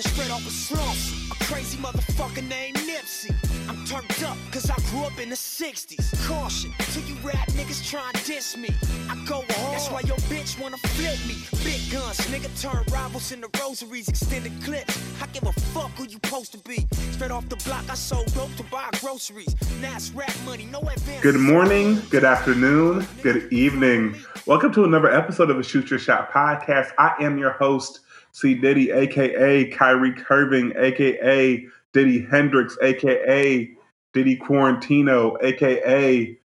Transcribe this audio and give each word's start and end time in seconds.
coming 0.00 0.16
straight 0.16 0.30
off 0.30 0.46
of 0.46 0.52
slumps. 0.52 1.30
A 1.30 1.44
crazy 1.44 1.78
motherfucker 1.78 2.46
named 2.48 2.76
Nipsey. 2.78 3.34
I'm 3.68 3.84
turned 3.86 4.24
up 4.24 4.36
cause 4.50 4.70
I 4.70 4.76
grew 4.90 5.04
up 5.04 5.18
in 5.20 5.30
the 5.30 5.36
60s. 5.36 6.26
Caution 6.26 6.72
to 6.92 7.00
you 7.00 7.14
rap 7.22 7.48
niggas 7.48 7.88
try 7.88 8.10
and 8.12 8.24
diss 8.24 8.56
me. 8.56 8.70
I 9.08 9.14
go 9.26 9.44
hard. 9.48 9.74
That's 9.74 9.90
why 9.90 10.00
your 10.00 10.16
bitch 10.28 10.60
wanna 10.60 10.76
flip 10.78 11.18
me. 11.26 11.36
Big 11.64 11.80
guns, 11.92 12.18
nigga 12.28 12.50
turn 12.60 12.84
rivals 12.92 13.32
into 13.32 13.48
rosaries, 13.60 14.08
extended 14.08 14.52
clips. 14.62 14.98
I 15.22 15.26
give 15.28 15.44
a 15.44 15.52
fuck 15.72 15.90
who 15.92 16.04
you 16.04 16.18
supposed 16.22 16.52
to 16.52 16.58
be. 16.58 16.86
Straight 17.12 17.30
off 17.30 17.48
the 17.48 17.56
block, 17.56 17.84
I 17.90 17.94
sold 17.94 18.32
dope 18.34 18.54
to 18.56 18.62
buy 18.64 18.88
groceries. 19.00 19.54
Now 19.80 19.96
rap 20.14 20.34
money, 20.46 20.66
no 20.66 20.80
advance. 20.80 21.22
Good 21.22 21.40
morning, 21.40 22.00
good 22.10 22.24
afternoon, 22.24 23.06
good 23.22 23.52
evening. 23.52 24.16
Welcome 24.46 24.72
to 24.74 24.84
another 24.84 25.12
episode 25.12 25.50
of 25.50 25.56
the 25.56 25.62
Shoot 25.62 25.90
Your 25.90 25.98
Shot 25.98 26.32
podcast. 26.32 26.92
I 26.98 27.14
am 27.20 27.38
your 27.38 27.52
host, 27.52 28.00
C. 28.32 28.54
Diddy, 28.54 28.90
aka 28.90 29.70
Kyrie 29.70 30.12
Curving, 30.12 30.72
aka 30.76 31.66
Diddy 31.92 32.26
Hendrix, 32.30 32.76
aka 32.82 33.70
Diddy 34.12 34.36
Quarantino, 34.36 35.36
aka 35.42 36.38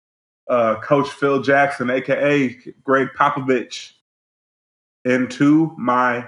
uh, 0.49 0.77
Coach 0.81 1.09
Phil 1.11 1.43
Jackson, 1.43 1.91
aka 1.91 2.57
Gregg 2.83 3.09
Popovich. 3.17 3.93
Into 5.07 5.75
my, 5.77 6.27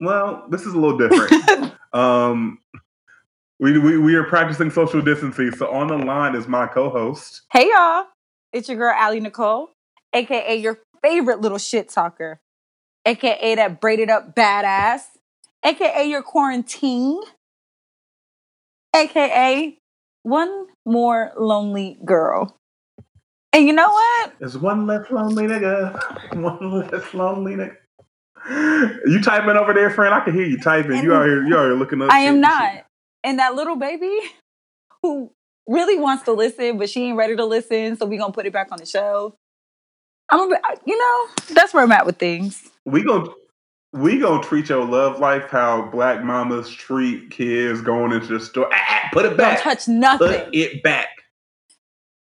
well, 0.00 0.46
this 0.50 0.62
is 0.62 0.74
a 0.74 0.78
little 0.78 0.98
different. 0.98 1.72
um, 1.92 2.58
we, 3.60 3.78
we 3.78 3.98
we 3.98 4.14
are 4.16 4.24
practicing 4.24 4.70
social 4.70 5.00
distancing. 5.00 5.52
So 5.52 5.70
on 5.70 5.86
the 5.86 5.96
line 5.96 6.34
is 6.34 6.48
my 6.48 6.66
co-host. 6.66 7.42
Hey 7.52 7.70
y'all, 7.70 8.06
it's 8.52 8.68
your 8.68 8.78
girl 8.78 8.94
Allie 8.96 9.20
Nicole, 9.20 9.70
aka 10.12 10.56
your 10.56 10.80
favorite 11.02 11.40
little 11.40 11.58
shit 11.58 11.88
talker, 11.88 12.40
aka 13.04 13.54
that 13.54 13.80
braided 13.80 14.10
up 14.10 14.34
badass, 14.34 15.02
aka 15.64 16.04
your 16.04 16.22
quarantine, 16.22 17.20
aka 18.94 19.76
one 20.22 20.66
more 20.86 21.32
lonely 21.36 21.98
girl. 22.04 22.56
And 23.52 23.66
you 23.66 23.72
know 23.72 23.88
what? 23.88 24.32
There's 24.40 24.58
one 24.58 24.86
less 24.86 25.10
lonely 25.10 25.46
nigga. 25.46 26.34
One 26.34 26.88
less 26.90 27.14
lonely 27.14 27.54
nigga. 27.54 27.76
You 29.06 29.20
typing 29.22 29.56
over 29.56 29.72
there, 29.72 29.90
friend? 29.90 30.12
I 30.12 30.20
can 30.24 30.34
hear 30.34 30.44
you 30.44 30.58
typing. 30.58 31.02
You 31.04 31.14
are 31.14 31.24
here. 31.24 31.44
You 31.46 31.56
are 31.56 31.68
here 31.68 31.74
looking 31.78 32.02
up. 32.02 32.10
I 32.10 32.20
am 32.20 32.40
not. 32.40 32.72
shit. 32.72 32.84
And 33.22 33.38
that 33.38 33.54
little 33.54 33.76
baby 33.76 34.18
who 35.02 35.30
really 35.68 35.98
wants 35.98 36.24
to 36.24 36.32
listen, 36.32 36.76
but 36.78 36.90
she 36.90 37.04
ain't 37.04 37.16
ready 37.16 37.36
to 37.36 37.44
listen, 37.44 37.96
so 37.96 38.06
we 38.06 38.16
gonna 38.16 38.32
put 38.32 38.46
it 38.46 38.52
back 38.52 38.72
on 38.72 38.78
the 38.78 38.86
shelf. 38.86 39.34
I'm, 40.30 40.52
a, 40.52 40.58
you 40.84 40.98
know, 40.98 41.54
that's 41.54 41.72
where 41.72 41.84
I'm 41.84 41.92
at 41.92 42.06
with 42.06 42.18
things. 42.18 42.70
We 42.84 43.02
gonna 43.02 43.30
we 43.92 44.18
gonna 44.18 44.42
treat 44.42 44.68
your 44.68 44.84
love 44.84 45.18
life 45.20 45.44
how 45.50 45.88
black 45.90 46.22
mamas 46.24 46.68
treat 46.70 47.30
kids 47.30 47.80
going 47.80 48.12
into 48.12 48.26
the 48.38 48.40
store. 48.40 48.68
Ah, 48.72 48.76
ah, 48.88 49.08
put 49.12 49.24
it 49.24 49.28
Don't 49.30 49.36
back. 49.38 49.62
touch 49.62 49.88
nothing. 49.88 50.28
Put 50.28 50.54
it 50.54 50.82
back. 50.82 51.08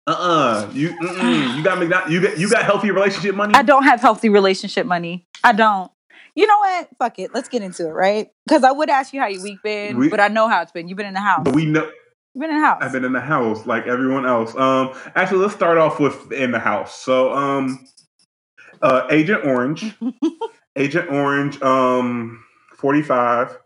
Uh 0.08 0.12
uh 0.12 0.70
You 0.74 0.90
you 0.90 1.64
got 1.64 1.78
McDonald, 1.80 2.12
you 2.12 2.22
got 2.22 2.38
you 2.38 2.50
got 2.50 2.64
healthy 2.64 2.92
relationship 2.92 3.36
money. 3.36 3.54
I 3.56 3.62
don't 3.64 3.84
have 3.84 4.02
healthy 4.02 4.30
relationship 4.30 4.86
money. 4.86 5.28
I 5.44 5.54
don't. 5.54 5.92
You 6.36 6.48
know 6.48 6.58
what? 6.60 6.90
Fuck 6.98 7.20
it. 7.20 7.34
Let's 7.34 7.50
get 7.50 7.62
into 7.62 7.88
it, 7.88 7.92
right? 7.92 8.30
Because 8.48 8.64
I 8.64 8.72
would 8.72 8.90
ask 8.90 9.14
you 9.14 9.20
how 9.20 9.28
your 9.28 9.44
week 9.44 9.60
been, 9.64 9.98
We- 9.98 10.10
but 10.10 10.20
I 10.20 10.28
know 10.30 10.48
how 10.48 10.62
it's 10.62 10.72
been. 10.72 10.88
You've 10.88 10.98
been 10.98 11.06
in 11.08 11.14
the 11.14 11.20
house. 11.20 11.42
But 11.44 11.54
we 11.56 11.66
know 11.66 11.90
You've 12.34 12.42
been 12.44 12.52
in 12.52 12.62
the 12.62 12.66
house. 12.66 12.80
I've 12.82 12.94
been 12.94 13.04
in 13.04 13.12
the 13.12 13.20
house 13.20 13.66
like 13.66 13.86
everyone 13.88 14.26
else. 14.26 14.56
Um, 14.56 14.94
actually, 15.16 15.40
let's 15.40 15.54
start 15.54 15.78
off 15.78 16.00
with 16.00 16.32
in 16.32 16.52
the 16.52 16.60
house. 16.60 16.96
So, 16.98 17.34
um, 17.34 17.86
uh, 18.82 19.08
Agent 19.10 19.46
Orange, 19.46 19.96
Agent 20.76 21.10
Orange, 21.12 21.62
um, 21.62 22.44
forty-five, 22.76 23.58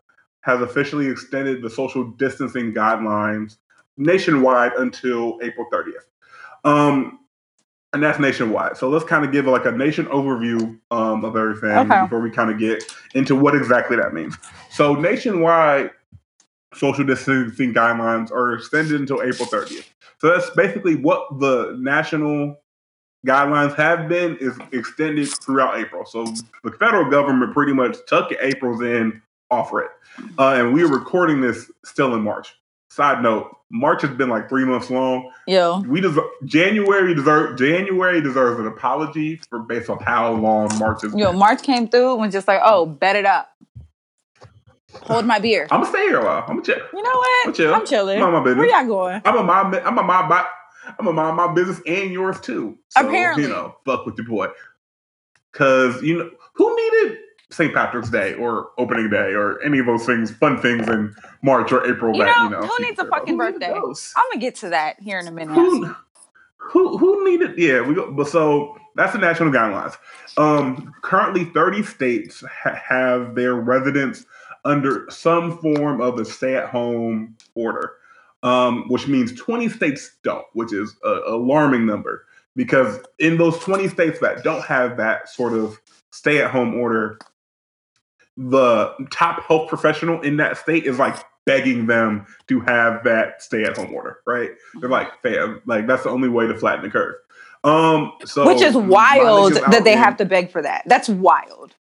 has 0.42 0.62
officially 0.62 1.08
extended 1.08 1.62
the 1.62 1.70
social 1.70 2.04
distancing 2.12 2.74
guidelines 2.74 3.58
nationwide 3.98 4.74
until 4.74 5.40
April 5.42 5.68
thirtieth. 5.72 6.08
Um, 6.64 7.20
and 7.94 8.04
that's 8.04 8.20
nationwide. 8.20 8.76
So 8.76 8.90
let's 8.90 9.06
kind 9.06 9.24
of 9.24 9.32
give 9.32 9.46
like 9.46 9.66
a 9.66 9.72
nation 9.72 10.06
overview 10.08 10.78
um, 10.92 11.24
of 11.24 11.38
everything 11.38 11.70
Okay. 11.90 12.02
before 12.02 12.20
we 12.20 12.30
kind 12.30 12.52
of 12.52 12.60
get 12.60 12.84
into 13.14 13.38
what 13.38 13.56
exactly 13.56 13.96
that 13.96 14.14
means. 14.14 14.36
So 14.70 14.96
nationwide, 14.96 15.92
social 16.74 17.06
distancing 17.06 17.74
guidelines 17.74 18.32
are 18.32 18.54
extended 18.54 19.00
until 19.00 19.22
April 19.22 19.48
30th. 19.48 19.86
So 20.20 20.28
that's 20.30 20.50
basically 20.52 20.96
what 20.96 21.40
the 21.40 21.78
national 21.80 22.58
guidelines 23.26 23.76
have 23.76 24.08
been 24.08 24.38
is 24.38 24.58
extended 24.72 25.28
throughout 25.42 25.78
April. 25.78 26.06
So 26.06 26.26
the 26.64 26.72
federal 26.72 27.10
government 27.10 27.54
pretty 27.54 27.74
much 27.74 27.98
took 28.08 28.32
April's 28.40 28.82
in, 28.82 29.22
offer 29.50 29.82
it. 29.82 29.92
Uh, 30.38 30.54
and 30.54 30.74
we 30.74 30.84
are 30.84 30.88
recording 30.88 31.42
this 31.42 31.70
still 31.84 32.14
in 32.16 32.22
March. 32.22 32.56
Side 32.90 33.22
note, 33.22 33.58
March 33.70 34.02
has 34.04 34.12
been 34.12 34.30
like 34.30 34.48
three 34.48 34.64
months 34.64 34.90
long. 34.90 35.30
Yeah. 35.48 35.82
We 35.82 36.00
deserve 36.00 36.24
January 36.46 37.14
deserve 37.14 37.58
January 37.58 38.22
deserves 38.22 38.60
an 38.60 38.68
apology 38.68 39.38
for 39.50 39.60
based 39.60 39.90
on 39.90 40.00
how 40.00 40.32
long 40.32 40.70
March 40.78 41.02
has 41.02 41.14
yo, 41.14 41.32
been. 41.32 41.40
March 41.40 41.62
came 41.62 41.90
through 41.90 42.14
and 42.14 42.22
was 42.22 42.32
just 42.32 42.48
like, 42.48 42.62
oh, 42.64 42.86
bet 42.86 43.18
it 43.18 43.26
up. 43.26 43.50
Hold 45.04 45.26
my 45.26 45.40
beer. 45.40 45.68
I'm 45.72 45.82
gonna 45.82 45.92
stay 45.92 46.04
here 46.04 46.22
a 46.22 46.24
while. 46.24 46.46
I'm 46.48 46.62
gonna 46.62 46.62
check. 46.62 46.78
You 46.94 47.04
know 47.04 47.10
what? 47.10 47.48
I'm 47.48 47.54
chill. 47.54 47.74
I'm 47.74 47.86
chilling. 47.86 48.20
Mind 48.20 48.32
my 48.32 48.44
business. 48.44 48.60
Where 48.60 48.80
y'all 48.80 48.88
going? 48.88 49.22
I'm 49.26 49.38
a 49.38 49.44
mind. 49.44 49.76
I'm 49.76 49.98
a. 49.98 50.04
My, 50.04 50.46
I'm 51.00 51.08
a 51.08 51.14
mind 51.14 51.38
my 51.38 51.54
business 51.54 51.82
and 51.86 52.12
yours 52.12 52.40
too. 52.40 52.78
So, 52.90 53.08
Apparently. 53.08 53.44
you 53.44 53.50
know, 53.50 53.76
fuck 53.86 54.06
with 54.06 54.18
your 54.18 54.28
boy. 54.28 54.48
Cause 55.52 56.02
you 56.04 56.18
know 56.18 56.30
who 56.54 56.76
needed 56.76 57.18
St. 57.50 57.74
Patrick's 57.74 58.10
Day 58.10 58.34
or 58.34 58.72
opening 58.78 59.10
day 59.10 59.34
or 59.34 59.62
any 59.62 59.80
of 59.80 59.86
those 59.86 60.06
things, 60.06 60.32
fun 60.32 60.62
things 60.62 60.88
in 60.90 61.16
March 61.42 61.72
or 61.72 61.90
April. 61.90 62.14
You 62.16 62.26
that 62.26 62.38
know, 62.38 62.44
you 62.44 62.50
know 62.50 62.68
who 62.68 62.84
needs 62.84 63.00
a 63.00 63.06
fucking 63.06 63.38
birthday? 63.38 63.72
I'm 63.72 63.82
gonna 63.82 64.40
get 64.40 64.56
to 64.56 64.70
that 64.70 65.00
here 65.00 65.20
in 65.20 65.28
a 65.28 65.32
minute. 65.32 65.54
Who, 65.54 65.96
who 66.58 66.98
who 66.98 67.24
needed? 67.24 67.58
Yeah, 67.58 67.82
we 67.82 67.96
go. 67.96 68.12
But 68.12 68.28
so 68.28 68.78
that's 68.96 69.14
the 69.14 69.20
national 69.20 69.52
guidelines. 69.52 69.96
Um, 70.38 70.94
currently, 71.02 71.46
30 71.46 71.84
states 71.84 72.44
ha- 72.64 72.76
have 72.76 73.36
their 73.36 73.56
residents 73.56 74.26
under 74.66 75.06
some 75.10 75.58
form 75.60 76.02
of 76.02 76.20
a 76.20 76.26
stay-at-home 76.26 77.38
order, 77.54 77.94
um, 78.46 78.86
which 78.90 79.08
means 79.08 79.34
20 79.34 79.70
states 79.70 80.18
don't, 80.24 80.46
which 80.54 80.72
is 80.72 80.96
an 81.04 81.24
alarming 81.28 81.86
number 81.86 82.26
because 82.56 83.00
in 83.18 83.38
those 83.38 83.58
20 83.60 83.88
states 83.88 84.20
that 84.20 84.44
don't 84.44 84.64
have 84.64 84.98
that 84.98 85.28
sort 85.28 85.54
of 85.54 85.82
stay-at-home 86.12 86.76
order, 86.76 87.18
the 88.38 88.94
top 89.12 89.44
health 89.44 89.68
professional 89.68 90.22
in 90.22 90.38
that 90.38 90.58
state 90.58 90.86
is 90.86 91.00
like 91.00 91.18
begging 91.48 91.88
them 91.88 92.28
to 92.48 92.60
have 92.60 93.04
that 93.04 93.42
stay-at-home 93.42 93.92
order, 93.92 94.20
right? 94.28 94.52
They're 94.80 94.90
like, 94.90 95.22
fam, 95.24 95.64
like 95.66 95.88
that's 95.88 96.04
the 96.04 96.12
only 96.12 96.30
way 96.30 96.46
to 96.46 96.56
flatten 96.56 96.84
the 96.84 96.92
curve. 96.92 97.16
Um, 97.64 98.12
so 98.26 98.46
Which 98.46 98.62
is 98.62 98.76
wild 98.76 99.54
that 99.54 99.84
they 99.84 99.96
have 99.96 100.18
to 100.18 100.26
beg 100.26 100.52
for 100.52 100.62
that. 100.62 100.84
That's 100.86 101.10
wild. 101.10 101.74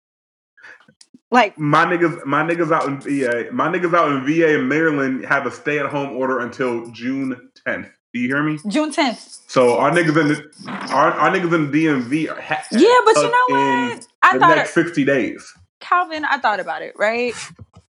Like, 1.30 1.58
My 1.58 1.84
niggas, 1.84 2.24
my 2.26 2.42
niggas 2.42 2.70
out 2.72 2.86
in 2.86 3.00
VA, 3.00 3.50
my 3.52 3.68
niggas 3.68 3.94
out 3.94 4.10
in 4.12 4.24
VA 4.26 4.58
and 4.58 4.68
Maryland 4.68 5.24
have 5.24 5.46
a 5.46 5.50
stay-at-home 5.50 6.16
order 6.16 6.38
until 6.40 6.86
June 6.92 7.50
10th. 7.66 7.90
Do 8.12 8.20
you 8.20 8.28
hear 8.28 8.42
me? 8.42 8.58
June 8.68 8.92
10th. 8.92 9.40
So 9.48 9.76
our 9.78 9.90
niggas 9.90 10.16
in 10.20 10.28
the 10.28 10.70
our, 10.92 11.10
our 11.12 11.30
niggas 11.30 11.52
in 11.52 11.70
the 11.72 11.86
DMV 11.86 12.30
are 12.30 12.40
ha- 12.40 12.64
Yeah, 12.70 12.94
but 13.04 13.16
you 13.16 13.22
know 13.22 13.46
what? 13.48 14.06
I 14.22 14.34
the 14.34 14.38
thought 14.40 14.56
next 14.56 14.74
60 14.74 15.04
days. 15.04 15.52
Calvin, 15.80 16.24
I 16.24 16.38
thought 16.38 16.60
about 16.60 16.82
it, 16.82 16.94
right? 16.96 17.34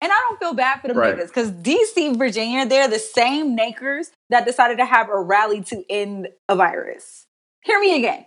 And 0.00 0.12
I 0.12 0.16
don't 0.28 0.38
feel 0.40 0.54
bad 0.54 0.80
for 0.80 0.88
the 0.88 0.94
Right. 0.94 1.16
niggas 1.16 1.28
because 1.28 1.50
DC, 1.52 2.16
Virginia, 2.18 2.66
they're 2.66 2.88
the 2.88 2.98
same 2.98 3.54
nakers 3.54 4.10
that 4.30 4.44
decided 4.44 4.78
to 4.78 4.84
have 4.84 5.08
a 5.08 5.20
rally 5.20 5.60
to 5.64 5.84
end 5.88 6.28
a 6.48 6.56
virus. 6.56 7.26
Hear 7.62 7.78
me 7.80 7.96
again. 7.96 8.24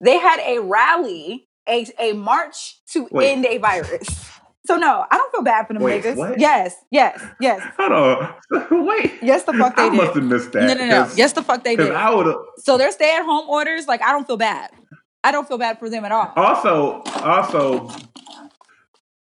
They 0.00 0.18
had 0.18 0.40
a 0.40 0.60
rally, 0.60 1.46
a, 1.68 1.86
a 1.98 2.12
march 2.14 2.80
to 2.92 3.08
Wait. 3.10 3.30
end 3.32 3.46
a 3.46 3.58
virus. 3.58 4.08
So 4.66 4.76
no, 4.76 5.04
I 5.10 5.16
don't 5.16 5.32
feel 5.32 5.42
bad 5.42 5.66
for 5.66 5.74
them 5.74 5.82
Wait, 5.82 6.02
niggas. 6.02 6.16
what? 6.16 6.38
Yes, 6.38 6.74
yes, 6.90 7.24
yes. 7.40 7.62
Hold 7.78 7.92
on. 7.92 8.34
Wait. 8.86 9.14
Yes, 9.22 9.44
the 9.44 9.52
fuck 9.52 9.76
they 9.76 9.84
I 9.84 9.88
did. 9.90 9.96
must 9.96 10.14
have 10.14 10.24
missed 10.24 10.52
that. 10.52 10.64
No, 10.66 10.74
no, 10.74 10.86
no. 10.86 11.10
Yes, 11.16 11.32
the 11.32 11.42
fuck 11.42 11.62
they 11.64 11.76
did. 11.76 11.92
I 11.92 12.12
would. 12.14 12.34
So 12.58 12.76
their 12.76 12.90
stay 12.90 13.14
at 13.16 13.24
home 13.24 13.48
orders, 13.48 13.86
like 13.86 14.02
I 14.02 14.12
don't 14.12 14.26
feel 14.26 14.36
bad. 14.36 14.70
I 15.22 15.32
don't 15.32 15.46
feel 15.46 15.58
bad 15.58 15.78
for 15.78 15.88
them 15.90 16.04
at 16.04 16.12
all. 16.12 16.32
Also, 16.36 17.02
also, 17.22 17.90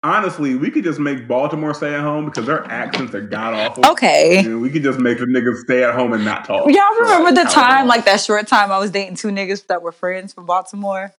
honestly, 0.03 0.55
we 0.55 0.71
could 0.71 0.83
just 0.83 0.99
make 0.99 1.27
Baltimore 1.27 1.73
stay 1.73 1.93
at 1.93 2.01
home 2.01 2.25
because 2.25 2.45
their 2.45 2.65
accents 2.69 3.13
are 3.13 3.21
god 3.21 3.53
awful. 3.53 3.85
Okay. 3.91 4.39
And 4.39 4.61
we 4.61 4.69
could 4.69 4.83
just 4.83 4.99
make 4.99 5.19
the 5.19 5.25
niggas 5.25 5.61
stay 5.61 5.83
at 5.83 5.95
home 5.95 6.13
and 6.13 6.25
not 6.25 6.45
talk. 6.45 6.69
Y'all 6.69 6.95
remember 6.99 7.31
the 7.31 7.49
time, 7.49 7.87
like 7.87 8.05
that 8.05 8.19
short 8.21 8.47
time 8.47 8.71
I 8.71 8.79
was 8.79 8.91
dating 8.91 9.15
two 9.15 9.29
niggas 9.29 9.67
that 9.67 9.81
were 9.81 9.91
friends 9.91 10.33
from 10.33 10.45
Baltimore? 10.45 11.13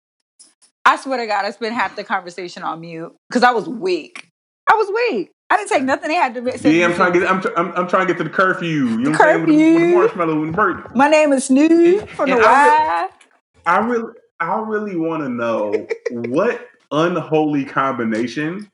I 0.85 0.97
swear 0.97 1.17
to 1.17 1.27
God, 1.27 1.45
I 1.45 1.51
spent 1.51 1.73
half 1.73 1.95
the 1.95 2.03
conversation 2.03 2.63
on 2.63 2.81
mute 2.81 3.15
because 3.29 3.43
I 3.43 3.51
was 3.51 3.67
weak. 3.67 4.29
I 4.69 4.75
was 4.75 4.87
weak. 4.87 5.31
I 5.49 5.57
didn't 5.57 5.69
take 5.69 5.83
nothing 5.83 6.09
they 6.09 6.15
had 6.15 6.33
to 6.33 6.57
say. 6.57 6.79
Yeah, 6.79 6.85
I'm 6.85 6.93
trying 6.95 7.13
to 7.13 7.19
get. 7.19 7.29
I'm, 7.29 7.41
I'm, 7.55 7.71
I'm 7.75 7.87
trying 7.87 8.07
to 8.07 8.13
get 8.13 8.17
to 8.17 8.23
the 8.23 8.29
curfew. 8.29 8.67
You 8.67 8.97
know 8.97 9.11
what 9.11 9.21
I'm 9.21 9.27
saying? 9.27 9.45
With 9.45 9.49
the, 9.49 9.55
with 9.55 9.73
the 9.73 9.79
Curfew. 9.79 9.95
marshmallow 9.95 10.43
and 10.43 10.53
the 10.53 10.57
bird. 10.57 10.95
My 10.95 11.07
name 11.07 11.33
is 11.33 11.45
Snoop 11.45 12.09
from 12.09 12.29
the 12.29 12.37
I. 12.39 13.09
I 13.67 13.77
really, 13.79 14.13
I 14.39 14.55
really 14.59 14.95
want 14.95 15.23
to 15.23 15.29
know 15.29 15.87
what 16.29 16.67
unholy 16.91 17.65
combination 17.65 18.69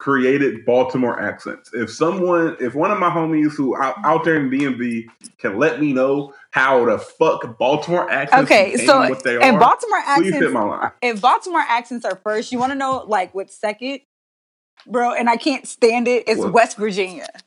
created 0.00 0.64
Baltimore 0.64 1.20
accents. 1.20 1.70
If 1.74 1.92
someone, 1.92 2.56
if 2.58 2.74
one 2.74 2.90
of 2.90 2.98
my 2.98 3.10
homies 3.10 3.52
who 3.52 3.76
out, 3.76 3.96
out 4.02 4.24
there 4.24 4.36
in 4.36 4.50
DMV 4.50 5.04
can 5.38 5.58
let 5.58 5.78
me 5.78 5.92
know 5.92 6.32
how 6.50 6.86
the 6.86 6.98
fuck 6.98 7.58
Baltimore 7.58 8.10
accents 8.10 8.50
Okay, 8.50 8.76
so 8.78 9.08
what 9.10 9.22
they 9.22 9.36
and 9.40 9.56
are, 9.56 9.60
Baltimore 9.60 10.00
please 10.16 10.32
hit 10.32 10.34
accents. 10.36 10.54
my 10.54 10.62
line. 10.64 10.90
If 11.02 11.20
Baltimore 11.20 11.60
accents 11.68 12.04
are 12.06 12.16
first, 12.24 12.50
you 12.50 12.58
want 12.58 12.72
to 12.72 12.78
know 12.78 13.04
like 13.06 13.34
what's 13.34 13.54
second, 13.54 14.00
bro? 14.86 15.12
And 15.12 15.28
I 15.28 15.36
can't 15.36 15.68
stand 15.68 16.08
it. 16.08 16.24
It's 16.26 16.40
What? 16.40 16.52
West 16.52 16.76
Virginia. 16.76 17.28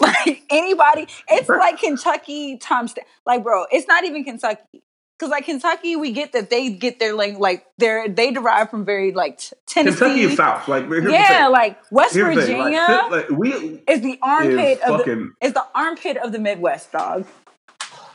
Like 0.00 0.42
anybody, 0.48 1.06
it's 1.28 1.48
like 1.50 1.78
Kentucky, 1.78 2.56
Tom. 2.56 2.88
St- 2.88 3.06
like, 3.26 3.42
bro, 3.42 3.66
it's 3.70 3.86
not 3.86 4.04
even 4.04 4.24
Kentucky. 4.24 4.81
Cause 5.22 5.30
like 5.30 5.44
Kentucky, 5.44 5.94
we 5.94 6.10
get 6.10 6.32
that 6.32 6.50
they 6.50 6.70
get 6.70 6.98
their 6.98 7.14
like 7.14 7.38
like 7.38 7.64
they're 7.78 8.08
they 8.08 8.32
derive 8.32 8.70
from 8.70 8.84
very 8.84 9.12
like 9.12 9.38
t- 9.38 9.54
Tennessee. 9.66 9.96
Kentucky 9.96 10.20
is 10.22 10.36
south. 10.36 10.66
Like 10.66 10.86
yeah, 10.90 11.46
like 11.46 11.78
West 11.92 12.14
Here's 12.14 12.34
Virginia 12.34 12.84
Like, 12.88 13.10
like, 13.12 13.30
we 13.30 13.84
is 13.86 14.00
the 14.00 14.18
armpit 14.20 14.78
is 14.78 14.90
of 14.90 15.04
the, 15.04 15.30
is 15.40 15.52
the 15.52 15.64
armpit 15.76 16.16
of 16.16 16.32
the 16.32 16.40
Midwest, 16.40 16.90
dog. 16.90 17.24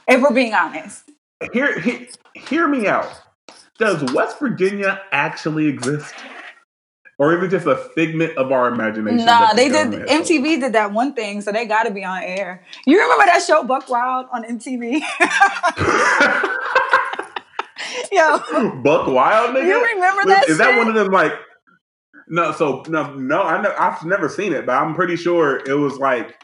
If 0.06 0.21
we're 0.21 0.33
being 0.33 0.54
honest. 0.54 1.09
hear, 1.54 1.80
hear 1.80 2.07
hear 2.33 2.68
me 2.68 2.88
out. 2.88 3.09
Does 3.80 4.04
West 4.12 4.38
Virginia 4.38 5.00
actually 5.13 5.68
exist? 5.68 6.13
Or 7.19 7.36
even 7.36 7.50
just 7.50 7.66
a 7.66 7.75
figment 7.75 8.38
of 8.38 8.52
our 8.52 8.68
imagination? 8.68 9.25
Nah, 9.25 9.50
the 9.50 9.56
they 9.56 9.69
did. 9.69 10.08
MTV 10.08 10.60
did 10.60 10.74
that 10.74 10.94
one 10.94 11.16
thing, 11.16 11.42
so 11.42 11.52
they 11.52 11.66
got 11.66 11.84
to 11.84 11.92
be 11.92 12.04
on 12.04 12.22
air. 12.22 12.64
You 12.86 13.02
remember 13.02 13.25
that 13.25 13.42
show 13.42 13.64
Buckwild 13.64 14.28
on 14.31 14.44
MTV? 14.44 15.02
Yo? 18.12 18.38
Buckwild, 18.84 19.56
nigga. 19.56 19.68
you 19.68 19.84
remember 19.96 20.25
that? 20.28 20.46
Is 20.48 20.60
that 20.60 20.78
one 20.78 20.88
of 20.88 20.94
them 20.94 21.12
like? 21.12 21.34
No, 22.28 22.52
so 22.52 22.84
no, 22.88 23.16
no. 23.16 23.42
I 23.42 23.62
know 23.62 23.74
I've 23.80 24.04
never 24.06 24.30
seen 24.30 24.54
it, 24.54 24.66
but 24.66 24.74
I'm 24.74 24.94
pretty 24.94 25.16
sure 25.16 25.62
it 25.66 25.74
was 25.74 25.98
like 25.98 26.40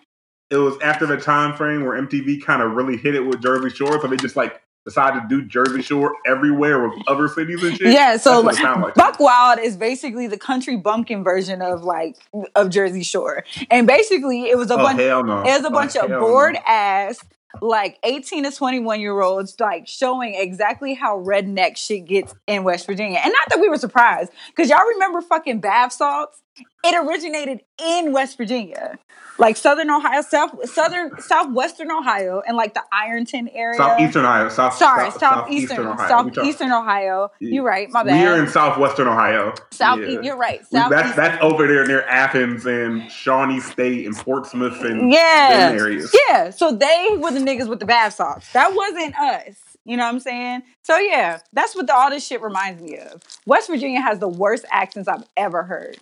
it 0.50 0.58
was 0.58 0.80
after 0.81 1.06
the 1.06 1.18
time 1.18 1.56
frame 1.56 1.84
where 1.84 2.02
MTV 2.02 2.44
kind 2.44 2.62
of 2.62 2.72
really 2.72 2.98
hit 2.98 3.16
it 3.16 3.25
with 3.25 3.42
Jersey 3.42 3.70
Shore, 3.70 4.00
so 4.02 4.08
they 4.08 4.18
just 4.18 4.36
like 4.36 4.62
decided 4.85 5.21
to 5.21 5.27
do 5.30 5.45
Jersey 5.47 5.81
Shore 5.81 6.13
everywhere 6.25 6.88
with 6.88 7.00
other 7.07 7.27
cities 7.27 7.63
and 7.63 7.77
shit. 7.77 7.94
Yeah, 7.94 8.18
so 8.18 8.41
That's 8.41 8.44
what 8.45 8.53
it 8.56 8.57
sound 8.57 8.81
like. 8.81 8.95
Buck 8.95 9.19
Wild 9.19 9.59
is 9.59 9.77
basically 9.77 10.27
the 10.27 10.38
country 10.38 10.75
bumpkin 10.77 11.24
version 11.24 11.62
of 11.62 11.83
like 11.83 12.18
of 12.56 12.69
Jersey 12.69 13.03
Shore, 13.03 13.44
and 13.71 13.88
basically 13.88 14.44
it 14.50 14.57
was 14.57 14.69
a 14.71 14.75
oh 14.75 14.77
bunch. 14.77 14.97
no! 14.97 15.19
It 15.19 15.45
was 15.45 15.63
a 15.63 15.68
Oh, 15.68 15.71
bunch 15.71 15.95
of 15.95 16.09
bored 16.09 16.53
no. 16.56 16.59
ass, 16.68 17.24
like 17.62 17.97
18 18.03 18.44
to 18.44 18.51
21 18.51 19.00
year 19.00 19.21
olds, 19.21 19.56
like 19.59 19.88
showing 19.88 20.35
exactly 20.35 20.94
how 20.94 21.18
redneck 21.18 21.77
shit 21.77 22.06
gets 22.06 22.33
in 22.47 22.63
West 22.63 22.86
Virginia. 22.86 23.19
And 23.24 23.31
not 23.31 23.50
that 23.50 23.59
we 23.59 23.69
were 23.69 23.77
surprised, 23.77 24.31
because 24.47 24.69
y'all 24.69 24.86
remember 24.94 25.21
fucking 25.21 25.59
bath 25.62 25.94
salts? 25.94 26.41
It 26.85 26.95
originated 27.07 27.61
in 27.81 28.11
West 28.11 28.38
Virginia, 28.38 29.00
like 29.39 29.55
Southern 29.57 29.89
Ohio, 29.89 30.21
South 30.21 30.69
Southern 30.69 31.19
Southwestern 31.19 31.89
Ohio, 31.91 32.41
and 32.45 32.55
like 32.57 32.73
the 32.73 32.83
Ironton 32.91 33.47
area. 33.53 33.77
Southeastern 33.77 34.25
Ohio. 34.25 34.50
South, 34.50 34.73
Sorry, 34.75 35.09
south, 35.11 35.19
southeastern, 35.21 35.88
Ohio. 35.88 36.07
Southeastern 36.09 36.71
Ohio. 36.71 37.31
You're 37.39 37.63
right. 37.63 37.89
My 37.89 38.03
bad. 38.03 38.19
We 38.21 38.27
are 38.27 38.38
in 38.38 38.50
southwestern 38.50 39.07
Ohio. 39.07 39.53
South. 39.71 40.00
Yeah. 40.01 40.19
You're 40.21 40.38
right. 40.38 40.59
We- 40.71 40.79
that's 40.79 41.15
that's 41.15 41.41
over 41.41 41.65
there 41.67 41.88
near 41.88 42.01
Athens 42.03 42.65
and 42.65 43.09
Shawnee 43.09 43.61
State 43.61 44.05
and 44.05 44.15
Portsmouth 44.15 44.81
and 44.83 45.11
Yeah. 45.11 45.71
areas. 45.73 46.13
Yeah, 46.29 46.50
so 46.51 46.71
they 46.73 47.07
were 47.17 47.31
the 47.31 47.39
niggas 47.39 47.67
with 47.69 47.79
the 47.79 47.85
bath 47.85 48.15
salts. 48.15 48.51
That 48.53 48.75
wasn't 48.75 49.17
us. 49.19 49.55
You 49.85 49.97
know 49.97 50.03
what 50.03 50.13
I'm 50.13 50.19
saying? 50.21 50.63
So 50.83 50.97
yeah, 50.97 51.39
that's 51.51 51.75
what 51.75 51.88
the, 51.88 51.95
all 51.95 52.09
this 52.09 52.25
shit 52.25 52.41
reminds 52.41 52.81
me 52.81 52.97
of. 53.00 53.21
West 53.45 53.69
Virginia 53.69 54.00
has 54.01 54.19
the 54.19 54.29
worst 54.29 54.63
accents 54.71 55.09
I've 55.09 55.23
ever 55.35 55.63
heard. 55.63 55.97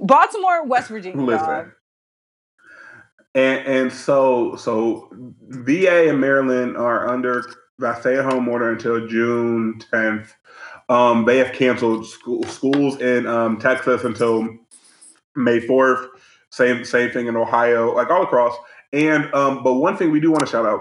Baltimore, 0.00 0.66
West 0.66 0.88
Virginia, 0.88 1.22
Listen. 1.22 1.72
And 3.34 3.66
and 3.66 3.92
so 3.92 4.56
so 4.56 5.08
VA 5.48 6.08
and 6.08 6.20
Maryland 6.20 6.76
are 6.76 7.08
under 7.08 7.44
the 7.78 7.98
stay 8.00 8.18
at 8.18 8.24
home 8.24 8.48
order 8.48 8.72
until 8.72 9.06
June 9.06 9.80
10th. 9.92 10.28
Um, 10.88 11.24
they 11.24 11.38
have 11.38 11.52
canceled 11.52 12.06
school, 12.06 12.42
schools 12.44 13.00
in 13.00 13.26
um, 13.26 13.58
Texas 13.58 14.02
until 14.02 14.48
May 15.36 15.60
4th. 15.60 16.08
Same 16.50 16.84
same 16.84 17.10
thing 17.12 17.28
in 17.28 17.36
Ohio, 17.36 17.94
like 17.94 18.10
all 18.10 18.24
across. 18.24 18.56
And 18.92 19.32
um, 19.32 19.62
but 19.62 19.74
one 19.74 19.96
thing 19.96 20.10
we 20.10 20.18
do 20.20 20.30
want 20.32 20.40
to 20.40 20.46
shout 20.46 20.66
out 20.66 20.80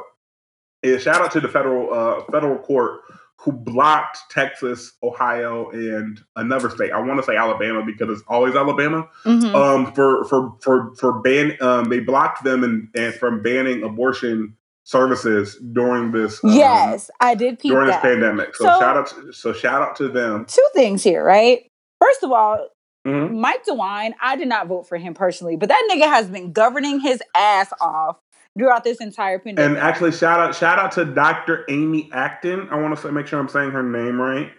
is 0.81 1.03
shout 1.03 1.21
out 1.21 1.31
to 1.33 1.39
the 1.39 1.47
federal 1.47 1.93
uh, 1.93 2.23
federal 2.31 2.57
court 2.57 3.01
who 3.41 3.53
blocked 3.53 4.17
Texas, 4.29 4.91
Ohio, 5.01 5.69
and 5.69 6.19
another 6.35 6.69
state. 6.69 6.91
I 6.91 6.99
want 6.99 7.19
to 7.19 7.23
say 7.23 7.35
Alabama 7.37 7.83
because 7.85 8.09
it's 8.09 8.21
always 8.27 8.53
Alabama 8.55 9.07
Mhm. 9.25 9.55
um, 9.55 9.93
for 9.93 10.25
for 10.25 10.55
for 10.61 10.93
for 10.95 11.21
ban. 11.21 11.55
Um, 11.61 11.85
they 11.85 11.99
blocked 12.01 12.43
them 12.43 12.63
and, 12.63 12.89
and 12.95 13.13
from 13.13 13.41
banning 13.41 13.83
abortion 13.83 14.55
services 14.83 15.55
during 15.71 16.11
this. 16.11 16.43
Um, 16.43 16.51
yes, 16.51 17.09
I 17.21 17.35
did 17.35 17.59
during 17.59 17.87
this 17.87 17.97
pandemic. 17.97 18.55
So, 18.55 18.65
So- 18.65 18.79
shout 18.79 18.97
out. 18.97 19.07
To, 19.07 19.31
so 19.33 19.53
shout 19.53 19.81
out 19.81 19.95
to 19.97 20.09
them. 20.09 20.45
Two 20.45 20.65
things 20.73 21.03
here, 21.03 21.23
right? 21.23 21.65
First 22.01 22.23
of 22.23 22.31
all, 22.31 22.67
Mhm. 23.07 23.35
Mike 23.39 23.63
DeWine, 23.65 24.13
I 24.21 24.35
did 24.35 24.49
not 24.49 24.67
vote 24.67 24.87
for 24.89 24.97
him 24.97 25.13
personally, 25.13 25.55
but 25.55 25.69
that 25.69 25.87
nigga 25.89 26.07
has 26.07 26.27
been 26.27 26.51
governing 26.51 26.99
his 26.99 27.21
ass 27.33 27.71
off 27.79 28.17
throughout 28.57 28.83
this 28.83 28.99
entire 28.99 29.39
pandemic. 29.39 29.77
And 29.77 29.77
actually, 29.77 30.11
shout 30.11 30.39
out 30.39 30.55
shout 30.55 30.79
out 30.79 30.91
to 30.93 31.05
Dr. 31.05 31.65
Amy 31.69 32.09
Acton. 32.13 32.69
I 32.69 32.79
want 32.79 32.95
to 32.95 33.01
say, 33.01 33.11
make 33.11 33.27
sure 33.27 33.39
I'm 33.39 33.49
saying 33.49 33.71
her 33.71 33.83
name 33.83 34.19
right, 34.19 34.51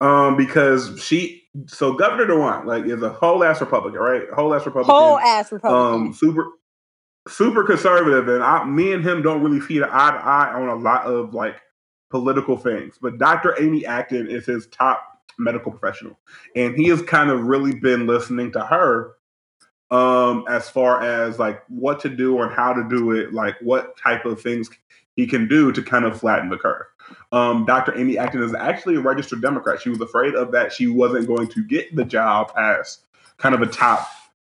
um, 0.00 0.36
because 0.36 1.02
she. 1.02 1.38
So 1.66 1.94
Governor 1.94 2.26
DeWine, 2.26 2.64
like, 2.64 2.84
is 2.84 3.02
a 3.02 3.08
whole 3.08 3.42
ass 3.42 3.60
Republican, 3.60 3.98
right? 3.98 4.22
Whole 4.32 4.54
ass 4.54 4.64
Republican. 4.64 4.94
whole 4.94 5.18
ass 5.18 5.50
Republican. 5.50 6.06
um, 6.06 6.12
super 6.12 6.46
super 7.28 7.64
conservative, 7.64 8.28
and 8.28 8.42
I, 8.42 8.64
me 8.64 8.92
and 8.92 9.04
him 9.04 9.22
don't 9.22 9.42
really 9.42 9.60
see 9.60 9.82
eye 9.82 9.86
to 9.86 9.88
eye 9.88 10.52
on 10.54 10.68
a 10.68 10.76
lot 10.76 11.06
of 11.06 11.34
like 11.34 11.60
political 12.10 12.56
things. 12.56 12.98
But 13.00 13.18
Dr. 13.18 13.60
Amy 13.60 13.84
Acton 13.84 14.28
is 14.28 14.46
his 14.46 14.66
top 14.68 15.02
medical 15.38 15.72
professional, 15.72 16.18
and 16.54 16.76
he 16.76 16.88
has 16.88 17.02
kind 17.02 17.30
of 17.30 17.42
really 17.44 17.74
been 17.74 18.06
listening 18.06 18.52
to 18.52 18.60
her 18.60 19.14
um 19.90 20.44
as 20.48 20.70
far 20.70 21.02
as 21.02 21.38
like 21.38 21.62
what 21.68 21.98
to 22.00 22.08
do 22.08 22.40
and 22.42 22.52
how 22.52 22.72
to 22.72 22.88
do 22.88 23.12
it 23.12 23.32
like 23.32 23.56
what 23.60 23.96
type 23.96 24.24
of 24.24 24.40
things 24.40 24.70
he 25.16 25.26
can 25.26 25.48
do 25.48 25.72
to 25.72 25.82
kind 25.82 26.04
of 26.04 26.18
flatten 26.18 26.48
the 26.48 26.56
curve 26.56 26.86
um, 27.32 27.64
Dr. 27.64 27.96
Amy 27.98 28.18
Acton 28.18 28.42
is 28.42 28.54
actually 28.54 28.96
a 28.96 29.00
registered 29.00 29.42
Democrat. 29.42 29.80
She 29.80 29.90
was 29.90 30.00
afraid 30.00 30.34
of 30.34 30.52
that 30.52 30.72
she 30.72 30.86
wasn't 30.86 31.26
going 31.26 31.48
to 31.48 31.64
get 31.64 31.94
the 31.94 32.04
job 32.04 32.52
as 32.56 32.98
kind 33.36 33.54
of 33.54 33.62
a 33.62 33.66
top 33.66 34.08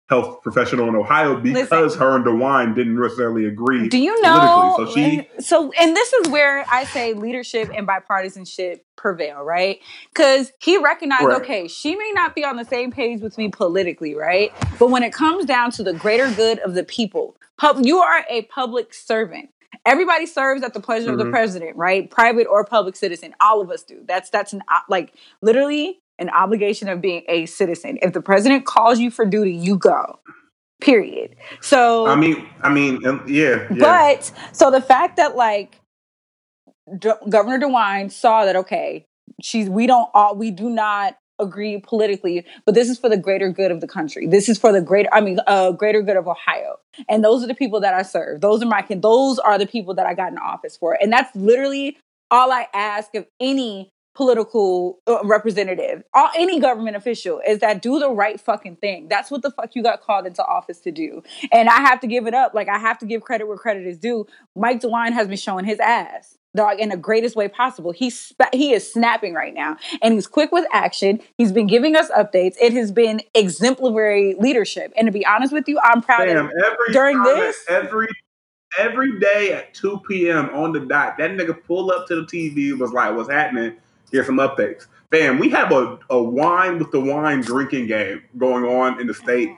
health 0.09 0.41
professional 0.41 0.87
in 0.87 0.95
Ohio 0.95 1.39
because 1.39 1.69
Listen. 1.71 1.99
her 1.99 2.15
and 2.15 2.25
DeWine 2.25 2.75
didn't 2.75 2.99
necessarily 2.99 3.45
agree. 3.45 3.89
Do 3.89 3.97
you 3.97 4.21
know? 4.21 4.73
So 4.77 4.85
she, 4.85 5.27
so, 5.39 5.71
and 5.77 5.95
this 5.95 6.13
is 6.13 6.29
where 6.29 6.65
I 6.71 6.85
say 6.85 7.13
leadership 7.13 7.69
and 7.75 7.85
bipartisanship 7.87 8.79
prevail, 8.95 9.41
right? 9.43 9.79
Because 10.09 10.51
he 10.59 10.77
recognized, 10.77 11.25
Right. 11.25 11.41
okay, 11.41 11.67
she 11.67 11.95
may 11.95 12.11
not 12.15 12.35
be 12.35 12.45
on 12.45 12.55
the 12.55 12.63
same 12.65 12.91
page 12.91 13.21
with 13.21 13.37
me 13.37 13.49
politically, 13.49 14.15
right? 14.15 14.53
But 14.79 14.91
when 14.91 15.03
it 15.03 15.11
comes 15.11 15.45
down 15.45 15.71
to 15.71 15.83
the 15.83 15.93
greater 15.93 16.31
good 16.31 16.59
of 16.59 16.73
the 16.73 16.83
people, 16.83 17.35
pub, 17.57 17.79
you 17.83 17.97
are 17.99 18.23
a 18.29 18.43
public 18.43 18.93
servant. 18.93 19.49
Everybody 19.85 20.25
serves 20.25 20.63
at 20.63 20.73
the 20.73 20.79
pleasure 20.79 21.11
of 21.11 21.17
the 21.17 21.25
Mhm. 21.25 21.31
president, 21.31 21.75
right? 21.75 22.09
Private 22.09 22.47
or 22.47 22.63
public 22.63 22.95
citizen, 22.95 23.35
all 23.41 23.61
of 23.61 23.69
us 23.71 23.83
do. 23.83 24.01
That's 24.05 24.29
that's 24.29 24.53
an 24.53 24.63
like 24.89 25.13
literally 25.41 25.99
an 26.19 26.29
obligation 26.29 26.89
of 26.89 27.01
being 27.01 27.23
a 27.27 27.45
citizen. 27.45 27.97
If 28.01 28.13
the 28.13 28.21
president 28.21 28.65
calls 28.65 28.99
you 28.99 29.11
for 29.11 29.25
duty, 29.25 29.53
you 29.53 29.77
go. 29.77 30.19
Period. 30.79 31.35
So 31.61 32.05
I 32.05 32.15
mean, 32.15 32.47
I 32.61 32.69
mean, 32.69 33.05
um, 33.05 33.23
yeah, 33.27 33.67
yeah. 33.71 33.77
but 33.79 34.31
so 34.51 34.69
the 34.69 34.81
fact 34.81 35.17
that 35.17 35.35
like 35.35 35.79
D- 36.99 37.11
Governor 37.29 37.65
DeWine 37.65 38.11
saw 38.11 38.45
that 38.45 38.55
okay, 38.55 39.05
she's 39.41 39.69
we 39.69 39.87
don't 39.87 40.09
all 40.13 40.35
we 40.35 40.51
do 40.51 40.69
not 40.69 41.17
agree 41.39 41.79
politically, 41.79 42.45
but 42.65 42.75
this 42.75 42.89
is 42.89 42.99
for 42.99 43.09
the 43.09 43.17
greater 43.17 43.49
good 43.51 43.71
of 43.71 43.81
the 43.81 43.87
country. 43.87 44.27
This 44.27 44.49
is 44.49 44.57
for 44.59 44.71
the 44.71 44.81
greater 44.81 45.09
I 45.11 45.21
mean 45.21 45.39
uh 45.47 45.71
greater 45.71 46.03
good 46.03 46.17
of 46.17 46.27
Ohio. 46.27 46.77
And 47.09 47.23
those 47.23 47.43
are 47.43 47.47
the 47.47 47.55
people 47.55 47.79
that 47.81 47.95
I 47.95 48.03
serve. 48.03 48.41
Those 48.41 48.61
are 48.61 48.67
my 48.67 48.85
those 48.89 49.39
are 49.39 49.57
the 49.57 49.67
people 49.67 49.95
that 49.95 50.05
I 50.05 50.13
got 50.13 50.31
in 50.31 50.37
office 50.37 50.77
for. 50.77 50.97
And 50.99 51.11
that's 51.11 51.35
literally 51.35 51.97
all 52.29 52.51
I 52.51 52.67
ask 52.73 53.15
of 53.15 53.25
any 53.39 53.91
political 54.17 54.97
uh, 55.05 55.19
representative, 55.23 56.03
all, 56.15 56.29
any 56.35 56.59
government 56.59 56.95
official 56.97 57.39
is 57.47 57.59
that 57.59 57.83
do 57.83 57.99
the 57.99 58.09
right 58.09 58.41
fucking 58.41 58.75
thing. 58.77 59.07
That's 59.07 59.29
what 59.29 59.43
the 59.43 59.51
fuck 59.51 59.75
you 59.75 59.83
got 59.83 60.01
called 60.01 60.25
into 60.25 60.43
office 60.43 60.79
to 60.81 60.91
do. 60.91 61.21
And 61.51 61.69
I 61.69 61.81
have 61.81 61.99
to 61.99 62.07
give 62.07 62.25
it 62.25 62.33
up. 62.33 62.55
Like 62.55 62.67
I 62.67 62.79
have 62.79 62.97
to 62.97 63.05
give 63.05 63.21
credit 63.21 63.47
where 63.47 63.57
credit 63.57 63.85
is 63.85 63.99
due. 63.99 64.25
Mike 64.55 64.81
DeWine 64.81 65.13
has 65.13 65.27
been 65.27 65.37
showing 65.37 65.65
his 65.65 65.79
ass, 65.79 66.35
dog, 66.55 66.79
in 66.79 66.89
the 66.89 66.97
greatest 66.97 67.35
way 67.35 67.47
possible. 67.47 67.91
He's 67.91 68.33
he 68.51 68.73
is 68.73 68.91
snapping 68.91 69.35
right 69.35 69.53
now, 69.53 69.77
and 70.01 70.15
he's 70.15 70.25
quick 70.25 70.51
with 70.51 70.65
action. 70.73 71.19
He's 71.37 71.51
been 71.51 71.67
giving 71.67 71.95
us 71.95 72.09
updates. 72.09 72.55
It 72.59 72.73
has 72.73 72.91
been 72.91 73.21
exemplary 73.35 74.35
leadership. 74.39 74.93
And 74.97 75.05
to 75.05 75.11
be 75.11 75.27
honest 75.27 75.53
with 75.53 75.67
you, 75.67 75.79
I'm 75.83 76.01
proud 76.01 76.25
Damn, 76.25 76.47
of. 76.47 76.51
every 76.65 76.91
during 76.91 77.21
this- 77.21 77.63
every 77.69 78.07
every 78.79 79.19
day 79.19 79.53
at 79.53 79.75
2 79.75 80.01
p.m. 80.09 80.49
on 80.55 80.71
the 80.71 80.79
dot, 80.79 81.19
that 81.19 81.31
nigga 81.31 81.55
pull 81.65 81.91
up 81.91 82.07
to 82.07 82.15
the 82.15 82.23
TV 82.23 82.75
was 82.75 82.91
like, 82.91 83.15
"What's 83.15 83.29
happening?" 83.29 83.77
Here's 84.11 84.25
some 84.25 84.37
updates. 84.37 84.87
Fam, 85.11 85.39
we 85.39 85.49
have 85.49 85.71
a, 85.71 85.97
a 86.09 86.21
wine 86.21 86.79
with 86.79 86.91
the 86.91 86.99
wine 86.99 87.41
drinking 87.41 87.87
game 87.87 88.23
going 88.37 88.65
on 88.65 88.99
in 88.99 89.07
the 89.07 89.13
state 89.13 89.51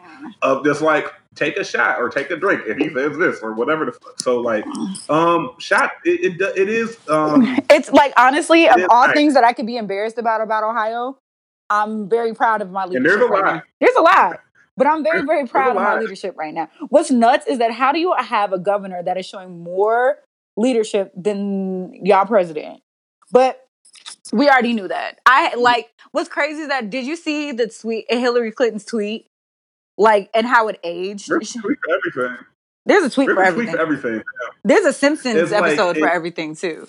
of 0.44 0.64
just 0.64 0.82
like 0.82 1.06
take 1.36 1.58
a 1.58 1.64
shot 1.64 2.00
or 2.00 2.10
take 2.10 2.30
a 2.30 2.36
drink 2.38 2.62
if 2.68 2.78
he 2.78 2.90
says 2.94 3.18
this 3.18 3.40
or 3.42 3.54
whatever 3.54 3.86
the 3.86 3.92
fuck. 3.94 4.20
So 4.22 4.40
like, 4.42 4.64
um, 5.10 5.56
shot 5.58 5.92
it 6.06 6.40
it, 6.40 6.58
it 6.58 6.70
is 6.70 6.98
um 7.10 7.58
It's 7.70 7.92
like 7.92 8.14
honestly, 8.18 8.68
of 8.70 8.78
all 8.90 9.08
nice. 9.08 9.16
things 9.16 9.34
that 9.34 9.44
I 9.44 9.54
could 9.54 9.66
be 9.66 9.78
embarrassed 9.78 10.18
about 10.20 10.42
about 10.42 10.64
Ohio, 10.64 11.18
I'm 11.70 12.10
very 12.10 12.34
proud 12.36 12.62
of 12.62 12.70
my 12.70 12.84
And 12.84 12.92
leadership. 12.94 13.20
there's 13.20 13.30
a 13.30 13.34
right 13.34 13.44
lot. 13.46 13.56
now. 13.56 13.62
There's 13.80 13.96
a 13.96 14.02
lot. 14.02 14.40
But 14.78 14.88
I'm 14.88 15.04
very, 15.04 15.24
very 15.26 15.46
proud 15.46 15.76
of 15.76 15.82
my 15.82 16.00
leadership 16.00 16.36
right 16.38 16.54
now. 16.54 16.70
What's 16.88 17.12
nuts 17.12 17.48
is 17.48 17.58
that 17.58 17.72
how 17.72 17.92
do 17.92 18.00
you 18.00 18.14
have 18.18 18.54
a 18.54 18.60
governor 18.60 19.04
that 19.04 19.18
is 19.18 19.26
showing 19.26 19.62
more 19.62 20.20
leadership 20.56 21.12
than 21.18 21.94
y'all 22.06 22.26
president? 22.26 22.82
But 23.32 23.68
we 24.32 24.50
already 24.50 24.74
knew 24.74 24.88
that. 24.88 25.20
I 25.26 25.56
like 25.56 25.90
what's 26.12 26.30
crazy 26.30 26.62
is 26.62 26.68
that 26.70 26.90
did 26.90 27.06
you 27.06 27.16
see 27.16 27.52
the 27.52 27.68
tweet 27.68 28.06
Hillary 28.10 28.52
Clinton's 28.52 28.86
tweet? 28.86 29.26
Like 29.98 30.30
and 30.34 30.46
how 30.48 30.68
it 30.68 30.80
aged? 30.84 31.30
There's 31.30 31.56
a 31.56 31.60
tweet 31.62 31.78
for 31.84 31.94
everything. 32.24 32.46
There's 32.86 33.04
a 33.04 33.10
tweet 33.10 33.28
There's 33.28 33.38
for 33.38 33.44
a 33.44 33.52
tweet 33.54 33.70
everything. 33.70 33.76
for 33.76 33.82
everything. 33.82 34.24
There's 34.64 34.86
a 34.86 34.94
Simpsons 34.94 35.36
It's 35.36 35.52
like- 35.52 35.64
episode 35.64 35.98
for 35.98 36.10
everything 36.10 36.56
too. 36.56 36.88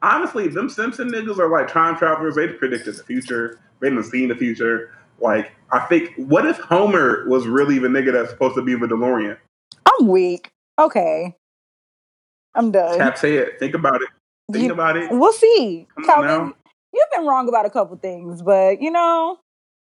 Honestly, 0.00 0.46
them 0.48 0.68
Simpson 0.68 1.10
niggas 1.10 1.38
are 1.38 1.48
like 1.50 1.66
time 1.72 1.96
travelers. 1.96 2.36
They 2.36 2.48
predicted 2.48 2.94
the 2.96 3.02
future. 3.02 3.58
They 3.80 3.88
didn't 3.90 4.04
see 4.04 4.26
the 4.26 4.36
future. 4.36 4.92
Like, 5.20 5.50
I 5.72 5.80
think, 5.80 6.12
what 6.16 6.46
if 6.46 6.56
Homer 6.58 7.28
was 7.28 7.48
really 7.48 7.80
the 7.80 7.88
nigga 7.88 8.12
that's 8.12 8.30
supposed 8.30 8.54
to 8.54 8.62
be 8.62 8.76
the 8.76 8.86
DeLorean? 8.86 9.36
I'm 9.86 10.06
weak. 10.06 10.50
Okay. 10.78 11.34
I'm 12.54 12.70
done. 12.70 12.96
Tap 12.98 13.18
say 13.18 13.34
it. 13.38 13.58
Think 13.58 13.74
about 13.74 14.00
it. 14.00 14.08
Think 14.52 14.66
You- 14.66 14.72
about 14.72 14.96
it. 14.96 15.10
We'll 15.10 15.32
see. 15.32 15.86
Calvin, 16.04 16.54
you've 16.92 17.10
been 17.14 17.26
wrong 17.26 17.48
about 17.48 17.66
a 17.66 17.70
couple 17.70 17.96
things, 17.98 18.42
but 18.42 18.80
you 18.80 18.90
know, 18.90 19.38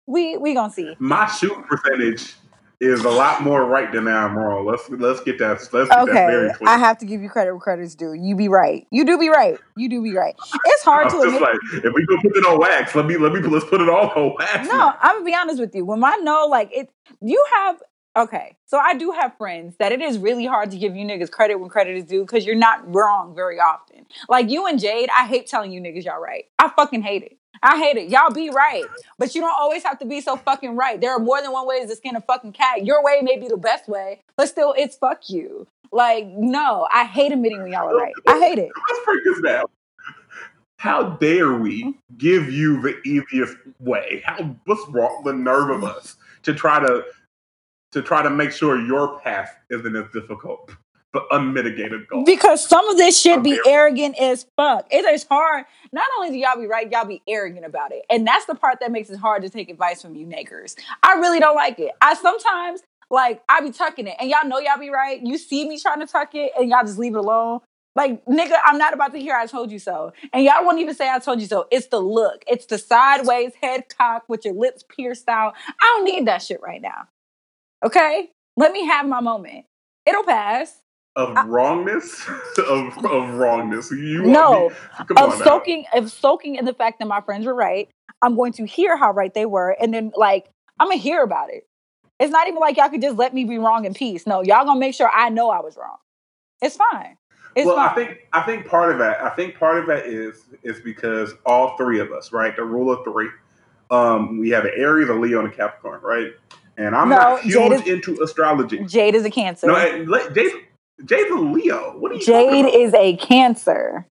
we 0.07 0.37
we 0.37 0.53
gonna 0.53 0.71
see. 0.71 0.95
My 0.99 1.25
shoot 1.27 1.55
percentage 1.65 2.35
is 2.79 3.03
a 3.05 3.09
lot 3.09 3.41
more 3.41 3.65
right 3.65 3.91
than 3.91 4.07
I'm 4.07 4.37
wrong. 4.37 4.65
Let's 4.67 4.87
let's 4.89 5.21
get 5.21 5.39
that. 5.39 5.57
Let's 5.71 5.89
get 5.89 5.89
that 5.89 6.05
very 6.07 6.53
clear. 6.53 6.69
I 6.69 6.77
have 6.77 6.97
to 6.99 7.05
give 7.05 7.21
you 7.21 7.29
credit 7.29 7.51
where 7.53 7.59
credit's 7.61 7.95
due. 7.95 8.13
You 8.13 8.35
be 8.35 8.47
right. 8.47 8.85
You 8.91 9.05
do 9.05 9.17
be 9.17 9.29
right. 9.29 9.57
You 9.75 9.89
do 9.89 10.03
be 10.03 10.13
right. 10.15 10.35
It's 10.65 10.83
hard 10.83 11.09
to 11.09 11.15
just 11.15 11.25
admit. 11.27 11.41
like, 11.41 11.55
if 11.85 11.93
we 11.93 12.05
go 12.05 12.17
put 12.21 12.35
it 12.37 12.45
on 12.45 12.59
wax, 12.59 12.93
let 12.93 13.05
me 13.07 13.17
let 13.17 13.31
me 13.31 13.39
let's 13.41 13.65
put 13.65 13.81
it 13.81 13.89
all 13.89 14.09
on 14.11 14.35
wax. 14.37 14.67
no, 14.67 14.93
I'm 15.01 15.15
gonna 15.15 15.25
be 15.25 15.33
honest 15.33 15.59
with 15.59 15.73
you. 15.73 15.85
When 15.85 16.03
I 16.03 16.17
know, 16.17 16.45
like 16.47 16.69
it, 16.71 16.89
you 17.21 17.43
have. 17.55 17.81
Okay, 18.15 18.55
so 18.67 18.77
I 18.77 18.93
do 18.93 19.11
have 19.11 19.35
friends 19.37 19.75
that 19.77 19.91
it 19.91 19.99
is 19.99 20.19
really 20.19 20.45
hard 20.45 20.69
to 20.71 20.77
give 20.77 20.95
you 20.95 21.03
niggas 21.03 21.31
credit 21.31 21.55
when 21.55 21.69
credit 21.69 21.97
is 21.97 22.03
due 22.03 22.21
because 22.21 22.45
you're 22.45 22.55
not 22.55 22.93
wrong 22.93 23.33
very 23.33 23.59
often. 23.59 24.05
Like 24.29 24.51
you 24.51 24.67
and 24.67 24.79
Jade, 24.79 25.09
I 25.09 25.25
hate 25.25 25.47
telling 25.47 25.71
you 25.71 25.81
niggas 25.81 26.05
y'all 26.05 26.21
right. 26.21 26.45
I 26.59 26.69
fucking 26.69 27.01
hate 27.01 27.23
it. 27.23 27.37
I 27.63 27.79
hate 27.79 27.97
it. 27.97 28.09
Y'all 28.09 28.29
be 28.29 28.51
right, 28.51 28.83
but 29.17 29.33
you 29.33 29.41
don't 29.41 29.55
always 29.57 29.83
have 29.83 29.97
to 29.99 30.05
be 30.05 30.21
so 30.21 30.35
fucking 30.35 30.75
right. 30.75 31.01
There 31.01 31.11
are 31.11 31.19
more 31.19 31.41
than 31.41 31.51
one 31.51 31.65
ways 31.65 31.89
to 31.89 31.95
skin 31.95 32.15
a 32.15 32.21
fucking 32.21 32.51
cat. 32.51 32.85
Your 32.85 33.03
way 33.03 33.21
may 33.23 33.39
be 33.39 33.47
the 33.47 33.57
best 33.57 33.87
way, 33.87 34.21
but 34.35 34.47
still, 34.47 34.75
it's 34.77 34.95
fuck 34.95 35.29
you. 35.29 35.65
Like 35.91 36.27
no, 36.27 36.87
I 36.93 37.05
hate 37.05 37.31
admitting 37.31 37.63
when 37.63 37.71
y'all 37.71 37.89
are 37.89 37.95
right. 37.95 38.13
I 38.27 38.39
hate 38.39 38.59
it. 38.59 38.69
Let's 38.89 39.05
break 39.05 39.23
this 39.23 39.41
down. 39.41 39.65
How 40.77 41.11
dare 41.11 41.53
we 41.53 41.83
mm-hmm. 41.83 42.17
give 42.17 42.51
you 42.51 42.81
the 42.81 43.01
easiest 43.07 43.55
way? 43.79 44.21
How 44.25 44.55
what's 44.65 44.87
wrong? 44.89 45.21
The 45.23 45.33
nerve 45.33 45.69
of 45.69 45.77
mm-hmm. 45.77 45.97
us 45.97 46.17
to 46.43 46.53
try 46.53 46.79
to 46.79 47.05
to 47.93 48.01
try 48.01 48.21
to 48.21 48.29
make 48.29 48.51
sure 48.51 48.79
your 48.79 49.19
path 49.19 49.55
isn't 49.69 49.95
as 49.95 50.05
difficult, 50.11 50.71
but 51.11 51.25
unmitigated 51.31 52.07
goal. 52.07 52.25
Because 52.25 52.67
some 52.67 52.87
of 52.89 52.97
this 52.97 53.19
shit 53.19 53.43
be 53.43 53.59
arrogant 53.65 54.19
as 54.19 54.45
fuck. 54.57 54.87
It 54.91 55.05
is 55.05 55.25
hard. 55.29 55.65
Not 55.91 56.05
only 56.17 56.31
do 56.31 56.37
y'all 56.37 56.59
be 56.59 56.67
right, 56.67 56.91
y'all 56.91 57.05
be 57.05 57.21
arrogant 57.27 57.65
about 57.65 57.91
it. 57.91 58.03
And 58.09 58.25
that's 58.27 58.45
the 58.45 58.55
part 58.55 58.79
that 58.81 58.91
makes 58.91 59.09
it 59.09 59.17
hard 59.17 59.43
to 59.43 59.49
take 59.49 59.69
advice 59.69 60.01
from 60.01 60.15
you 60.15 60.25
niggers. 60.25 60.75
I 61.01 61.13
really 61.13 61.39
don't 61.39 61.55
like 61.55 61.79
it. 61.79 61.91
I 62.01 62.15
sometimes, 62.15 62.81
like, 63.11 63.43
I 63.47 63.61
be 63.61 63.71
tucking 63.71 64.07
it. 64.07 64.15
And 64.19 64.29
y'all 64.29 64.47
know 64.47 64.59
y'all 64.59 64.79
be 64.79 64.89
right. 64.89 65.21
You 65.21 65.37
see 65.37 65.67
me 65.67 65.79
trying 65.79 65.99
to 65.99 66.07
tuck 66.07 66.33
it 66.33 66.51
and 66.59 66.69
y'all 66.69 66.83
just 66.83 66.97
leave 66.97 67.13
it 67.13 67.19
alone. 67.19 67.59
Like, 67.95 68.25
nigga, 68.25 68.57
I'm 68.65 68.79
not 68.79 68.95
about 68.95 69.13
to 69.13 69.19
hear 69.19 69.35
I 69.35 69.45
told 69.45 69.71
you 69.71 69.77
so. 69.77 70.13
And 70.33 70.43
y'all 70.43 70.65
won't 70.65 70.79
even 70.79 70.95
say 70.95 71.11
I 71.11 71.19
told 71.19 71.39
you 71.39 71.45
so. 71.45 71.67
It's 71.69 71.85
the 71.87 71.99
look. 71.99 72.43
It's 72.47 72.65
the 72.65 72.79
sideways 72.79 73.51
head 73.61 73.83
cock 73.95 74.23
with 74.27 74.45
your 74.45 74.55
lips 74.55 74.83
pierced 74.83 75.29
out. 75.29 75.53
I 75.79 75.93
don't 75.95 76.05
need 76.05 76.25
that 76.25 76.41
shit 76.41 76.59
right 76.63 76.81
now. 76.81 77.07
Okay? 77.83 78.29
Let 78.55 78.71
me 78.71 78.85
have 78.85 79.07
my 79.07 79.19
moment. 79.19 79.65
It'll 80.05 80.23
pass. 80.23 80.79
of 81.15 81.47
wrongness, 81.47 82.27
of, 82.57 83.05
of 83.05 83.33
wrongness. 83.35 83.91
You 83.91 84.23
No, 84.23 84.69
me, 84.69 84.75
of 84.99 85.17
on 85.17 85.39
now. 85.39 85.45
soaking 85.45 85.85
of 85.93 86.11
soaking 86.11 86.55
in 86.55 86.65
the 86.65 86.73
fact 86.73 86.99
that 86.99 87.07
my 87.07 87.21
friends 87.21 87.45
were 87.45 87.53
right. 87.53 87.89
I'm 88.21 88.35
going 88.35 88.53
to 88.53 88.65
hear 88.65 88.97
how 88.97 89.11
right 89.11 89.33
they 89.33 89.45
were, 89.45 89.75
and 89.79 89.93
then 89.93 90.11
like 90.15 90.49
I'm 90.79 90.87
gonna 90.87 90.99
hear 90.99 91.23
about 91.23 91.49
it. 91.49 91.67
It's 92.19 92.31
not 92.31 92.47
even 92.47 92.59
like 92.59 92.77
y'all 92.77 92.89
could 92.89 93.01
just 93.01 93.17
let 93.17 93.33
me 93.33 93.43
be 93.43 93.57
wrong 93.57 93.85
in 93.85 93.93
peace. 93.93 94.25
No, 94.25 94.41
y'all 94.41 94.65
gonna 94.65 94.79
make 94.79 94.95
sure 94.95 95.09
I 95.13 95.29
know 95.29 95.49
I 95.49 95.59
was 95.59 95.77
wrong. 95.77 95.97
It's 96.61 96.77
fine. 96.77 97.17
It's 97.55 97.67
well, 97.67 97.75
fine. 97.75 97.89
I 97.89 97.93
think 97.93 98.17
I 98.33 98.41
think 98.41 98.67
part 98.67 98.91
of 98.91 98.97
that 98.99 99.21
I 99.21 99.29
think 99.29 99.57
part 99.57 99.77
of 99.77 99.87
that 99.87 100.05
is 100.07 100.45
is 100.63 100.79
because 100.79 101.33
all 101.45 101.77
three 101.77 101.99
of 101.99 102.11
us, 102.11 102.31
right? 102.31 102.55
The 102.55 102.63
rule 102.63 102.91
of 102.91 103.03
three. 103.03 103.29
Um, 103.91 104.39
we 104.39 104.49
have 104.49 104.65
an 104.65 104.71
Aries, 104.75 105.09
a 105.09 105.13
Leo, 105.13 105.39
and 105.39 105.53
a 105.53 105.55
Capricorn, 105.55 106.01
right? 106.01 106.31
And 106.77 106.95
I'm 106.95 107.09
No, 107.09 107.15
not 107.17 107.41
huge 107.41 107.71
is- 107.81 107.87
into 107.87 108.21
astrology. 108.23 108.83
Jade 108.85 109.15
is 109.15 109.25
a 109.25 109.29
cancer. 109.31 109.67
No, 109.67 109.75
Jade, 110.33 110.51
Jade's 111.05 111.31
a 111.31 111.35
Leo. 111.35 111.97
What 111.99 112.11
are 112.11 112.15
you 112.15 112.21
talking 112.25 112.65
Jade 112.65 112.73
is 112.75 112.93
a 112.93 113.15
cancer. 113.17 114.07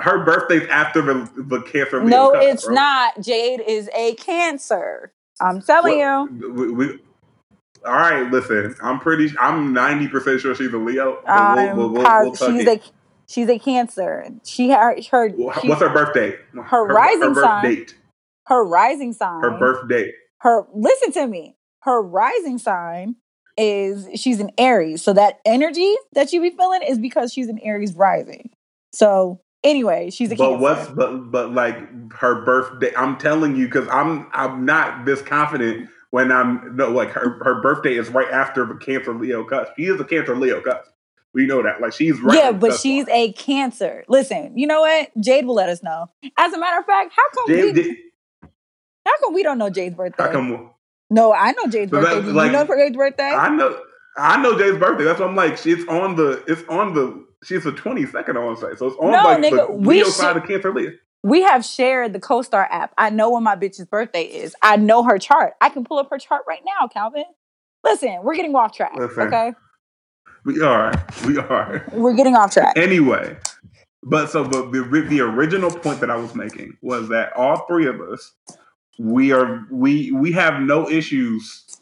Her 0.00 0.24
birthday's 0.24 0.68
after 0.68 1.02
the 1.02 1.30
the 1.36 1.60
Cancer. 1.62 2.00
Leo 2.00 2.08
No, 2.08 2.32
cusp, 2.32 2.48
it's 2.48 2.64
bro. 2.66 2.74
not. 2.74 3.20
Jade 3.20 3.60
is 3.66 3.88
a 3.94 4.14
cancer. 4.16 5.12
I'm 5.40 5.62
telling 5.62 5.98
Well, 5.98 6.28
you. 6.28 6.52
We, 6.52 6.70
we- 6.72 6.98
all 7.86 7.92
right, 7.92 8.30
listen. 8.32 8.74
I'm 8.82 8.98
pretty. 8.98 9.32
I'm 9.38 9.72
ninety 9.72 10.08
percent 10.08 10.40
sure 10.40 10.54
she's 10.54 10.72
a 10.72 10.78
Leo. 10.78 11.22
I'm 11.26 11.76
we'll, 11.76 11.90
we'll, 11.90 12.02
we'll, 12.02 12.34
she's 12.34 12.66
a 12.66 12.80
she's 13.28 13.48
a 13.48 13.58
cancer. 13.58 14.26
She 14.44 14.70
her 14.70 14.96
her 15.10 15.28
What's 15.30 15.80
her 15.80 15.90
birthday? 15.92 16.36
Her 16.64 16.86
rising 16.86 17.20
her 17.22 17.34
birth 17.34 17.44
sign. 17.44 17.64
date. 17.64 17.94
her 18.46 18.64
rising 18.64 19.12
sign. 19.12 19.42
Her 19.42 19.58
birth 19.58 19.86
date. 19.88 20.14
Her 20.44 20.64
listen 20.74 21.10
to 21.12 21.26
me 21.26 21.56
her 21.80 22.00
rising 22.00 22.58
sign 22.58 23.16
is 23.58 24.08
she's 24.20 24.40
an 24.40 24.50
aries 24.58 25.02
so 25.02 25.12
that 25.12 25.40
energy 25.44 25.94
that 26.12 26.32
you 26.32 26.40
be 26.40 26.50
feeling 26.50 26.82
is 26.82 26.98
because 26.98 27.32
she's 27.32 27.48
an 27.48 27.58
aries 27.60 27.94
rising 27.94 28.50
so 28.92 29.40
anyway 29.64 30.10
she's 30.10 30.30
a 30.32 30.36
But 30.36 30.50
cancer. 30.50 30.62
what's 30.62 30.88
but 30.90 31.30
but 31.32 31.52
like 31.52 32.12
her 32.14 32.44
birthday? 32.44 32.92
I'm 32.96 33.16
telling 33.16 33.56
you 33.56 33.66
because 33.66 33.88
I'm 33.88 34.28
I'm 34.32 34.64
not 34.64 35.04
this 35.04 35.22
confident 35.22 35.88
when 36.10 36.30
I'm 36.32 36.76
no 36.76 36.90
like 36.90 37.10
her 37.10 37.38
her 37.44 37.60
birthday 37.60 37.94
is 37.96 38.08
right 38.10 38.30
after 38.30 38.64
the 38.66 38.74
Cancer 38.74 39.14
Leo 39.14 39.44
cusp. 39.44 39.72
She 39.76 39.84
is 39.86 40.00
a 40.00 40.04
Cancer 40.04 40.36
Leo 40.36 40.60
cusp. 40.60 40.90
We 41.32 41.46
know 41.46 41.62
that. 41.62 41.80
Like 41.80 41.92
she's 41.92 42.20
right. 42.20 42.38
yeah 42.38 42.52
but 42.52 42.74
she's 42.78 43.06
line. 43.08 43.16
a 43.16 43.32
cancer 43.32 44.04
listen 44.08 44.56
you 44.56 44.66
know 44.66 44.80
what 44.82 45.10
jade 45.20 45.46
will 45.46 45.54
let 45.54 45.68
us 45.68 45.82
know 45.82 46.06
as 46.38 46.52
a 46.52 46.58
matter 46.58 46.78
of 46.78 46.86
fact 46.86 47.12
how 47.16 47.22
come 47.34 47.48
Jade, 47.48 47.64
we 47.64 47.72
did- 47.82 47.96
how 49.20 49.26
come 49.26 49.34
we 49.34 49.42
don't 49.42 49.58
know 49.58 49.70
jade's 49.70 49.94
birthday 49.94 50.22
how 50.22 50.30
come? 50.32 50.70
no 51.10 51.32
i 51.32 51.52
know 51.52 51.66
jade's 51.68 51.90
So 51.90 52.00
birthday 52.00 52.30
like- 52.32 52.46
you 52.46 52.52
know 52.52 52.66
jade's 52.66 52.96
birthday 52.96 53.30
I 53.30 53.48
know 53.54 53.78
I 54.16 54.40
know 54.40 54.56
Jade's 54.56 54.78
birthday. 54.78 55.02
That's 55.02 55.18
what 55.18 55.28
I'm 55.28 55.34
like. 55.34 55.56
She's 55.58 55.84
on 55.88 56.14
the. 56.14 56.44
It's 56.46 56.62
on 56.68 56.94
the. 56.94 57.26
She's 57.42 57.64
the 57.64 57.72
22nd. 57.72 58.36
I 58.36 58.44
want 58.44 58.60
to 58.60 58.64
say. 58.70 58.76
So 58.76 58.86
it's 58.86 58.96
on 59.00 59.10
No, 59.10 59.24
like 59.24 59.38
nigga, 59.42 59.66
the 59.66 59.72
we 59.72 60.04
should- 60.04 60.12
side 60.12 60.36
of 60.36 60.46
Cancer 60.46 60.72
Leo. 60.72 60.92
we 61.24 61.42
have 61.42 61.64
shared 61.64 62.12
the 62.12 62.20
co-star 62.20 62.68
app 62.70 62.94
i 62.96 63.10
know 63.10 63.30
when 63.30 63.42
my 63.42 63.56
bitch's 63.56 63.86
birthday 63.86 64.22
is 64.22 64.54
i 64.62 64.76
know 64.76 65.02
her 65.02 65.18
chart 65.18 65.54
i 65.60 65.68
can 65.68 65.82
pull 65.82 65.98
up 65.98 66.08
her 66.10 66.18
chart 66.18 66.42
right 66.46 66.60
now 66.64 66.86
calvin 66.86 67.24
listen 67.82 68.20
we're 68.22 68.36
getting 68.36 68.54
off 68.54 68.72
track 68.76 68.92
Listen. 68.96 69.22
okay 69.22 69.52
We 70.44 70.60
are. 70.62 70.92
We 71.26 71.38
are. 71.38 71.84
we're 71.92 72.14
getting 72.14 72.36
off 72.36 72.52
track 72.52 72.76
anyway, 72.76 73.36
but 74.04 74.30
so 74.30 74.44
but 74.44 74.70
the 74.70 74.82
the 75.08 75.20
original 75.22 75.70
point 75.72 75.98
that 76.00 76.10
I 76.10 76.16
was 76.16 76.36
making 76.36 76.76
was 76.82 77.08
that 77.08 77.32
all 77.34 77.66
three 77.66 77.88
of 77.88 78.00
us 78.00 78.30
we 78.98 79.32
are 79.32 79.66
we 79.70 80.12
we 80.12 80.32
have 80.32 80.60
no 80.60 80.88
issues 80.88 81.76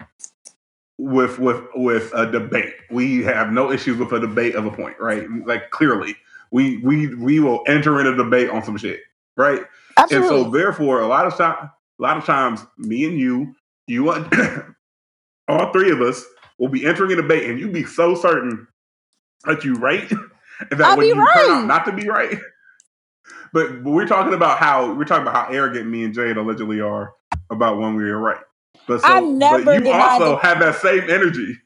with 0.98 1.38
with 1.38 1.64
with 1.74 2.12
a 2.14 2.30
debate. 2.30 2.74
We 2.90 3.22
have 3.24 3.50
no 3.52 3.72
issues 3.72 3.98
with 3.98 4.12
a 4.12 4.20
debate 4.20 4.54
of 4.54 4.66
a 4.66 4.70
point, 4.70 4.98
right? 5.00 5.26
Like 5.44 5.70
clearly, 5.70 6.16
we 6.50 6.78
we 6.78 7.14
we 7.14 7.40
will 7.40 7.62
enter 7.66 8.00
in 8.00 8.06
a 8.06 8.16
debate 8.16 8.50
on 8.50 8.64
some 8.64 8.76
shit, 8.76 9.00
right? 9.36 9.62
Absolutely. 9.96 10.28
And 10.28 10.44
so 10.44 10.50
therefore, 10.50 11.00
a 11.00 11.06
lot 11.06 11.26
of 11.26 11.36
time, 11.36 11.70
a 11.98 12.02
lot 12.02 12.16
of 12.16 12.24
times, 12.24 12.64
me 12.78 13.04
and 13.04 13.18
you, 13.18 13.54
you, 13.86 14.04
want- 14.04 14.32
all 15.48 15.72
three 15.72 15.90
of 15.90 16.00
us 16.00 16.24
will 16.58 16.68
be 16.68 16.86
entering 16.86 17.12
a 17.12 17.16
debate, 17.16 17.48
and 17.50 17.58
you 17.58 17.68
be 17.68 17.84
so 17.84 18.14
certain 18.14 18.66
that 19.44 19.64
you 19.64 19.74
right, 19.74 20.10
and 20.10 20.30
that 20.70 20.80
I'll 20.82 20.96
when 20.96 21.06
be 21.06 21.08
you 21.08 21.14
turn 21.14 21.50
out 21.50 21.66
not 21.66 21.84
to 21.86 21.92
be 21.92 22.08
right. 22.08 22.38
But, 23.52 23.84
but 23.84 23.90
we're 23.90 24.06
talking 24.06 24.34
about 24.34 24.58
how 24.58 24.94
we're 24.94 25.04
talking 25.04 25.26
about 25.26 25.46
how 25.48 25.52
arrogant 25.52 25.88
me 25.88 26.04
and 26.04 26.14
Jade 26.14 26.36
allegedly 26.36 26.80
are 26.80 27.14
about 27.50 27.78
when 27.78 27.96
we 27.96 28.04
were 28.04 28.18
right. 28.18 28.42
But 28.86 29.02
so, 29.02 29.08
I've 29.08 29.24
never 29.24 29.64
but 29.64 29.84
you 29.84 29.92
also 29.92 30.36
it. 30.36 30.42
have 30.42 30.58
that 30.60 30.76
same 30.76 31.08
energy. 31.10 31.58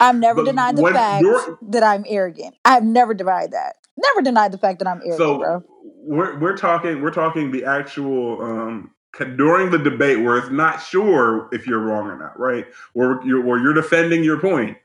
I've 0.00 0.16
never 0.16 0.42
but 0.42 0.46
denied 0.46 0.76
the 0.76 0.82
fact 0.86 1.24
that 1.72 1.82
I'm 1.82 2.04
arrogant. 2.08 2.54
I've 2.64 2.84
never 2.84 3.14
denied 3.14 3.52
that. 3.52 3.76
Never 3.96 4.22
denied 4.22 4.52
the 4.52 4.58
fact 4.58 4.78
that 4.78 4.88
I'm 4.88 5.00
arrogant, 5.04 5.18
So 5.18 5.38
bro. 5.38 5.62
we're 6.02 6.38
we're 6.38 6.56
talking 6.56 7.02
we're 7.02 7.10
talking 7.10 7.50
the 7.50 7.64
actual 7.66 8.40
um 8.42 8.90
during 9.36 9.70
the 9.70 9.78
debate 9.78 10.20
where 10.20 10.38
it's 10.38 10.50
not 10.50 10.82
sure 10.82 11.48
if 11.52 11.66
you're 11.66 11.80
wrong 11.80 12.06
or 12.08 12.18
not, 12.18 12.38
right? 12.38 12.66
Or 12.94 13.20
you're 13.24 13.44
or 13.46 13.58
you're 13.58 13.74
defending 13.74 14.24
your 14.24 14.38
point. 14.40 14.78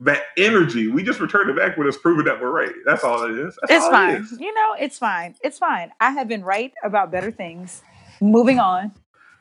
That 0.00 0.22
energy, 0.38 0.88
we 0.88 1.02
just 1.02 1.20
returned 1.20 1.50
it 1.50 1.56
back 1.56 1.76
with 1.76 1.86
us 1.86 1.98
proving 1.98 2.24
that 2.24 2.40
we're 2.40 2.50
right. 2.50 2.72
That's 2.86 3.04
all 3.04 3.22
it 3.24 3.38
is. 3.38 3.58
That's 3.60 3.84
it's 3.84 3.86
fine. 3.88 4.14
It 4.14 4.20
is. 4.22 4.40
You 4.40 4.54
know, 4.54 4.74
it's 4.78 4.98
fine. 4.98 5.34
It's 5.42 5.58
fine. 5.58 5.90
I 6.00 6.10
have 6.12 6.26
been 6.26 6.42
right 6.42 6.72
about 6.82 7.10
better 7.10 7.30
things. 7.30 7.82
Moving 8.20 8.58
on. 8.58 8.92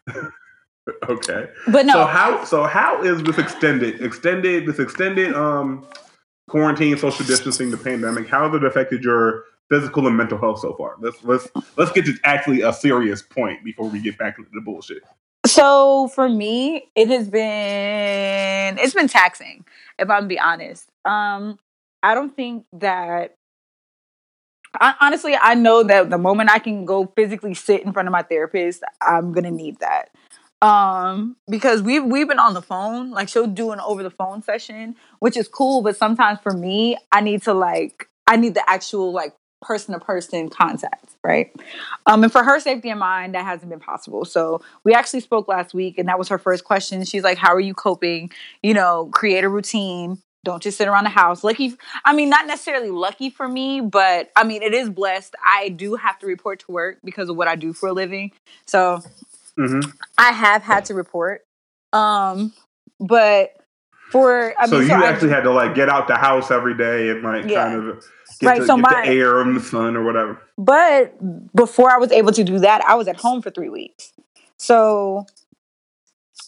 okay. 1.09 1.47
But 1.67 1.85
no. 1.85 1.93
So 1.93 2.05
how 2.05 2.43
so 2.43 2.63
how 2.65 3.01
is 3.03 3.23
this 3.23 3.37
extended 3.37 4.01
extended 4.01 4.65
this 4.65 4.79
extended 4.79 5.33
um 5.33 5.87
quarantine, 6.49 6.97
social 6.97 7.25
distancing, 7.25 7.71
the 7.71 7.77
pandemic, 7.77 8.27
how 8.27 8.45
has 8.45 8.55
it 8.55 8.65
affected 8.65 9.03
your 9.03 9.45
physical 9.69 10.07
and 10.07 10.17
mental 10.17 10.37
health 10.37 10.59
so 10.59 10.73
far? 10.73 10.95
Let's 10.99 11.23
let's 11.23 11.47
let's 11.77 11.91
get 11.91 12.05
to 12.05 12.15
actually 12.23 12.61
a 12.61 12.73
serious 12.73 13.21
point 13.21 13.63
before 13.63 13.87
we 13.87 14.01
get 14.01 14.17
back 14.17 14.37
into 14.37 14.49
the 14.53 14.61
bullshit. 14.61 15.03
So 15.45 16.09
for 16.09 16.27
me, 16.27 16.89
it 16.95 17.07
has 17.09 17.29
been 17.29 18.77
it's 18.77 18.93
been 18.93 19.07
taxing, 19.07 19.63
if 19.99 20.09
I'm 20.09 20.27
be 20.27 20.39
honest. 20.39 20.89
Um, 21.05 21.57
I 22.01 22.13
don't 22.13 22.35
think 22.35 22.65
that 22.73 23.35
I, 24.79 24.93
honestly, 25.01 25.35
I 25.39 25.55
know 25.55 25.83
that 25.83 26.09
the 26.09 26.17
moment 26.17 26.51
I 26.51 26.59
can 26.59 26.85
go 26.85 27.11
physically 27.15 27.53
sit 27.53 27.83
in 27.83 27.91
front 27.91 28.07
of 28.07 28.11
my 28.11 28.21
therapist, 28.21 28.83
I'm 29.01 29.31
gonna 29.33 29.51
need 29.51 29.79
that. 29.79 30.09
Um, 30.61 31.37
because 31.49 31.81
we've 31.81 32.03
we've 32.03 32.27
been 32.27 32.39
on 32.39 32.53
the 32.53 32.61
phone, 32.61 33.11
like 33.11 33.29
she'll 33.29 33.47
do 33.47 33.71
an 33.71 33.79
over 33.79 34.03
the 34.03 34.11
phone 34.11 34.43
session, 34.43 34.95
which 35.19 35.37
is 35.37 35.47
cool, 35.47 35.81
but 35.81 35.95
sometimes 35.95 36.39
for 36.41 36.51
me, 36.51 36.97
I 37.11 37.21
need 37.21 37.43
to 37.43 37.53
like 37.53 38.07
I 38.27 38.35
need 38.35 38.53
the 38.53 38.69
actual 38.69 39.11
like 39.11 39.33
person 39.61 39.93
to 39.93 39.99
person 39.99 40.49
contact, 40.49 41.15
right? 41.23 41.53
Um, 42.05 42.23
and 42.23 42.31
for 42.31 42.43
her 42.43 42.59
safety 42.59 42.89
in 42.89 42.97
mind, 42.97 43.35
that 43.35 43.45
hasn't 43.45 43.69
been 43.69 43.79
possible. 43.79 44.25
So 44.25 44.61
we 44.83 44.93
actually 44.93 45.19
spoke 45.19 45.47
last 45.47 45.73
week, 45.73 45.97
and 45.97 46.07
that 46.07 46.17
was 46.17 46.29
her 46.29 46.37
first 46.37 46.63
question. 46.63 47.03
She's 47.05 47.23
like, 47.23 47.37
"How 47.37 47.53
are 47.53 47.59
you 47.59 47.73
coping? 47.73 48.31
You 48.63 48.73
know, 48.73 49.09
create 49.11 49.43
a 49.43 49.49
routine. 49.49 50.19
Don't 50.45 50.63
just 50.63 50.77
sit 50.77 50.87
around 50.87 51.03
the 51.03 51.09
house." 51.09 51.43
Lucky, 51.43 51.75
I 52.05 52.13
mean, 52.13 52.29
not 52.29 52.47
necessarily 52.47 52.89
lucky 52.89 53.29
for 53.29 53.47
me, 53.47 53.81
but 53.81 54.31
I 54.35 54.43
mean, 54.43 54.63
it 54.63 54.73
is 54.73 54.89
blessed. 54.89 55.35
I 55.45 55.69
do 55.69 55.95
have 55.95 56.19
to 56.19 56.27
report 56.27 56.59
to 56.61 56.71
work 56.71 56.99
because 57.03 57.29
of 57.29 57.35
what 57.35 57.47
I 57.47 57.55
do 57.55 57.73
for 57.73 57.89
a 57.89 57.93
living. 57.93 58.31
So 58.65 59.01
mm-hmm. 59.57 59.89
I 60.17 60.31
have 60.31 60.63
had 60.63 60.85
to 60.85 60.93
report. 60.93 61.43
Um, 61.91 62.53
but 62.99 63.55
for 64.09 64.53
I 64.59 64.65
so 64.67 64.73
mean, 64.73 64.83
you 64.83 64.87
so 64.89 64.97
you 64.97 65.03
actually 65.03 65.31
I, 65.31 65.35
had 65.35 65.43
to 65.43 65.51
like 65.51 65.75
get 65.75 65.89
out 65.89 66.07
the 66.07 66.15
house 66.15 66.49
every 66.51 66.75
day 66.75 67.09
and 67.09 67.23
like 67.23 67.45
yeah. 67.45 67.69
kind 67.69 67.89
of 67.89 68.05
get, 68.39 68.47
right, 68.47 68.59
to, 68.59 68.65
so 68.65 68.75
get 68.75 68.81
my, 68.81 69.05
the 69.05 69.11
air 69.11 69.41
and 69.41 69.55
the 69.55 69.61
sun 69.61 69.95
or 69.95 70.03
whatever. 70.03 70.41
But 70.57 71.15
before 71.55 71.91
I 71.91 71.97
was 71.97 72.11
able 72.11 72.31
to 72.31 72.43
do 72.43 72.59
that, 72.59 72.81
I 72.85 72.95
was 72.95 73.07
at 73.07 73.17
home 73.17 73.41
for 73.41 73.49
three 73.49 73.69
weeks. 73.69 74.13
So 74.57 75.25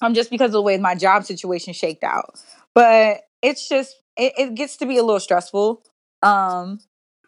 I'm 0.01 0.07
um, 0.07 0.13
just 0.13 0.29
because 0.29 0.47
of 0.47 0.53
the 0.53 0.61
way 0.61 0.77
my 0.77 0.95
job 0.95 1.25
situation 1.25 1.73
shaked 1.73 2.03
out. 2.03 2.39
But 2.73 3.21
it's 3.41 3.67
just 3.67 3.95
it, 4.17 4.33
it 4.37 4.55
gets 4.55 4.77
to 4.77 4.85
be 4.85 4.97
a 4.97 5.03
little 5.03 5.19
stressful. 5.19 5.83
Um, 6.21 6.79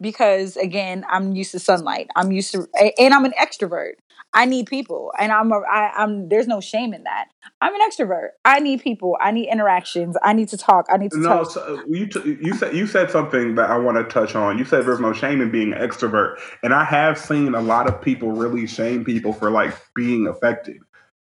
because 0.03 0.55
again, 0.57 1.03
I'm 1.09 1.33
used 1.33 1.51
to 1.53 1.59
sunlight. 1.59 2.09
I'm 2.15 2.31
used 2.31 2.51
to, 2.51 2.67
and 2.99 3.13
I'm 3.13 3.25
an 3.25 3.33
extrovert. 3.41 3.93
I 4.35 4.45
need 4.45 4.67
people, 4.67 5.11
and 5.19 5.31
I'm 5.31 5.51
a, 5.51 5.59
I, 5.59 5.91
I'm. 5.95 6.27
There's 6.27 6.47
no 6.47 6.59
shame 6.59 6.93
in 6.93 7.03
that. 7.03 7.29
I'm 7.61 7.73
an 7.73 7.81
extrovert. 7.81 8.29
I 8.43 8.59
need 8.59 8.81
people. 8.81 9.15
I 9.21 9.31
need 9.31 9.47
interactions. 9.47 10.17
I 10.23 10.33
need 10.33 10.49
to 10.49 10.57
talk. 10.57 10.87
I 10.91 10.97
need 10.97 11.11
to 11.11 11.19
no, 11.19 11.43
So 11.43 11.61
uh, 11.61 11.83
you 11.87 12.07
t- 12.07 12.37
you 12.41 12.55
said 12.55 12.75
you 12.75 12.87
said 12.87 13.11
something 13.11 13.55
that 13.55 13.69
I 13.69 13.77
want 13.77 13.97
to 13.97 14.03
touch 14.03 14.35
on. 14.35 14.57
You 14.57 14.65
said 14.65 14.85
there's 14.85 14.99
no 14.99 15.13
shame 15.13 15.39
in 15.39 15.51
being 15.51 15.73
an 15.73 15.79
extrovert, 15.79 16.39
and 16.63 16.73
I 16.73 16.83
have 16.83 17.17
seen 17.17 17.53
a 17.53 17.61
lot 17.61 17.87
of 17.87 18.01
people 18.01 18.31
really 18.31 18.67
shame 18.67 19.05
people 19.05 19.33
for 19.33 19.51
like 19.51 19.75
being 19.95 20.27
affected 20.27 20.77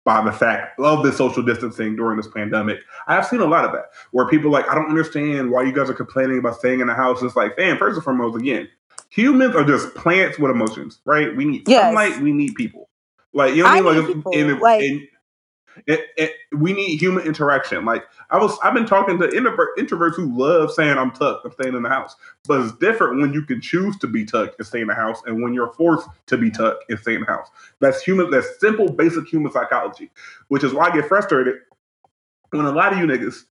by 0.04 0.22
the 0.22 0.32
fact 0.32 0.78
of 0.80 1.02
the 1.02 1.12
social 1.12 1.42
distancing 1.42 1.94
during 1.96 2.16
this 2.16 2.28
pandemic. 2.28 2.78
I've 3.06 3.26
seen 3.26 3.40
a 3.40 3.46
lot 3.46 3.64
of 3.64 3.72
that 3.72 3.86
where 4.12 4.26
people 4.28 4.50
like, 4.50 4.68
I 4.68 4.74
don't 4.74 4.88
understand 4.88 5.50
why 5.50 5.62
you 5.62 5.72
guys 5.72 5.90
are 5.90 5.94
complaining 5.94 6.38
about 6.38 6.56
staying 6.56 6.80
in 6.80 6.86
the 6.86 6.94
house. 6.94 7.22
It's 7.22 7.36
like, 7.36 7.56
man, 7.58 7.76
first 7.76 7.96
and 7.96 8.04
foremost, 8.04 8.40
again, 8.40 8.68
humans 9.10 9.54
are 9.54 9.64
just 9.64 9.94
plants 9.94 10.38
with 10.38 10.50
emotions, 10.50 11.00
right? 11.04 11.36
We 11.36 11.44
need 11.44 11.68
yes. 11.68 11.82
sunlight, 11.82 12.20
we 12.20 12.32
need 12.32 12.54
people. 12.54 12.88
Like 13.32 13.54
you 13.54 13.62
know 13.62 13.82
what 13.82 13.96
I 13.96 14.00
mean? 14.00 14.22
Like, 14.24 14.36
in, 14.36 14.58
like 14.58 14.82
in, 14.82 15.08
it, 15.86 16.08
it, 16.16 16.32
we 16.52 16.72
need 16.72 17.00
human 17.00 17.26
interaction. 17.26 17.84
Like 17.84 18.04
I 18.30 18.38
was, 18.38 18.58
I've 18.62 18.74
been 18.74 18.86
talking 18.86 19.18
to 19.18 19.36
introvert, 19.36 19.76
introverts 19.78 20.14
who 20.14 20.36
love 20.36 20.72
saying 20.72 20.96
I'm 20.98 21.10
tucked, 21.10 21.44
I'm 21.44 21.52
staying 21.52 21.74
in 21.74 21.82
the 21.82 21.88
house. 21.88 22.16
But 22.46 22.60
it's 22.60 22.76
different 22.78 23.20
when 23.20 23.32
you 23.32 23.42
can 23.42 23.60
choose 23.60 23.96
to 23.98 24.06
be 24.06 24.24
tucked 24.24 24.56
and 24.58 24.66
stay 24.66 24.80
in 24.80 24.88
the 24.88 24.94
house, 24.94 25.22
and 25.26 25.42
when 25.42 25.54
you're 25.54 25.72
forced 25.72 26.08
to 26.26 26.36
be 26.36 26.50
tucked 26.50 26.84
and 26.88 26.98
stay 26.98 27.14
in 27.14 27.20
the 27.20 27.26
house. 27.26 27.48
That's 27.80 28.02
human. 28.02 28.30
That's 28.30 28.60
simple, 28.60 28.90
basic 28.90 29.26
human 29.28 29.52
psychology. 29.52 30.10
Which 30.48 30.64
is 30.64 30.74
why 30.74 30.88
I 30.88 30.94
get 30.94 31.06
frustrated 31.06 31.56
when 32.50 32.66
a 32.66 32.72
lot 32.72 32.92
of 32.92 32.98
you 32.98 33.06
niggas 33.06 33.44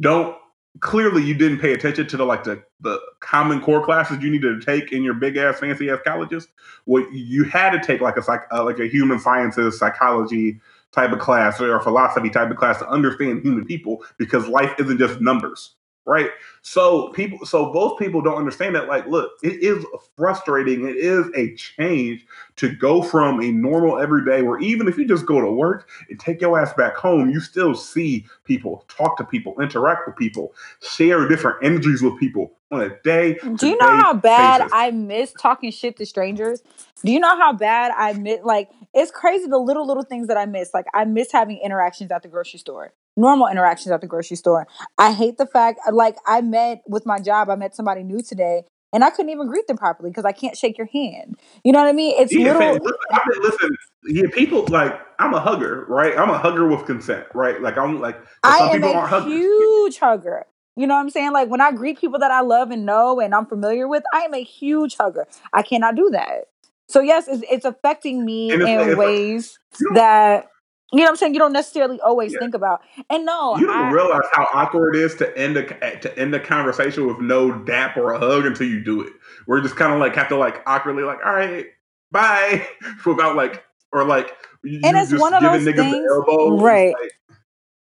don't. 0.00 0.36
Clearly, 0.80 1.22
you 1.22 1.34
didn't 1.34 1.60
pay 1.60 1.72
attention 1.72 2.08
to 2.08 2.16
the 2.16 2.24
like 2.24 2.42
the 2.42 2.60
the 2.80 2.98
common 3.20 3.60
core 3.60 3.84
classes 3.84 4.20
you 4.20 4.28
needed 4.28 4.60
to 4.60 4.66
take 4.66 4.90
in 4.90 5.04
your 5.04 5.14
big 5.14 5.36
ass 5.36 5.60
fancy 5.60 5.88
ass 5.88 6.00
colleges. 6.04 6.48
What 6.84 7.12
you 7.12 7.44
had 7.44 7.70
to 7.70 7.80
take 7.80 8.00
like 8.00 8.16
a 8.16 8.22
psych, 8.22 8.42
uh, 8.50 8.64
like 8.64 8.80
a 8.80 8.88
human 8.88 9.20
sciences 9.20 9.78
psychology 9.78 10.60
type 10.94 11.12
of 11.12 11.18
class 11.18 11.60
or 11.60 11.80
philosophy 11.80 12.30
type 12.30 12.50
of 12.50 12.56
class 12.56 12.78
to 12.78 12.88
understand 12.88 13.42
human 13.42 13.64
people 13.64 14.04
because 14.16 14.46
life 14.48 14.72
isn't 14.78 14.98
just 14.98 15.20
numbers 15.20 15.74
right? 16.06 16.30
So 16.62 17.08
people 17.10 17.46
so 17.46 17.72
both 17.72 17.98
people 17.98 18.20
don't 18.22 18.36
understand 18.36 18.74
that 18.76 18.88
like 18.88 19.06
look 19.06 19.32
it 19.42 19.62
is 19.62 19.84
frustrating. 20.16 20.86
It 20.86 20.96
is 20.96 21.26
a 21.36 21.54
change 21.56 22.26
to 22.56 22.74
go 22.74 23.02
from 23.02 23.40
a 23.40 23.50
normal 23.50 23.98
everyday 23.98 24.42
where 24.42 24.58
even 24.60 24.88
if 24.88 24.96
you 24.96 25.06
just 25.06 25.26
go 25.26 25.40
to 25.40 25.50
work 25.50 25.88
and 26.08 26.18
take 26.18 26.40
your 26.40 26.58
ass 26.58 26.72
back 26.74 26.96
home 26.96 27.30
you 27.30 27.40
still 27.40 27.74
see 27.74 28.24
people 28.44 28.84
talk 28.88 29.16
to 29.16 29.24
people 29.24 29.54
interact 29.60 30.06
with 30.06 30.16
people 30.16 30.54
share 30.80 31.26
different 31.28 31.56
energies 31.62 32.02
with 32.02 32.18
people 32.18 32.52
on 32.70 32.80
a 32.82 32.90
day 33.02 33.38
do 33.56 33.68
you 33.68 33.76
know 33.76 33.96
how 33.96 34.14
bad 34.14 34.58
basis. 34.58 34.72
i 34.72 34.90
miss 34.90 35.32
talking 35.32 35.70
shit 35.70 35.96
to 35.96 36.06
strangers? 36.06 36.62
Do 37.04 37.12
you 37.12 37.20
know 37.20 37.36
how 37.36 37.52
bad 37.52 37.92
i 37.96 38.12
miss 38.14 38.40
like 38.44 38.70
it's 38.92 39.10
crazy 39.10 39.46
the 39.46 39.58
little 39.58 39.86
little 39.86 40.04
things 40.04 40.28
that 40.28 40.36
i 40.36 40.46
miss. 40.46 40.72
Like 40.72 40.86
i 40.94 41.04
miss 41.04 41.32
having 41.32 41.58
interactions 41.62 42.10
at 42.10 42.22
the 42.22 42.28
grocery 42.28 42.58
store 42.58 42.92
normal 43.16 43.48
interactions 43.48 43.92
at 43.92 44.00
the 44.00 44.06
grocery 44.06 44.36
store. 44.36 44.66
I 44.98 45.12
hate 45.12 45.38
the 45.38 45.46
fact, 45.46 45.80
like, 45.92 46.16
I 46.26 46.40
met 46.40 46.82
with 46.86 47.06
my 47.06 47.20
job, 47.20 47.50
I 47.50 47.56
met 47.56 47.74
somebody 47.74 48.02
new 48.02 48.22
today, 48.22 48.64
and 48.94 49.02
I 49.02 49.10
couldn't 49.10 49.30
even 49.30 49.48
greet 49.48 49.66
them 49.66 49.76
properly 49.76 50.10
because 50.10 50.24
I 50.24 50.32
can't 50.32 50.56
shake 50.56 50.78
your 50.78 50.86
hand. 50.86 51.36
You 51.64 51.72
know 51.72 51.80
what 51.80 51.88
I 51.88 51.92
mean? 51.92 52.14
It's 52.16 52.32
yeah, 52.32 52.52
little. 52.52 52.74
Listen, 52.74 53.42
listen, 53.42 53.76
yeah, 54.04 54.26
people 54.32 54.64
like 54.68 54.98
I'm 55.18 55.34
a 55.34 55.40
hugger, 55.40 55.84
right? 55.88 56.16
I'm 56.16 56.30
a 56.30 56.38
hugger 56.38 56.68
with 56.68 56.86
consent, 56.86 57.26
right? 57.34 57.60
Like 57.60 57.76
I'm 57.76 58.00
like 58.00 58.16
I 58.44 58.70
am 58.72 58.84
a 58.84 59.24
huge 59.24 59.98
hugger. 59.98 60.44
You 60.76 60.86
know 60.86 60.94
what 60.94 61.00
I'm 61.00 61.10
saying? 61.10 61.32
Like 61.32 61.48
when 61.48 61.60
I 61.60 61.72
greet 61.72 62.00
people 62.00 62.20
that 62.20 62.30
I 62.30 62.40
love 62.40 62.70
and 62.70 62.86
know 62.86 63.20
and 63.20 63.34
I'm 63.34 63.46
familiar 63.46 63.88
with, 63.88 64.04
I 64.12 64.20
am 64.20 64.34
a 64.34 64.42
huge 64.42 64.96
hugger. 64.96 65.26
I 65.52 65.62
cannot 65.62 65.96
do 65.96 66.10
that. 66.10 66.44
So 66.88 67.00
yes, 67.00 67.26
it's, 67.26 67.42
it's 67.50 67.64
affecting 67.64 68.24
me 68.24 68.52
in 68.52 68.96
ways 68.96 69.58
that 69.94 70.46
you 70.94 71.00
know 71.00 71.06
what 71.06 71.10
I'm 71.10 71.16
saying? 71.16 71.34
You 71.34 71.40
don't 71.40 71.52
necessarily 71.52 72.00
always 72.00 72.32
yeah. 72.32 72.38
think 72.38 72.54
about. 72.54 72.82
And 73.10 73.26
no, 73.26 73.56
you 73.56 73.66
don't 73.66 73.76
I, 73.76 73.90
realize 73.90 74.26
how 74.32 74.48
awkward 74.52 74.96
it 74.96 75.02
is 75.02 75.14
to 75.16 75.36
end 75.36 75.56
a 75.56 75.98
to 76.00 76.18
end 76.18 76.34
a 76.34 76.40
conversation 76.40 77.06
with 77.06 77.20
no 77.20 77.52
dap 77.52 77.96
or 77.96 78.12
a 78.12 78.18
hug 78.18 78.46
until 78.46 78.68
you 78.68 78.82
do 78.82 79.02
it. 79.02 79.12
We're 79.46 79.60
just 79.60 79.76
kind 79.76 79.92
of 79.92 79.98
like 79.98 80.14
have 80.16 80.28
to 80.28 80.36
like 80.36 80.62
awkwardly 80.66 81.02
like, 81.02 81.18
all 81.24 81.32
right, 81.32 81.66
bye, 82.10 82.66
without 83.06 83.36
like 83.36 83.64
or 83.92 84.04
like 84.04 84.36
and 84.62 84.96
it's 84.96 85.12
one 85.12 85.34
of 85.34 85.42
those 85.42 85.64
things, 85.64 86.06
right? 86.62 86.94
Like, 87.00 87.12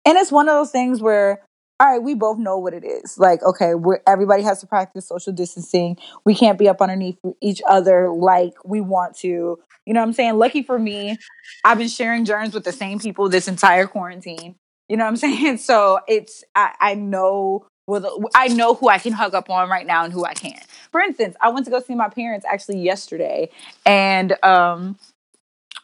and 0.05 0.17
it's 0.17 0.31
one 0.31 0.49
of 0.49 0.55
those 0.55 0.71
things 0.71 1.01
where 1.01 1.41
all 1.81 1.87
right, 1.87 2.03
we 2.03 2.13
both 2.13 2.37
know 2.37 2.59
what 2.59 2.75
it 2.75 2.85
is. 2.85 3.17
Like, 3.17 3.41
okay, 3.41 3.73
we're, 3.73 4.01
everybody 4.05 4.43
has 4.43 4.59
to 4.59 4.67
practice 4.67 5.07
social 5.07 5.33
distancing. 5.33 5.97
We 6.23 6.35
can't 6.35 6.59
be 6.59 6.69
up 6.69 6.79
underneath 6.79 7.17
each 7.41 7.59
other 7.67 8.07
like 8.11 8.53
we 8.63 8.81
want 8.81 9.17
to. 9.17 9.57
You 9.85 9.93
know 9.93 10.01
what 10.01 10.07
I'm 10.07 10.13
saying? 10.13 10.37
Lucky 10.37 10.63
for 10.63 10.77
me, 10.77 11.17
I've 11.63 11.77
been 11.77 11.87
sharing 11.87 12.25
germs 12.25 12.53
with 12.53 12.63
the 12.63 12.71
same 12.71 12.99
people 12.99 13.29
this 13.29 13.47
entire 13.47 13.87
quarantine. 13.87 14.55
You 14.87 14.97
know 14.97 15.05
what 15.05 15.09
I'm 15.09 15.15
saying? 15.17 15.57
So 15.57 15.99
it's 16.07 16.43
I, 16.55 16.73
I 16.79 16.93
know 16.95 17.65
well, 17.87 18.23
I 18.35 18.47
know 18.47 18.75
who 18.75 18.89
I 18.89 18.99
can 18.99 19.11
hug 19.11 19.33
up 19.33 19.49
on 19.49 19.69
right 19.69 19.85
now 19.85 20.03
and 20.03 20.13
who 20.13 20.23
I 20.23 20.33
can't. 20.33 20.63
For 20.91 21.01
instance, 21.01 21.35
I 21.41 21.49
went 21.49 21.65
to 21.65 21.71
go 21.71 21.81
see 21.81 21.95
my 21.95 22.09
parents 22.09 22.45
actually 22.49 22.79
yesterday, 22.79 23.49
and 23.85 24.35
um, 24.43 24.97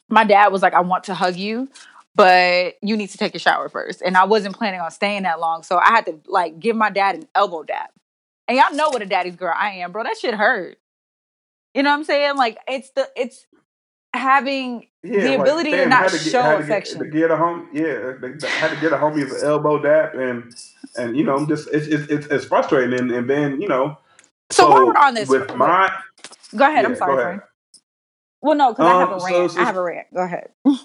my 0.09 0.23
dad 0.23 0.49
was 0.51 0.61
like, 0.61 0.73
"I 0.73 0.81
want 0.81 1.05
to 1.05 1.15
hug 1.15 1.35
you." 1.35 1.69
But 2.15 2.75
you 2.81 2.97
need 2.97 3.11
to 3.11 3.17
take 3.17 3.35
a 3.35 3.39
shower 3.39 3.69
first. 3.69 4.01
And 4.01 4.17
I 4.17 4.23
wasn't 4.23 4.55
planning 4.57 4.81
on 4.81 4.89
staying 4.89 5.23
that 5.23 5.39
long. 5.39 5.61
So 5.61 5.77
I 5.77 5.89
had 5.89 6.07
to 6.07 6.19
like 6.25 6.59
give 6.59 6.75
my 6.75 6.89
dad 6.89 7.15
an 7.15 7.27
elbow 7.35 7.61
dap. 7.61 7.91
And 8.47 8.57
y'all 8.57 8.73
know 8.73 8.89
what 8.89 9.03
a 9.03 9.05
daddy's 9.05 9.35
girl 9.35 9.53
I 9.55 9.69
am, 9.73 9.91
bro. 9.91 10.03
That 10.03 10.17
shit 10.17 10.33
hurt. 10.33 10.79
You 11.75 11.83
know 11.83 11.91
what 11.91 11.97
I'm 11.97 12.03
saying? 12.05 12.35
Like 12.37 12.57
it's 12.67 12.89
the 12.91 13.07
it's 13.15 13.45
having 14.17 14.87
yeah, 15.03 15.21
the 15.21 15.41
ability 15.41 15.71
to 15.71 15.85
not 15.87 16.09
to 16.09 16.17
get, 16.17 16.31
show 16.31 16.57
affection. 16.57 16.99
To 16.99 17.05
get, 17.05 17.11
to 17.13 17.19
get 17.19 17.31
a 17.31 17.37
home, 17.37 17.69
yeah, 17.73 18.13
they 18.21 18.47
had 18.49 18.69
to 18.73 18.77
get 18.81 18.93
a 18.93 18.97
homie 18.97 19.23
with 19.29 19.41
an 19.41 19.47
elbow 19.47 19.81
dap, 19.81 20.15
and 20.15 20.53
and 20.97 21.15
you 21.15 21.23
know, 21.23 21.45
just 21.45 21.69
it's 21.71 21.87
it's, 21.87 22.27
it's 22.27 22.45
frustrating, 22.45 22.99
and, 22.99 23.11
and 23.11 23.29
then 23.29 23.61
you 23.61 23.67
know. 23.67 23.97
So, 24.49 24.69
so 24.69 24.85
we're 24.87 24.95
on 24.97 25.13
this, 25.13 25.27
with 25.29 25.53
my, 25.55 25.91
go 26.55 26.65
ahead. 26.65 26.83
Yeah, 26.83 26.89
I'm 26.89 26.95
sorry. 26.95 27.39
Well, 28.41 28.55
no, 28.55 28.71
because 28.71 28.85
I 28.85 28.99
have 28.99 29.09
a 29.09 29.13
Um, 29.13 29.19
so- 29.19 29.25
rant. 29.39 29.51
so- 29.51 29.61
I 29.61 29.63
have 29.65 29.75
a 29.77 29.81
rant. 29.83 30.07
Go 30.13 30.21
ahead. 30.21 30.49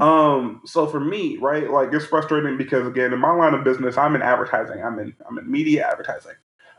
um 0.00 0.60
so 0.66 0.84
for 0.86 0.98
me 0.98 1.36
right 1.36 1.70
like 1.70 1.92
it's 1.92 2.04
frustrating 2.04 2.56
because 2.58 2.86
again 2.88 3.12
in 3.12 3.20
my 3.20 3.30
line 3.32 3.54
of 3.54 3.62
business 3.62 3.96
i'm 3.96 4.16
in 4.16 4.22
advertising 4.22 4.82
i'm 4.82 4.98
in 4.98 5.14
i'm 5.28 5.38
in 5.38 5.48
media 5.48 5.86
advertising 5.88 6.32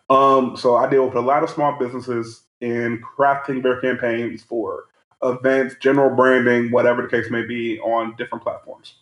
um 0.09 0.57
so 0.57 0.75
i 0.75 0.89
deal 0.89 1.05
with 1.05 1.15
a 1.15 1.21
lot 1.21 1.41
of 1.41 1.49
small 1.49 1.77
businesses 1.79 2.43
in 2.59 3.01
crafting 3.17 3.63
their 3.63 3.79
campaigns 3.79 4.43
for 4.43 4.85
events 5.23 5.75
general 5.79 6.15
branding 6.15 6.71
whatever 6.71 7.01
the 7.01 7.07
case 7.07 7.29
may 7.31 7.43
be 7.45 7.79
on 7.79 8.15
different 8.17 8.43
platforms 8.43 8.95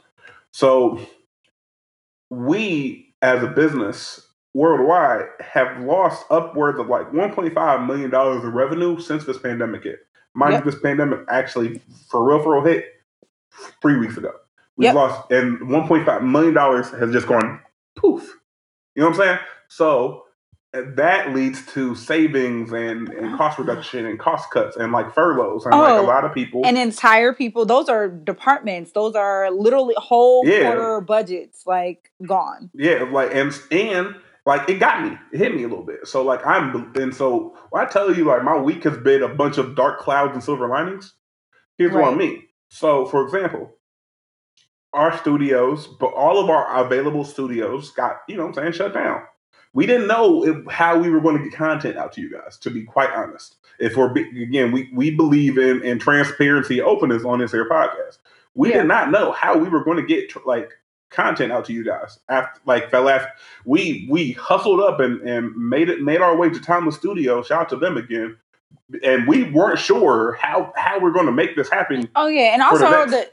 so 0.52 1.00
we 2.30 3.14
as 3.22 3.44
a 3.44 3.48
business 3.48 4.28
worldwide 4.54 5.26
have 5.40 5.80
lost 5.84 6.26
upwards 6.30 6.80
of 6.80 6.88
like 6.88 7.10
1.5 7.12 7.88
million 7.88 8.10
dollars 8.10 8.44
of 8.44 8.54
revenue 8.54 9.00
since 9.00 9.26
this 9.26 9.38
pandemic 9.38 9.84
hit 9.84 10.00
mind 10.34 10.54
Yep. 10.54 10.66
you 10.66 10.72
this 10.72 10.82
pandemic 10.82 11.20
actually 11.30 11.82
for 12.10 12.24
real 12.28 12.42
for 12.44 12.56
real 12.56 12.64
hit 12.64 12.86
three 13.82 13.98
weeks 13.98 14.18
ago. 14.18 14.32
We've 14.78 14.86
Yep. 14.88 14.96
lost, 14.96 15.32
and 15.32 15.60
$1.5 15.60 16.24
million 16.24 16.56
has 16.56 17.12
just 17.12 17.28
gone 17.28 17.60
poof. 17.96 18.24
You 18.96 19.02
know 19.04 19.10
what 19.10 19.20
I'm 19.20 19.26
saying? 19.26 19.40
So 19.68 20.26
that 20.74 21.34
leads 21.34 21.66
to 21.74 21.96
savings 21.96 22.72
and, 22.72 23.10
and 23.10 23.34
oh. 23.34 23.38
cost 23.38 23.60
reduction 23.60 24.06
and 24.06 24.18
cost 24.18 24.50
cuts 24.52 24.78
and 24.78 24.94
like 24.94 25.14
furloughs. 25.14 25.66
And 25.66 25.78
like 25.78 25.92
Oh, 25.92 26.02
a 26.02 26.08
lot 26.08 26.24
of 26.24 26.34
people. 26.34 26.62
And 26.66 26.78
entire 26.78 27.34
people, 27.34 27.66
those 27.66 27.90
are 27.90 28.08
departments. 28.08 28.94
Those 28.94 29.16
are 29.16 29.52
literally 29.52 29.96
whole 29.98 30.48
Yeah. 30.48 30.72
quarter 30.74 31.02
budgets, 31.02 31.64
like 31.68 32.12
gone. 32.26 32.70
yeah, 32.74 33.04
like, 33.12 33.36
and, 33.36 33.52
and 33.70 34.16
like 34.46 34.70
it 34.70 34.80
got 34.80 35.04
me, 35.04 35.18
it 35.34 35.38
hit 35.40 35.54
me 35.54 35.64
a 35.64 35.68
little 35.68 35.86
bit. 35.86 36.08
So 36.08 36.24
like 36.24 36.46
I'm, 36.46 36.94
and 36.96 37.14
so 37.14 37.58
I 37.76 37.86
tell 37.86 38.16
you 38.16 38.24
like 38.24 38.44
my 38.44 38.58
week 38.58 38.86
has 38.86 38.98
been 38.98 39.24
a 39.24 39.30
bunch 39.30 39.58
of 39.58 39.76
dark 39.76 40.00
clouds 40.00 40.34
and 40.34 40.44
silver 40.44 40.68
linings, 40.70 41.14
here's 41.78 41.94
what 41.94 42.06
I 42.14 42.16
mean. 42.16 42.44
So 42.70 43.06
for 43.06 43.24
example, 43.26 43.76
our 44.94 45.18
studios, 45.18 45.88
but 46.00 46.14
all 46.14 46.40
of 46.42 46.50
our 46.50 46.84
available 46.86 47.24
studios 47.26 47.92
got, 47.92 48.18
you 48.28 48.36
know 48.36 48.44
what 48.46 48.58
I'm 48.58 48.64
saying, 48.64 48.72
shut 48.74 48.94
down. 48.94 49.22
We 49.74 49.86
didn't 49.86 50.08
know 50.08 50.46
if, 50.46 50.66
how 50.68 50.98
we 50.98 51.10
were 51.10 51.22
going 51.22 51.38
to 51.38 51.44
get 51.44 51.54
content 51.54 51.98
out 51.98 52.12
to 52.14 52.22
you 52.22 52.32
guys, 52.32 52.58
to 52.58 52.70
be 52.70 52.84
quite 52.84 53.10
honest. 53.12 53.56
If 53.80 53.96
we're, 53.96 54.12
again, 54.12 54.72
we, 54.72 54.90
we 54.94 55.12
believe 55.12 55.58
in, 55.58 55.82
in 55.84 55.98
transparency, 55.98 56.82
openness 56.82 57.24
on 57.24 57.40
this 57.40 57.52
here 57.52 57.70
podcast. 57.70 58.18
We 58.54 58.70
Yeah. 58.70 58.80
did 58.80 58.88
not 58.88 59.12
know 59.12 59.32
how 59.32 59.58
we 59.58 59.70
were 59.70 59.84
going 59.84 59.98
to 59.98 60.04
get, 60.04 60.30
tr- 60.30 60.40
like, 60.46 60.72
content 61.10 61.52
out 61.52 61.66
to 61.66 61.74
you 61.74 61.84
guys. 61.84 62.20
After, 62.30 62.60
like, 62.66 62.92
fell 62.92 63.10
after, 63.10 63.30
we, 63.66 64.08
we 64.10 64.34
hustled 64.34 64.82
up 64.82 65.00
and, 65.00 65.22
and 65.22 65.56
made 65.56 65.90
it, 65.90 66.02
made 66.02 66.22
our 66.22 66.36
way 66.36 66.50
to 66.50 66.60
Timeless 66.60 66.96
Studio. 66.96 67.42
Shout 67.42 67.62
out 67.62 67.70
to 67.70 67.78
them 67.78 67.98
again. 67.98 68.38
And 69.04 69.26
we 69.28 69.44
weren't 69.52 69.80
sure 69.80 70.34
how, 70.34 70.74
how 70.76 71.00
we're 71.00 71.12
going 71.12 71.26
to 71.26 71.32
make 71.32 71.56
this 71.56 71.70
happen. 71.70 72.10
Oh 72.16 72.28
yeah, 72.28 72.54
and 72.54 72.62
also 72.62 73.06
the 73.06 73.32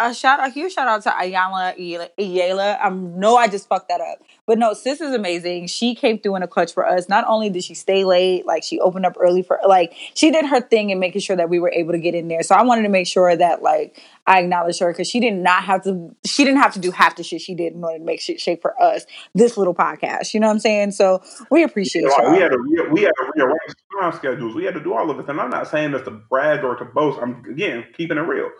a 0.00 0.14
shout 0.14 0.40
out 0.40 0.52
huge 0.52 0.72
shout 0.74 0.88
out 0.88 1.02
to 1.02 1.16
Ayala 1.18 1.74
Ayala. 2.18 2.78
I 2.82 2.90
know 2.90 3.36
I 3.36 3.48
just 3.48 3.68
fucked 3.68 3.88
that 3.88 4.00
up, 4.00 4.18
but 4.46 4.58
no, 4.58 4.72
sis 4.74 5.00
is 5.00 5.14
amazing. 5.14 5.66
She 5.66 5.94
came 5.94 6.18
through 6.18 6.36
in 6.36 6.42
a 6.42 6.48
clutch 6.48 6.72
for 6.72 6.86
us. 6.86 7.08
Not 7.08 7.24
only 7.26 7.50
did 7.50 7.64
she 7.64 7.74
stay 7.74 8.04
late, 8.04 8.46
like 8.46 8.62
she 8.62 8.80
opened 8.80 9.06
up 9.06 9.16
early 9.20 9.42
for 9.42 9.58
like 9.66 9.94
she 10.14 10.30
did 10.30 10.46
her 10.46 10.60
thing 10.60 10.90
in 10.90 10.98
making 10.98 11.20
sure 11.20 11.36
that 11.36 11.48
we 11.48 11.58
were 11.58 11.70
able 11.72 11.92
to 11.92 11.98
get 11.98 12.14
in 12.14 12.28
there. 12.28 12.42
So 12.42 12.54
I 12.54 12.62
wanted 12.62 12.82
to 12.82 12.88
make 12.88 13.06
sure 13.06 13.34
that 13.36 13.62
like 13.62 14.00
I 14.26 14.40
acknowledged 14.40 14.80
her 14.80 14.92
because 14.92 15.08
she 15.08 15.20
did 15.20 15.34
not 15.34 15.64
have 15.64 15.82
to. 15.84 16.14
She 16.24 16.44
didn't 16.44 16.60
have 16.60 16.74
to 16.74 16.80
do 16.80 16.90
half 16.90 17.16
the 17.16 17.22
shit 17.22 17.40
she 17.40 17.54
did 17.54 17.72
in 17.74 17.82
order 17.82 17.98
to 17.98 18.04
make 18.04 18.20
shit 18.20 18.40
shake 18.40 18.62
for 18.62 18.80
us. 18.82 19.04
This 19.34 19.56
little 19.56 19.74
podcast, 19.74 20.34
you 20.34 20.40
know 20.40 20.46
what 20.46 20.54
I'm 20.54 20.58
saying? 20.60 20.92
So 20.92 21.22
we 21.50 21.62
appreciate 21.62 22.04
Like, 22.04 22.18
y'all. 22.18 22.32
we 22.32 22.38
had 22.38 22.50
to 22.52 22.58
re- 22.58 22.88
we 22.90 23.02
had 23.02 23.12
to 23.16 23.32
rearrange 23.34 23.74
time 24.00 24.12
schedules. 24.12 24.54
We 24.54 24.64
had 24.64 24.74
to 24.74 24.82
do 24.82 24.94
all 24.94 25.10
of 25.10 25.16
this, 25.16 25.26
and 25.28 25.40
I'm 25.40 25.50
not 25.50 25.68
saying 25.68 25.92
this 25.92 26.02
to 26.02 26.10
brag 26.10 26.64
or 26.64 26.76
to 26.76 26.84
boast. 26.84 27.18
I'm 27.20 27.44
again 27.50 27.84
keeping 27.96 28.18
it 28.18 28.22
real. 28.22 28.50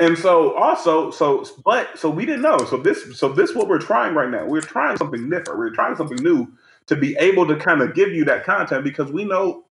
And 0.00 0.18
so 0.18 0.54
also, 0.56 1.12
so 1.12 1.46
but 1.64 1.98
so 1.98 2.10
we 2.10 2.26
didn't 2.26 2.42
know. 2.42 2.58
So 2.66 2.78
this 2.78 3.18
so 3.18 3.30
this 3.30 3.54
what 3.54 3.68
we're 3.68 3.80
trying 3.80 4.14
right 4.16 4.30
now. 4.30 4.46
We're 4.46 4.62
trying 4.62 4.98
something 4.98 5.30
different. 5.30 5.60
We're 5.60 5.70
trying 5.74 5.96
something 5.96 6.22
new 6.22 6.48
to 6.88 6.96
be 6.96 7.16
able 7.18 7.48
to 7.48 7.56
kind 7.56 7.82
of 7.82 7.94
give 7.94 8.10
you 8.10 8.26
that 8.26 8.44
content 8.44 8.84
because 8.84 9.12
we 9.12 9.24
know 9.26 9.66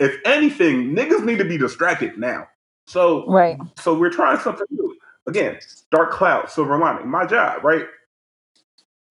if 0.00 0.16
anything, 0.26 0.96
niggas 0.96 1.24
need 1.24 1.38
to 1.38 1.46
be 1.46 1.58
distracted 1.58 2.18
now. 2.18 2.48
So 2.86 3.26
Right. 3.28 3.58
so 3.78 3.98
we're 3.98 4.10
trying 4.10 4.40
something 4.40 4.68
new. 4.70 4.96
Again, 5.28 5.58
dark 5.92 6.12
cloud, 6.12 6.50
silver 6.50 6.78
lining, 6.78 7.08
my 7.10 7.26
job, 7.26 7.64
right? 7.64 7.86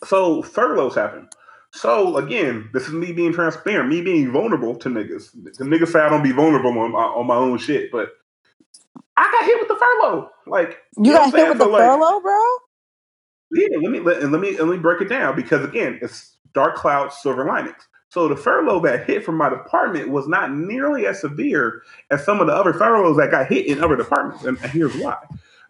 So 0.06 0.44
furloughs 0.44 0.96
happen. 0.96 1.30
So 1.74 2.18
again, 2.18 2.70
this 2.74 2.88
is 2.88 2.94
me 2.94 3.14
being 3.14 3.34
transparent, 3.34 3.90
me 3.90 4.02
being 4.02 4.32
vulnerable 4.32 4.76
to 4.78 4.90
niggas. 4.90 5.32
The 5.58 5.66
niggas 5.66 5.90
say 5.90 6.02
I 6.02 6.10
don't 6.10 6.24
be 6.24 6.34
vulnerable 6.34 6.78
on 6.80 6.94
my, 6.94 7.00
on 7.00 7.28
my 7.28 7.36
own 7.36 7.60
shit, 7.60 7.92
but 7.92 8.10
I 9.18 9.24
got 9.32 9.46
hit 9.46 9.60
with 9.60 9.68
the 9.70 9.76
furlough. 9.76 10.30
Like 10.48 10.78
You 10.98 11.14
what 11.14 11.32
got 11.32 11.34
hit 11.34 11.50
with 11.50 11.58
the 11.60 11.66
like, 11.66 11.82
furlough, 11.82 12.22
bro. 12.22 12.42
yeah, 13.52 13.78
let 13.82 13.92
me 13.92 14.00
let, 14.00 14.22
and 14.24 14.32
let 14.32 14.42
me 14.42 14.58
let 14.58 14.68
me 14.68 14.78
break 14.78 15.02
it 15.02 15.10
down 15.10 15.36
because 15.36 15.64
again, 15.66 16.00
it's 16.02 16.38
dark 16.54 16.76
clouds, 16.76 17.18
silver 17.18 17.46
linings. 17.46 17.88
So 18.10 18.28
the 18.28 18.36
furlough 18.38 18.82
that 18.82 19.06
hit 19.08 19.26
from 19.26 19.38
my 19.38 19.50
department 19.50 20.10
was 20.10 20.28
not 20.28 20.54
nearly 20.54 21.06
as 21.08 21.22
severe 21.22 21.82
as 22.12 22.24
some 22.26 22.40
of 22.42 22.48
the 22.48 22.54
other 22.54 22.74
furloughs 22.74 23.18
that 23.18 23.32
got 23.32 23.48
hit 23.48 23.66
in 23.68 23.84
other 23.84 23.98
departments, 23.98 24.46
and, 24.46 24.58
and 24.62 24.72
here's 24.72 24.96
why: 24.98 25.18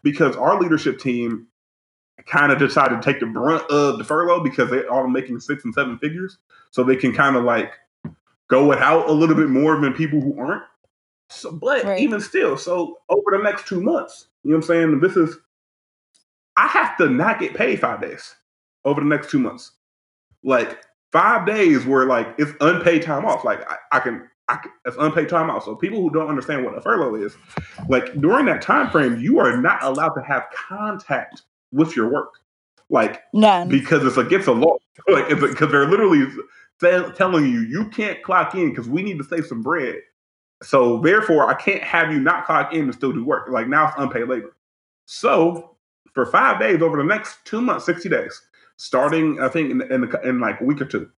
because 0.04 0.36
our 0.36 0.60
leadership 0.60 1.00
team 1.00 1.48
kind 2.28 2.52
of 2.52 2.60
decided 2.60 3.02
to 3.02 3.04
take 3.04 3.20
the 3.20 3.26
brunt 3.28 3.64
of 3.72 3.98
the 3.98 4.04
furlough 4.04 4.44
because 4.44 4.70
they're 4.70 4.92
all 4.92 5.08
making 5.08 5.40
six 5.40 5.66
and 5.66 5.74
seven 5.74 5.98
figures, 6.00 6.38
so 6.72 6.84
they 6.84 6.96
can 6.96 7.14
kind 7.14 7.36
of 7.36 7.44
like 7.44 7.72
go 8.50 8.68
without 8.68 9.10
a 9.10 9.14
little 9.14 9.36
bit 9.36 9.50
more 9.50 9.80
than 9.80 9.94
people 9.94 10.22
who 10.22 10.40
aren't. 10.40 10.64
So, 11.30 11.52
but 11.52 11.84
Right. 11.84 12.00
even 12.00 12.22
still, 12.22 12.58
so 12.58 13.00
over 13.10 13.32
the 13.32 13.44
next 13.44 13.68
two 13.68 13.82
months, 13.82 14.28
you 14.44 14.52
know 14.52 14.58
what 14.58 14.66
I'm 14.66 14.68
saying? 14.68 15.00
This 15.00 15.18
is 15.18 15.38
I 16.58 16.68
have 16.68 16.98
to 16.98 17.10
not 17.10 17.40
get 17.40 17.54
paid 17.54 17.80
five 17.80 18.02
days 18.02 18.36
over 18.86 19.02
the 19.02 19.08
next 19.08 19.30
two 19.30 19.40
months. 19.40 19.72
Like 20.44 20.84
five 21.12 21.46
days 21.46 21.86
where 21.86 22.06
like 22.06 22.36
it's 22.38 22.52
unpaid 22.62 23.02
time 23.02 23.26
off. 23.26 23.44
Like 23.44 23.70
I, 23.70 23.78
I 23.92 24.00
can 24.00 24.30
I 24.48 24.58
can, 24.58 24.72
it's 24.86 24.96
unpaid 25.00 25.28
time 25.30 25.50
off. 25.50 25.66
So 25.66 25.76
people 25.76 26.02
who 26.02 26.12
don't 26.12 26.30
understand 26.30 26.64
what 26.64 26.78
a 26.78 26.82
furlough 26.82 27.16
is, 27.16 27.36
like 27.90 28.14
during 28.22 28.46
that 28.46 28.62
time 28.62 28.90
frame, 28.92 29.20
you 29.20 29.40
are 29.40 29.58
not 29.58 29.84
allowed 29.84 30.14
to 30.14 30.22
have 30.22 30.44
contact 30.56 31.42
with 31.72 31.96
your 31.96 32.12
work. 32.12 32.34
Like 32.90 33.24
None. 33.34 33.68
because 33.68 34.06
it's 34.06 34.18
against 34.18 34.46
the 34.46 34.54
law. 34.56 34.78
Like 35.10 35.26
it's 35.30 35.42
because 35.42 35.72
they're 35.72 35.88
literally 35.90 36.26
telling 37.16 37.46
you 37.52 37.60
you 37.60 37.90
can't 37.90 38.24
clock 38.24 38.56
in 38.56 38.70
because 38.70 38.88
we 38.88 39.04
need 39.04 39.18
to 39.18 39.26
save 39.26 39.46
some 39.46 39.62
bread. 39.62 39.98
So 40.66 41.00
therefore, 41.00 41.48
I 41.48 41.54
can't 41.54 41.84
have 41.84 42.12
you 42.12 42.20
not 42.20 42.46
clock 42.46 42.74
in 42.74 42.86
and 42.86 42.94
still 42.94 43.14
do 43.14 43.24
work. 43.24 43.50
Like 43.50 43.68
now 43.68 43.88
it's 43.88 43.96
unpaid 43.98 44.28
labor. 44.28 44.56
So 45.06 45.76
for 46.14 46.26
five 46.26 46.60
days 46.60 46.82
over 46.82 46.98
the 46.98 47.04
next 47.04 47.38
two 47.46 47.62
months, 47.62 47.86
sixty 47.86 48.10
days, 48.10 48.42
starting 48.78 49.40
I 49.40 49.48
think 49.48 49.72
in 49.72 49.82
in, 49.92 50.10
in 50.24 50.40
like 50.40 50.62
a 50.62 50.64
week 50.64 50.82
or 50.82 50.86
two. 50.86 51.10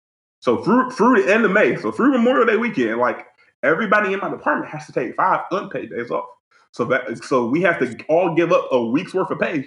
So 0.40 0.62
through 0.62 0.90
through 0.90 1.22
the 1.22 1.32
end 1.32 1.44
of 1.44 1.52
May, 1.52 1.76
so 1.76 1.92
through 1.92 2.12
Memorial 2.12 2.46
Day 2.46 2.56
weekend, 2.56 2.98
like 2.98 3.26
everybody 3.62 4.12
in 4.12 4.20
my 4.20 4.30
department 4.30 4.70
has 4.70 4.86
to 4.86 4.92
take 4.92 5.14
five 5.14 5.40
unpaid 5.50 5.90
days 5.90 6.10
off. 6.10 6.26
So 6.72 6.84
that 6.86 7.24
so 7.24 7.46
we 7.46 7.62
have 7.62 7.78
to 7.78 7.96
all 8.08 8.34
give 8.34 8.52
up 8.52 8.66
a 8.72 8.84
week's 8.84 9.14
worth 9.14 9.30
of 9.30 9.38
pay 9.38 9.66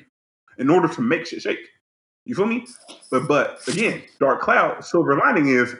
in 0.57 0.69
order 0.69 0.87
to 0.87 1.01
make 1.01 1.25
shit 1.25 1.41
shake. 1.41 1.59
You 2.25 2.35
feel 2.35 2.45
me? 2.45 2.67
But 3.09 3.27
but 3.27 3.65
again, 3.67 4.03
dark 4.19 4.41
cloud, 4.41 4.83
silver 4.83 5.17
lining 5.17 5.47
is 5.47 5.73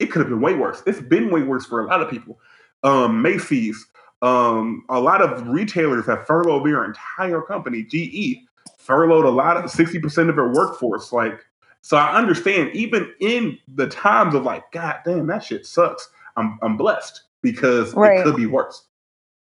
it 0.00 0.10
could 0.10 0.20
have 0.20 0.28
been 0.28 0.40
way 0.40 0.54
worse. 0.54 0.82
It's 0.86 1.00
been 1.00 1.30
way 1.30 1.42
worse 1.42 1.66
for 1.66 1.80
a 1.80 1.86
lot 1.86 2.02
of 2.02 2.10
people. 2.10 2.38
Um, 2.84 3.22
Macy's, 3.22 3.86
um, 4.22 4.84
a 4.88 5.00
lot 5.00 5.20
of 5.22 5.46
retailers 5.48 6.06
have 6.06 6.26
furloughed 6.26 6.64
their 6.66 6.84
entire 6.84 7.42
company. 7.42 7.82
GE 7.82 8.38
furloughed 8.78 9.24
a 9.24 9.30
lot 9.30 9.56
of 9.56 9.70
sixty 9.70 9.98
percent 9.98 10.28
of 10.30 10.36
their 10.36 10.48
workforce. 10.48 11.12
Like, 11.12 11.40
so 11.80 11.96
I 11.96 12.16
understand. 12.16 12.70
Even 12.74 13.12
in 13.20 13.58
the 13.74 13.86
times 13.88 14.34
of 14.34 14.44
like, 14.44 14.70
God 14.72 14.96
damn, 15.04 15.26
that 15.28 15.42
shit 15.44 15.66
sucks. 15.66 16.08
I'm 16.36 16.58
I'm 16.62 16.76
blessed 16.76 17.22
because 17.42 17.92
Right. 17.94 18.20
it 18.20 18.24
could 18.24 18.36
be 18.36 18.46
worse. 18.46 18.86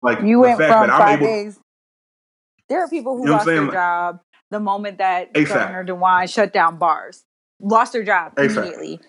Like 0.02 0.20
You 0.22 0.40
went 0.40 0.56
from 0.58 0.68
that 0.68 0.90
I'm 0.90 0.98
five 1.00 1.18
able- 1.22 1.26
days. 1.26 1.58
There 2.68 2.82
are 2.82 2.88
people 2.88 3.16
who 3.16 3.22
You 3.24 3.26
know 3.26 3.32
lost 3.34 3.46
their 3.46 3.66
job 3.70 4.20
the 4.50 4.60
moment 4.60 4.98
that 4.98 5.32
ASAP. 5.34 5.48
Governor 5.48 5.84
DeWine 5.84 6.32
shut 6.32 6.52
down 6.52 6.78
bars. 6.78 7.24
Lost 7.60 7.92
their 7.92 8.02
job 8.04 8.34
ASAP. 8.36 8.56
immediately. 8.56 9.00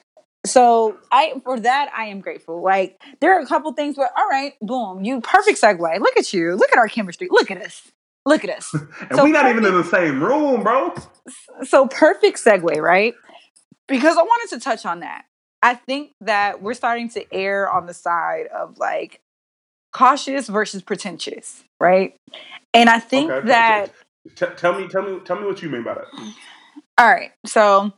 So 0.45 0.97
I 1.11 1.33
for 1.43 1.59
that 1.59 1.91
I 1.95 2.05
am 2.05 2.21
grateful. 2.21 2.61
Like 2.63 3.01
there 3.21 3.37
are 3.37 3.41
a 3.41 3.45
couple 3.47 3.71
things 3.73 3.97
where 3.97 4.09
all 4.17 4.27
right, 4.29 4.53
boom, 4.61 5.03
you 5.03 5.21
perfect 5.21 5.61
segue. 5.61 5.99
Look 5.99 6.17
at 6.17 6.33
you. 6.33 6.55
Look 6.55 6.71
at 6.71 6.77
our 6.77 6.87
chemistry. 6.87 7.27
Look 7.29 7.51
at 7.51 7.61
us. 7.61 7.91
Look 8.25 8.43
at 8.43 8.49
us. 8.49 8.73
and 9.09 9.15
So 9.15 9.23
we 9.23 9.31
not 9.31 9.49
even 9.49 9.65
in 9.65 9.73
the 9.73 9.83
same 9.83 10.23
room, 10.23 10.63
bro. 10.63 10.93
so 11.63 11.87
perfect 11.87 12.43
segue, 12.43 12.77
right? 12.81 13.13
Because 13.87 14.17
I 14.17 14.21
wanted 14.23 14.55
to 14.55 14.63
touch 14.63 14.85
on 14.85 15.01
that. 15.01 15.25
I 15.61 15.75
think 15.75 16.11
that 16.21 16.61
we're 16.61 16.73
starting 16.73 17.09
to 17.09 17.25
err 17.33 17.69
on 17.71 17.85
the 17.85 17.93
side 17.93 18.47
of 18.47 18.77
like 18.77 19.21
cautious 19.93 20.47
versus 20.47 20.81
pretentious, 20.81 21.63
right? 21.79 22.15
And 22.73 22.89
I 22.89 22.99
think 22.99 23.31
Okay, 23.31 23.47
that 23.47 23.91
T- 24.35 24.45
tell 24.57 24.79
me, 24.79 24.87
tell 24.87 25.03
me, 25.03 25.19
tell 25.23 25.39
me 25.39 25.45
what 25.45 25.61
you 25.61 25.69
mean 25.69 25.83
by 25.83 25.93
that. 25.93 26.05
all 26.97 27.07
right, 27.07 27.31
so 27.45 27.93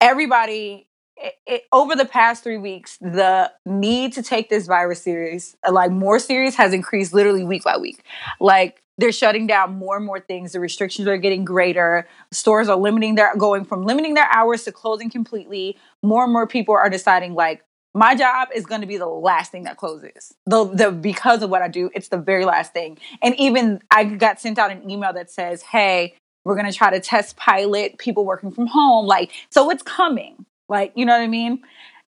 everybody 0.00 0.86
it, 1.20 1.34
it, 1.46 1.62
over 1.72 1.94
the 1.94 2.04
past 2.04 2.42
three 2.42 2.56
weeks, 2.56 2.96
the 3.00 3.52
need 3.66 4.12
to 4.14 4.22
take 4.22 4.48
this 4.48 4.66
virus 4.66 5.02
serious, 5.02 5.56
uh, 5.66 5.72
like 5.72 5.90
more 5.90 6.18
serious, 6.18 6.54
has 6.56 6.72
increased 6.72 7.12
literally 7.12 7.44
week 7.44 7.62
by 7.62 7.76
week. 7.76 8.02
Like 8.40 8.82
they're 8.98 9.12
shutting 9.12 9.46
down 9.46 9.74
more 9.74 9.96
and 9.96 10.06
more 10.06 10.20
things. 10.20 10.52
The 10.52 10.60
restrictions 10.60 11.08
are 11.08 11.16
getting 11.16 11.44
greater. 11.44 12.06
Stores 12.32 12.68
are 12.68 12.76
limiting 12.76 13.14
their 13.14 13.34
going 13.36 13.64
from 13.64 13.84
limiting 13.84 14.14
their 14.14 14.28
hours 14.32 14.64
to 14.64 14.72
closing 14.72 15.10
completely. 15.10 15.76
More 16.02 16.24
and 16.24 16.32
more 16.32 16.46
people 16.46 16.74
are 16.74 16.90
deciding 16.90 17.34
like 17.34 17.62
my 17.94 18.14
job 18.14 18.48
is 18.54 18.66
going 18.66 18.82
to 18.82 18.86
be 18.86 18.98
the 18.98 19.06
last 19.06 19.50
thing 19.50 19.64
that 19.64 19.76
closes. 19.76 20.34
The 20.46 20.64
the 20.64 20.92
because 20.92 21.42
of 21.42 21.50
what 21.50 21.62
I 21.62 21.68
do, 21.68 21.90
it's 21.94 22.08
the 22.08 22.18
very 22.18 22.44
last 22.44 22.72
thing. 22.72 22.98
And 23.22 23.34
even 23.36 23.80
I 23.90 24.04
got 24.04 24.40
sent 24.40 24.58
out 24.58 24.70
an 24.70 24.88
email 24.88 25.12
that 25.12 25.30
says, 25.30 25.62
"Hey, 25.62 26.14
we're 26.44 26.54
going 26.54 26.70
to 26.70 26.76
try 26.76 26.90
to 26.90 27.00
test 27.00 27.36
pilot 27.36 27.98
people 27.98 28.24
working 28.24 28.52
from 28.52 28.66
home." 28.66 29.06
Like, 29.06 29.32
so 29.50 29.70
it's 29.70 29.82
coming. 29.82 30.46
Like, 30.70 30.92
you 30.94 31.04
know 31.04 31.12
what 31.12 31.22
I 31.22 31.26
mean? 31.26 31.62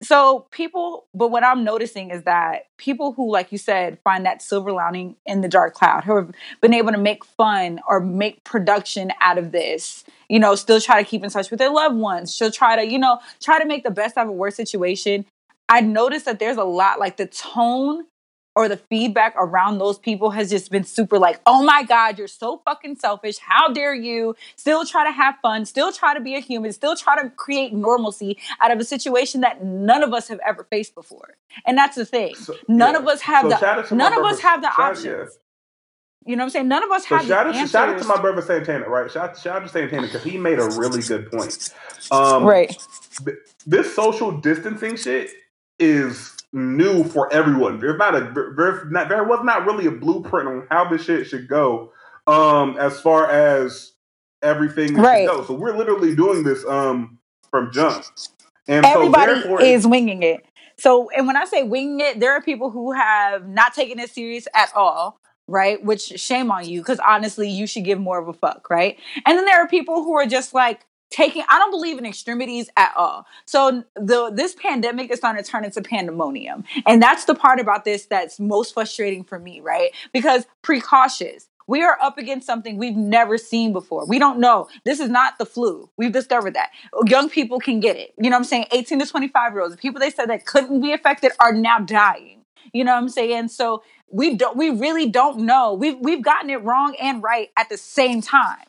So 0.03 0.47
people, 0.51 1.07
but 1.15 1.29
what 1.29 1.43
I'm 1.43 1.65
noticing 1.65 2.11
is 2.11 2.23
that 2.25 2.67
people 2.77 3.13
who, 3.13 3.33
like 3.33 3.51
you 3.51 3.59
said, 3.59 3.99
find 4.05 4.27
that 4.27 4.43
silver 4.43 4.71
lining 4.71 5.17
in 5.27 5.41
the 5.41 5.49
dark 5.49 5.75
cloud, 5.75 6.05
who 6.05 6.15
have 6.15 6.31
been 6.61 6.75
able 6.75 6.93
to 6.93 6.99
make 6.99 7.25
fun 7.25 7.81
or 7.89 7.99
make 7.99 8.45
production 8.45 9.13
out 9.21 9.39
of 9.39 9.51
this, 9.51 10.05
you 10.29 10.39
know, 10.39 10.55
still 10.55 10.81
try 10.81 11.03
to 11.03 11.09
keep 11.09 11.25
in 11.25 11.31
touch 11.31 11.51
with 11.51 11.59
their 11.59 11.73
loved 11.73 11.97
ones, 11.97 12.33
still 12.33 12.51
try 12.51 12.77
to, 12.77 12.87
you 12.87 12.99
know, 12.99 13.19
try 13.41 13.59
to 13.59 13.67
make 13.67 13.83
the 13.83 13.91
best 13.91 14.17
out 14.17 14.27
of 14.27 14.31
a 14.31 14.33
worse 14.33 14.55
situation. 14.55 15.25
I 15.69 15.81
noticed 15.81 16.27
that 16.27 16.39
there's 16.39 16.57
a 16.57 16.65
lot 16.65 17.01
like 17.01 17.17
the 17.17 17.27
tone 17.27 18.05
or 18.59 18.69
the 18.69 18.77
feedback 18.77 19.35
around 19.37 19.79
those 19.79 20.01
people 20.01 20.31
has 20.31 20.51
just 20.51 20.69
been 20.69 20.83
super 20.83 21.17
like, 21.17 21.41
oh 21.47 21.63
my 21.63 21.85
God, 21.85 22.19
you're 22.19 22.27
so 22.27 22.61
fucking 22.65 22.97
selfish. 22.97 23.39
How 23.39 23.69
dare 23.69 23.95
you 23.95 24.35
still 24.57 24.85
try 24.85 25.05
to 25.05 25.13
have 25.13 25.37
fun, 25.41 25.65
still 25.65 25.93
try 25.93 26.13
to 26.13 26.19
be 26.19 26.35
a 26.35 26.41
human, 26.41 26.73
still 26.73 26.97
try 26.97 27.23
to 27.23 27.31
create 27.31 27.73
normalcy 27.73 28.37
out 28.61 28.73
of 28.73 28.81
a 28.81 28.85
situation 28.85 29.43
that 29.43 29.63
none 29.63 30.03
of 30.03 30.13
us 30.13 30.27
have 30.27 30.41
ever 30.45 30.65
faced 30.65 30.97
before. 30.97 31.37
And 31.67 31.79
that's 31.79 31.95
the 31.95 32.05
thing. 32.05 32.35
So, 32.35 32.57
none 32.67 32.95
yeah. 32.95 32.99
of 32.99 33.07
us 33.07 33.21
have 33.21 33.45
so 33.45 33.51
the 33.51 33.95
none 33.95 34.13
of 34.13 34.25
us 34.25 34.41
have 34.41 34.61
the 34.61 34.71
options. 34.77 35.05
Yeah. 35.05 35.25
You 36.27 36.35
know 36.35 36.43
what 36.43 36.47
I'm 36.47 36.51
saying? 36.51 36.69
None 36.69 36.83
of 36.83 36.91
us 36.91 37.07
so 37.07 37.17
have 37.17 37.27
shout 37.29 37.53
the 37.53 37.61
out, 37.61 37.69
shout 37.69 37.89
out 37.91 38.03
to 38.03 38.09
my 38.09 38.21
brother 38.21 38.43
Santana, 38.43 38.89
right? 38.89 39.09
Shout, 39.09 39.39
shout 39.39 39.63
out 39.63 39.67
to 39.67 39.69
Santana 39.69 40.09
because 40.09 40.25
he 40.25 40.37
made 40.37 40.59
a 40.59 40.65
really 40.65 41.01
good 41.01 41.31
point. 41.31 41.73
Um, 42.11 42.43
right. 42.43 42.77
Th- 43.25 43.37
this 43.69 43.95
social 43.95 44.33
distancing 44.33 44.97
shit 44.97 45.31
is 45.79 46.38
new 46.53 47.05
for 47.05 47.33
everyone. 47.33 47.79
There's 47.79 47.99
not 47.99 48.15
a 48.15 48.33
there, 48.57 48.85
not, 48.91 49.09
there 49.09 49.25
was 49.25 49.41
not 49.45 49.67
really 49.67 49.87
a 49.87 49.91
blueprint 49.91 50.49
on 50.49 50.67
how 50.71 50.89
this 50.89 51.05
shit 51.05 51.27
should 51.27 51.49
go. 51.49 51.93
Um, 52.27 52.77
as 52.79 53.01
far 53.01 53.31
as 53.31 53.93
everything 54.43 54.95
right. 54.95 55.27
should 55.27 55.37
go. 55.37 55.45
So 55.45 55.55
we're 55.55 55.77
literally 55.77 56.15
doing 56.15 56.43
this 56.43 56.65
um 56.67 57.19
from 57.51 57.73
jump. 57.73 58.05
And 58.67 58.85
everybody 58.85 59.41
so 59.41 59.59
is 59.59 59.87
winging 59.87 60.23
it. 60.23 60.45
So, 60.79 61.11
and 61.17 61.27
when 61.27 61.37
I 61.37 61.45
say 61.45 61.63
winging 61.63 62.01
it, 62.01 62.21
there 62.21 62.33
are 62.33 62.43
people 62.43 62.71
who 62.71 62.93
have 62.93 63.49
not 63.49 63.75
taken 63.75 63.99
it 63.99 64.11
serious 64.11 64.47
at 64.55 64.71
all, 64.77 65.19
right? 65.49 65.83
Which 65.83 66.03
shame 66.03 66.51
on 66.51 66.69
you, 66.69 66.81
because 66.81 67.01
honestly, 67.01 67.49
you 67.49 67.67
should 67.67 67.85
give 67.85 67.99
more 67.99 68.19
of 68.19 68.29
a 68.29 68.33
fuck, 68.33 68.71
right? 68.71 68.97
And 69.27 69.37
then 69.37 69.45
there 69.45 69.61
are 69.61 69.67
people 69.67 70.05
who 70.05 70.15
are 70.15 70.27
just 70.27 70.55
like, 70.55 70.85
taking 71.11 71.43
i 71.49 71.59
don't 71.59 71.71
believe 71.71 71.99
in 71.99 72.07
extremities 72.07 72.69
at 72.77 72.93
all 72.97 73.27
so 73.47 73.85
the 73.95 74.31
this 74.35 74.55
pandemic 74.55 75.11
is 75.11 75.19
starting 75.19 75.43
to 75.43 75.51
turn 75.51 75.65
into 75.65 75.81
pandemonium 75.83 76.65
and 76.87 77.03
that's 77.03 77.25
the 77.25 77.35
part 77.35 77.61
about 77.61 77.85
this 77.85 78.07
that's 78.07 78.39
most 78.39 78.75
frustrating 78.75 79.25
for 79.25 79.39
me 79.39 79.61
right 79.61 79.91
because 80.13 80.47
precautious 80.63 81.49
we 81.69 81.83
are 81.83 81.99
up 82.01 82.19
against 82.19 82.47
something 82.47 82.79
we've 82.79 82.97
never 82.97 83.37
seen 83.37 83.75
before. 83.75 84.07
We 84.07 84.19
don't 84.19 84.41
know. 84.41 84.69
This 84.85 85.01
is 85.01 85.11
not 85.11 85.39
the 85.39 85.45
flu. 85.45 85.91
We've 85.99 86.11
discovered 86.11 86.55
that. 86.55 86.71
Young 87.05 87.29
people 87.29 87.61
can 87.61 87.79
get 87.79 87.97
it. 87.97 88.15
You 88.17 88.31
know 88.31 88.37
what 88.37 88.41
I'm 88.41 88.45
saying? 88.45 88.67
18 88.73 88.99
to 89.01 89.07
25 89.07 89.53
year 89.53 89.61
olds, 89.61 89.75
the 89.75 89.81
people 89.81 90.01
they 90.01 90.11
said 90.11 90.31
that 90.31 90.47
couldn't 90.47 90.81
be 90.81 90.93
affected 90.93 91.33
are 91.39 91.53
now 91.53 91.79
dying. 91.79 92.47
You 92.73 92.85
know 92.85 92.93
what 92.93 93.03
I'm 93.03 93.09
saying? 93.11 93.49
So 93.49 93.83
we 94.11 94.35
don't 94.35 94.57
we 94.57 94.71
really 94.71 95.09
don't 95.09 95.41
know. 95.41 95.75
We've 95.75 95.99
we've 96.01 96.23
gotten 96.23 96.51
it 96.51 96.63
wrong 96.63 96.97
and 97.01 97.23
right 97.23 97.51
at 97.57 97.69
the 97.69 97.77
same 97.77 98.23
time. 98.23 98.65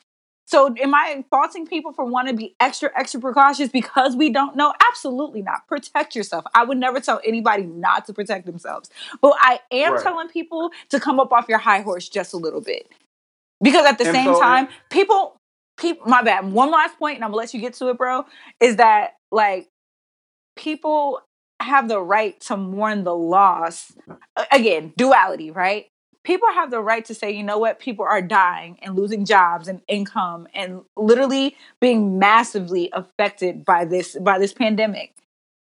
So 0.49 0.73
am 0.81 0.95
I 0.95 1.23
faulting 1.29 1.67
people 1.67 1.93
for 1.93 2.03
wanting 2.05 2.33
to 2.33 2.37
be 2.37 2.55
extra, 2.59 2.89
extra 2.95 3.19
precautious 3.19 3.69
because 3.69 4.15
we 4.15 4.31
don't 4.31 4.55
know? 4.55 4.73
Absolutely 4.89 5.43
not. 5.43 5.67
Protect 5.67 6.15
yourself. 6.15 6.43
I 6.55 6.63
would 6.63 6.79
never 6.79 6.99
tell 6.99 7.21
anybody 7.23 7.63
not 7.63 8.07
to 8.07 8.13
protect 8.13 8.47
themselves. 8.47 8.89
But 9.21 9.35
I 9.39 9.59
am 9.71 9.93
right. 9.93 10.01
telling 10.01 10.27
people 10.27 10.71
to 10.89 10.99
come 10.99 11.19
up 11.19 11.31
off 11.31 11.45
your 11.47 11.59
high 11.59 11.81
horse 11.81 12.09
just 12.09 12.33
a 12.33 12.37
little 12.37 12.61
bit. 12.61 12.87
Because 13.61 13.85
at 13.85 13.99
the 13.99 14.05
and 14.05 14.15
same 14.15 14.33
so, 14.33 14.39
time, 14.39 14.69
people 14.89 15.37
people 15.77 16.07
my 16.07 16.23
bad. 16.23 16.51
One 16.51 16.71
last 16.71 16.97
point, 16.97 17.17
and 17.17 17.23
I'm 17.23 17.29
gonna 17.29 17.37
let 17.37 17.53
you 17.53 17.61
get 17.61 17.75
to 17.75 17.89
it, 17.89 17.97
bro, 17.99 18.25
is 18.59 18.77
that 18.77 19.17
like 19.31 19.67
people 20.55 21.21
have 21.59 21.87
the 21.87 22.01
right 22.01 22.39
to 22.41 22.57
mourn 22.57 23.03
the 23.03 23.15
loss. 23.15 23.91
Again, 24.51 24.93
duality, 24.97 25.51
right? 25.51 25.89
People 26.29 26.47
have 26.53 26.69
the 26.69 26.79
right 26.79 27.03
to 27.05 27.15
say, 27.15 27.31
you 27.31 27.41
know 27.41 27.57
what, 27.57 27.79
people 27.79 28.05
are 28.05 28.21
dying 28.21 28.77
and 28.83 28.95
losing 28.95 29.25
jobs 29.25 29.67
and 29.67 29.81
income 29.87 30.47
and 30.53 30.81
literally 30.95 31.55
being 31.81 32.19
massively 32.19 32.87
affected 32.93 33.65
by 33.65 33.83
this 33.83 34.15
by 34.21 34.37
this 34.37 34.53
pandemic. 34.53 35.11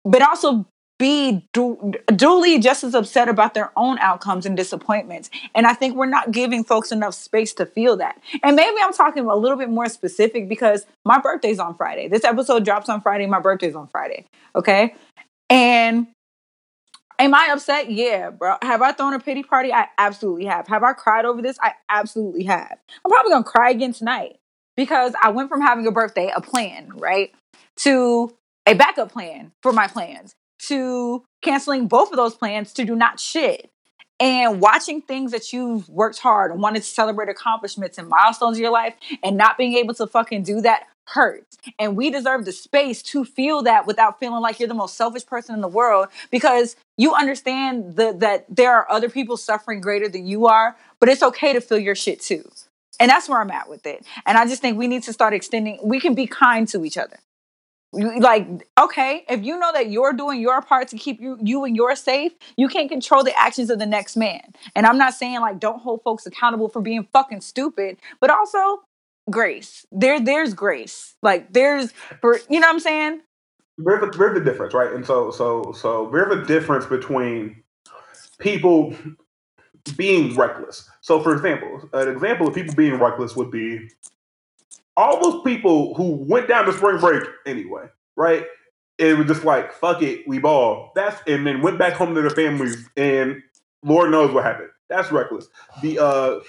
But 0.04 0.22
also 0.22 0.66
be 0.98 1.48
du- 1.54 1.94
duly 2.14 2.60
just 2.60 2.84
as 2.84 2.94
upset 2.94 3.30
about 3.30 3.54
their 3.54 3.72
own 3.78 3.98
outcomes 4.00 4.46
and 4.46 4.58
disappointments. 4.58 5.30
And 5.56 5.66
I 5.66 5.74
think 5.74 5.96
we're 5.96 6.08
not 6.08 6.32
giving 6.32 6.66
folks 6.66 6.92
enough 6.92 7.14
space 7.14 7.54
to 7.54 7.66
feel 7.66 7.96
that. 7.96 8.22
And 8.44 8.58
maybe 8.58 8.76
I'm 8.84 8.92
talking 8.92 9.26
a 9.26 9.36
little 9.36 9.58
bit 9.58 9.70
more 9.70 9.88
specific 9.88 10.50
because 10.50 10.86
my 11.06 11.22
birthday's 11.22 11.58
on 11.58 11.76
Friday. 11.76 12.10
This 12.10 12.26
episode 12.26 12.66
drops 12.66 12.90
on 12.90 13.00
Friday. 13.00 13.28
My 13.28 13.40
birthday's 13.40 13.76
on 13.76 13.88
Friday. 13.88 14.26
Okay. 14.58 14.94
And 15.50 16.08
Am 17.20 17.36
I 17.36 17.50
upset? 17.52 17.92
Yeah, 17.92 18.30
bro. 18.30 18.56
Have 18.62 18.82
I 18.82 18.94
thrown 18.94 19.14
a 19.14 19.20
pity 19.20 19.44
party? 19.44 19.74
I 19.74 19.88
absolutely 19.98 20.46
have. 20.46 20.68
Have 20.70 20.84
I 20.84 20.94
cried 20.94 21.26
over 21.26 21.42
this? 21.42 21.58
I 21.62 21.74
absolutely 21.90 22.46
have. 22.46 22.78
I'm 23.04 23.12
probably 23.12 23.32
gonna 23.32 23.44
cry 23.44 23.72
again 23.72 23.92
tonight 23.92 24.40
because 24.78 25.14
I 25.22 25.30
went 25.32 25.50
from 25.50 25.60
having 25.60 25.86
a 25.86 25.92
birthday, 25.92 26.32
a 26.34 26.40
plan, 26.40 26.92
right, 26.96 27.32
to 27.80 28.34
a 28.66 28.74
backup 28.74 29.12
plan 29.12 29.52
for 29.62 29.74
my 29.74 29.88
plans, 29.88 30.34
to 30.68 31.26
canceling 31.42 31.90
both 31.90 32.12
of 32.12 32.16
those 32.16 32.36
plans 32.36 32.72
to 32.74 32.86
do 32.86 32.96
not 32.96 33.20
shit. 33.20 33.70
And 34.22 34.62
watching 34.62 35.02
things 35.02 35.32
that 35.32 35.52
you've 35.54 35.88
worked 35.90 36.20
hard 36.20 36.52
and 36.52 36.62
wanted 36.62 36.84
to 36.84 36.90
celebrate 36.90 37.30
accomplishments 37.30 37.98
and 37.98 38.08
milestones 38.08 38.58
in 38.58 38.64
your 38.64 38.72
life 38.72 38.94
and 39.24 39.38
not 39.38 39.58
being 39.58 39.76
able 39.76 39.94
to 39.96 40.08
fucking 40.08 40.44
do 40.44 40.62
that 40.62 40.88
hurts. 41.14 41.58
And 41.78 41.96
we 41.96 42.10
deserve 42.10 42.46
the 42.46 42.52
space 42.52 43.02
to 43.04 43.26
feel 43.26 43.64
that 43.64 43.88
without 43.88 44.20
feeling 44.20 44.42
like 44.42 44.60
you're 44.60 44.68
the 44.68 44.74
most 44.74 44.96
selfish 44.96 45.26
person 45.26 45.56
in 45.56 45.62
the 45.62 45.68
world 45.68 46.08
because 46.32 46.76
you 46.98 47.14
understand 47.14 47.96
the, 47.96 48.14
that 48.20 48.46
there 48.50 48.74
are 48.74 48.90
other 48.92 49.10
people 49.10 49.38
suffering 49.38 49.82
greater 49.82 50.08
than 50.08 50.26
you 50.26 50.48
are, 50.48 50.76
but 51.00 51.10
it's 51.10 51.24
okay 51.24 51.54
to 51.54 51.62
feel 51.62 51.80
your 51.80 51.96
shit 51.96 52.22
too. 52.22 52.50
And 53.00 53.10
that's 53.10 53.30
where 53.30 53.40
I'm 53.40 53.52
at 53.52 53.70
with 53.70 53.86
it. 53.86 54.06
And 54.26 54.38
I 54.38 54.46
just 54.46 54.62
think 54.62 54.78
we 54.78 54.88
need 54.88 55.04
to 55.04 55.14
start 55.14 55.34
extending, 55.34 55.80
we 55.84 56.00
can 56.00 56.16
be 56.16 56.28
kind 56.28 56.68
to 56.70 56.84
each 56.84 56.98
other. 56.98 57.18
Like, 57.92 58.68
okay, 58.80 59.26
if 59.28 59.44
you 59.44 59.58
know 59.58 59.72
that 59.74 59.90
you're 59.90 60.14
doing 60.14 60.40
your 60.40 60.62
part 60.62 60.90
to 60.90 60.98
keep 60.98 61.20
you, 61.20 61.40
you 61.42 61.64
and 61.64 61.76
your 61.76 61.96
safe, 61.96 62.34
you 62.56 62.68
can't 62.68 62.88
control 62.88 63.24
the 63.24 63.36
actions 63.36 63.72
of 63.72 63.80
the 63.80 63.88
next 63.88 64.16
man. 64.16 64.42
And 64.76 64.86
I'm 64.86 65.00
not 65.00 65.16
saying 65.16 65.40
like 65.40 65.60
don't 65.60 65.82
hold 65.82 66.04
folks 66.04 66.28
accountable 66.28 66.70
for 66.70 66.82
being 66.82 67.08
fucking 67.12 67.42
stupid, 67.42 67.98
but 68.20 68.30
also 68.30 68.84
grace. 69.30 69.86
There, 69.92 70.20
there's 70.20 70.54
grace. 70.54 71.16
Like 71.22 71.52
there's 71.54 71.92
for 72.22 72.40
you 72.50 72.60
know 72.60 72.68
what 72.68 72.74
I'm 72.74 72.80
saying. 72.80 73.22
There's 73.78 74.04
a, 74.04 74.18
there's 74.18 74.38
a 74.38 74.44
difference, 74.44 74.74
right? 74.74 74.92
And 74.92 75.06
so, 75.06 75.32
so, 75.32 75.72
so 75.72 76.10
there's 76.12 76.36
a 76.36 76.44
difference 76.46 76.86
between 76.86 77.64
people 78.38 78.94
being 79.96 80.36
reckless. 80.36 80.90
So, 81.00 81.22
for 81.22 81.34
example, 81.34 81.90
an 81.94 82.10
example 82.10 82.50
of 82.50 82.56
people 82.56 82.76
being 82.76 82.96
reckless 82.96 83.38
would 83.38 83.52
be 83.52 83.90
all 84.98 85.22
those 85.22 85.42
people 85.44 85.94
who 85.94 86.12
went 86.28 86.50
down 86.50 86.66
to 86.66 86.74
spring 86.74 87.00
break 87.00 87.24
anyway, 87.46 87.86
right? 88.18 88.46
It 88.98 89.18
was 89.18 89.28
just 89.28 89.46
like, 89.46 89.72
fuck 89.72 90.02
it, 90.02 90.28
we 90.28 90.40
ball. 90.40 90.92
That's 90.94 91.22
and 91.26 91.48
then 91.48 91.62
went 91.62 91.80
back 91.80 91.94
home 91.94 92.14
to 92.16 92.22
their 92.22 92.30
families, 92.30 92.86
and 92.98 93.42
Lord 93.82 94.12
knows 94.12 94.34
what 94.34 94.44
happened. 94.44 94.70
That's 94.90 95.10
reckless. 95.12 95.48
The 95.82 96.00
uh, 96.00 96.40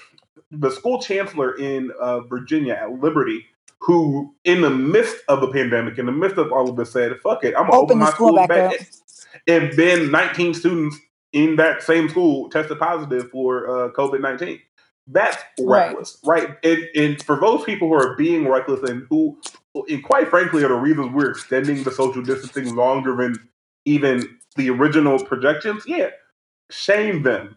the 0.51 0.69
school 0.69 1.01
chancellor 1.01 1.57
in 1.57 1.91
uh, 1.99 2.21
Virginia 2.21 2.73
at 2.73 2.99
Liberty, 3.01 3.45
who 3.79 4.33
in 4.43 4.61
the 4.61 4.69
midst 4.69 5.17
of 5.27 5.41
the 5.41 5.51
pandemic, 5.51 5.97
in 5.97 6.05
the 6.05 6.11
midst 6.11 6.37
of 6.37 6.51
all 6.51 6.69
of 6.69 6.75
this, 6.75 6.91
said, 6.91 7.19
"Fuck 7.21 7.43
it, 7.43 7.55
I'm 7.55 7.69
gonna 7.69 7.77
open, 7.77 7.83
open 7.83 7.97
my 7.99 8.09
school, 8.11 8.35
back." 8.35 8.49
back. 8.49 8.87
And 9.47 9.71
then 9.73 10.11
19 10.11 10.53
students 10.53 10.97
in 11.31 11.55
that 11.55 11.81
same 11.81 12.09
school 12.09 12.49
tested 12.49 12.77
positive 12.77 13.31
for 13.31 13.69
uh, 13.69 13.91
COVID 13.91 14.21
19. 14.21 14.59
That's 15.07 15.37
reckless, 15.59 16.19
right? 16.25 16.49
right? 16.49 16.57
And, 16.63 16.87
and, 16.95 17.23
for 17.23 17.39
those 17.39 17.63
people 17.63 17.87
who 17.87 17.95
are 17.95 18.15
being 18.15 18.47
reckless 18.47 18.87
and 18.89 19.07
who, 19.09 19.37
and 19.89 20.03
quite 20.03 20.29
frankly, 20.29 20.63
are 20.63 20.69
the 20.69 20.75
reasons 20.75 21.11
we're 21.13 21.31
extending 21.31 21.83
the 21.83 21.91
social 21.91 22.21
distancing 22.21 22.75
longer 22.75 23.15
than 23.15 23.35
even 23.85 24.37
the 24.55 24.69
original 24.69 25.23
projections, 25.23 25.83
yeah, 25.87 26.09
shame 26.69 27.23
them 27.23 27.55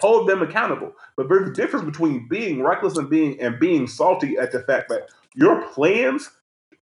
hold 0.00 0.28
them 0.28 0.42
accountable. 0.42 0.92
But 1.16 1.28
there's 1.28 1.48
a 1.48 1.52
difference 1.52 1.84
between 1.84 2.28
being 2.28 2.62
reckless 2.62 2.96
and 2.96 3.08
being 3.10 3.40
and 3.40 3.58
being 3.58 3.86
salty 3.86 4.36
at 4.38 4.52
the 4.52 4.60
fact 4.60 4.88
that 4.88 5.08
your 5.34 5.62
plans 5.68 6.30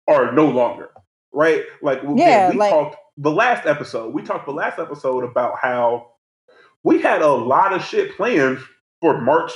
are 0.08 0.32
no 0.32 0.46
longer. 0.46 0.90
right? 1.32 1.64
Like 1.82 2.00
Yeah, 2.14 2.50
we 2.50 2.56
like- 2.58 2.70
talked 2.70 2.96
the 3.16 3.30
last 3.30 3.66
episode. 3.66 4.14
We 4.14 4.22
talked 4.22 4.46
the 4.46 4.52
last 4.52 4.78
episode 4.78 5.24
about 5.24 5.58
how 5.58 6.12
we 6.84 7.00
had 7.02 7.22
a 7.22 7.28
lot 7.32 7.72
of 7.72 7.84
shit 7.84 8.16
planned 8.16 8.58
for 9.00 9.20
March 9.20 9.50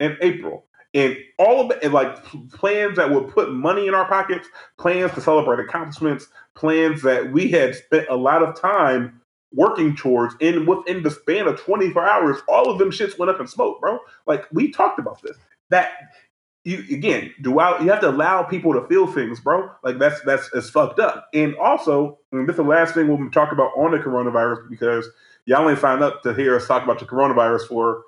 and 0.00 0.16
April. 0.22 0.64
And 0.92 1.16
all 1.38 1.60
of 1.60 1.70
it, 1.70 1.84
and 1.84 1.92
like 1.94 2.16
plans 2.52 2.96
that 2.96 3.10
would 3.12 3.28
put 3.28 3.52
money 3.52 3.86
in 3.86 3.94
our 3.94 4.06
pockets, 4.08 4.48
plans 4.76 5.12
to 5.12 5.20
celebrate 5.20 5.60
accomplishments, 5.60 6.26
plans 6.56 7.02
that 7.02 7.30
we 7.30 7.48
had 7.48 7.76
spent 7.76 8.08
a 8.10 8.16
lot 8.16 8.42
of 8.42 8.60
time 8.60 9.19
working 9.52 9.96
towards. 9.96 10.34
And 10.40 10.66
within 10.66 11.02
the 11.02 11.10
span 11.10 11.46
of 11.46 11.60
24 11.60 12.08
hours, 12.08 12.38
all 12.48 12.70
of 12.70 12.78
them 12.78 12.90
shits 12.90 13.18
went 13.18 13.30
up 13.30 13.40
in 13.40 13.46
smoke, 13.46 13.80
bro. 13.80 13.98
Like 14.26 14.46
we 14.52 14.70
talked 14.70 14.98
about 14.98 15.20
this. 15.22 15.36
That 15.70 15.92
you 16.64 16.84
again, 16.90 17.32
do 17.40 17.58
I, 17.58 17.80
you 17.82 17.90
have 17.90 18.00
to 18.00 18.10
allow 18.10 18.42
people 18.42 18.72
to 18.74 18.86
feel 18.86 19.06
things, 19.06 19.40
bro? 19.40 19.70
Like 19.82 19.98
that's 19.98 20.20
that's 20.22 20.50
it's 20.54 20.70
fucked 20.70 21.00
up. 21.00 21.28
And 21.32 21.54
also, 21.56 22.18
and 22.32 22.48
this 22.48 22.54
is 22.54 22.58
the 22.58 22.62
last 22.64 22.94
thing 22.94 23.08
we'll 23.08 23.30
talk 23.30 23.52
about 23.52 23.72
on 23.76 23.92
the 23.92 23.98
coronavirus 23.98 24.68
because 24.68 25.08
y'all 25.46 25.68
ain't 25.68 25.78
signed 25.78 26.02
up 26.02 26.22
to 26.22 26.34
hear 26.34 26.56
us 26.56 26.66
talk 26.66 26.82
about 26.82 26.98
the 26.98 27.06
coronavirus 27.06 27.66
for 27.68 28.02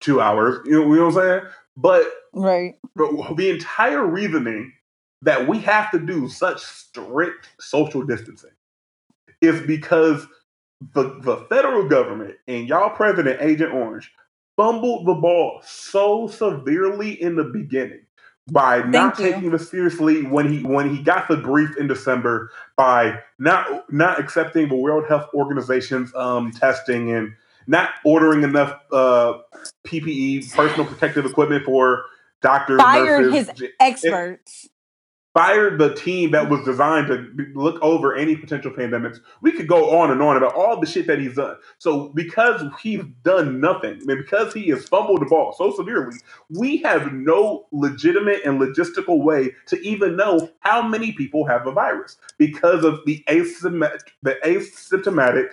two 0.00 0.20
hours. 0.20 0.58
You 0.66 0.72
know, 0.72 0.88
you 0.88 0.96
know 0.96 1.06
what 1.08 1.16
I'm 1.16 1.40
saying? 1.40 1.52
But 1.76 2.12
Right. 2.34 2.74
but 2.94 3.36
the 3.36 3.50
entire 3.50 4.04
reasoning 4.04 4.72
that 5.22 5.48
we 5.48 5.58
have 5.60 5.90
to 5.92 5.98
do 5.98 6.28
such 6.28 6.60
strict 6.60 7.48
social 7.58 8.02
distancing 8.02 8.50
is 9.40 9.60
because 9.62 10.26
the, 10.92 11.18
the 11.20 11.36
federal 11.48 11.88
government 11.88 12.36
and 12.46 12.68
y'all 12.68 12.90
president 12.90 13.40
agent 13.40 13.72
orange 13.72 14.12
fumbled 14.56 15.06
the 15.06 15.14
ball 15.14 15.60
so 15.64 16.26
severely 16.26 17.20
in 17.20 17.36
the 17.36 17.44
beginning 17.44 18.04
by 18.50 18.82
not 18.82 19.18
you. 19.18 19.30
taking 19.30 19.50
this 19.50 19.70
seriously 19.70 20.22
when 20.22 20.52
he 20.52 20.62
when 20.62 20.94
he 20.94 21.02
got 21.02 21.28
the 21.28 21.36
brief 21.36 21.76
in 21.78 21.86
December 21.86 22.50
by 22.76 23.18
not 23.38 23.90
not 23.90 24.20
accepting 24.20 24.68
the 24.68 24.76
World 24.76 25.04
Health 25.08 25.26
Organization's 25.32 26.14
um, 26.14 26.50
testing 26.52 27.10
and 27.10 27.32
not 27.66 27.90
ordering 28.04 28.42
enough 28.42 28.78
uh, 28.92 29.38
PPE 29.86 30.52
personal 30.54 30.86
protective 30.86 31.24
equipment 31.24 31.64
for 31.64 32.04
doctors 32.42 32.80
Fired 32.80 33.32
nurses, 33.32 33.58
his 33.58 33.70
Experts. 33.80 34.68
Fired 35.34 35.78
the 35.78 35.94
team 35.94 36.30
that 36.30 36.48
was 36.48 36.64
designed 36.64 37.08
to 37.08 37.28
look 37.54 37.82
over 37.82 38.16
any 38.16 38.36
potential 38.36 38.70
pandemics. 38.70 39.18
We 39.42 39.52
could 39.52 39.68
go 39.68 39.98
on 39.98 40.12
and 40.12 40.22
on 40.22 40.36
about 40.36 40.54
all 40.54 40.80
the 40.80 40.86
shit 40.86 41.08
that 41.08 41.18
he's 41.18 41.34
done. 41.34 41.56
So 41.78 42.10
because 42.10 42.62
he's 42.80 43.02
done 43.24 43.60
nothing, 43.60 44.00
and 44.06 44.06
because 44.06 44.54
he 44.54 44.68
has 44.68 44.88
fumbled 44.88 45.20
the 45.20 45.26
ball 45.26 45.52
so 45.52 45.74
severely, 45.74 46.16
we 46.50 46.78
have 46.78 47.12
no 47.12 47.66
legitimate 47.72 48.42
and 48.44 48.60
logistical 48.60 49.22
way 49.22 49.50
to 49.66 49.80
even 49.86 50.16
know 50.16 50.50
how 50.60 50.82
many 50.86 51.12
people 51.12 51.46
have 51.46 51.66
a 51.66 51.72
virus 51.72 52.16
because 52.38 52.84
of 52.84 53.00
the 53.04 53.22
asymptomatic, 53.28 54.00
the 54.22 54.36
asymptomatic 54.44 55.48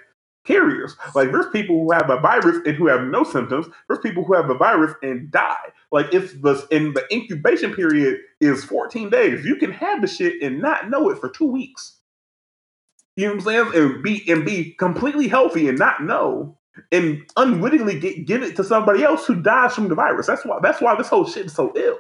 carriers. 0.46 0.96
Like 1.16 1.32
there's 1.32 1.50
people 1.50 1.84
who 1.84 1.92
have 1.92 2.10
a 2.10 2.20
virus 2.20 2.58
and 2.66 2.76
who 2.76 2.88
have 2.88 3.04
no 3.04 3.24
symptoms. 3.24 3.68
There's 3.88 4.00
people 4.00 4.24
who 4.24 4.34
have 4.34 4.50
a 4.50 4.56
virus 4.56 4.94
and 5.04 5.32
die. 5.32 5.72
Like 5.92 6.14
it's 6.14 6.34
the 6.34 6.66
in 6.72 6.94
the 6.94 7.06
incubation 7.14 7.74
period 7.74 8.20
is 8.40 8.64
14 8.64 9.10
days. 9.10 9.46
You 9.46 9.58
can 9.58 9.72
have 9.72 10.02
the 10.02 10.08
shit 10.08 10.42
and 10.42 10.62
not 10.62 10.90
know 10.90 11.10
it 11.10 11.20
for 11.20 11.30
two 11.30 11.46
weeks. 11.46 11.98
You 13.16 13.28
know 13.28 13.36
what 13.36 13.48
I'm 13.56 13.74
saying? 13.74 13.84
And 13.84 14.04
be 14.04 14.32
and 14.32 14.46
be 14.46 14.74
completely 14.74 15.28
healthy 15.28 15.70
and 15.70 15.78
not 15.78 16.04
know 16.04 16.58
and 16.92 17.24
unwittingly 17.38 18.00
get, 18.00 18.26
give 18.26 18.44
it 18.44 18.56
to 18.56 18.64
somebody 18.64 19.04
else 19.04 19.26
who 19.26 19.42
dies 19.42 19.76
from 19.76 19.90
the 19.90 19.96
virus. 19.96 20.28
That's 20.28 20.46
why 20.46 20.60
that's 20.62 20.82
why 20.82 20.96
this 20.96 21.10
whole 21.10 21.28
shit 21.28 21.48
is 21.48 21.54
so 21.54 21.74
ill. 21.76 22.00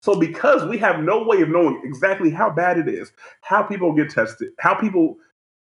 So 0.00 0.18
because 0.18 0.64
we 0.68 0.78
have 0.78 1.00
no 1.00 1.24
way 1.24 1.40
of 1.42 1.48
knowing 1.48 1.80
exactly 1.84 2.30
how 2.30 2.50
bad 2.50 2.78
it 2.78 2.88
is, 2.88 3.12
how 3.40 3.62
people 3.62 3.92
get 3.94 4.10
tested, 4.10 4.50
how 4.58 4.74
people 4.74 5.16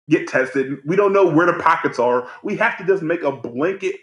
get 0.10 0.28
tested, 0.28 0.80
we 0.86 0.96
don't 0.96 1.14
know 1.14 1.28
where 1.30 1.46
the 1.46 1.62
pockets 1.62 2.00
are. 2.00 2.28
We 2.44 2.56
have 2.58 2.78
to 2.80 2.86
just 2.86 3.04
make 3.04 3.22
a 3.24 3.32
blanket, 3.32 3.98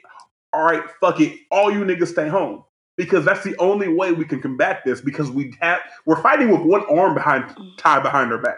all 0.53 0.65
right, 0.65 0.83
fuck 1.01 1.21
it, 1.21 1.39
all 1.51 1.73
you 1.73 1.81
niggas 1.85 2.09
stay 2.09 2.29
home. 2.29 2.65
Because 2.97 3.25
that's 3.25 3.45
the 3.45 3.55
only 3.59 3.89
way 3.89 4.13
we 4.13 4.25
can 4.25 4.41
combat 4.41 4.83
this 4.85 5.01
because 5.01 5.31
we 5.31 5.55
have 5.61 5.81
we're 6.07 6.21
fighting 6.23 6.51
with 6.51 6.63
one 6.63 6.83
arm 6.87 7.15
behind 7.15 7.45
tied 7.77 8.03
behind 8.03 8.33
our 8.33 8.39
back. 8.41 8.57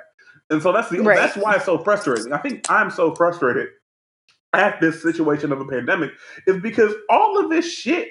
And 0.50 0.62
so 0.62 0.72
that's 0.72 0.88
the 0.90 1.00
Right. 1.00 1.16
that's 1.16 1.36
why 1.36 1.56
it's 1.56 1.64
so 1.64 1.78
frustrating. 1.78 2.32
I 2.32 2.38
think 2.38 2.64
I'm 2.70 2.90
so 2.90 3.14
frustrated 3.14 3.68
at 4.54 4.80
this 4.80 5.02
situation 5.02 5.52
of 5.52 5.60
a 5.60 5.64
pandemic 5.66 6.10
is 6.46 6.60
because 6.62 6.94
all 7.10 7.38
of 7.42 7.50
this 7.50 7.70
shit 7.70 8.08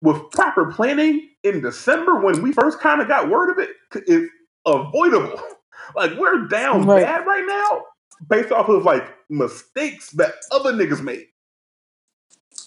with 0.00 0.30
proper 0.30 0.72
planning 0.72 1.28
in 1.42 1.60
December 1.60 2.20
when 2.20 2.40
we 2.40 2.52
first 2.52 2.80
kind 2.80 3.00
of 3.02 3.08
got 3.08 3.28
word 3.28 3.50
of 3.50 3.58
it 3.58 3.70
is 4.06 4.28
avoidable. 4.66 5.40
Like 5.96 6.12
we're 6.18 6.46
down 6.48 6.84
Right. 6.86 7.02
bad 7.02 7.26
right 7.26 7.44
now 7.46 7.82
based 8.28 8.52
off 8.52 8.68
of 8.68 8.84
like 8.84 9.08
mistakes 9.30 10.10
that 10.12 10.34
other 10.50 10.72
niggas 10.72 11.00
made. 11.02 11.24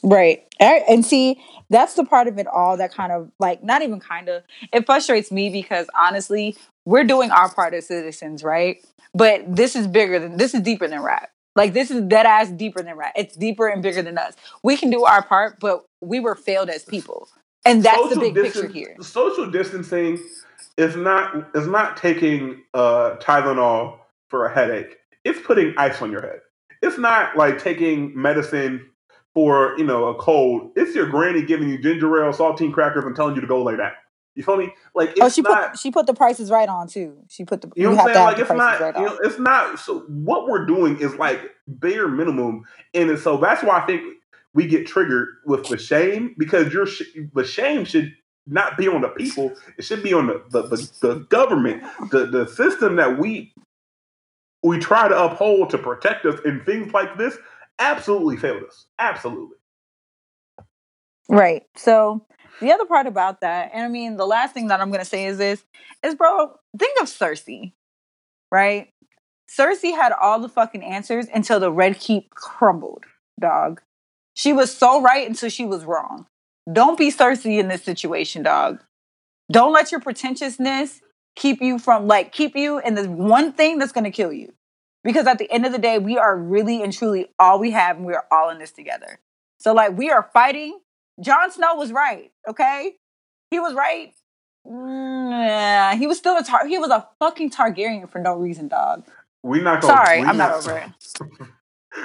Right. 0.04 0.44
And 0.60 1.06
see, 1.06 1.42
that's 1.70 1.96
the 1.96 2.04
part 2.04 2.28
of 2.28 2.38
it 2.38 2.48
all 2.48 2.78
that 2.78 2.94
kind 2.94 3.12
of 3.12 3.32
like 3.40 3.64
not 3.64 3.82
even 3.82 4.00
kind 4.00 4.30
of 4.30 4.44
it 4.72 4.86
frustrates 4.86 5.32
me 5.32 5.50
because 5.50 5.88
honestly, 5.98 6.56
we're 6.86 7.04
doing 7.04 7.32
our 7.32 7.52
part 7.52 7.74
as 7.74 7.88
citizens, 7.88 8.44
right? 8.44 8.78
But 9.14 9.44
this 9.48 9.76
is 9.76 9.88
bigger 9.88 10.20
than 10.20 10.38
this 10.38 10.54
is 10.54 10.62
deeper 10.62 10.88
than 10.88 11.02
rap. 11.02 11.32
Like 11.56 11.74
this 11.74 11.92
is 11.92 12.02
dead 12.02 12.26
ass 12.26 12.50
deeper 12.50 12.82
than 12.82 12.96
rap. 12.96 13.14
It's 13.16 13.36
deeper 13.36 13.68
and 13.68 13.82
bigger 13.82 14.02
than 14.02 14.18
us. 14.18 14.36
We 14.64 14.78
can 14.78 14.90
do 14.90 15.04
our 15.04 15.24
part, 15.24 15.60
but 15.60 15.86
we 16.02 16.20
were 16.20 16.36
failed 16.36 16.70
as 16.70 16.84
people. 16.84 17.28
And 17.66 17.84
that's 17.84 18.02
the 18.10 18.16
Social 18.16 18.34
big 18.34 18.44
picture 18.44 18.68
here. 18.68 18.96
Social 19.02 19.50
distancing 19.50 20.20
is 20.78 20.96
not 20.96 21.50
is 21.56 21.68
not 21.68 21.98
taking 21.98 22.64
uh 22.74 23.18
Tylenol 23.18 24.00
for 24.30 24.46
a 24.46 24.54
headache. 24.54 24.98
It's 25.24 25.40
putting 25.46 25.74
ice 25.78 26.02
on 26.02 26.12
your 26.12 26.22
head. 26.22 26.40
It's 26.82 26.98
not 26.98 27.38
like 27.38 27.62
taking 27.62 28.20
medicine 28.20 28.91
for 29.34 29.76
you 29.78 29.86
know 29.86 30.08
a 30.08 30.16
cold. 30.16 30.72
It's 30.76 30.96
your 30.96 31.08
granny 31.08 31.44
giving 31.44 31.70
you 31.70 31.82
ginger 31.82 32.24
ale, 32.26 32.34
saltine 32.34 32.74
crackers, 32.74 33.06
and 33.06 33.16
telling 33.16 33.36
you 33.36 33.42
to 33.42 33.48
go 33.48 33.64
lay 33.64 33.78
down. 33.78 33.92
You 34.36 34.44
feel 34.44 34.58
me? 34.58 34.74
Like 34.96 35.10
oh, 35.10 35.14
it's 35.14 35.22
Oh, 35.26 35.30
she 35.30 35.42
not. 35.42 35.72
put 35.72 35.80
she 35.80 35.92
put 35.92 36.08
the 36.08 36.14
prices 36.14 36.52
right 36.52 36.70
on 36.70 36.88
too. 36.88 37.18
She 37.30 37.46
put 37.46 37.62
the 37.62 37.72
You 37.76 37.84
know 37.84 37.92
you 37.92 37.98
what 37.98 38.08
I'm 38.10 38.14
saying? 38.14 38.26
Like 38.26 38.40
it's 38.40 38.50
not. 38.52 38.82
right 38.82 38.96
You 38.98 39.06
know, 39.06 39.20
it's 39.24 39.40
not. 39.40 39.80
So 39.80 40.00
what 40.08 40.48
we're 40.48 40.66
doing 40.66 41.00
is 41.00 41.16
like 41.16 41.42
bare 41.68 42.08
minimum, 42.08 42.64
and 42.94 43.18
so 43.20 43.38
that's 43.38 43.64
why 43.64 43.80
I 43.80 43.86
think 43.86 44.04
we 44.54 44.68
get 44.68 44.88
triggered 44.88 45.30
with 45.46 45.68
the 45.70 45.78
shame 45.78 46.36
because 46.38 46.74
your 46.74 46.86
sh- 46.86 47.04
the 47.34 47.44
shame 47.46 47.86
should 47.86 48.14
not 48.48 48.78
be 48.78 48.88
on 48.88 49.02
the 49.02 49.10
people. 49.10 49.54
It 49.78 49.84
should 49.84 50.04
be 50.04 50.14
on 50.14 50.28
the 50.28 50.44
the, 50.50 50.64
the, 50.64 50.90
the 51.02 51.16
government, 51.30 51.84
the 52.12 52.26
the 52.28 52.48
system 52.48 52.98
that 52.98 53.20
we 53.20 53.54
we 54.64 54.80
try 54.80 55.08
to 55.08 55.18
uphold 55.26 55.70
to 55.72 55.78
protect 55.78 56.26
us. 56.26 56.40
in 56.46 56.64
things 56.66 56.94
like 56.94 57.18
this 57.18 57.38
absolutely 57.80 58.38
failed 58.38 58.64
us. 58.64 58.86
Absolutely. 59.00 59.58
Right. 61.30 61.64
So 61.76 62.26
the 62.60 62.72
other 62.72 62.86
part 62.86 63.08
about 63.08 63.42
that, 63.42 63.72
and 63.74 63.84
I 63.84 63.88
mean, 63.88 64.18
the 64.18 64.28
last 64.28 64.54
thing 64.54 64.68
that 64.68 64.82
I'm 64.82 64.92
gonna 64.92 65.06
say 65.06 65.26
is 65.26 65.38
this: 65.38 65.64
is 66.04 66.16
bro, 66.16 66.54
think 66.78 67.00
of 67.02 67.08
Cersei, 67.08 67.74
right? 68.52 68.90
Cersei 69.50 69.96
had 69.96 70.14
all 70.14 70.40
the 70.40 70.50
fucking 70.50 70.84
answers 70.84 71.28
until 71.34 71.60
the 71.60 71.72
Red 71.72 72.00
Keep 72.00 72.32
crumbled, 72.32 73.06
dog. 73.40 73.82
She 74.34 74.54
was 74.54 74.76
so 74.76 75.02
right 75.02 75.28
until 75.28 75.50
she 75.50 75.66
was 75.66 75.84
wrong. 75.84 76.28
Don't 76.72 76.98
be 76.98 77.12
Cersei 77.12 77.60
in 77.60 77.68
this 77.68 77.84
situation, 77.84 78.44
dog. 78.44 78.82
Don't 79.52 79.74
let 79.74 79.92
your 79.92 80.00
pretentiousness 80.00 81.02
keep 81.36 81.62
you 81.62 81.80
from 81.80 82.08
like 82.08 82.32
keep 82.32 82.56
you 82.56 82.80
in 82.80 82.96
the 82.96 83.10
one 83.10 83.54
thing 83.54 83.78
that's 83.78 83.92
gonna 83.92 84.12
kill 84.12 84.32
you. 84.32 84.54
Because 85.04 85.26
at 85.28 85.40
the 85.40 85.52
end 85.52 85.66
of 85.66 85.72
the 85.72 85.80
day, 85.80 85.98
we 85.98 86.18
are 86.18 86.38
really 86.38 86.84
and 86.84 86.94
truly 86.94 87.30
all 87.40 87.60
we 87.60 87.72
have, 87.72 87.98
and 87.98 88.06
we 88.06 88.14
are 88.14 88.26
all 88.32 88.50
in 88.50 88.60
this 88.60 88.72
together. 88.72 89.20
So 89.60 89.74
like 89.74 89.98
we 89.98 90.10
are 90.10 90.30
fighting. 90.34 90.80
Jon 91.20 91.52
Snow 91.52 91.76
was 91.76 91.92
right, 91.92 92.32
okay? 92.48 92.94
He 93.52 93.60
was 93.60 93.74
right. 93.74 94.14
Mm, 94.68 95.32
yeah, 95.32 95.96
he 95.96 96.08
was 96.08 96.18
still 96.18 96.38
a 96.38 96.44
tar- 96.44 96.68
he 96.68 96.78
was 96.78 96.90
a 96.90 97.08
fucking 97.20 97.52
Targaryen 97.52 98.10
for 98.10 98.20
no 98.20 98.36
reason, 98.36 98.68
dog. 98.68 99.04
We 99.44 99.62
not 99.62 99.82
gonna. 99.82 99.94
Sorry, 99.94 100.20
I'm 100.22 100.38
not 100.38 100.54
over 100.54 100.78
it. 100.78 100.90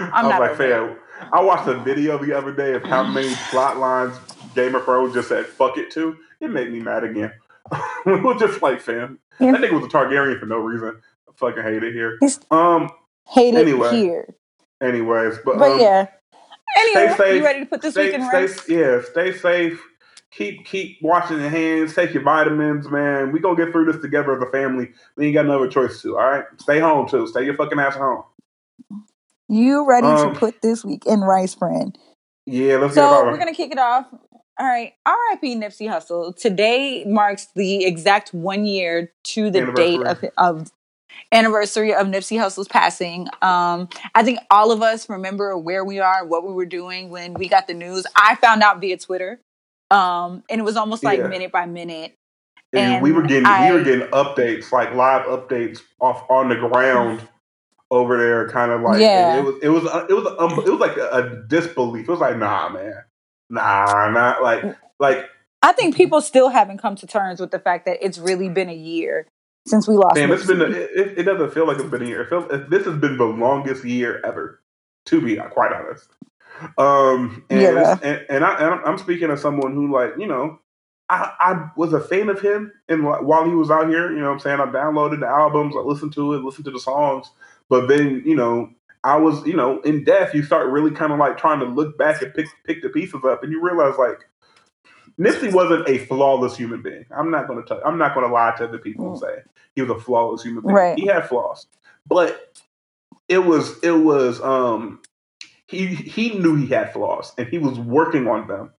i 0.00 0.22
was 0.22 0.30
not 0.30 0.40
like, 0.40 0.50
over 0.52 0.56
fam, 0.56 0.96
I 1.32 1.42
watched 1.42 1.68
a 1.68 1.78
video 1.78 2.18
the 2.18 2.36
other 2.36 2.52
day 2.52 2.72
of 2.74 2.82
how 2.82 3.04
many 3.04 3.32
plot 3.50 3.78
lines 3.78 4.18
Game 4.54 4.74
of 4.74 4.84
Thrones 4.84 5.14
just 5.14 5.28
said 5.28 5.46
"fuck 5.46 5.76
it" 5.76 5.90
to. 5.92 6.16
It 6.40 6.50
made 6.50 6.72
me 6.72 6.80
mad 6.80 7.04
again. 7.04 7.32
we 8.06 8.20
were 8.20 8.34
just 8.34 8.62
like, 8.62 8.80
fam, 8.80 9.18
Yeah. 9.38 9.52
that 9.52 9.60
nigga 9.60 9.72
was 9.72 9.84
a 9.84 9.88
Targaryen 9.88 10.38
for 10.38 10.46
no 10.46 10.58
reason. 10.58 11.00
Fucking 11.36 11.62
hate 11.62 11.82
it 11.82 11.92
here. 11.92 12.16
He's- 12.20 12.40
Um. 12.50 12.90
Hate 13.28 13.54
it 13.54 13.58
Anyway, 13.60 13.90
here. 13.90 14.34
Anyways, 14.80 15.38
but 15.44 15.58
But 15.58 15.72
um, 15.72 15.80
yeah. 15.80 16.06
Anyway, 16.78 17.14
safe. 17.16 17.34
you 17.36 17.44
ready 17.44 17.60
to 17.60 17.66
put 17.66 17.80
this 17.82 17.94
stay, 17.94 18.06
week 18.06 18.14
in 18.14 18.22
stay, 18.28 18.42
rest? 18.42 18.68
yeah, 18.68 19.00
stay 19.02 19.32
safe. 19.32 19.82
Keep 20.30 20.64
keep 20.66 20.98
washing 21.02 21.40
your 21.40 21.48
hands. 21.48 21.94
Take 21.94 22.12
your 22.14 22.22
vitamins, 22.22 22.88
man. 22.90 23.32
We 23.32 23.40
gonna 23.40 23.56
get 23.56 23.72
through 23.72 23.90
this 23.90 24.00
together 24.02 24.36
as 24.36 24.42
a 24.46 24.50
family. 24.52 24.90
We 25.16 25.26
ain't 25.26 25.34
got 25.34 25.46
no 25.46 25.56
other 25.56 25.68
choice 25.68 26.02
to. 26.02 26.16
All 26.18 26.24
right, 26.30 26.44
stay 26.58 26.78
home 26.78 27.08
too. 27.08 27.26
Stay 27.26 27.44
your 27.44 27.56
fucking 27.56 27.78
ass 27.78 27.94
home. 27.96 28.22
You 29.48 29.86
ready 29.88 30.06
Um, 30.06 30.34
to 30.34 30.38
put 30.38 30.60
this 30.62 30.84
week 30.84 31.06
in 31.06 31.20
rice, 31.20 31.54
friend? 31.54 31.96
Yeah, 32.44 32.76
let's 32.76 32.94
get 32.94 33.02
So 33.02 33.24
we're 33.24 33.38
gonna 33.38 33.54
kick 33.54 33.72
it 33.72 33.78
off. 33.78 34.06
All 34.58 34.66
right, 34.66 34.92
R.I.P. 35.04 35.56
Nipsey 35.56 35.88
Hussle. 35.88 36.34
Today 36.36 37.04
marks 37.06 37.48
the 37.54 37.84
exact 37.84 38.32
one 38.34 38.64
year 38.66 39.12
to 39.24 39.50
the 39.50 39.72
date 39.72 40.02
of 40.02 40.24
of 40.38 40.72
anniversary 41.32 41.94
of 41.94 42.06
Nipsey 42.06 42.38
Hussle's 42.38 42.68
passing. 42.68 43.28
Um, 43.42 43.88
I 44.14 44.22
think 44.22 44.38
all 44.50 44.70
of 44.72 44.82
us 44.82 45.08
remember 45.08 45.56
where 45.58 45.84
we 45.84 45.98
are, 46.00 46.24
what 46.26 46.46
we 46.46 46.52
were 46.52 46.66
doing 46.66 47.10
when 47.10 47.34
we 47.34 47.48
got 47.48 47.66
the 47.66 47.74
news. 47.74 48.06
I 48.16 48.34
found 48.36 48.62
out 48.62 48.80
via 48.80 48.96
Twitter, 48.96 49.40
um, 49.90 50.42
and 50.50 50.60
it 50.60 50.64
was 50.64 50.76
almost 50.76 51.02
like 51.04 51.18
Yeah. 51.18 51.26
minute 51.28 51.52
by 51.52 51.66
minute. 51.66 52.14
And, 52.72 52.94
And 52.94 53.02
we 53.02 53.12
were 53.12 53.22
getting 53.22 53.46
I- 53.46 53.70
we 53.70 53.76
were 53.78 53.84
getting 53.84 54.08
updates, 54.08 54.72
like 54.72 54.92
live 54.94 55.26
updates 55.26 55.80
off 56.00 56.24
on 56.28 56.48
the 56.48 56.56
ground 56.56 57.20
over 57.90 58.18
there, 58.18 58.48
kind 58.48 58.72
of 58.72 58.80
like 58.82 59.00
Yeah. 59.00 59.38
it 59.38 59.44
was 59.44 59.54
it 59.62 59.68
was 59.68 59.84
it 60.10 60.12
was 60.12 60.26
um, 60.38 60.58
it 60.66 60.70
was 60.70 60.80
like 60.80 60.96
a, 60.96 61.08
a 61.10 61.42
disbelief. 61.48 62.08
It 62.08 62.10
was 62.10 62.20
like, 62.20 62.36
nah, 62.36 62.68
man, 62.68 63.04
nah, 63.50 64.10
not 64.10 64.42
like 64.42 64.64
like 64.98 65.26
I 65.62 65.72
think 65.72 65.96
people 65.96 66.20
still 66.20 66.48
haven't 66.48 66.78
come 66.78 66.96
to 66.96 67.06
terms 67.06 67.40
with 67.40 67.50
the 67.52 67.58
fact 67.58 67.86
that 67.86 67.98
it's 68.04 68.18
really 68.18 68.48
been 68.48 68.68
a 68.68 68.74
year 68.74 69.26
since 69.66 69.86
we 69.88 69.96
lost. 69.96 70.14
damn. 70.14 70.32
It's 70.32 70.46
been 70.46 70.60
a, 70.62 70.64
it, 70.66 71.18
it 71.18 71.22
doesn't 71.24 71.52
feel 71.52 71.66
like 71.66 71.78
it's 71.78 71.90
been 71.90 72.02
a 72.02 72.06
year. 72.06 72.26
Feels, 72.26 72.48
this 72.70 72.84
has 72.86 72.96
been 72.98 73.16
the 73.18 73.24
longest 73.24 73.84
year 73.84 74.20
ever, 74.24 74.60
to 75.06 75.20
be 75.20 75.36
quite 75.36 75.72
honest. 75.72 76.08
Um, 76.78 77.44
and, 77.50 77.60
Yeah. 77.60 77.98
and, 78.02 78.26
and 78.30 78.44
I 78.44 78.54
and 78.56 78.64
I'm- 78.66 78.82
I'm 78.86 78.98
speaking 78.98 79.30
as 79.30 79.40
someone 79.42 79.74
who 79.74 79.92
like 79.92 80.12
you 80.18 80.26
know. 80.26 80.60
I, 81.08 81.30
I 81.38 81.70
was 81.76 81.92
a 81.92 82.00
fan 82.00 82.28
of 82.28 82.40
him, 82.40 82.72
and 82.88 83.04
while 83.04 83.44
he 83.44 83.52
was 83.54 83.70
out 83.70 83.88
here, 83.88 84.10
you 84.10 84.18
know, 84.18 84.26
what 84.26 84.32
I'm 84.32 84.38
saying 84.40 84.58
I 84.58 84.66
downloaded 84.66 85.20
the 85.20 85.28
albums, 85.28 85.76
I 85.76 85.80
listened 85.80 86.12
to 86.14 86.34
it, 86.34 86.42
listened 86.42 86.64
to 86.64 86.72
the 86.72 86.80
songs, 86.80 87.30
but 87.68 87.86
then 87.86 88.22
you 88.26 88.34
know 88.34 88.70
I 89.04 89.16
was 89.16 89.46
you 89.46 89.54
know 89.54 89.80
in 89.82 90.02
death. 90.02 90.34
You 90.34 90.42
start 90.42 90.66
really 90.68 90.90
kind 90.90 91.12
of 91.12 91.20
like 91.20 91.38
trying 91.38 91.60
to 91.60 91.64
look 91.66 91.96
back 91.96 92.22
and 92.22 92.34
pick 92.34 92.46
pick 92.64 92.82
the 92.82 92.88
pieces 92.88 93.20
up, 93.24 93.44
and 93.44 93.52
you 93.52 93.62
realize 93.62 93.96
like 93.98 94.18
Nipsey 95.18 95.52
wasn't 95.52 95.88
a 95.88 95.98
flawless 95.98 96.56
human 96.56 96.82
being. 96.82 97.06
I'm 97.16 97.30
not 97.30 97.48
going 97.48 97.64
to. 97.64 97.80
I'm 97.84 97.98
not 97.98 98.14
going 98.14 98.26
to 98.26 98.32
lie 98.32 98.54
to 98.58 98.66
the 98.66 98.78
people 98.78 99.10
and 99.10 99.18
say 99.18 99.42
he 99.74 99.82
was 99.82 99.90
a 99.90 99.98
flawless 99.98 100.42
human 100.42 100.62
being. 100.62 100.74
Right. 100.74 100.98
He 100.98 101.06
had 101.06 101.28
flaws, 101.28 101.66
but 102.06 102.56
it 103.28 103.38
was 103.38 103.78
it 103.82 103.92
was 103.92 104.40
um 104.42 105.00
he 105.66 105.86
he 105.86 106.38
knew 106.38 106.56
he 106.56 106.66
had 106.66 106.92
flaws, 106.92 107.32
and 107.38 107.48
he 107.48 107.58
was 107.58 107.78
working 107.78 108.28
on 108.28 108.46
them 108.46 108.72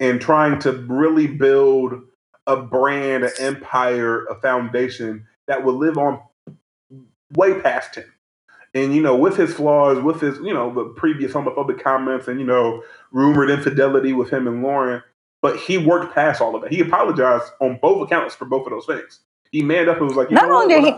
and 0.00 0.20
trying 0.20 0.58
to 0.60 0.72
really 0.72 1.26
build 1.26 2.02
a 2.46 2.56
brand, 2.56 3.24
an 3.24 3.30
empire, 3.38 4.24
a 4.26 4.40
foundation 4.40 5.26
that 5.46 5.64
would 5.64 5.74
live 5.74 5.98
on 5.98 6.20
way 7.34 7.60
past 7.60 7.96
him. 7.96 8.12
And 8.74 8.94
you 8.94 9.02
know, 9.02 9.16
with 9.16 9.36
his 9.36 9.52
flaws, 9.52 10.02
with 10.02 10.20
his 10.20 10.38
you 10.38 10.54
know 10.54 10.72
the 10.72 10.84
previous 10.84 11.32
homophobic 11.32 11.82
comments, 11.82 12.28
and 12.28 12.40
you 12.40 12.46
know 12.46 12.82
rumored 13.10 13.50
infidelity 13.50 14.12
with 14.12 14.30
him 14.30 14.46
and 14.46 14.62
Lauren, 14.62 15.02
but 15.42 15.58
he 15.58 15.76
worked 15.76 16.14
past 16.14 16.40
all 16.40 16.54
of 16.56 16.62
that. 16.62 16.72
He 16.72 16.80
apologized 16.80 17.52
on 17.60 17.78
both 17.82 18.06
accounts 18.06 18.34
for 18.34 18.46
both 18.46 18.66
of 18.66 18.70
those 18.70 18.86
things. 18.86 19.20
He 19.50 19.62
manned 19.62 19.88
up 19.90 19.98
and 19.98 20.06
was 20.06 20.16
like, 20.16 20.30
you 20.30 20.36
Not 20.36 20.48
know 20.48 20.62
only 20.62 20.74
did 20.74 20.84
he, 20.84 20.90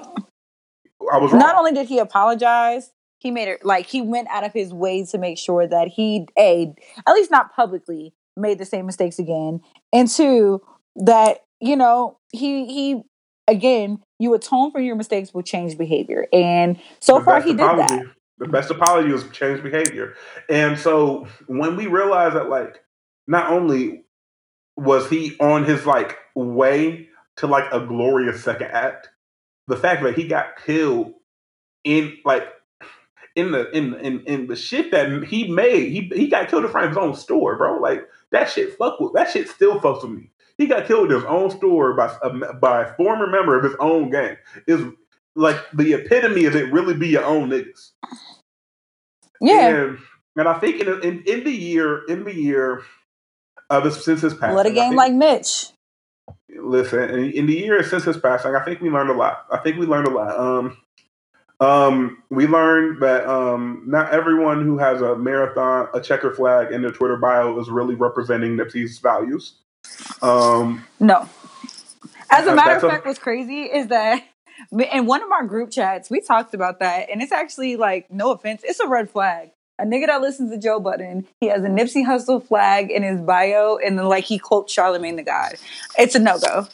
I 1.12 1.18
was 1.18 1.32
wrong. 1.32 1.40
not 1.40 1.56
only 1.56 1.72
did 1.72 1.88
he 1.88 1.98
apologize, 1.98 2.92
he 3.18 3.30
made 3.30 3.48
it 3.48 3.64
like 3.64 3.86
he 3.86 4.02
went 4.02 4.28
out 4.28 4.44
of 4.44 4.52
his 4.52 4.72
way 4.72 5.04
to 5.06 5.18
make 5.18 5.38
sure 5.38 5.66
that 5.66 5.88
he 5.88 6.26
a 6.38 6.72
at 7.06 7.12
least 7.14 7.30
not 7.30 7.54
publicly 7.54 8.12
made 8.36 8.58
the 8.58 8.64
same 8.64 8.86
mistakes 8.86 9.18
again, 9.18 9.60
and 9.92 10.08
two 10.08 10.60
that 10.96 11.38
you 11.60 11.74
know 11.74 12.18
he 12.32 12.66
he 12.66 13.02
again 13.48 13.98
you 14.18 14.34
atone 14.34 14.70
for 14.70 14.80
your 14.80 14.94
mistakes 14.94 15.32
with 15.32 15.46
change 15.46 15.78
behavior, 15.78 16.26
and 16.32 16.78
so 17.00 17.18
The 17.18 17.24
far 17.24 17.40
he 17.40 17.52
did 17.52 17.60
that. 17.60 18.04
The 18.38 18.48
best 18.48 18.70
apology 18.70 19.10
was 19.10 19.24
change 19.30 19.62
behavior. 19.62 20.14
And 20.50 20.78
so 20.78 21.26
when 21.46 21.76
we 21.76 21.86
realized 21.86 22.34
that 22.36 22.48
like 22.48 22.82
not 23.26 23.50
only 23.50 24.03
was 24.76 25.08
he 25.08 25.36
on 25.38 25.64
his 25.64 25.86
like 25.86 26.18
way 26.34 27.08
to 27.36 27.46
like 27.46 27.70
a 27.72 27.80
glorious 27.80 28.42
second 28.42 28.68
act, 28.68 29.08
the 29.66 29.76
fact 29.76 30.02
that 30.02 30.14
he 30.16 30.26
got 30.26 30.56
killed 30.64 31.12
in 31.84 32.16
like 32.24 32.46
in 33.36 33.52
the 33.52 33.70
in 33.70 33.94
in, 33.94 34.20
in 34.26 34.46
the 34.46 34.56
shit 34.56 34.90
that 34.90 35.24
he 35.24 35.48
made, 35.48 35.90
he 35.90 36.10
he 36.14 36.28
got 36.28 36.48
killed 36.48 36.64
in 36.64 36.70
front 36.70 36.86
of 36.86 36.90
his 36.92 36.98
own 36.98 37.14
store, 37.14 37.56
bro. 37.56 37.78
Like 37.78 38.08
that 38.30 38.48
shit 38.48 38.76
fuck 38.76 39.00
with 39.00 39.12
that 39.14 39.30
shit 39.30 39.48
still 39.48 39.80
fucks 39.80 40.02
with 40.02 40.12
me. 40.12 40.30
He 40.56 40.66
got 40.66 40.86
killed 40.86 41.10
in 41.10 41.16
his 41.16 41.24
own 41.24 41.50
store 41.50 41.94
by 41.94 42.16
a, 42.22 42.26
um, 42.26 42.44
by 42.60 42.84
a 42.84 42.94
former 42.94 43.26
member 43.26 43.58
of 43.58 43.64
his 43.64 43.74
own 43.80 44.10
gang. 44.10 44.36
Is 44.66 44.82
like 45.34 45.56
the 45.72 45.94
epitome 45.94 46.44
of 46.44 46.54
it 46.54 46.72
really 46.72 46.94
be 46.94 47.08
your 47.08 47.24
own 47.24 47.50
niggas. 47.50 47.90
Yeah, 49.40 49.68
And, 49.68 49.98
and 50.36 50.48
I 50.48 50.58
think 50.60 50.80
in, 50.80 50.88
in 51.02 51.22
in 51.26 51.44
the 51.44 51.52
year 51.52 52.04
in 52.06 52.24
the 52.24 52.34
year 52.34 52.82
of 53.70 53.84
his 53.84 54.04
since 54.04 54.20
his 54.20 54.34
passing, 54.34 54.56
let 54.56 54.66
a 54.66 54.70
game 54.70 54.90
think- 54.90 54.96
like 54.96 55.12
Mitch. 55.12 55.70
listen 56.56 57.10
in, 57.10 57.30
in 57.32 57.46
the 57.46 57.54
years 57.54 57.90
since 57.90 58.04
his 58.04 58.16
passing, 58.16 58.54
I 58.54 58.64
think 58.64 58.80
we 58.80 58.90
learned 58.90 59.10
a 59.10 59.14
lot. 59.14 59.46
I 59.50 59.58
think 59.58 59.78
we 59.78 59.86
learned 59.86 60.08
a 60.08 60.10
lot. 60.10 60.38
Um, 60.38 60.76
um, 61.60 62.22
we 62.30 62.46
learned 62.46 63.00
that 63.02 63.26
um, 63.26 63.84
not 63.86 64.12
everyone 64.12 64.64
who 64.64 64.78
has 64.78 65.00
a 65.00 65.16
marathon, 65.16 65.88
a 65.94 66.00
checker 66.00 66.34
flag 66.34 66.72
in 66.72 66.82
their 66.82 66.90
Twitter 66.90 67.16
bio 67.16 67.58
is 67.60 67.70
really 67.70 67.94
representing 67.94 68.56
Nipsey's 68.56 68.98
values. 68.98 69.60
Um, 70.22 70.84
No. 71.00 71.28
As 72.30 72.46
a 72.46 72.52
Uh, 72.52 72.54
matter 72.56 72.76
of 72.76 72.84
a- 72.84 72.90
fact, 72.90 73.06
what's 73.06 73.18
crazy 73.20 73.62
is 73.62 73.86
that 73.88 74.22
in 74.92 75.06
one 75.06 75.22
of 75.22 75.30
our 75.30 75.44
group 75.44 75.70
chats, 75.70 76.10
we 76.10 76.20
talked 76.20 76.54
about 76.54 76.80
that, 76.80 77.08
and 77.10 77.22
it's 77.22 77.32
actually 77.32 77.76
like, 77.76 78.10
no 78.10 78.32
offense, 78.32 78.62
it's 78.64 78.80
a 78.80 78.88
red 78.88 79.08
flag. 79.10 79.50
A 79.78 79.84
nigga 79.84 80.06
that 80.06 80.20
listens 80.20 80.52
to 80.52 80.58
Joe 80.58 80.78
Budden, 80.78 81.26
he 81.40 81.48
has 81.48 81.62
a 81.64 81.68
Nipsey 81.68 82.06
Hussle 82.06 82.46
flag 82.46 82.90
in 82.92 83.02
his 83.02 83.20
bio, 83.20 83.76
and 83.76 83.98
then 83.98 84.06
like 84.06 84.24
he 84.24 84.38
quotes 84.38 84.72
Charlemagne 84.72 85.16
the 85.16 85.24
God. 85.24 85.54
It's 85.98 86.14
a 86.14 86.20
no 86.20 86.38
go. 86.38 86.68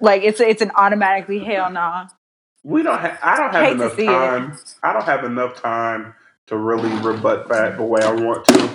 Like 0.00 0.22
it's 0.22 0.40
a, 0.40 0.48
it's 0.48 0.62
an 0.62 0.70
automatically 0.76 1.40
hell 1.40 1.70
nah. 1.70 2.08
we 2.62 2.82
don't. 2.82 2.98
Ha- 2.98 3.18
I 3.22 3.36
don't 3.36 3.52
have 3.52 3.64
Hate 3.64 3.72
enough 3.72 3.96
see 3.96 4.04
it. 4.04 4.06
time. 4.06 4.56
I 4.82 4.92
don't 4.94 5.04
have 5.04 5.24
enough 5.24 5.60
time 5.60 6.14
to 6.46 6.56
really 6.56 6.90
rebut 7.06 7.48
that 7.48 7.76
the 7.76 7.82
way 7.84 8.00
I 8.02 8.12
want 8.12 8.46
to. 8.46 8.70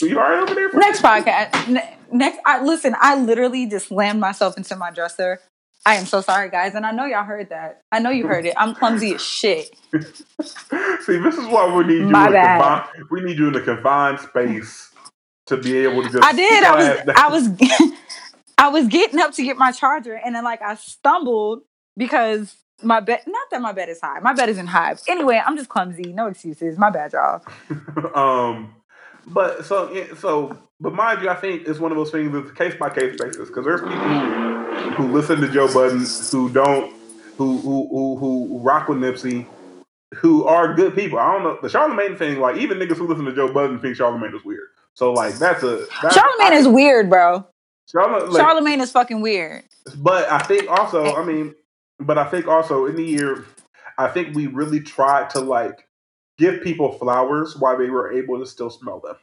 you 0.06 0.18
all 0.18 0.24
right 0.28 0.42
over 0.42 0.54
there? 0.54 0.72
Next 0.74 1.00
podcast. 1.00 1.68
Ne- 1.68 1.96
next, 2.12 2.38
I 2.44 2.62
listen. 2.62 2.94
I 3.00 3.16
literally 3.18 3.66
just 3.66 3.88
slammed 3.88 4.20
myself 4.20 4.58
into 4.58 4.76
my 4.76 4.90
dresser. 4.90 5.40
I 5.86 5.96
am 5.96 6.06
so 6.06 6.22
sorry, 6.22 6.48
guys, 6.48 6.74
and 6.74 6.86
I 6.86 6.92
know 6.92 7.04
y'all 7.04 7.24
heard 7.24 7.50
that. 7.50 7.82
I 7.92 7.98
know 7.98 8.10
you 8.10 8.26
heard 8.26 8.46
it. 8.46 8.54
I'm 8.56 8.74
clumsy 8.74 9.14
as 9.14 9.22
shit. 9.22 9.76
See, 9.92 11.18
this 11.18 11.36
is 11.36 11.46
why 11.46 11.74
we 11.76 11.84
need 11.84 11.98
you. 12.00 12.06
My 12.08 12.28
in 12.28 12.28
a 12.28 12.32
bad. 12.32 12.58
confined, 12.58 13.10
we 13.10 13.20
need 13.20 13.38
you 13.38 13.48
in 13.48 13.54
a 13.54 13.60
confined 13.60 14.20
space 14.20 14.90
to 15.46 15.58
be 15.58 15.76
able 15.78 16.02
to 16.02 16.08
just. 16.08 16.24
I 16.24 16.32
did. 16.32 16.64
I 16.64 17.28
was. 17.28 17.48
I 17.58 17.78
was. 17.78 17.92
I 18.56 18.68
was 18.68 18.86
getting 18.86 19.20
up 19.20 19.32
to 19.34 19.42
get 19.42 19.58
my 19.58 19.72
charger, 19.72 20.14
and 20.14 20.34
then 20.34 20.44
like 20.44 20.62
I 20.62 20.76
stumbled 20.76 21.62
because 21.98 22.56
my 22.82 23.00
bed. 23.00 23.20
Not 23.26 23.48
that 23.50 23.60
my 23.60 23.72
bed 23.72 23.90
is 23.90 24.00
high. 24.00 24.20
My 24.20 24.32
bed 24.32 24.48
isn't 24.48 24.68
high. 24.68 24.96
Anyway, 25.06 25.42
I'm 25.44 25.56
just 25.56 25.68
clumsy. 25.68 26.14
No 26.14 26.28
excuses. 26.28 26.78
My 26.78 26.88
bad, 26.88 27.12
y'all. 27.12 27.42
um, 28.14 28.74
but 29.26 29.64
so 29.64 29.90
yeah, 29.92 30.14
so, 30.18 30.56
but 30.80 30.94
mind 30.94 31.22
you, 31.22 31.28
I 31.28 31.34
think 31.34 31.66
it's 31.66 31.78
one 31.78 31.92
of 31.92 31.96
those 31.96 32.10
things 32.10 32.32
that's 32.32 32.50
case 32.56 32.74
by 32.78 32.90
case 32.90 33.16
basis 33.18 33.48
because 33.48 33.64
there's 33.64 33.80
people 33.80 33.96
who, 33.96 34.90
who 34.92 35.12
listen 35.12 35.40
to 35.40 35.48
Joe 35.48 35.72
Budden 35.72 36.04
who 36.30 36.50
don't, 36.50 36.92
who 37.36 37.58
who 37.58 37.88
who 37.88 38.16
who 38.16 38.58
rock 38.60 38.88
with 38.88 38.98
Nipsey, 38.98 39.46
who 40.16 40.44
are 40.44 40.74
good 40.74 40.94
people. 40.94 41.18
I 41.18 41.32
don't 41.32 41.42
know 41.44 41.58
the 41.62 41.68
Charlemagne 41.68 42.16
thing. 42.16 42.40
Like 42.40 42.56
even 42.56 42.78
niggas 42.78 42.96
who 42.96 43.06
listen 43.06 43.24
to 43.24 43.34
Joe 43.34 43.52
Budden 43.52 43.80
think 43.80 43.96
Charlemagne 43.96 44.34
is 44.34 44.44
weird. 44.44 44.68
So 44.94 45.12
like 45.12 45.34
that's 45.34 45.62
a 45.62 45.86
that's, 46.02 46.14
Charlemagne 46.14 46.52
I- 46.52 46.56
is 46.56 46.68
weird, 46.68 47.08
bro. 47.10 47.46
Charlemagne, 47.86 48.30
like, 48.30 48.42
Charlemagne 48.42 48.80
is 48.80 48.90
fucking 48.90 49.20
weird. 49.20 49.62
But 49.96 50.30
I 50.30 50.38
think 50.38 50.70
also, 50.70 51.14
I 51.16 51.24
mean, 51.24 51.54
but 52.00 52.16
I 52.16 52.24
think 52.24 52.46
also 52.46 52.86
in 52.86 52.96
the 52.96 53.04
year, 53.04 53.44
I 53.98 54.08
think 54.08 54.34
we 54.34 54.46
really 54.46 54.80
tried 54.80 55.30
to 55.30 55.40
like 55.40 55.86
give 56.38 56.62
people 56.62 56.92
flowers 56.92 57.56
while 57.56 57.78
they 57.78 57.90
were 57.90 58.12
able 58.12 58.38
to 58.38 58.46
still 58.46 58.70
smell 58.70 59.00
them. 59.00 59.16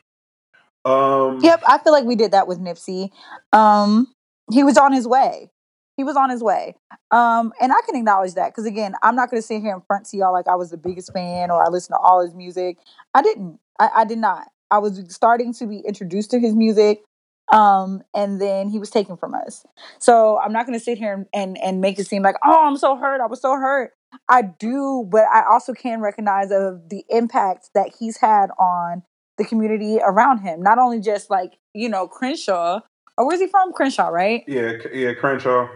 Um, 0.91 1.39
Yep, 1.41 1.63
I 1.67 1.77
feel 1.77 1.93
like 1.93 2.05
we 2.05 2.15
did 2.15 2.31
that 2.31 2.47
with 2.47 2.59
Nipsey. 2.59 3.11
Um, 3.53 4.13
he 4.51 4.63
was 4.63 4.77
on 4.77 4.93
his 4.93 5.07
way. 5.07 5.51
He 5.97 6.03
was 6.03 6.15
on 6.15 6.29
his 6.29 6.41
way. 6.41 6.75
Um, 7.11 7.53
and 7.61 7.71
I 7.71 7.81
can 7.85 7.95
acknowledge 7.95 8.33
that 8.33 8.49
because 8.49 8.65
again, 8.65 8.95
I'm 9.03 9.15
not 9.15 9.29
going 9.29 9.41
to 9.41 9.45
sit 9.45 9.61
here 9.61 9.73
in 9.75 9.81
front 9.81 10.05
to 10.07 10.17
y'all 10.17 10.33
like 10.33 10.47
I 10.47 10.55
was 10.55 10.71
the 10.71 10.77
biggest 10.77 11.13
fan 11.13 11.51
or 11.51 11.63
I 11.63 11.69
listened 11.69 11.95
to 11.95 11.99
all 11.99 12.21
his 12.21 12.33
music. 12.33 12.77
I 13.13 13.21
didn't. 13.21 13.59
I, 13.79 13.89
I 13.97 14.05
did 14.05 14.17
not. 14.17 14.47
I 14.71 14.79
was 14.79 15.03
starting 15.09 15.53
to 15.55 15.67
be 15.67 15.79
introduced 15.79 16.31
to 16.31 16.39
his 16.39 16.55
music. 16.55 17.03
Um, 17.51 18.01
and 18.15 18.39
then 18.39 18.69
he 18.69 18.79
was 18.79 18.89
taken 18.89 19.17
from 19.17 19.33
us. 19.35 19.65
So 19.99 20.39
I'm 20.39 20.53
not 20.53 20.65
going 20.65 20.79
to 20.79 20.83
sit 20.83 20.97
here 20.97 21.13
and, 21.13 21.25
and 21.33 21.57
and 21.57 21.81
make 21.81 21.99
it 21.99 22.07
seem 22.07 22.23
like, 22.23 22.35
oh, 22.43 22.65
I'm 22.65 22.77
so 22.77 22.95
hurt. 22.95 23.19
I 23.19 23.27
was 23.27 23.41
so 23.41 23.55
hurt. 23.55 23.91
I 24.29 24.41
do, 24.41 25.07
but 25.09 25.23
I 25.33 25.43
also 25.49 25.73
can 25.73 26.01
recognize 26.01 26.51
of 26.51 26.89
the 26.89 27.03
impact 27.09 27.69
that 27.75 27.91
he's 27.99 28.17
had 28.17 28.49
on 28.59 29.03
the 29.37 29.45
community 29.45 29.99
around 30.03 30.39
him. 30.39 30.61
Not 30.61 30.77
only 30.77 30.99
just 30.99 31.29
like, 31.29 31.53
you 31.73 31.89
know, 31.89 32.07
Crenshaw. 32.07 32.81
Or 33.17 33.27
where's 33.27 33.39
he 33.39 33.47
from? 33.47 33.73
Crenshaw, 33.73 34.07
right? 34.07 34.43
yeah, 34.47 34.73
yeah, 34.93 35.13
Crenshaw. 35.13 35.67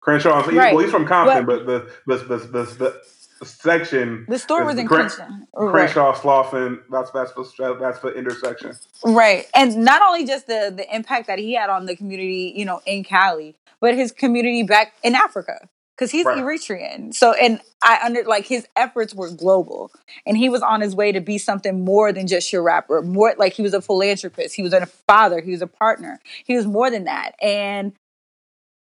Crenshaw. 0.00 0.42
he- 0.48 0.56
Right. 0.56 0.74
Well, 0.74 0.82
he's 0.84 0.92
from 0.92 1.06
Compton, 1.06 1.46
but, 1.46 1.66
the, 1.66 1.90
the, 2.06 2.16
the, 2.16 2.36
the, 2.38 2.62
the 2.64 3.02
section 3.44 4.24
The 4.28 4.38
store 4.38 4.64
was 4.64 4.78
in 4.78 4.86
Cren- 4.86 5.08
Crenshaw. 5.10 5.28
Right. 5.54 5.72
Crenshaw, 5.72 6.14
Slauson. 6.14 6.80
That's 6.90 7.10
that's 7.10 7.32
the 7.32 7.76
that's 7.80 7.98
the 8.00 8.08
intersection. 8.14 8.72
Right. 9.04 9.46
And 9.54 9.76
not 9.78 10.02
only 10.02 10.24
just 10.26 10.46
the 10.46 10.72
the 10.74 10.92
impact 10.94 11.26
that 11.26 11.38
he 11.38 11.54
had 11.54 11.70
on 11.70 11.86
the 11.86 11.96
community, 11.96 12.52
you 12.56 12.64
know, 12.64 12.80
in 12.86 13.04
Cali, 13.04 13.56
but 13.80 13.94
his 13.94 14.12
community 14.12 14.62
back 14.62 14.94
in 15.02 15.14
Africa. 15.14 15.68
Because 15.96 16.10
he's 16.10 16.26
Right. 16.26 16.38
Eritrean. 16.38 17.14
So, 17.14 17.32
and 17.32 17.60
I 17.82 18.00
under 18.04 18.24
like 18.24 18.46
his 18.46 18.66
efforts 18.76 19.14
were 19.14 19.30
global, 19.30 19.90
and 20.26 20.36
he 20.36 20.48
was 20.48 20.62
on 20.62 20.80
his 20.80 20.94
way 20.94 21.12
to 21.12 21.20
be 21.20 21.38
something 21.38 21.84
more 21.84 22.12
than 22.12 22.26
just 22.26 22.52
your 22.52 22.62
rapper. 22.62 23.02
More 23.02 23.34
like 23.38 23.52
he 23.52 23.62
was 23.62 23.74
a 23.74 23.80
philanthropist. 23.80 24.54
He 24.54 24.62
was 24.62 24.72
a 24.72 24.86
father. 24.86 25.40
He 25.40 25.50
was 25.52 25.62
a 25.62 25.66
partner. 25.66 26.20
He 26.44 26.56
was 26.56 26.66
more 26.66 26.90
than 26.90 27.04
that. 27.04 27.32
And 27.42 27.92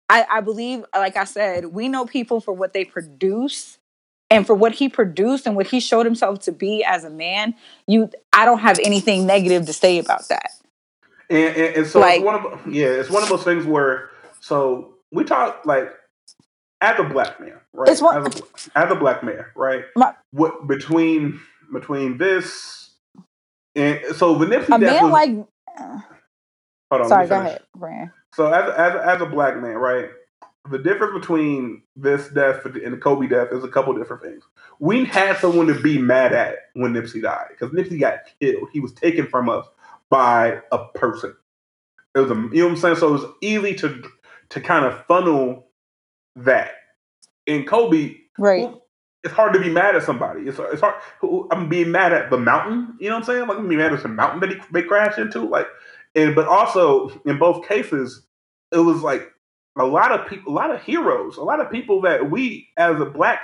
I, 0.08 0.26
I 0.30 0.40
believe, 0.40 0.84
like 0.94 1.16
I 1.16 1.24
said, 1.24 1.66
we 1.66 1.88
know 1.88 2.06
people 2.06 2.40
for 2.40 2.52
what 2.52 2.72
they 2.72 2.84
produce. 2.84 3.78
And 4.30 4.46
for 4.46 4.54
what 4.54 4.72
he 4.72 4.90
produced 4.90 5.46
and 5.46 5.56
what 5.56 5.68
he 5.68 5.80
showed 5.80 6.04
himself 6.04 6.40
to 6.40 6.52
be 6.52 6.84
as 6.84 7.02
a 7.02 7.08
man, 7.08 7.54
you, 7.86 8.10
I 8.30 8.44
don't 8.44 8.58
have 8.58 8.78
anything 8.84 9.26
negative 9.26 9.64
to 9.64 9.72
say 9.72 9.98
about 9.98 10.28
that. 10.28 10.50
And, 11.30 11.56
and, 11.56 11.76
and 11.76 11.86
so 11.86 12.00
Like- 12.00 12.16
it's 12.16 12.24
one 12.26 12.34
of 12.34 12.66
yeah, 12.66 12.88
it's 12.88 13.08
one 13.08 13.22
of 13.22 13.30
those 13.30 13.42
things 13.42 13.64
where 13.64 14.10
so 14.40 14.96
we 15.10 15.24
talk 15.24 15.62
like 15.64 15.90
as 16.80 16.98
a 17.00 17.04
black 17.04 17.40
man, 17.40 17.60
right? 17.72 17.90
It's 17.90 18.02
one- 18.02 18.16
as, 18.26 18.26
a, 18.26 18.78
as 18.78 18.92
a 18.92 18.96
black 18.96 19.22
man, 19.24 19.44
right? 19.56 19.84
My- 19.96 20.14
what 20.32 20.66
between 20.66 21.40
between 21.72 22.18
this 22.18 22.90
and 23.76 24.00
so 24.16 24.34
the 24.36 24.46
Nipsey 24.46 24.74
A 24.74 24.78
man 24.78 25.02
was, 25.02 25.12
like, 25.12 25.30
hold 26.90 27.02
on, 27.02 27.08
sorry, 27.08 27.26
go 27.28 27.36
ahead, 27.40 27.62
Brand. 27.76 28.10
So 28.34 28.46
as 28.52 28.70
as 28.76 28.96
as 29.16 29.22
a 29.22 29.26
black 29.26 29.56
man, 29.58 29.76
right? 29.76 30.10
The 30.70 30.78
difference 30.78 31.14
between 31.20 31.82
this 31.96 32.28
death 32.30 32.64
and 32.66 32.92
the 32.92 32.98
Kobe 32.98 33.26
death 33.28 33.48
is 33.52 33.64
a 33.64 33.68
couple 33.68 33.94
different 33.94 34.22
things. 34.22 34.44
We 34.80 35.04
had 35.06 35.38
someone 35.38 35.66
to 35.68 35.80
be 35.80 35.98
mad 35.98 36.32
at 36.34 36.56
when 36.74 36.92
Nipsey 36.94 37.22
died 37.22 37.46
because 37.50 37.70
Nipsey 37.74 37.98
got 38.00 38.20
killed. 38.40 38.68
He 38.72 38.80
was 38.80 38.92
taken 38.92 39.26
from 39.28 39.48
us 39.48 39.66
by 40.10 40.60
a 40.72 40.84
person. 40.94 41.34
It 42.16 42.20
was 42.20 42.30
a, 42.32 42.34
you 42.34 42.40
know 42.62 42.64
what 42.66 42.72
I'm 42.72 42.78
saying. 42.78 42.96
So 42.96 43.08
it 43.08 43.12
was 43.12 43.26
easy 43.42 43.74
to 43.76 44.02
to 44.50 44.60
kind 44.62 44.86
of 44.86 45.04
funnel 45.06 45.67
that. 46.44 46.72
In 47.46 47.64
Kobe, 47.64 48.16
Right. 48.38 48.72
it's 49.24 49.34
hard 49.34 49.52
to 49.54 49.60
be 49.60 49.70
mad 49.70 49.96
at 49.96 50.02
somebody. 50.02 50.42
It's 50.42 50.58
it's 50.58 50.80
hard. 50.82 50.94
I'm 51.50 51.68
being 51.68 51.90
mad 51.90 52.12
at 52.12 52.30
the 52.30 52.38
mountain. 52.38 52.96
You 53.00 53.08
know 53.08 53.16
what 53.16 53.20
I'm 53.20 53.34
saying? 53.34 53.48
Like 53.48 53.58
I'm 53.58 53.68
being 53.68 53.80
mad 53.80 53.92
at 53.92 54.02
the 54.02 54.08
mountain 54.08 54.40
that 54.40 54.50
he, 54.50 54.60
they 54.72 54.82
crashed 54.82 55.18
into. 55.18 55.40
Like, 55.40 55.66
and 56.14 56.34
but 56.34 56.46
also 56.46 57.08
in 57.26 57.38
both 57.38 57.66
cases, 57.66 58.22
it 58.72 58.78
was 58.78 59.02
like 59.02 59.32
a 59.78 59.84
lot 59.86 60.12
of 60.12 60.28
people, 60.28 60.52
a 60.52 60.54
lot 60.54 60.70
of 60.74 60.82
heroes, 60.82 61.36
a 61.36 61.42
lot 61.42 61.60
of 61.60 61.70
people 61.70 62.00
that 62.02 62.30
we 62.30 62.68
as 62.76 63.00
a 63.00 63.06
black 63.06 63.40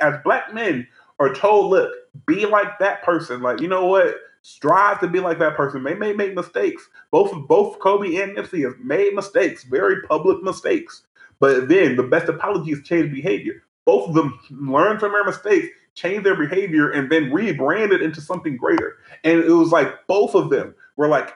as 0.00 0.14
black 0.24 0.52
men 0.54 0.86
are 1.18 1.34
told, 1.34 1.70
look, 1.70 1.92
be 2.26 2.46
like 2.46 2.78
that 2.80 3.02
person. 3.02 3.42
Like 3.42 3.60
you 3.60 3.68
know 3.68 3.86
what? 3.86 4.16
Strive 4.42 5.00
to 5.00 5.08
be 5.08 5.18
like 5.18 5.38
that 5.40 5.56
person. 5.56 5.82
They 5.82 5.94
may 5.94 6.12
make 6.12 6.34
mistakes. 6.34 6.88
Both 7.10 7.32
both 7.48 7.78
Kobe 7.80 8.14
and 8.16 8.36
Nipsey 8.36 8.62
have 8.64 8.78
made 8.80 9.14
mistakes, 9.14 9.64
very 9.64 10.02
public 10.02 10.42
mistakes. 10.42 11.02
But 11.40 11.68
then 11.68 11.96
the 11.96 12.04
best 12.04 12.28
apology 12.28 12.72
is 12.72 12.82
change 12.82 13.12
behavior. 13.12 13.62
Both 13.86 14.08
of 14.10 14.14
them 14.14 14.38
learn 14.50 14.98
from 14.98 15.12
their 15.12 15.24
mistakes, 15.24 15.68
change 15.94 16.24
their 16.24 16.36
behavior, 16.36 16.90
and 16.90 17.10
then 17.10 17.30
rebrand 17.30 17.92
it 17.92 18.02
into 18.02 18.20
something 18.20 18.56
greater. 18.56 18.96
And 19.24 19.40
it 19.44 19.50
was 19.52 19.72
like 19.72 20.06
both 20.08 20.34
of 20.34 20.50
them 20.50 20.74
were 20.96 21.08
like 21.08 21.34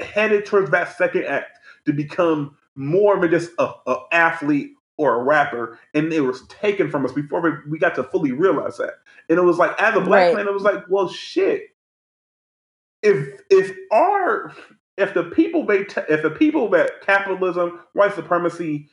headed 0.00 0.46
towards 0.46 0.70
that 0.72 0.96
second 0.96 1.26
act 1.26 1.58
to 1.86 1.94
become 1.94 2.56
more 2.76 3.20
than 3.20 3.30
just 3.30 3.52
a, 3.58 3.72
a 3.86 3.96
athlete 4.12 4.72
or 4.98 5.16
a 5.20 5.24
rapper, 5.24 5.78
and 5.94 6.12
it 6.12 6.22
was 6.22 6.46
taken 6.48 6.90
from 6.90 7.06
us 7.06 7.12
before 7.12 7.42
we, 7.42 7.50
we 7.70 7.78
got 7.78 7.94
to 7.96 8.04
fully 8.04 8.32
realize 8.32 8.78
that. 8.78 8.94
And 9.30 9.38
it 9.38 9.42
was 9.42 9.58
like, 9.58 9.80
as 9.80 9.96
a 9.96 10.00
black 10.00 10.28
Right. 10.28 10.36
man, 10.36 10.48
it 10.48 10.54
was 10.54 10.64
like, 10.64 10.84
well, 10.88 11.08
shit. 11.10 11.64
If 13.02 13.42
if 13.50 13.76
our 13.92 14.54
if 14.98 15.14
the 15.14 15.24
people 15.24 15.66
they 15.66 15.84
t- 15.84 16.02
if 16.08 16.22
the 16.22 16.30
people 16.30 16.70
that 16.70 17.02
capitalism, 17.02 17.80
white 17.94 18.14
supremacy, 18.14 18.88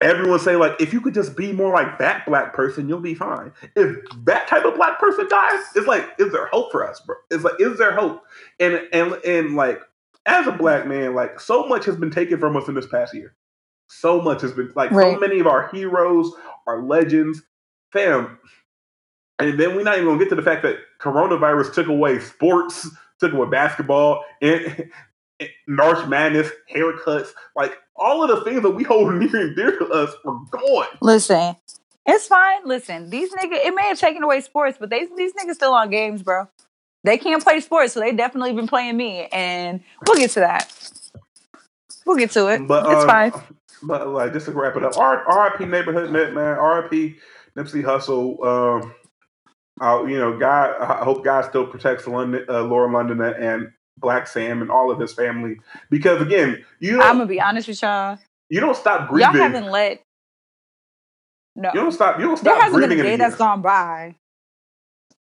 everyone 0.00 0.38
say 0.38 0.56
like, 0.56 0.80
if 0.80 0.92
you 0.92 1.00
could 1.00 1.14
just 1.14 1.36
be 1.36 1.52
more 1.52 1.72
like 1.72 1.98
that 1.98 2.24
black 2.26 2.54
person, 2.54 2.88
you'll 2.88 3.00
be 3.00 3.14
fine. 3.14 3.52
If 3.76 3.96
that 4.24 4.48
type 4.48 4.64
of 4.64 4.74
black 4.76 4.98
person 4.98 5.28
dies, 5.28 5.60
it's 5.74 5.86
like, 5.86 6.08
is 6.18 6.32
there 6.32 6.46
hope 6.46 6.70
for 6.70 6.88
us, 6.88 7.00
bro? 7.00 7.16
It's 7.30 7.44
like, 7.44 7.54
is 7.58 7.78
there 7.78 7.92
hope? 7.92 8.22
And 8.60 8.80
and 8.92 9.14
and 9.24 9.56
like, 9.56 9.80
as 10.26 10.46
a 10.46 10.52
black 10.52 10.86
man, 10.86 11.14
like, 11.14 11.40
so 11.40 11.66
much 11.66 11.84
has 11.86 11.96
been 11.96 12.10
taken 12.10 12.38
from 12.38 12.56
us 12.56 12.68
in 12.68 12.74
this 12.74 12.86
past 12.86 13.14
year. 13.14 13.34
So 13.88 14.20
much 14.20 14.42
has 14.42 14.52
been 14.52 14.72
like, 14.76 14.90
so 14.90 15.18
many 15.20 15.40
of 15.40 15.46
our 15.46 15.68
heroes, 15.68 16.30
our 16.66 16.82
legends, 16.82 17.42
fam. 17.92 18.38
And 19.38 19.58
then 19.58 19.74
we're 19.76 19.84
not 19.84 19.96
even 19.96 20.08
gonna 20.08 20.18
get 20.18 20.28
to 20.30 20.34
the 20.34 20.42
fact 20.42 20.62
that 20.64 20.76
coronavirus 21.00 21.72
took 21.72 21.86
away 21.88 22.18
sports, 22.20 22.88
took 23.20 23.32
away 23.32 23.48
basketball, 23.48 24.24
and 24.42 24.90
March 25.66 26.06
Madness, 26.08 26.50
haircuts, 26.74 27.28
like 27.54 27.76
all 27.96 28.22
of 28.22 28.30
the 28.30 28.44
things 28.44 28.62
that 28.62 28.70
we 28.70 28.84
hold 28.84 29.14
near 29.14 29.36
and 29.36 29.56
dear 29.56 29.78
to 29.78 29.86
us 29.86 30.12
are 30.24 30.40
gone. 30.50 30.86
Listen, 31.00 31.56
it's 32.06 32.26
fine. 32.26 32.60
Listen, 32.64 33.10
these 33.10 33.32
niggas, 33.32 33.64
it 33.64 33.74
may 33.74 33.88
have 33.88 33.98
taken 33.98 34.22
away 34.22 34.40
sports, 34.40 34.78
but 34.80 34.90
they, 34.90 35.06
these 35.16 35.32
niggas 35.34 35.54
still 35.54 35.72
on 35.72 35.90
games, 35.90 36.22
bro. 36.22 36.48
They 37.04 37.18
can't 37.18 37.42
play 37.42 37.60
sports, 37.60 37.92
so 37.92 38.00
they 38.00 38.12
definitely 38.12 38.52
been 38.52 38.66
playing 38.66 38.96
me, 38.96 39.28
and 39.32 39.80
we'll 40.06 40.16
get 40.16 40.30
to 40.32 40.40
that. 40.40 40.72
We'll 42.04 42.16
get 42.16 42.30
to 42.32 42.48
it. 42.48 42.66
But 42.66 42.90
it's 42.90 43.02
um, 43.02 43.06
fine. 43.06 43.32
But 43.82 44.08
like 44.08 44.32
just 44.32 44.46
to 44.46 44.52
wrap 44.52 44.76
it 44.76 44.84
up, 44.84 44.96
R- 44.96 45.52
RIP 45.58 45.68
Neighborhood 45.68 46.10
Net, 46.10 46.34
man. 46.34 46.56
RIP 46.56 47.16
Nipsey 47.56 47.84
Hussle. 47.84 48.44
Um, 48.44 48.94
I, 49.80 50.00
you 50.08 50.18
know, 50.18 50.36
God. 50.36 50.74
I 50.80 51.04
hope 51.04 51.22
God 51.22 51.44
still 51.44 51.66
protects 51.66 52.06
London, 52.06 52.44
uh, 52.48 52.62
Lauren 52.62 52.92
London 52.92 53.20
and 53.20 53.68
Blacc 53.98 54.28
Sam 54.28 54.62
and 54.62 54.70
all 54.70 54.90
of 54.90 54.98
his 54.98 55.12
family 55.12 55.60
because 55.90 56.20
again, 56.22 56.64
you 56.80 57.00
I'm 57.00 57.16
gonna 57.16 57.26
be 57.26 57.40
honest 57.40 57.68
with 57.68 57.82
y'all. 57.82 58.18
you 58.48 58.60
don't 58.60 58.76
stop 58.76 59.08
grieving. 59.08 59.34
Y'all 59.34 59.42
haven't 59.42 59.70
let. 59.70 60.02
No, 61.56 61.70
you 61.74 61.80
don't 61.80 61.92
stop. 61.92 62.18
You 62.18 62.26
don't 62.26 62.36
stop. 62.36 62.54
there 62.54 62.62
hasn't 62.62 62.80
been 62.80 62.98
a 62.98 63.02
day 63.02 63.16
that's 63.16 63.36
gone 63.36 63.62
by. 63.62 64.14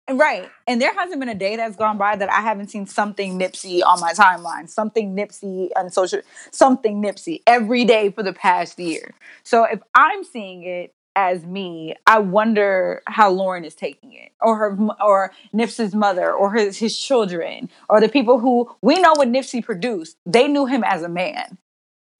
Right. 0.09 0.49
And 0.67 0.81
there 0.81 0.93
hasn't 0.93 1.19
been 1.19 1.27
a 1.29 1.35
day 1.35 1.57
that's 1.57 1.75
gone 1.75 1.97
by 1.97 2.15
that 2.15 2.31
I 2.31 2.39
haven't 2.39 2.69
seen 2.69 2.85
something 2.85 3.37
Nipsey 3.37 3.81
on 3.85 3.99
my 3.99 4.13
timeline, 4.13 4.69
something 4.69 5.15
Nipsey 5.15 5.69
on 5.75 5.89
social, 5.89 6.21
something 6.51 7.01
Nipsey 7.01 7.41
every 7.45 7.83
day 7.83 8.09
for 8.11 8.23
the 8.23 8.31
past 8.31 8.79
year. 8.79 9.13
So 9.43 9.65
if 9.65 9.81
I'm 9.95 10.23
seeing 10.23 10.63
it 10.63 10.93
as 11.17 11.43
me, 11.43 11.95
I 12.05 12.19
wonder 12.19 13.01
how 13.07 13.31
Lauren 13.31 13.65
is 13.65 13.73
taking 13.73 14.13
it, 14.13 14.31
or 14.39 14.55
her, 14.55 14.77
or 15.03 15.33
Nipsey's 15.51 15.95
mother, 15.95 16.31
or 16.31 16.53
his 16.53 16.77
his 16.77 16.97
children, 16.97 17.69
or 17.89 17.99
the 17.99 18.07
people 18.07 18.39
who 18.39 18.69
we 18.83 18.99
know 18.99 19.13
what 19.15 19.27
Nipsey 19.27 19.65
produced. 19.65 20.15
They 20.27 20.47
knew 20.47 20.67
him 20.67 20.83
as 20.85 21.01
a 21.01 21.09
man. 21.09 21.57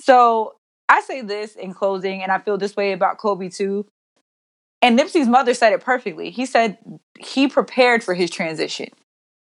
So 0.02 0.56
I 0.90 1.02
say 1.02 1.22
this 1.22 1.56
in 1.56 1.76
closing, 1.76 2.24
and 2.24 2.32
I 2.32 2.40
feel 2.40 2.58
this 2.58 2.76
way 2.76 2.92
about 2.92 3.20
Kobe 3.20 3.50
too. 3.50 3.86
And 4.82 4.98
Nipsey's 4.98 5.28
mother 5.28 5.54
said 5.54 5.74
it 5.74 5.82
perfectly. 5.82 6.32
He 6.32 6.48
said 6.48 6.80
he 7.20 7.48
prepared 7.48 8.04
for 8.04 8.16
his 8.16 8.32
transition. 8.32 8.90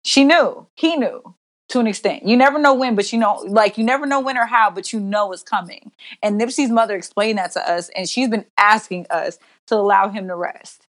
She 0.04 0.24
knew. 0.24 0.66
He 0.74 0.96
knew 0.96 1.34
to 1.68 1.80
an 1.80 1.86
extent. 1.86 2.26
You 2.26 2.36
never 2.36 2.58
know 2.58 2.74
when, 2.74 2.94
but 2.94 3.12
you 3.12 3.18
know, 3.18 3.44
like 3.46 3.78
you 3.78 3.84
never 3.84 4.06
know 4.06 4.20
when 4.20 4.38
or 4.38 4.46
how, 4.46 4.70
but 4.70 4.92
you 4.92 5.00
know 5.00 5.32
it's 5.32 5.42
coming. 5.42 5.92
And 6.22 6.40
Nipsey's 6.40 6.70
mother 6.70 6.96
explained 6.96 7.38
that 7.38 7.52
to 7.52 7.70
us, 7.70 7.90
and 7.90 8.08
she's 8.08 8.28
been 8.28 8.46
asking 8.56 9.06
us 9.10 9.38
to 9.66 9.76
allow 9.76 10.08
him 10.08 10.28
to 10.28 10.36
rest. 10.36 10.86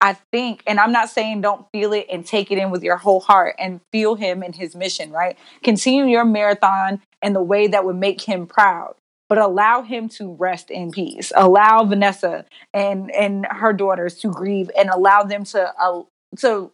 I 0.00 0.14
think, 0.32 0.62
and 0.66 0.78
I'm 0.78 0.92
not 0.92 1.08
saying 1.08 1.40
don't 1.40 1.66
feel 1.72 1.92
it 1.94 2.06
and 2.12 2.26
take 2.26 2.50
it 2.50 2.58
in 2.58 2.70
with 2.70 2.82
your 2.82 2.96
whole 2.98 3.20
heart 3.20 3.54
and 3.58 3.80
feel 3.90 4.16
him 4.16 4.42
and 4.42 4.54
his 4.54 4.74
mission, 4.74 5.10
right? 5.10 5.38
Continue 5.62 6.04
your 6.04 6.26
marathon 6.26 7.00
in 7.22 7.32
the 7.32 7.42
way 7.42 7.68
that 7.68 7.84
would 7.86 7.96
make 7.96 8.20
him 8.20 8.46
proud, 8.46 8.96
but 9.30 9.38
allow 9.38 9.82
him 9.82 10.10
to 10.10 10.34
rest 10.34 10.70
in 10.70 10.90
peace. 10.90 11.32
Allow 11.34 11.84
Vanessa 11.84 12.44
and 12.74 13.10
and 13.12 13.46
her 13.50 13.72
daughters 13.72 14.16
to 14.16 14.30
grieve 14.30 14.70
and 14.76 14.90
allow 14.90 15.22
them 15.22 15.44
to 15.44 15.72
uh, 15.80 16.02
to 16.40 16.70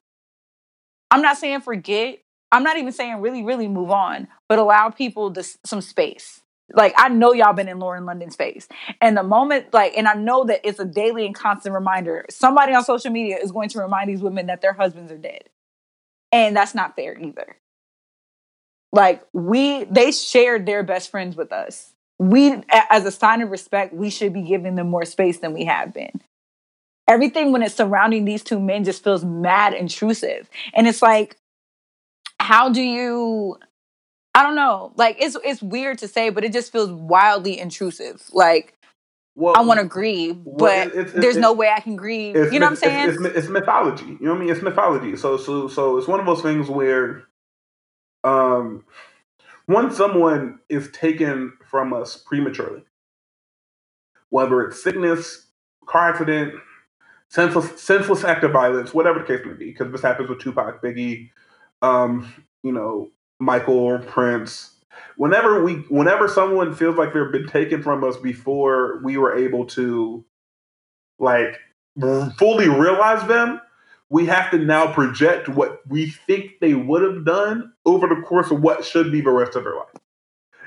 I'm 1.11 1.23
not 1.23 1.37
saying 1.37 1.61
forget. 1.61 2.19
I'm 2.53 2.63
not 2.63 2.77
even 2.77 2.93
saying 2.93 3.21
really 3.21 3.43
really 3.43 3.69
move 3.69 3.91
on, 3.91 4.29
but 4.49 4.59
allow 4.59 4.91
people 4.91 5.33
to, 5.33 5.45
some 5.65 5.81
space. 5.81 6.41
Like 6.73 6.95
I 6.97 7.09
know 7.09 7.33
y'all 7.33 7.53
been 7.53 7.69
in 7.69 7.79
Lauren 7.79 8.07
London's 8.07 8.37
face. 8.37 8.69
And 9.01 9.17
the 9.17 9.23
moment 9.23 9.73
like 9.73 9.97
and 9.97 10.07
I 10.07 10.15
know 10.15 10.45
that 10.45 10.61
it's 10.65 10.79
a 10.79 10.85
daily 10.85 11.27
and 11.27 11.35
constant 11.35 11.75
reminder. 11.75 12.25
Somebody 12.31 12.75
on 12.75 12.85
social 12.85 13.11
media 13.11 13.39
is 13.39 13.53
going 13.53 13.69
to 13.71 13.81
remind 13.81 14.09
these 14.09 14.23
women 14.23 14.47
that 14.47 14.61
their 14.61 14.73
husbands 14.73 15.11
are 15.11 15.19
dead. 15.19 15.45
And 16.33 16.57
that's 16.57 16.75
not 16.75 16.95
fair 16.97 17.19
either. 17.19 17.57
Like 18.93 19.23
we 19.33 19.85
they 19.85 20.13
shared 20.13 20.67
their 20.67 20.83
best 20.83 21.11
friends 21.11 21.37
with 21.37 21.53
us. 21.53 21.93
We 22.19 22.63
as 22.71 23.05
a 23.05 23.11
sign 23.11 23.43
of 23.43 23.51
respect, 23.51 23.93
we 23.95 24.11
should 24.11 24.33
be 24.33 24.43
giving 24.43 24.75
them 24.75 24.89
more 24.89 25.05
space 25.05 25.39
than 25.39 25.55
we 25.55 25.65
have 25.65 25.93
been 25.93 26.21
everything 27.11 27.51
when 27.51 27.63
it's 27.63 27.75
surrounding 27.75 28.25
these 28.25 28.45
two 28.45 28.61
men 28.61 28.85
just 28.85 29.03
feels 29.03 29.25
mad 29.25 29.75
intrusive 29.75 30.49
and 30.75 30.87
it's 30.87 31.03
like 31.03 31.37
how 32.51 32.71
do 32.71 32.83
you 32.83 33.59
i 34.35 34.43
don't 34.43 34.57
know 34.57 34.93
like 34.97 35.17
it's 35.21 35.37
it's 35.45 35.63
weird 35.63 35.99
to 35.99 36.09
say 36.09 36.31
but 36.31 36.45
it 36.45 36.53
just 36.53 36.73
feels 36.73 36.91
wildly 36.93 37.59
intrusive 37.59 38.23
like 38.33 38.75
Well, 39.37 39.57
i 39.57 39.63
want 39.63 39.81
to 39.81 39.87
grieve 39.87 40.37
well, 40.45 40.57
but 40.59 40.89
it's- 40.89 41.11
it's- 41.11 41.23
there's 41.23 41.37
no 41.43 41.53
way 41.55 41.71
i 41.71 41.81
can 41.81 41.97
grieve 41.97 42.37
you 42.53 42.61
know 42.61 42.67
what 42.67 42.73
i'm 42.73 42.77
saying 42.77 43.09
It's, 43.11 43.19
it's, 43.19 43.37
it's 43.39 43.49
mythology. 43.49 44.07
You 44.07 44.19
know 44.23 44.33
what 44.33 44.39
I 44.39 44.41
mean? 44.45 44.51
It's 44.53 44.63
mythology. 44.63 45.17
So 45.17 45.37
so 45.39 45.69
so 45.69 45.99
it's 45.99 46.09
one 46.09 46.21
of 46.21 46.27
those 46.27 46.43
things 46.43 46.69
where, 46.71 47.25
um, 48.25 48.85
once 49.69 49.97
someone 49.97 50.61
is 50.69 50.91
taken 50.93 51.55
from 51.71 51.93
us 51.95 52.17
prematurely, 52.17 52.85
whether 54.31 54.63
it's 54.63 54.83
sickness, 54.83 55.47
car 55.87 56.11
accident, 56.11 56.55
senseless, 57.31 57.81
senseless 57.83 58.25
act 58.25 58.45
of 58.45 58.53
violence, 58.53 58.95
whatever 58.95 59.21
the 59.21 59.27
case 59.27 59.47
may 59.47 59.55
be, 59.55 59.67
because 59.73 59.93
this 59.93 60.03
happens 60.03 60.29
with 60.31 60.41
Tupac, 60.41 60.83
Biggie, 60.83 61.31
um, 61.83 62.33
you 62.62 62.72
know, 62.72 63.11
Michael, 63.39 63.99
Prince. 64.01 64.74
Whenever 65.16 65.62
we, 65.62 65.74
whenever 65.89 66.28
someone 66.28 66.74
feels 66.74 66.97
like 66.97 67.12
they've 67.12 67.33
been 67.33 67.47
taken 67.47 67.83
from 67.83 68.05
us 68.05 68.16
before 68.16 69.01
we 69.03 69.16
were 69.16 69.37
able 69.37 69.66
to, 69.66 70.24
like, 71.18 71.59
fully 72.39 72.68
realize 72.68 73.26
them, 73.28 73.61
we 74.09 74.26
have 74.26 74.51
to 74.51 74.59
now 74.59 74.93
project 74.93 75.49
what 75.49 75.81
we 75.89 76.11
think 76.11 76.59
they 76.61 76.74
would 76.74 77.03
have 77.03 77.24
done 77.24 77.72
over 77.87 78.09
the 78.09 78.20
course 78.22 78.51
of 78.51 78.61
what 78.61 78.85
should 78.85 79.12
be 79.12 79.20
the 79.20 79.31
rest 79.31 79.57
of 79.57 79.64
their 79.64 79.76
life. 79.76 79.87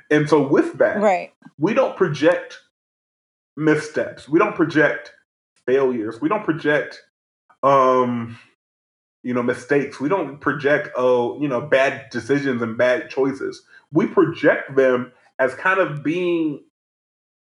And 0.09 0.29
so, 0.29 0.47
with 0.47 0.77
that, 0.77 0.99
right, 0.99 1.33
we 1.57 1.73
don't 1.73 1.97
project 1.97 2.59
missteps. 3.57 4.29
We 4.29 4.39
don't 4.39 4.55
project 4.55 5.13
failures. 5.65 6.21
We 6.21 6.29
don't 6.29 6.43
project, 6.43 7.01
um, 7.63 8.37
you 9.23 9.33
know, 9.33 9.41
mistakes. 9.41 9.99
We 9.99 10.09
don't 10.09 10.39
project, 10.39 10.89
oh, 10.95 11.41
you 11.41 11.47
know, 11.47 11.61
bad 11.61 12.09
decisions 12.11 12.61
and 12.61 12.77
bad 12.77 13.09
choices. 13.09 13.63
We 13.91 14.05
project 14.07 14.75
them 14.75 15.13
as 15.39 15.55
kind 15.55 15.79
of 15.79 16.03
being 16.03 16.63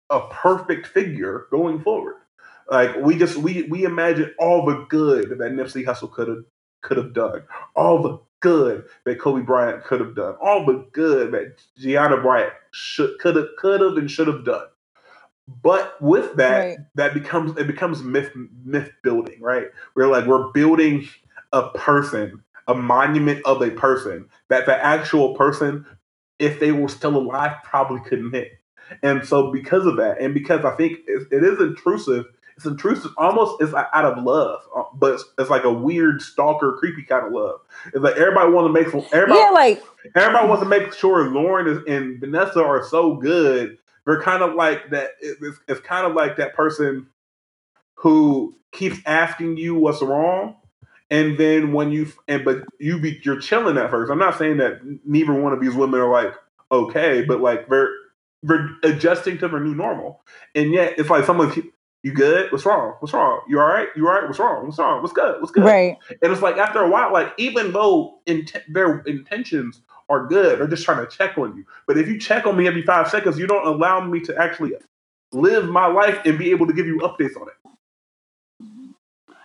a 0.08 0.20
perfect 0.28 0.86
figure 0.86 1.46
going 1.50 1.82
forward. 1.82 2.14
Like 2.70 2.96
we 2.96 3.16
just 3.16 3.36
we 3.36 3.62
we 3.64 3.84
imagine 3.84 4.34
all 4.38 4.66
the 4.66 4.86
good 4.88 5.30
that 5.30 5.52
Nipsey 5.52 5.84
Hussle 5.84 6.10
could 6.10 6.28
have 6.28 6.44
could 6.82 6.96
have 6.96 7.12
done, 7.12 7.42
all 7.74 8.02
the 8.02 8.18
good 8.40 8.84
that 9.04 9.20
Kobe 9.20 9.42
Bryant 9.42 9.84
could 9.84 10.00
have 10.00 10.14
done, 10.14 10.34
all 10.40 10.64
the 10.66 10.86
good 10.92 11.32
that 11.32 11.62
Gianna 11.78 12.20
Bryant 12.20 12.52
should 12.72 13.18
could 13.20 13.36
have 13.36 13.48
could 13.58 13.80
have 13.80 13.96
and 13.96 14.10
should 14.10 14.26
have 14.26 14.44
done. 14.44 14.66
But 15.62 16.00
with 16.02 16.36
that, 16.36 16.58
right. 16.58 16.78
that 16.96 17.14
becomes 17.14 17.56
it 17.56 17.68
becomes 17.68 18.02
myth 18.02 18.32
myth 18.64 18.90
building, 19.04 19.40
right? 19.40 19.68
We're 19.94 20.08
like 20.08 20.26
we're 20.26 20.50
building 20.50 21.08
a 21.56 21.70
person, 21.70 22.42
a 22.68 22.74
monument 22.74 23.44
of 23.44 23.62
a 23.62 23.70
person 23.70 24.28
that 24.48 24.66
the 24.66 24.84
actual 24.84 25.34
person, 25.34 25.86
if 26.38 26.60
they 26.60 26.72
were 26.72 26.88
still 26.88 27.16
alive, 27.16 27.56
probably 27.64 28.00
couldn't 28.08 28.32
hit. 28.32 28.52
And 29.02 29.26
so 29.26 29.50
because 29.50 29.86
of 29.86 29.96
that, 29.96 30.20
and 30.20 30.32
because 30.34 30.64
I 30.64 30.76
think 30.76 30.98
it, 31.06 31.26
it 31.32 31.42
is 31.42 31.60
intrusive 31.60 32.26
it's 32.56 32.64
intrusive. 32.64 33.12
Almost 33.18 33.60
it's 33.60 33.72
like 33.72 33.86
out 33.92 34.06
of 34.06 34.24
love, 34.24 34.60
uh, 34.74 34.84
but 34.94 35.14
it's, 35.14 35.24
it's, 35.38 35.50
like 35.50 35.64
a 35.64 35.72
weird 35.72 36.22
stalker, 36.22 36.76
creepy 36.78 37.02
kind 37.02 37.26
of 37.26 37.32
love. 37.32 37.60
It's 37.86 37.98
like 37.98 38.16
everybody 38.16 38.50
wants 38.50 38.68
to 38.68 38.72
make 38.72 39.12
everybody. 39.12 39.38
Yeah, 39.38 39.50
like 39.50 39.82
everybody 40.14 40.48
wants 40.48 40.62
to 40.62 40.68
make 40.68 40.94
sure 40.94 41.28
Lauren 41.28 41.66
is, 41.68 41.78
and 41.86 42.18
Vanessa 42.18 42.64
are 42.64 42.82
so 42.82 43.16
good. 43.16 43.76
They're 44.06 44.22
kind 44.22 44.42
of 44.42 44.54
like 44.54 44.90
that. 44.90 45.10
It's, 45.20 45.58
it's 45.68 45.80
kind 45.80 46.06
of 46.06 46.14
like 46.14 46.38
that 46.38 46.54
person 46.54 47.08
who 47.96 48.56
keeps 48.72 48.98
asking 49.04 49.58
you 49.58 49.74
what's 49.74 50.00
wrong, 50.00 50.56
and 51.10 51.38
then 51.38 51.72
when 51.72 51.92
you 51.92 52.12
and 52.28 52.44
but 52.44 52.64
you 52.78 52.98
be 52.98 53.20
you're 53.22 53.40
chilling 53.40 53.78
at 53.78 53.90
first. 53.90 54.10
I'm 54.10 54.18
not 54.18 54.38
saying 54.38 54.58
that 54.58 54.80
neither 55.04 55.32
one 55.32 55.52
of 55.52 55.60
these 55.60 55.74
women 55.74 56.00
are 56.00 56.10
like 56.10 56.34
okay, 56.70 57.22
but 57.22 57.40
like 57.40 57.68
they're 57.68 57.90
they're 58.42 58.68
adjusting 58.82 59.38
to 59.38 59.48
their 59.48 59.60
new 59.60 59.74
normal, 59.74 60.22
and 60.54 60.72
yet 60.72 60.98
it's 60.98 61.10
like 61.10 61.24
someone 61.24 61.52
you 62.06 62.12
good? 62.12 62.52
What's 62.52 62.64
wrong? 62.64 62.94
What's 63.00 63.12
wrong? 63.12 63.40
You 63.48 63.58
all 63.58 63.66
right? 63.66 63.88
You 63.96 64.06
all 64.06 64.14
right? 64.14 64.22
What's 64.28 64.38
wrong? 64.38 64.66
What's 64.66 64.78
wrong? 64.78 65.02
What's 65.02 65.12
good? 65.12 65.40
What's 65.40 65.50
good? 65.50 65.64
Right. 65.64 65.98
And 66.22 66.30
it's 66.30 66.40
like 66.40 66.56
after 66.56 66.78
a 66.78 66.88
while, 66.88 67.12
like 67.12 67.32
even 67.36 67.72
though 67.72 68.20
in 68.26 68.46
their 68.68 69.00
intentions 69.00 69.80
are 70.08 70.24
good, 70.24 70.60
they're 70.60 70.68
just 70.68 70.84
trying 70.84 71.04
to 71.04 71.10
check 71.10 71.36
on 71.36 71.56
you. 71.56 71.64
But 71.84 71.98
if 71.98 72.06
you 72.06 72.16
check 72.20 72.46
on 72.46 72.56
me 72.56 72.68
every 72.68 72.82
five 72.82 73.08
seconds, 73.10 73.40
you 73.40 73.48
don't 73.48 73.66
allow 73.66 74.00
me 74.02 74.20
to 74.20 74.40
actually 74.40 74.74
live 75.32 75.68
my 75.68 75.86
life 75.86 76.20
and 76.24 76.38
be 76.38 76.52
able 76.52 76.68
to 76.68 76.72
give 76.72 76.86
you 76.86 76.98
updates 76.98 77.36
on 77.40 77.48
it. 77.48 77.72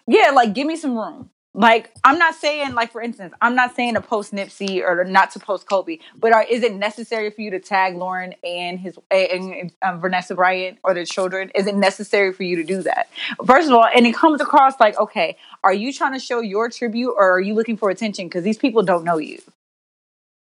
Yeah, 0.05 0.29
like 0.29 0.53
give 0.53 0.67
me 0.67 0.75
some 0.75 0.95
room. 0.95 1.30
Like 1.53 1.91
I'm 2.05 2.17
not 2.17 2.35
saying, 2.35 2.75
like 2.75 2.93
for 2.93 3.01
instance, 3.01 3.33
I'm 3.41 3.55
not 3.55 3.75
saying 3.75 3.95
to 3.95 4.01
post 4.01 4.33
Nipsey 4.33 4.81
or 4.81 5.03
not 5.03 5.31
to 5.31 5.39
post 5.39 5.67
Kobe, 5.67 5.99
but 6.17 6.31
are, 6.31 6.43
is 6.43 6.63
it 6.63 6.73
necessary 6.73 7.29
for 7.29 7.41
you 7.41 7.51
to 7.51 7.59
tag 7.59 7.97
Lauren 7.97 8.33
and 8.41 8.79
his 8.79 8.97
and 9.09 9.71
um, 9.81 9.99
Vanessa 9.99 10.33
Bryant 10.33 10.79
or 10.83 10.93
their 10.93 11.03
children? 11.03 11.51
Is 11.53 11.67
it 11.67 11.75
necessary 11.75 12.31
for 12.31 12.43
you 12.43 12.55
to 12.55 12.63
do 12.63 12.81
that? 12.83 13.09
First 13.45 13.67
of 13.67 13.73
all, 13.73 13.85
and 13.93 14.07
it 14.07 14.15
comes 14.15 14.39
across 14.39 14.79
like, 14.79 14.97
okay, 14.97 15.35
are 15.61 15.73
you 15.73 15.91
trying 15.91 16.13
to 16.13 16.19
show 16.19 16.39
your 16.39 16.69
tribute 16.69 17.11
or 17.17 17.33
are 17.33 17.41
you 17.41 17.53
looking 17.53 17.75
for 17.75 17.89
attention? 17.89 18.27
Because 18.27 18.45
these 18.45 18.57
people 18.57 18.83
don't 18.83 19.03
know 19.03 19.17
you. 19.17 19.41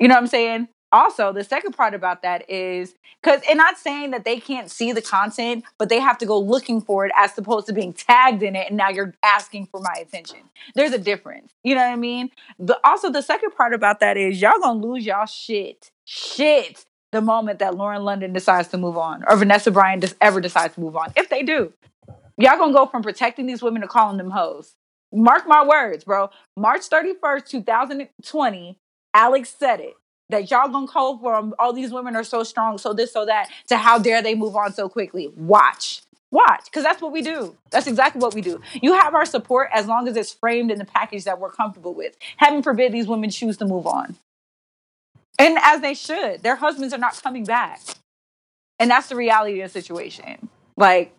You 0.01 0.09
know 0.09 0.15
what 0.15 0.23
I'm 0.23 0.27
saying? 0.27 0.69
Also 0.93 1.33
the 1.33 1.45
second 1.45 1.73
part 1.73 1.95
about 1.95 2.23
that 2.23 2.49
is 2.49 2.95
because 3.23 3.41
and 3.49 3.59
not 3.59 3.77
saying 3.79 4.11
that 4.11 4.25
they 4.25 4.41
can't 4.41 4.71
see 4.71 4.93
the 4.93 5.03
content 5.03 5.65
but 5.79 5.89
they 5.89 6.01
have 6.01 6.19
to 6.19 6.27
go 6.27 6.39
looking 6.39 6.81
for 6.81 7.05
it 7.05 7.13
as 7.17 7.37
opposed 7.37 7.67
to 7.67 7.73
being 7.73 7.93
tagged 7.93 8.43
in 8.43 8.57
it 8.57 8.69
and 8.69 8.77
now 8.77 8.89
you're 8.89 9.15
asking 9.23 9.67
for 9.67 9.81
my 9.81 9.95
attention. 10.01 10.39
There's 10.75 10.93
a 10.93 10.99
difference 10.99 11.53
you 11.63 11.75
know 11.75 11.83
what 11.83 11.93
i 11.93 11.97
mean? 11.97 12.31
The 12.59 12.79
also 12.85 13.11
the 13.11 13.23
second 13.23 13.51
part 13.53 13.75
about 13.75 14.01
that 14.01 14.17
is 14.17 14.41
y'all 14.41 14.59
gonna 14.61 14.81
lose 14.81 15.05
y'all 15.05 15.27
shit 15.27 15.91
shit 16.05 16.87
the 17.13 17.21
moment 17.21 17.59
that 17.59 17.75
lauren 17.75 18.05
london 18.05 18.33
decides 18.33 18.69
to 18.69 18.79
move 18.79 18.97
on 18.97 19.25
or 19.29 19.37
vanessa 19.37 19.71
bryant 19.71 20.03
just 20.03 20.17
ever 20.21 20.41
decides 20.41 20.75
to 20.75 20.81
move 20.81 20.97
on 20.97 21.13
if 21.17 21.29
they 21.29 21.43
do. 21.43 21.73
Y'all 22.39 22.57
gonna 22.57 22.73
go 22.73 22.87
from 22.87 23.03
protecting 23.03 23.47
these 23.47 23.63
women 23.63 23.83
to 23.83 23.89
calling 23.89 24.17
them 24.17 24.31
hoes. 24.31 24.75
Mark 25.13 25.47
my 25.47 25.67
words 25.67 26.05
bro. 26.05 26.31
March 26.57 26.83
31st 26.89 27.47
2020 27.47 28.79
alex 29.15 29.55
said 29.59 29.81
it 29.81 29.95
that 30.31 30.51
y'all 30.51 30.69
gonna 30.69 30.87
call 30.87 31.19
for 31.19 31.35
them. 31.37 31.55
all 31.59 31.73
these 31.73 31.93
women 31.93 32.15
are 32.17 32.25
so 32.25 32.43
strong, 32.43 32.79
so 32.79 32.93
this, 32.93 33.13
so 33.13 33.25
that, 33.25 33.49
to 33.69 33.77
how 33.77 33.99
dare 33.99 34.23
they 34.23 34.35
move 34.35 34.57
on 34.57 34.73
so 34.73 34.89
quickly. 34.89 35.33
Watch. 35.37 36.03
Watch, 36.31 36.67
because 36.67 36.85
that's 36.85 37.01
what 37.01 37.13
we 37.13 37.23
do. 37.23 37.57
That's 37.71 37.87
exactly 37.87 38.21
what 38.21 38.35
we 38.35 38.43
do. 38.43 38.61
You 38.83 38.93
have 38.99 39.15
our 39.15 39.25
support 39.25 39.71
as 39.73 39.87
long 39.87 40.07
as 40.09 40.17
it's 40.17 40.31
framed 40.31 40.71
in 40.71 40.79
the 40.79 40.85
package 40.85 41.25
that 41.25 41.41
we're 41.41 41.51
comfortable 41.51 41.95
with. 41.95 42.17
Heaven 42.37 42.63
forbid 42.63 42.93
these 42.93 43.07
women 43.07 43.31
choose 43.31 43.57
to 43.59 43.65
move 43.65 43.87
on. 43.87 44.17
And 45.39 45.57
as 45.63 45.81
they 45.81 45.95
should, 45.95 46.43
their 46.43 46.57
husbands 46.57 46.93
are 46.93 46.99
not 46.99 47.19
coming 47.23 47.45
back. 47.45 47.81
And 48.79 48.91
that's 48.91 49.09
the 49.09 49.17
reality 49.17 49.63
of 49.63 49.73
the 49.73 49.81
situation. 49.81 50.51
Like, 50.77 51.15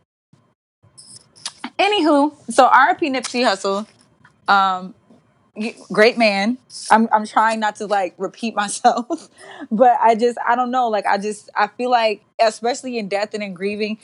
anywho, 1.80 2.34
so 2.52 2.68
RP 2.68 3.10
Nipsey 3.10 3.44
Hussle. 3.44 3.88
Um, 4.48 4.94
great 5.92 6.18
man. 6.18 6.58
I'm 6.92 7.08
I'm 7.14 7.26
trying 7.26 7.60
not 7.60 7.76
to 7.78 7.88
like 7.88 8.16
repeat 8.18 8.56
myself, 8.64 9.30
but 9.72 9.98
I 10.02 10.16
just 10.16 10.38
I 10.46 10.56
don't 10.56 10.72
know. 10.72 10.90
Like 10.90 11.06
I 11.06 11.18
just 11.18 11.50
I 11.56 11.68
feel 11.68 11.90
like 11.90 12.24
especially 12.42 12.98
in 12.98 13.08
death 13.08 13.34
and 13.34 13.44
in 13.44 13.54
grieving, 13.54 13.98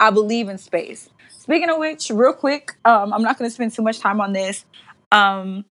I 0.00 0.10
believe 0.10 0.48
in 0.48 0.58
space. 0.58 1.08
Speaking 1.28 1.68
of 1.68 1.78
which, 1.78 2.10
real 2.10 2.32
quick, 2.32 2.76
um, 2.84 3.12
I'm 3.12 3.22
not 3.22 3.36
going 3.36 3.50
to 3.50 3.54
spend 3.54 3.72
too 3.72 3.82
much 3.82 3.98
time 3.98 4.20
on 4.20 4.32
this. 4.32 4.64
Um, 5.10 5.64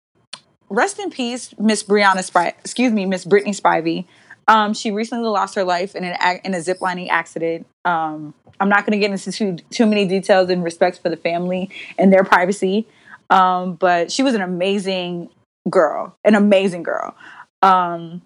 rest 0.70 1.00
in 1.00 1.10
peace, 1.10 1.54
Miss 1.58 1.82
Brianna 1.82 2.30
Spivey. 2.30 2.54
Excuse 2.60 2.92
me, 2.92 3.06
Miss 3.06 3.24
Brittany 3.24 3.54
Spivey. 3.54 4.06
Um, 4.50 4.74
she 4.74 4.92
recently 4.92 5.30
lost 5.30 5.56
her 5.56 5.64
life 5.64 5.96
in 5.96 6.04
an 6.04 6.42
in 6.44 6.54
a 6.54 6.58
ziplining 6.58 7.08
accident. 7.10 7.68
Um, 7.86 8.34
I'm 8.60 8.70
not 8.70 8.86
going 8.86 9.00
to 9.00 9.00
get 9.00 9.12
into 9.12 9.32
too, 9.32 9.56
too 9.72 9.86
many 9.86 10.06
details 10.06 10.50
in 10.50 10.62
respect 10.62 11.00
for 11.00 11.10
the 11.10 11.18
family 11.18 11.70
and 11.98 12.12
their 12.14 12.24
privacy. 12.24 12.86
Um, 13.32 13.76
but 13.76 14.12
she 14.12 14.22
was 14.22 14.36
an 14.36 14.42
amazing 14.42 15.30
girl, 15.70 16.16
an 16.24 16.36
amazing 16.36 16.84
girl. 16.84 17.16
Um, 17.62 18.22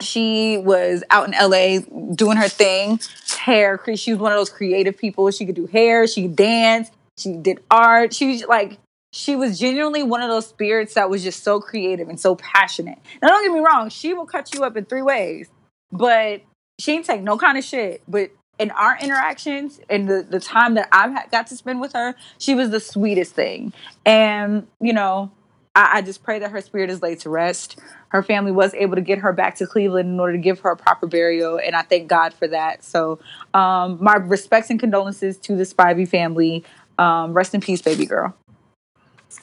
she 0.00 0.58
was 0.58 1.04
out 1.10 1.28
in 1.28 1.32
LA 1.32 1.80
doing 2.14 2.36
her 2.38 2.48
thing, 2.48 2.98
hair. 3.38 3.80
She 3.94 4.12
was 4.12 4.20
one 4.20 4.32
of 4.32 4.38
those 4.38 4.50
creative 4.50 4.96
people. 4.96 5.30
She 5.30 5.46
could 5.46 5.54
do 5.54 5.66
hair, 5.66 6.06
she 6.06 6.22
could 6.22 6.36
dance, 6.36 6.90
she 7.18 7.34
did 7.34 7.60
art. 7.70 8.14
She 8.14 8.32
was 8.32 8.44
like, 8.46 8.78
she 9.12 9.36
was 9.36 9.58
genuinely 9.60 10.02
one 10.02 10.22
of 10.22 10.28
those 10.28 10.46
spirits 10.46 10.94
that 10.94 11.08
was 11.08 11.22
just 11.22 11.44
so 11.44 11.60
creative 11.60 12.08
and 12.08 12.18
so 12.18 12.34
passionate. 12.36 12.98
Now, 13.22 13.28
don't 13.28 13.44
get 13.44 13.52
me 13.52 13.60
wrong, 13.60 13.90
she 13.90 14.14
will 14.14 14.26
cut 14.26 14.52
you 14.54 14.64
up 14.64 14.76
in 14.76 14.86
three 14.86 15.02
ways, 15.02 15.48
but 15.92 16.40
she 16.80 16.92
ain't 16.92 17.04
take 17.04 17.22
no 17.22 17.36
kind 17.38 17.56
of 17.58 17.64
shit. 17.64 18.02
But 18.08 18.30
in 18.58 18.70
our 18.70 18.96
interactions 18.98 19.80
and 19.90 20.08
the, 20.08 20.22
the 20.28 20.40
time 20.40 20.74
that 20.74 20.88
I've 20.92 21.30
got 21.30 21.46
to 21.48 21.56
spend 21.56 21.80
with 21.80 21.92
her, 21.92 22.14
she 22.38 22.54
was 22.54 22.70
the 22.70 22.80
sweetest 22.80 23.34
thing. 23.34 23.72
And, 24.06 24.66
you 24.80 24.92
know, 24.92 25.32
I, 25.74 25.98
I, 25.98 26.02
just 26.02 26.22
pray 26.22 26.38
that 26.38 26.50
her 26.50 26.60
spirit 26.60 26.88
is 26.90 27.02
laid 27.02 27.20
to 27.20 27.30
rest. 27.30 27.78
Her 28.08 28.22
family 28.22 28.52
was 28.52 28.72
able 28.74 28.94
to 28.94 29.00
get 29.00 29.18
her 29.18 29.32
back 29.32 29.56
to 29.56 29.66
Cleveland 29.66 30.08
in 30.08 30.20
order 30.20 30.34
to 30.34 30.38
give 30.38 30.60
her 30.60 30.70
a 30.70 30.76
proper 30.76 31.06
burial, 31.06 31.58
and 31.58 31.74
I 31.74 31.82
thank 31.82 32.08
God 32.08 32.32
for 32.32 32.46
that. 32.48 32.84
So, 32.84 33.18
um, 33.54 33.98
my 34.00 34.14
respects 34.14 34.70
and 34.70 34.78
condolences 34.78 35.36
to 35.38 35.56
the 35.56 35.64
Spivey 35.64 36.08
family. 36.08 36.64
Um, 36.96 37.32
rest 37.32 37.54
in 37.54 37.60
peace, 37.60 37.82
baby 37.82 38.06
girl. 38.06 38.36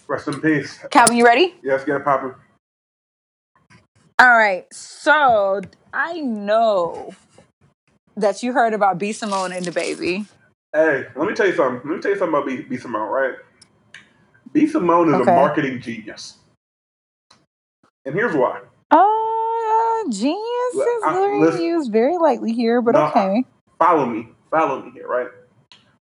Rest 0.08 0.30
in 0.30 0.40
peace. 0.40 0.80
Calvin, 0.90 1.18
you 1.18 1.26
ready? 1.26 1.54
Yes, 1.62 1.84
get 1.84 1.98
it 1.98 2.06
popping. 2.06 2.34
All 4.18 4.38
right. 4.38 4.72
So, 4.74 5.62
I 5.94 6.22
know 6.22 7.14
that 8.22 8.42
you 8.42 8.54
heard 8.54 8.74
about 8.74 8.98
B 8.98 9.12
Simone 9.12 9.52
and 9.52 9.66
the 9.66 9.72
baby? 9.72 10.26
Hey, 10.74 11.06
let 11.16 11.28
me 11.28 11.34
tell 11.34 11.48
you 11.48 11.56
something. 11.56 11.90
Let 11.90 11.98
me 11.98 12.02
tell 12.02 12.12
you 12.12 12.18
something 12.18 12.34
about 12.34 12.48
B, 12.48 12.62
B 12.62 12.78
Simone, 12.78 13.10
right? 13.10 13.34
B 14.54 14.68
Simone 14.68 15.10
is 15.10 15.22
okay. 15.22 15.32
a 15.32 15.36
marketing 15.36 15.82
genius. 15.82 16.38
And 18.06 18.16
here's 18.16 18.36
why. 18.36 18.62
Uh, 18.90 20.10
genius 20.10 20.74
is 20.74 21.04
very 21.04 21.64
used 21.64 21.92
very 21.92 22.18
lightly 22.18 22.54
here, 22.54 22.82
but 22.82 22.96
okay. 22.96 23.44
Follow 23.78 24.06
me. 24.06 24.28
Follow 24.50 24.82
me 24.84 24.92
here, 24.92 25.08
right? 25.08 25.28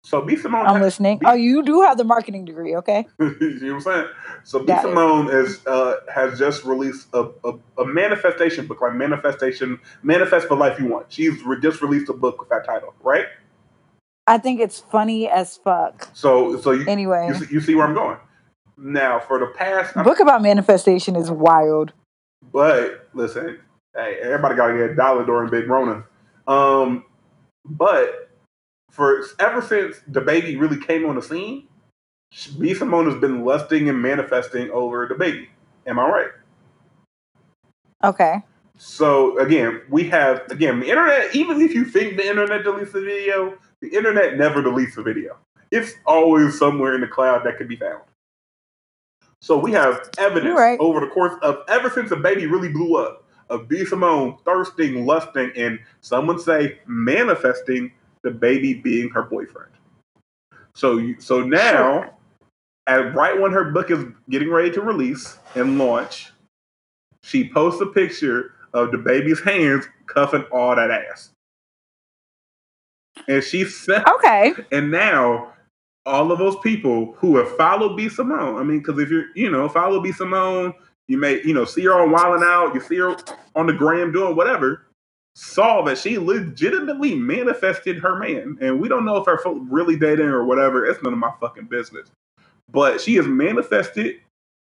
So 0.06 0.22
B 0.22 0.36
Simone, 0.36 0.66
I'm 0.68 0.80
listening. 0.80 1.18
B- 1.18 1.26
Oh, 1.28 1.34
you 1.34 1.64
do 1.64 1.82
have 1.82 1.98
the 1.98 2.04
marketing 2.04 2.44
degree, 2.44 2.76
okay? 2.76 3.08
you 3.18 3.26
know 3.40 3.74
what 3.74 3.74
I'm 3.74 3.80
saying? 3.80 4.06
So 4.44 4.60
B 4.60 4.66
Got 4.66 4.78
it. 4.78 4.82
Simone 4.82 5.30
is 5.30 5.66
uh, 5.66 5.96
has 6.14 6.38
just 6.38 6.64
released 6.64 7.08
a, 7.12 7.28
a, 7.42 7.54
a 7.78 7.84
manifestation 7.84 8.68
book, 8.68 8.80
like 8.80 8.94
manifestation, 8.94 9.80
manifest 10.04 10.48
the 10.48 10.54
life 10.54 10.78
you 10.78 10.86
want. 10.86 11.12
She's 11.12 11.42
re- 11.42 11.60
just 11.60 11.82
released 11.82 12.08
a 12.08 12.12
book 12.12 12.38
with 12.38 12.48
that 12.50 12.64
title, 12.64 12.94
right? 13.02 13.26
I 14.28 14.38
think 14.38 14.60
it's 14.60 14.78
funny 14.78 15.28
as 15.28 15.56
fuck. 15.56 16.08
So 16.12 16.56
so 16.60 16.70
you 16.70 16.84
Anyway, 16.86 17.26
you, 17.26 17.34
see, 17.34 17.54
you 17.54 17.60
see 17.60 17.74
where 17.74 17.86
I'm 17.88 17.94
going. 17.94 18.18
Now 18.76 19.18
for 19.18 19.40
the 19.40 19.46
past, 19.46 19.92
book 20.04 20.20
about 20.20 20.40
manifestation 20.40 21.16
is 21.16 21.32
wild. 21.32 21.92
but 22.52 23.08
listen, 23.12 23.58
hey, 23.96 24.18
everybody 24.22 24.54
got 24.54 24.68
to 24.68 24.78
get 24.78 24.90
a 24.90 24.94
dollar 24.94 25.26
during 25.26 25.50
Big 25.50 25.68
Rona. 25.68 26.04
Um, 26.46 27.04
but 27.64 28.25
for 28.90 29.24
ever 29.38 29.62
since 29.62 30.00
the 30.08 30.20
baby 30.20 30.56
really 30.56 30.80
came 30.80 31.06
on 31.06 31.16
the 31.16 31.22
scene, 31.22 31.68
B 32.58 32.74
Simone 32.74 33.10
has 33.10 33.20
been 33.20 33.44
lusting 33.44 33.88
and 33.88 34.00
manifesting 34.00 34.70
over 34.70 35.06
the 35.06 35.14
baby. 35.14 35.48
Am 35.86 35.98
I 35.98 36.08
right? 36.08 36.30
Okay. 38.04 38.42
So 38.78 39.38
again, 39.38 39.82
we 39.88 40.04
have 40.08 40.42
again 40.50 40.80
the 40.80 40.88
internet. 40.88 41.34
Even 41.34 41.60
if 41.60 41.74
you 41.74 41.84
think 41.84 42.16
the 42.16 42.26
internet 42.26 42.64
deletes 42.64 42.92
the 42.92 43.00
video, 43.00 43.56
the 43.80 43.88
internet 43.88 44.36
never 44.36 44.62
deletes 44.62 44.94
the 44.94 45.02
video. 45.02 45.36
It's 45.70 45.94
always 46.06 46.58
somewhere 46.58 46.94
in 46.94 47.00
the 47.00 47.08
cloud 47.08 47.44
that 47.44 47.58
can 47.58 47.68
be 47.68 47.76
found. 47.76 48.02
So 49.40 49.58
we 49.58 49.72
have 49.72 50.10
evidence 50.18 50.58
right. 50.58 50.78
over 50.80 51.00
the 51.00 51.08
course 51.08 51.34
of 51.42 51.58
ever 51.68 51.90
since 51.90 52.10
the 52.10 52.16
baby 52.16 52.46
really 52.46 52.68
blew 52.68 52.96
up 52.96 53.24
of 53.48 53.68
B 53.68 53.84
Simone 53.84 54.36
thirsting, 54.44 55.06
lusting, 55.06 55.52
and 55.56 55.78
some 56.00 56.26
would 56.26 56.40
say 56.40 56.80
manifesting 56.86 57.92
the 58.26 58.30
baby 58.32 58.74
being 58.74 59.08
her 59.10 59.22
boyfriend. 59.22 59.70
So 60.74 61.14
so 61.20 61.42
now, 61.42 62.10
at 62.88 63.14
right 63.14 63.40
when 63.40 63.52
her 63.52 63.70
book 63.70 63.92
is 63.92 64.04
getting 64.28 64.50
ready 64.50 64.70
to 64.72 64.80
release 64.80 65.38
and 65.54 65.78
launch, 65.78 66.32
she 67.22 67.48
posts 67.48 67.80
a 67.80 67.86
picture 67.86 68.54
of 68.74 68.90
the 68.90 68.98
baby's 68.98 69.40
hands 69.40 69.86
cuffing 70.06 70.42
all 70.50 70.74
that 70.74 70.90
ass. 70.90 71.30
And 73.28 73.42
she 73.44 73.64
said, 73.64 74.04
Okay. 74.16 74.54
and 74.72 74.90
now 74.90 75.52
all 76.04 76.32
of 76.32 76.38
those 76.40 76.56
people 76.64 77.14
who 77.18 77.36
have 77.36 77.56
followed 77.56 77.96
B 77.96 78.08
Simone, 78.08 78.56
I 78.56 78.64
mean, 78.64 78.78
because 78.78 78.98
if 78.98 79.08
you're, 79.08 79.26
you 79.36 79.50
know, 79.50 79.68
follow 79.68 80.00
B 80.00 80.10
Simone, 80.10 80.74
you 81.06 81.16
may, 81.16 81.40
you 81.44 81.54
know, 81.54 81.64
see 81.64 81.84
her 81.84 81.94
on 81.94 82.10
Wildin' 82.10 82.42
Out, 82.44 82.74
you 82.74 82.80
see 82.80 82.96
her 82.96 83.16
on 83.54 83.66
the 83.66 83.72
gram 83.72 84.10
doing 84.12 84.34
whatever, 84.34 84.85
saw 85.36 85.82
that 85.82 85.98
she 85.98 86.16
legitimately 86.16 87.14
manifested 87.14 87.98
her 87.98 88.16
man. 88.16 88.56
And 88.62 88.80
we 88.80 88.88
don't 88.88 89.04
know 89.04 89.16
if 89.16 89.26
they're 89.26 89.38
fo- 89.38 89.66
really 89.70 89.94
dating 89.96 90.26
or 90.26 90.44
whatever. 90.44 90.86
It's 90.86 91.02
none 91.02 91.12
of 91.12 91.18
my 91.18 91.32
fucking 91.40 91.66
business. 91.66 92.08
But 92.70 93.02
she 93.02 93.16
has 93.16 93.26
manifested 93.26 94.16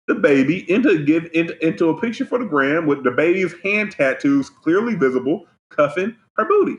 the 0.07 0.15
baby 0.15 0.69
into 0.71 1.05
give 1.05 1.29
into, 1.33 1.65
into 1.65 1.89
a 1.89 2.01
picture 2.01 2.25
for 2.25 2.39
the 2.39 2.45
gram 2.45 2.87
with 2.87 3.03
the 3.03 3.11
baby's 3.11 3.53
hand 3.63 3.91
tattoos 3.91 4.49
clearly 4.49 4.95
visible, 4.95 5.45
cuffing 5.69 6.15
her 6.37 6.45
booty. 6.45 6.77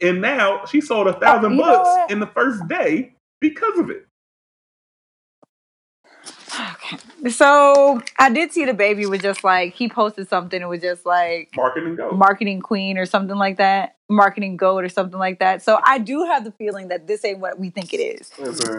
And 0.00 0.20
now 0.20 0.64
she 0.64 0.80
sold 0.80 1.06
a 1.06 1.20
thousand 1.20 1.56
books 1.56 2.10
in 2.10 2.18
the 2.18 2.26
first 2.26 2.66
day 2.66 3.14
because 3.40 3.78
of 3.78 3.88
it. 3.88 4.05
So 7.30 8.00
I 8.18 8.30
did 8.30 8.52
see 8.52 8.64
the 8.64 8.74
baby 8.74 9.06
was 9.06 9.20
just 9.20 9.42
like 9.42 9.74
he 9.74 9.88
posted 9.88 10.28
something. 10.28 10.60
It 10.60 10.68
was 10.68 10.80
just 10.80 11.04
like 11.06 11.50
Marketing 11.56 11.96
go. 11.96 12.10
marketing 12.12 12.60
queen 12.60 12.98
or 12.98 13.06
something 13.06 13.36
like 13.36 13.56
that, 13.58 13.96
marketing 14.08 14.56
goat 14.56 14.84
or 14.84 14.88
something 14.88 15.18
like 15.18 15.40
that. 15.40 15.62
So 15.62 15.80
I 15.84 15.98
do 15.98 16.24
have 16.24 16.44
the 16.44 16.52
feeling 16.52 16.88
that 16.88 17.06
this 17.06 17.24
ain't 17.24 17.38
what 17.40 17.58
we 17.58 17.70
think 17.70 17.92
it 17.92 17.98
is. 17.98 18.30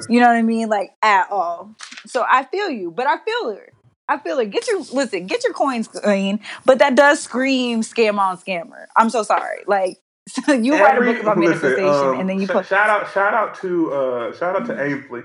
You 0.09 0.19
know 0.19 0.27
what 0.27 0.35
I 0.35 0.41
mean? 0.41 0.69
Like 0.69 0.91
at 1.01 1.29
all. 1.31 1.75
So 2.05 2.25
I 2.29 2.43
feel 2.45 2.69
you, 2.69 2.91
but 2.91 3.07
I 3.07 3.17
feel 3.17 3.55
her. 3.55 3.73
I 4.09 4.17
feel 4.19 4.39
it. 4.39 4.51
Get 4.51 4.67
your 4.67 4.79
listen, 4.93 5.27
get 5.27 5.43
your 5.43 5.53
coins 5.53 5.87
clean. 5.87 6.39
But 6.65 6.79
that 6.79 6.95
does 6.95 7.21
scream 7.21 7.81
scam 7.81 8.17
on 8.19 8.37
scammer. 8.37 8.85
I'm 8.95 9.09
so 9.09 9.23
sorry. 9.23 9.63
Like 9.67 9.97
so 10.27 10.53
you 10.53 10.73
write 10.73 10.97
a 10.97 11.01
book 11.01 11.21
about 11.21 11.37
listen, 11.37 11.61
manifestation 11.61 11.89
um, 11.89 12.19
and 12.19 12.29
then 12.29 12.39
you 12.39 12.47
put 12.47 12.65
shout 12.65 12.89
out 12.89 13.11
shout 13.11 13.33
out 13.33 13.55
to 13.61 13.91
uh 13.91 14.37
shout 14.37 14.55
out 14.55 14.65
to 14.67 14.81
Ainsley. 14.81 15.23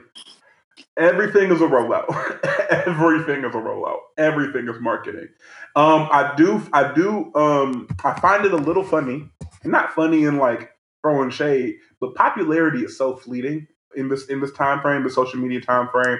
Everything 1.03 1.51
is 1.51 1.61
a 1.61 1.67
rollout. 1.67 2.07
Everything 2.87 3.45
is 3.45 3.55
a 3.55 3.59
rollout. 3.59 3.99
Everything 4.19 4.69
is 4.69 4.81
marketing. 4.81 5.29
Um, 5.77 6.09
I 6.13 6.33
do, 6.37 6.63
I 6.73 6.93
do, 6.93 7.33
um, 7.35 7.89
I 8.05 8.19
find 8.21 8.45
it 8.45 8.53
a 8.53 8.57
little 8.57 8.85
funny. 8.85 9.29
Not 9.65 9.93
funny 9.93 10.25
in 10.25 10.39
like 10.39 10.71
throwing 11.03 11.31
shade, 11.31 11.77
but 12.01 12.15
popularity 12.15 12.81
is 12.85 12.97
so 12.97 13.17
fleeting 13.17 13.67
in 13.97 14.09
this 14.09 14.27
in 14.27 14.41
this 14.41 14.53
time 14.53 14.81
frame, 14.81 15.03
the 15.03 15.11
social 15.11 15.39
media 15.41 15.61
time 15.61 15.89
frame. 15.89 16.19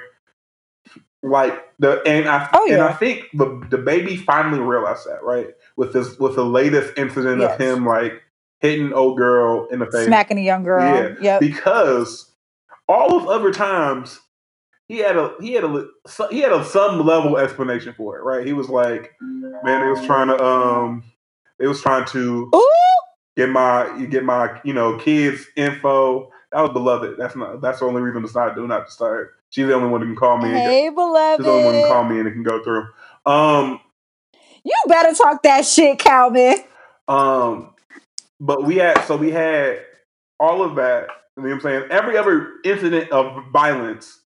Like 1.23 1.63
the 1.79 2.03
and 2.05 2.29
I 2.29 2.49
Oh, 2.53 2.69
and 2.71 2.83
I 2.83 2.93
think 2.93 3.27
the 3.33 3.65
the 3.71 3.79
baby 3.79 4.17
finally 4.17 4.59
realized 4.59 5.07
that 5.07 5.23
right 5.23 5.49
with 5.77 5.93
this 5.93 6.19
with 6.19 6.35
the 6.35 6.45
latest 6.45 6.95
incident 6.97 7.41
Yes. 7.41 7.55
of 7.55 7.61
him 7.61 7.87
like 7.87 8.21
hitting 8.61 8.93
old 8.93 9.17
girl 9.17 9.69
in 9.71 9.79
the 9.79 9.87
face 9.87 10.07
smacking 10.07 10.39
a 10.39 10.43
young 10.43 10.65
girl. 10.65 10.83
Yeah. 10.83 11.15
Yep. 11.21 11.41
because 11.41 12.33
all 12.89 13.17
of 13.17 13.29
other 13.29 13.53
times 13.53 14.21
he 14.93 14.99
had 14.99 15.17
a 15.17 15.35
he 15.41 15.55
had 15.55 15.65
a 15.65 15.87
he 16.31 16.41
had 16.41 16.53
a 16.53 16.63
some 16.67 17.07
level 17.07 17.39
explanation 17.39 17.95
for 17.97 18.19
it, 18.19 18.23
right? 18.25 18.47
He 18.47 18.53
was 18.53 18.69
like, 18.69 19.15
man, 19.23 19.81
they 19.81 19.89
was 19.89 20.05
trying 20.05 20.29
to 20.29 20.45
um 20.45 21.03
they 21.59 21.67
was 21.67 21.81
trying 21.81 22.05
to 22.09 22.51
Ooh. 22.55 22.69
get 23.35 23.49
my 23.49 23.97
you 23.97 24.07
get 24.07 24.23
my 24.23 24.61
you 24.65 24.75
know 24.75 24.99
kids 24.99 25.47
info. 25.57 26.31
That 26.53 26.61
was 26.61 26.73
beloved. 26.73 27.15
That's 27.17 27.35
not 27.35 27.63
that's 27.63 27.79
the 27.79 27.87
only 27.87 28.03
reason 28.03 28.21
to 28.21 28.29
start 28.29 28.55
do 28.55 28.67
not 28.67 28.85
to 28.85 28.93
start. 28.93 29.31
She's 29.49 29.67
the 29.67 29.73
only 29.75 29.89
one 29.89 30.03
who 30.03 30.09
can 30.09 30.17
call 30.17 30.37
me. 30.37 30.51
and 30.51 30.57
get- 30.57 30.71
Hey, 30.71 30.85
she's 30.89 31.47
the 31.47 31.51
only 31.51 31.65
one 31.65 31.75
who 31.77 31.81
can 31.81 31.91
call 31.91 32.05
me 32.05 32.19
and 32.19 32.29
it 32.29 32.33
can 32.33 32.43
go 32.43 32.63
through. 32.63 32.87
Um 33.25 33.81
You 34.63 34.75
better 34.89 35.15
talk 35.15 35.43
that 35.45 35.65
shit, 35.65 35.99
Calvin. 36.01 36.57
Um, 37.09 37.73
but 38.41 38.65
we 38.65 38.77
had 38.77 39.03
so 39.07 39.17
we 39.17 39.31
had 39.31 39.81
all 40.39 40.63
of 40.63 40.75
that. 40.77 41.09
You 41.39 41.45
know 41.45 41.49
what 41.49 41.55
I'm 41.55 41.61
saying? 41.63 41.85
Every 41.91 42.19
other 42.19 42.51
incident 42.63 43.11
of 43.11 43.47
violence 43.51 44.19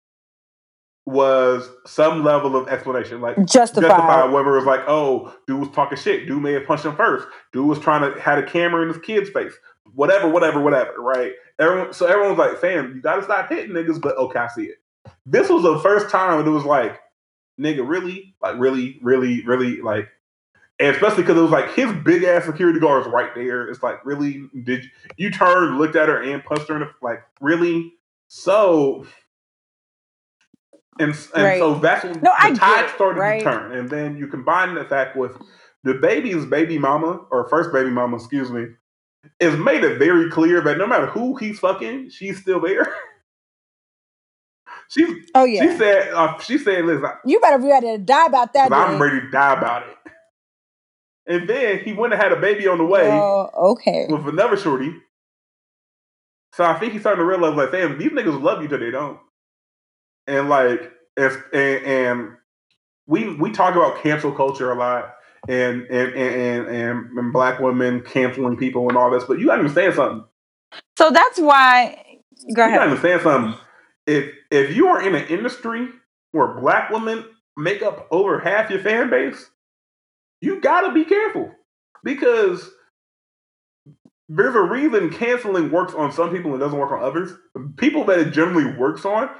was 1.06 1.70
some 1.86 2.24
level 2.24 2.56
of 2.56 2.68
explanation, 2.68 3.20
like 3.20 3.36
Justified. 3.46 3.88
justified. 3.88 4.32
Whether 4.32 4.54
it 4.54 4.56
was 4.58 4.66
like, 4.66 4.80
oh, 4.88 5.32
dude 5.46 5.60
was 5.60 5.70
talking 5.70 5.96
shit, 5.96 6.26
dude 6.26 6.42
may 6.42 6.52
have 6.52 6.66
punched 6.66 6.84
him 6.84 6.96
first, 6.96 7.28
dude 7.52 7.66
was 7.66 7.78
trying 7.78 8.12
to 8.12 8.20
had 8.20 8.38
a 8.38 8.46
camera 8.46 8.82
in 8.82 8.88
his 8.88 8.98
kid's 8.98 9.30
face, 9.30 9.52
whatever, 9.94 10.28
whatever, 10.28 10.60
whatever. 10.60 10.92
Right? 10.98 11.32
Everyone, 11.58 11.92
so 11.92 12.06
everyone's 12.06 12.38
like, 12.38 12.58
fam, 12.58 12.96
you 12.96 13.00
gotta 13.00 13.22
stop 13.22 13.48
hitting 13.48 13.74
niggas. 13.74 14.00
But 14.00 14.16
okay, 14.18 14.40
I 14.40 14.48
see 14.48 14.64
it. 14.64 14.76
This 15.24 15.48
was 15.48 15.62
the 15.62 15.78
first 15.78 16.10
time 16.10 16.44
it 16.44 16.50
was 16.50 16.64
like, 16.64 17.00
nigga, 17.58 17.88
really, 17.88 18.34
like, 18.42 18.58
really, 18.58 18.98
really, 19.00 19.44
really, 19.44 19.80
like. 19.80 20.08
And 20.78 20.94
especially 20.94 21.22
because 21.22 21.38
it 21.38 21.42
was 21.42 21.50
like 21.50 21.72
his 21.74 21.90
big 22.04 22.24
ass 22.24 22.44
security 22.44 22.78
guard 22.78 23.06
is 23.06 23.12
right 23.12 23.34
there. 23.34 23.66
It's 23.68 23.82
like, 23.82 24.04
really? 24.04 24.46
Did 24.64 24.84
you, 24.84 24.90
you 25.16 25.30
turned, 25.30 25.78
looked 25.78 25.96
at 25.96 26.08
her, 26.08 26.20
and 26.20 26.44
punched 26.44 26.68
her 26.68 26.74
in 26.74 26.80
the 26.80 26.90
like, 27.00 27.22
really? 27.40 27.94
So, 28.28 29.06
and, 31.00 31.10
and 31.10 31.44
Right. 31.44 31.58
so 31.58 31.74
that's 31.76 32.04
when 32.04 32.14
No, 32.22 32.32
the 32.32 32.36
I 32.38 32.50
tide 32.54 32.90
started 32.94 33.20
right? 33.20 33.38
to 33.40 33.44
turn. 33.44 33.72
And 33.72 33.90
then 33.90 34.16
you 34.16 34.26
combine 34.28 34.74
the 34.74 34.84
fact 34.84 35.16
with 35.16 35.32
the 35.84 35.94
baby's 35.94 36.44
baby 36.46 36.78
mama, 36.78 37.26
or 37.30 37.48
first 37.48 37.72
baby 37.72 37.90
mama, 37.90 38.16
excuse 38.16 38.50
me, 38.50 38.66
is 39.40 39.56
made 39.58 39.84
it 39.84 39.98
very 39.98 40.30
clear 40.30 40.60
that 40.62 40.78
no 40.78 40.86
matter 40.86 41.06
who 41.06 41.36
he's 41.36 41.58
fucking, 41.60 42.10
she's 42.10 42.40
still 42.40 42.60
there. 42.60 42.94
She's 44.88 45.08
Oh 45.34 45.44
yeah. 45.44 45.62
she 45.72 45.78
said 45.78 46.12
uh, 46.14 46.38
she 46.38 46.58
said, 46.58 46.84
"Listen, 46.84 47.10
You 47.24 47.40
better 47.40 47.58
be 47.58 47.68
ready 47.68 47.88
to 47.88 47.98
die 47.98 48.26
about 48.26 48.52
that. 48.54 48.72
I'm 48.72 49.02
ready 49.02 49.20
to 49.20 49.30
die 49.30 49.54
about 49.54 49.82
it." 49.88 49.96
And 51.26 51.48
then 51.48 51.80
he 51.80 51.92
went 51.92 52.12
and 52.12 52.22
had 52.22 52.32
a 52.32 52.36
baby 52.40 52.68
on 52.68 52.78
the 52.78 52.84
way 52.86 53.08
Oh, 53.10 53.50
okay. 53.72 54.06
with 54.08 54.28
another 54.28 54.56
shorty. 54.56 54.94
So 56.54 56.64
I 56.64 56.78
think 56.78 56.92
he's 56.92 57.02
starting 57.02 57.20
to 57.20 57.26
realize, 57.26 57.56
like, 57.56 57.72
damn, 57.72 57.98
these 57.98 58.10
niggas 58.12 58.40
love 58.42 58.62
you 58.62 58.68
till 58.68 58.78
they 58.78 58.90
don't. 58.92 59.18
And 60.26 60.48
like, 60.48 60.92
if 61.16 61.36
and, 61.52 61.84
and 61.84 62.30
we 63.06 63.34
we 63.36 63.50
talk 63.52 63.74
about 63.74 64.02
cancel 64.02 64.32
culture 64.32 64.70
a 64.70 64.74
lot, 64.74 65.14
and 65.48 65.82
and 65.82 66.14
and 66.14 66.68
and, 66.68 67.18
and 67.18 67.32
black 67.32 67.60
women 67.60 68.02
canceling 68.02 68.56
people 68.56 68.88
and 68.88 68.98
all 68.98 69.10
this, 69.10 69.24
but 69.24 69.38
you 69.38 69.46
gotta 69.46 69.60
understand 69.60 69.94
something. 69.94 70.24
So 70.98 71.10
that's 71.10 71.38
why. 71.38 72.02
Go 72.54 72.62
ahead. 72.62 72.72
You 72.72 72.78
gotta 72.78 72.90
understand 72.90 73.22
something. 73.22 73.60
If 74.06 74.32
if 74.50 74.76
you 74.76 74.88
are 74.88 75.02
in 75.02 75.14
an 75.14 75.26
industry 75.28 75.88
where 76.32 76.48
black 76.48 76.90
women 76.90 77.24
make 77.56 77.82
up 77.82 78.08
over 78.10 78.38
half 78.38 78.70
your 78.70 78.80
fan 78.80 79.10
base, 79.10 79.48
you 80.40 80.60
gotta 80.60 80.92
be 80.92 81.04
careful 81.04 81.50
because 82.04 82.70
there's 84.28 84.54
a 84.54 84.62
reason 84.62 85.10
canceling 85.10 85.70
works 85.70 85.94
on 85.94 86.12
some 86.12 86.30
people 86.30 86.50
and 86.50 86.60
doesn't 86.60 86.78
work 86.78 86.90
on 86.90 87.02
others. 87.02 87.32
People 87.76 88.04
that 88.04 88.18
it 88.18 88.32
generally 88.32 88.76
works 88.76 89.04
on 89.04 89.30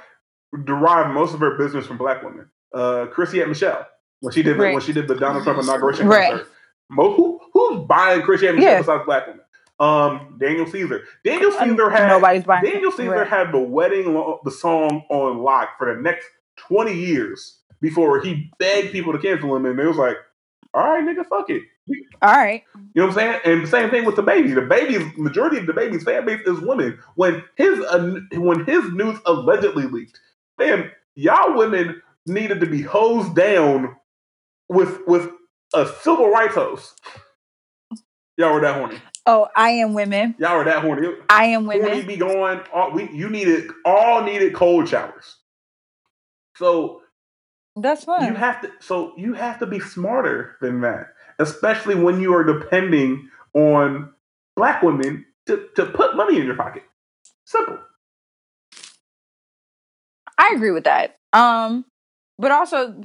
derive 0.63 1.13
most 1.13 1.33
of 1.33 1.39
her 1.39 1.57
business 1.57 1.85
from 1.85 1.97
black 1.97 2.23
women. 2.23 2.49
Uh, 2.73 3.07
Chrisette 3.07 3.47
Michele 3.47 3.85
when 4.21 4.33
she 4.33 4.43
did 4.43 4.57
Right. 4.57 4.73
when 4.73 4.81
she 4.81 4.93
did 4.93 5.07
the 5.07 5.15
Donald 5.15 5.43
Trump 5.43 5.61
inauguration 5.61 6.07
Right. 6.07 6.29
concert. 6.31 6.47
Mo, 6.89 7.13
who, 7.13 7.39
who's 7.53 7.85
buying 7.87 8.21
Chrisette 8.21 8.55
Michele 8.55 8.71
Yeah. 8.71 8.77
besides 8.79 9.03
black 9.05 9.27
women? 9.27 9.41
Um, 9.79 10.37
Daniel 10.39 10.65
Caesar. 10.65 11.03
Daniel 11.23 11.51
Uh, 11.53 11.63
Caesar 11.65 11.89
had 11.89 12.07
nobody's 12.07 12.43
buying 12.43 12.63
Daniel 12.63 12.91
Caesar 12.91 13.11
right. 13.11 13.27
had 13.27 13.51
the 13.51 13.59
wedding 13.59 14.13
lo- 14.13 14.39
the 14.43 14.51
song 14.51 15.03
on 15.09 15.37
lock 15.39 15.77
for 15.77 15.93
the 15.93 16.01
next 16.01 16.27
twenty 16.57 16.93
years 16.95 17.59
before 17.79 18.19
he 18.21 18.51
begged 18.57 18.91
people 18.91 19.13
to 19.13 19.19
cancel 19.19 19.55
him, 19.55 19.65
and 19.67 19.79
it 19.79 19.85
was 19.87 19.97
like, 19.97 20.17
all 20.73 20.83
right, 20.83 21.03
nigga, 21.03 21.23
fuck 21.27 21.49
it. 21.51 21.61
All 22.23 22.33
right. 22.35 22.63
You 22.75 22.81
know 22.95 23.05
what 23.07 23.09
I'm 23.11 23.13
saying? 23.15 23.39
And 23.45 23.63
the 23.63 23.67
same 23.67 23.89
thing 23.91 24.03
with 24.03 24.15
the 24.15 24.23
baby. 24.23 24.51
The 24.51 24.61
baby's 24.61 25.05
majority 25.17 25.57
of 25.57 25.67
the 25.67 25.73
baby's 25.73 26.03
fan 26.03 26.25
base 26.25 26.41
is 26.47 26.59
women. 26.59 26.97
When 27.15 27.43
his 27.55 27.79
uh, 27.79 28.19
when 28.33 28.65
his 28.65 28.91
news 28.93 29.19
allegedly 29.27 29.85
leaked, 29.85 30.19
man, 30.57 30.91
y'all 31.15 31.57
women 31.57 32.01
needed 32.25 32.59
to 32.59 32.65
be 32.65 32.81
hosed 32.81 33.35
down 33.35 33.95
with 34.69 34.99
with 35.07 35.29
a 35.73 35.87
civil 36.01 36.29
rights 36.29 36.55
hose. 36.55 36.93
Y'all 38.37 38.53
were 38.53 38.61
that 38.61 38.75
horny. 38.75 38.97
Oh, 39.25 39.47
I 39.55 39.71
am 39.71 39.93
women. 39.93 40.35
Y'all 40.37 40.57
were 40.57 40.63
that 40.65 40.81
horny. 40.83 41.07
I 41.29 41.45
am 41.45 41.65
Horny 41.65 41.79
women. 41.81 42.07
be 42.07 42.17
going. 42.17 42.61
All, 42.73 42.91
we 42.91 43.09
you 43.11 43.29
needed 43.29 43.71
all 43.83 44.23
needed 44.23 44.53
cold 44.53 44.87
showers. 44.87 45.35
So 46.55 47.01
That's 47.75 48.05
you 48.07 48.33
have 48.33 48.61
to 48.61 48.71
so 48.79 49.13
you 49.17 49.33
have 49.33 49.59
to 49.59 49.65
be 49.65 49.79
smarter 49.79 50.57
than 50.61 50.81
that 50.81 51.07
especially 51.39 51.95
when 51.95 52.19
you 52.19 52.33
are 52.33 52.43
depending 52.43 53.29
on 53.53 54.11
black 54.55 54.81
women 54.81 55.25
to, 55.45 55.67
to 55.75 55.85
put 55.85 56.15
money 56.15 56.37
in 56.37 56.45
your 56.45 56.55
pocket 56.55 56.83
simple 57.45 57.79
I 60.37 60.53
agree 60.55 60.71
with 60.71 60.85
that. 60.85 61.17
Um, 61.33 61.85
but 62.37 62.51
also 62.51 62.95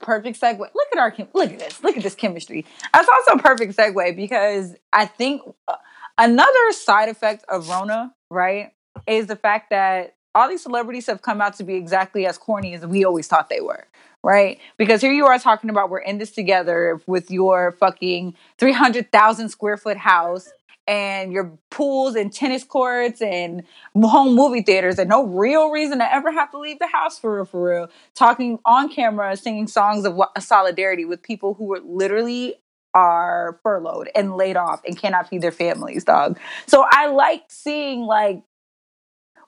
perfect 0.00 0.40
segue. 0.40 0.58
Look 0.58 0.88
at 0.92 0.98
our 0.98 1.14
look 1.34 1.52
at 1.52 1.58
this. 1.58 1.82
Look 1.82 1.96
at 1.96 2.02
this 2.02 2.14
chemistry. 2.14 2.64
That's 2.92 3.08
also 3.08 3.38
a 3.38 3.42
perfect 3.42 3.76
segue 3.76 4.16
because 4.16 4.74
I 4.92 5.06
think 5.06 5.42
uh, 5.68 5.76
another 6.18 6.72
side 6.72 7.08
effect 7.08 7.44
of 7.48 7.68
Rona, 7.68 8.14
right, 8.30 8.72
is 9.06 9.26
the 9.26 9.36
fact 9.36 9.70
that 9.70 10.14
all 10.34 10.48
these 10.48 10.62
celebrities 10.62 11.06
have 11.06 11.22
come 11.22 11.40
out 11.40 11.56
to 11.56 11.64
be 11.64 11.74
exactly 11.74 12.26
as 12.26 12.36
corny 12.36 12.74
as 12.74 12.84
we 12.84 13.04
always 13.04 13.26
thought 13.26 13.48
they 13.48 13.60
were. 13.60 13.86
Right? 14.22 14.58
Because 14.76 15.00
here 15.00 15.12
you 15.12 15.26
are 15.26 15.38
talking 15.38 15.70
about 15.70 15.88
we're 15.88 16.00
in 16.00 16.18
this 16.18 16.32
together 16.32 17.00
with 17.06 17.30
your 17.30 17.72
fucking 17.72 18.34
300,000 18.58 19.48
square 19.50 19.76
foot 19.76 19.96
house 19.96 20.50
and 20.86 21.32
your 21.32 21.58
pools 21.70 22.14
and 22.14 22.32
tennis 22.32 22.64
courts 22.64 23.20
and 23.20 23.64
home 24.00 24.34
movie 24.34 24.62
theaters 24.62 24.98
and 24.98 25.08
no 25.08 25.26
real 25.26 25.70
reason 25.70 25.98
to 25.98 26.14
ever 26.14 26.30
have 26.30 26.50
to 26.52 26.58
leave 26.58 26.78
the 26.78 26.86
house 26.86 27.18
for 27.18 27.36
real, 27.36 27.44
for 27.44 27.68
real. 27.68 27.90
Talking 28.14 28.58
on 28.64 28.88
camera, 28.88 29.36
singing 29.36 29.66
songs 29.66 30.06
of 30.06 30.18
solidarity 30.38 31.04
with 31.04 31.22
people 31.22 31.54
who 31.54 31.64
were 31.64 31.80
literally 31.80 32.56
are 32.94 33.60
furloughed 33.62 34.08
and 34.14 34.36
laid 34.36 34.56
off 34.56 34.80
and 34.86 34.96
cannot 34.96 35.28
feed 35.28 35.42
their 35.42 35.52
families, 35.52 36.04
dog. 36.04 36.38
So 36.66 36.86
I 36.90 37.08
like 37.08 37.44
seeing 37.48 38.02
like 38.02 38.42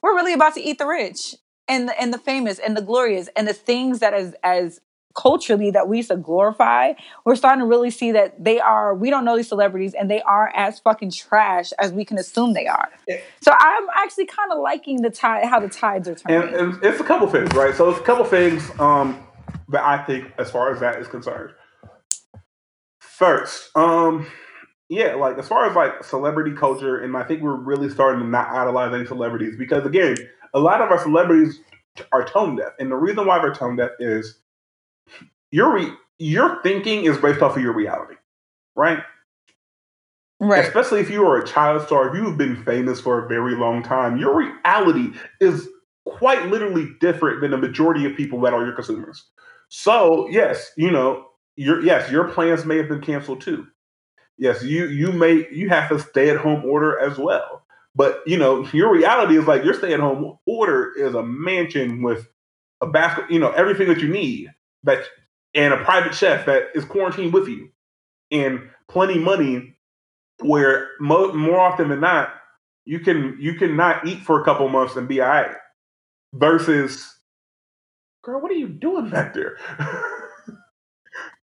we're 0.02 0.14
really 0.14 0.34
about 0.34 0.54
to 0.54 0.60
eat 0.60 0.78
the 0.78 0.86
rich 0.86 1.34
and 1.66 1.88
the, 1.88 2.00
and 2.00 2.12
the 2.12 2.18
famous 2.18 2.58
and 2.58 2.76
the 2.76 2.82
glorious 2.82 3.28
and 3.36 3.48
the 3.48 3.54
things 3.54 4.00
that 4.00 4.12
as 4.12 4.34
as 4.42 4.80
culturally 5.14 5.70
that 5.70 5.88
we 5.88 5.98
used 5.98 6.10
to 6.10 6.16
glorify, 6.16 6.92
we're 7.24 7.36
starting 7.36 7.60
to 7.60 7.66
really 7.66 7.90
see 7.90 8.12
that 8.12 8.42
they 8.42 8.60
are, 8.60 8.94
we 8.94 9.10
don't 9.10 9.24
know 9.24 9.36
these 9.36 9.48
celebrities 9.48 9.94
and 9.94 10.10
they 10.10 10.22
are 10.22 10.52
as 10.54 10.78
fucking 10.78 11.10
trash 11.10 11.72
as 11.78 11.92
we 11.92 12.04
can 12.04 12.18
assume 12.18 12.52
they 12.54 12.66
are. 12.66 12.88
Yeah. 13.08 13.18
So 13.40 13.52
I'm 13.58 13.86
actually 13.96 14.26
kind 14.26 14.52
of 14.52 14.58
liking 14.58 15.02
the 15.02 15.10
tide, 15.10 15.44
how 15.46 15.58
the 15.60 15.68
tides 15.68 16.08
are 16.08 16.14
turning. 16.14 16.54
and, 16.54 16.74
and 16.74 16.84
it's 16.84 17.00
a 17.00 17.04
couple 17.04 17.26
things 17.28 17.52
right 17.54 17.74
so 17.74 17.90
it's 17.90 18.00
a 18.00 18.02
couple 18.02 18.24
things 18.24 18.70
um 18.80 19.22
that 19.68 19.82
i 19.84 20.02
think 20.04 20.32
as 20.38 20.50
far 20.50 20.72
as 20.72 20.80
that 20.80 21.00
is 21.00 21.08
concerned 21.08 21.50
first 22.98 23.74
um 23.76 24.26
yeah 24.88 25.14
like 25.14 25.38
as 25.38 25.48
far 25.48 25.68
as 25.68 25.74
like 25.74 26.02
celebrity 26.04 26.52
culture 26.54 26.98
and 26.98 27.16
i 27.16 27.22
think 27.22 27.42
we're 27.42 27.56
really 27.56 27.88
starting 27.88 28.22
to 28.22 28.28
not 28.28 28.48
idolize 28.48 28.92
any 28.94 29.06
celebrities 29.06 29.54
because 29.56 29.84
again 29.84 30.16
a 30.54 30.58
lot 30.58 30.80
of 30.80 30.90
our 30.90 30.98
celebrities 30.98 31.60
are 32.12 32.24
tone 32.24 32.56
deaf 32.56 32.72
and 32.78 32.90
the 32.90 32.96
reason 32.96 33.26
why 33.26 33.38
they're 33.38 33.54
tone 33.54 33.76
deaf 33.76 33.90
is 33.98 34.38
your 35.50 35.74
re- 35.74 35.92
your 36.18 36.62
thinking 36.62 37.04
is 37.04 37.18
based 37.18 37.42
off 37.42 37.56
of 37.56 37.62
your 37.62 37.72
reality 37.74 38.14
right 38.76 39.00
right. 40.40 40.64
especially 40.64 41.00
if 41.00 41.10
you 41.10 41.24
are 41.24 41.38
a 41.38 41.46
child 41.46 41.82
star, 41.86 42.08
if 42.08 42.14
you've 42.14 42.38
been 42.38 42.62
famous 42.64 43.00
for 43.00 43.24
a 43.24 43.28
very 43.28 43.54
long 43.54 43.82
time, 43.82 44.18
your 44.18 44.36
reality 44.36 45.12
is 45.40 45.68
quite 46.04 46.46
literally 46.46 46.88
different 47.00 47.40
than 47.40 47.50
the 47.50 47.58
majority 47.58 48.04
of 48.04 48.16
people 48.16 48.40
that 48.40 48.52
are 48.52 48.64
your 48.64 48.74
consumers. 48.74 49.26
So, 49.68 50.28
yes, 50.30 50.72
you 50.76 50.90
know, 50.90 51.26
your 51.56 51.82
yes, 51.82 52.10
your 52.10 52.28
plans 52.28 52.64
may 52.64 52.76
have 52.76 52.88
been 52.88 53.00
canceled 53.00 53.40
too. 53.40 53.66
Yes, 54.38 54.62
you 54.62 54.86
you 54.86 55.12
may 55.12 55.46
you 55.50 55.68
have 55.68 55.88
to 55.90 55.98
stay 55.98 56.30
at 56.30 56.36
home 56.36 56.64
order 56.64 56.98
as 56.98 57.18
well. 57.18 57.62
But 57.94 58.22
you 58.26 58.38
know, 58.38 58.66
your 58.72 58.92
reality 58.92 59.36
is 59.36 59.46
like 59.46 59.64
your 59.64 59.74
stay 59.74 59.92
at 59.92 60.00
home 60.00 60.38
order 60.46 60.92
is 60.96 61.14
a 61.14 61.22
mansion 61.22 62.02
with 62.02 62.28
a 62.80 62.86
basket, 62.86 63.30
you 63.30 63.40
know, 63.40 63.50
everything 63.50 63.88
that 63.88 64.00
you 64.00 64.08
need 64.08 64.52
that 64.84 65.02
and 65.58 65.74
a 65.74 65.78
private 65.84 66.14
chef 66.14 66.46
that 66.46 66.68
is 66.76 66.86
quarantined 66.86 67.34
with 67.34 67.48
you 67.48 67.70
and 68.30 68.70
plenty 68.88 69.18
money 69.18 69.76
where 70.40 70.90
mo- 71.00 71.32
more 71.34 71.60
often 71.60 71.88
than 71.88 72.00
not 72.00 72.30
you 72.86 73.00
can 73.00 73.36
you 73.40 73.54
can 73.54 73.76
not 73.76 74.06
eat 74.06 74.20
for 74.22 74.40
a 74.40 74.44
couple 74.44 74.68
months 74.68 74.96
and 74.96 75.08
be 75.08 75.20
all 75.20 75.28
right 75.28 75.56
versus 76.34 77.14
girl 78.24 78.40
what 78.40 78.52
are 78.52 78.56
you 78.56 78.68
doing 78.68 79.10
back 79.10 79.34
there 79.34 79.58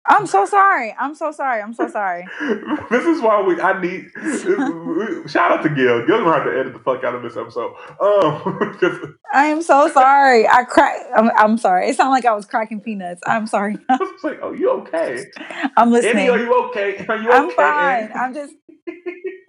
I'm 0.06 0.28
so 0.28 0.46
sorry. 0.46 0.94
I'm 1.00 1.16
so 1.16 1.32
sorry. 1.32 1.62
I'm 1.62 1.74
so 1.74 1.88
sorry. 1.88 2.28
this 2.90 3.06
is 3.06 3.22
why 3.22 3.42
we 3.42 3.60
i 3.62 3.80
need 3.82 4.12
shout 5.30 5.52
out 5.52 5.64
to 5.64 5.70
gil 5.70 6.06
gil's 6.06 6.22
gonna 6.22 6.34
have 6.34 6.44
to 6.46 6.60
edit 6.60 6.74
the 6.74 6.80
fuck 6.80 7.04
out 7.04 7.16
of 7.16 7.24
this 7.24 7.38
episode 7.38 7.74
um 8.02 9.18
I 9.34 9.46
am 9.46 9.62
so 9.62 9.90
sorry. 9.90 10.48
I 10.48 10.64
crack. 10.64 11.00
I'm, 11.16 11.32
I'm 11.36 11.58
sorry. 11.58 11.90
It 11.90 11.96
sounded 11.96 12.12
like 12.12 12.26
I 12.26 12.34
was 12.34 12.46
cracking 12.46 12.82
peanuts. 12.82 13.22
I'm 13.26 13.48
sorry. 13.48 13.78
I 13.90 13.98
was 14.00 14.24
like 14.24 14.40
oh 14.42 14.52
you 14.52 14.70
okay 14.82 15.26
I'm 15.78 15.94
Andy, 15.94 16.02
listening. 16.02 16.30
are 16.30 16.38
you 16.38 16.64
okay 16.66 17.06
are 17.08 17.18
you 17.18 17.32
I'm 17.32 17.46
okay 17.48 17.56
fine. 17.56 18.12
I'm 18.14 18.34
just 18.34 18.54